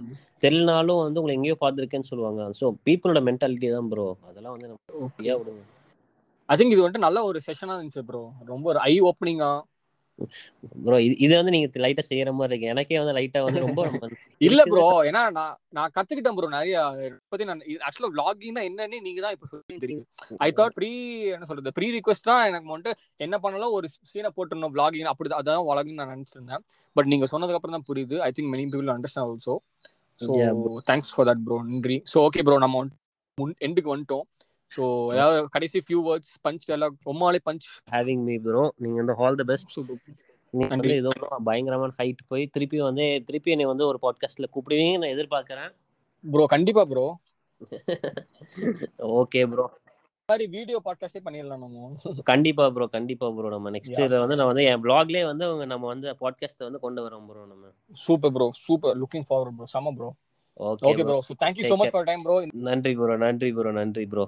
தெரியலனாலும் 0.43 1.03
வந்து 1.03 1.21
உங்களை 1.21 1.37
எங்கேயோ 1.37 1.57
பார்த்துருக்கேன்னு 1.61 2.11
சொல்லுவாங்க. 2.11 2.43
ஸோ 2.61 2.65
பீப்புளோட 2.87 3.21
மென்டாலிட்டி 3.29 3.71
தான் 3.77 3.91
ப்ரோ 3.93 4.07
அதெல்லாம் 4.31 4.55
வந்து 4.57 4.71
நம்ம 4.71 4.81
விடுங்க. 5.37 5.63
ஐ 6.49 6.57
திங்க் 6.59 6.75
இது 6.75 6.83
வந்துட்டு 6.83 7.07
நல்ல 7.07 7.19
ஒரு 7.25 7.39
செஷனா 7.47 7.77
இருந்துச்சு 7.77 8.05
ப்ரோ 8.09 8.23
ரொம்ப 8.47 8.67
ஒரு 8.73 8.81
ஐ 8.89 8.95
ஓப்பனிங்கா 9.11 9.51
ப்ரோ 10.85 10.97
இது 11.25 11.33
வந்து 11.39 11.53
நீங்க 11.55 11.69
லைட்டா 11.85 12.03
செய்யற 12.09 12.31
மாதிரி 12.39 12.53
இருக்கு. 12.53 12.73
எனக்கே 12.73 12.99
வந்து 13.03 13.15
லைட்டா 13.19 13.41
வந்து 13.47 13.63
ரொம்ப 13.65 13.81
இல்ல 14.49 14.61
ப்ரோ 14.71 14.85
ஏன்னா 15.09 15.23
நான் 15.39 15.55
நான் 15.77 15.93
கத்துக்கிட்டேன் 15.97 16.37
ப்ரோ 16.39 16.49
நிறைய. 16.57 16.77
பத்தி 17.33 17.45
நான் 17.51 17.63
ஆக்சுவலா 17.89 18.27
தான் 18.59 18.67
என்னன்னு 18.69 19.01
நீங்க 19.07 19.21
தான் 19.27 19.35
இப்ப 19.37 19.49
சொல்லி 19.53 19.79
தெரியும் 19.85 20.07
ஐ 20.47 20.51
தாட் 20.61 20.77
ப்ரீ 20.79 20.91
என்ன 21.37 21.49
சொல்றது 21.51 21.73
ப்ரீ 21.79 21.89
ரிக்வெஸ்ட் 21.97 22.29
தான் 22.31 22.43
எனக்கு 22.51 22.73
வந்துட்டு 22.75 22.95
என்ன 23.27 23.39
பண்ணாலும் 23.45 23.75
ஒரு 23.79 23.89
சீனை 24.13 24.33
போட்டுருந்தோம் 24.37 24.75
vlogging 24.77 25.09
அப்படி 25.13 25.35
அதான் 25.41 25.67
vlogging 25.71 25.99
நான் 26.01 26.13
நினைச்சிருந்தேன். 26.15 26.63
பட் 26.97 27.11
நீங்க 27.13 27.29
சொன்னதுக்கு 27.33 27.61
அப்புறம் 27.61 27.77
தான் 27.79 27.89
புரியுது. 27.91 28.19
I 28.29 28.31
think 28.37 28.53
many 28.55 28.67
people 28.73 28.95
understand 28.97 29.29
also 29.29 29.57
so 30.21 30.33
thanks 30.91 31.13
for 31.15 31.29
that 31.31 31.45
bro 31.47 31.59
நன்றி. 31.71 31.99
ஸோ 32.13 32.19
ஓகே 32.29 32.43
ப்ரோ 32.49 32.59
நம்ம 32.67 32.85
முன் 33.39 33.55
எண்டுக்கு 33.67 33.93
வந்துட்டோம். 33.95 34.25
ஸோ 34.77 34.85
ஏதாவது 35.15 35.39
கடைசி 35.49 35.79
ஃபியூ 35.79 36.01
வேர்ட்ஸ் 36.09 36.35
பஞ்ச் 36.45 36.67
டெலாக் 36.69 36.97
ரொம்பாலே 37.07 37.41
பஞ்ச் 37.45 37.67
ஹேவிங் 37.93 38.25
மீ 38.25 38.37
ப்ரோ 38.39 38.63
நீங்க 38.79 38.97
வந்து 38.97 39.17
ஆல் 39.19 39.37
தி 39.37 39.45
பெஸ்ட் 39.45 39.77
நீங்க 40.55 40.89
ஏதோ 40.95 41.11
பயங்கரமான 41.45 41.95
ஹைட் 41.99 42.23
போய் 42.29 42.51
திருப்பி 42.51 42.79
வந்து 42.81 43.05
திருப்பி 43.25 43.51
என்னை 43.51 43.67
வந்து 43.67 43.87
ஒரு 43.87 43.99
பாட்காஸ்ட்ல 44.03 44.49
கூப்பிடுவீங்க 44.55 44.99
நான் 44.99 45.15
எதிர்பார்க்கறேன். 45.17 45.71
ப்ரோ 46.25 46.45
கண்டிப்பா 46.47 46.83
ப்ரோ 46.85 47.07
ஓகே 49.21 49.43
ப்ரோ 49.47 49.67
மாதிரி 50.29 50.45
வீடியோ 50.49 50.79
பாட்காஸ்டே 50.85 51.21
பண்ணிடலாம் 51.25 51.63
நம்ம. 51.65 52.23
கண்டிப்பா 52.23 52.65
ப்ரோ 52.71 52.87
கண்டிப்பா 52.87 53.27
ப்ரோ 53.31 53.49
நம்ம 53.49 53.71
நெக்ஸ்ட் 53.71 53.99
இதுல 53.99 54.21
வந்து 54.21 54.37
நான் 54.37 54.51
வந்து 54.53 54.65
என் 54.65 54.83
பிளாக்லயே 54.83 55.25
வந்து 55.25 55.47
நம்ம 55.67 55.85
வந்து 55.87 56.09
பாட்காஸ்ட் 56.21 56.63
வந்து 56.63 56.81
கொண்டு 56.81 57.03
வரோம் 57.03 57.27
ப்ரோ 57.27 57.43
நம்ம. 57.47 57.65
Super 57.97 58.33
bro 58.33 58.47
super 58.67 58.97
looking 59.03 59.27
forward 59.31 59.57
bro 59.57 59.67
சம 59.67 59.93
bro 59.99 60.11
okay 60.61 61.03
bro 61.03 61.19
so 61.29 61.35
thank 61.43 61.59
you 61.61 61.65
so 61.65 61.77
much 61.81 61.95
for 61.95 62.09
time 62.09 62.23
bro 62.27 62.37
நன்றி 62.69 62.93
ப்ரோ 62.99 63.17
நன்றி 63.23 63.51
ப்ரோ 63.53 63.73
நன்றி 63.73 64.05
ப்ரோ 64.07 64.25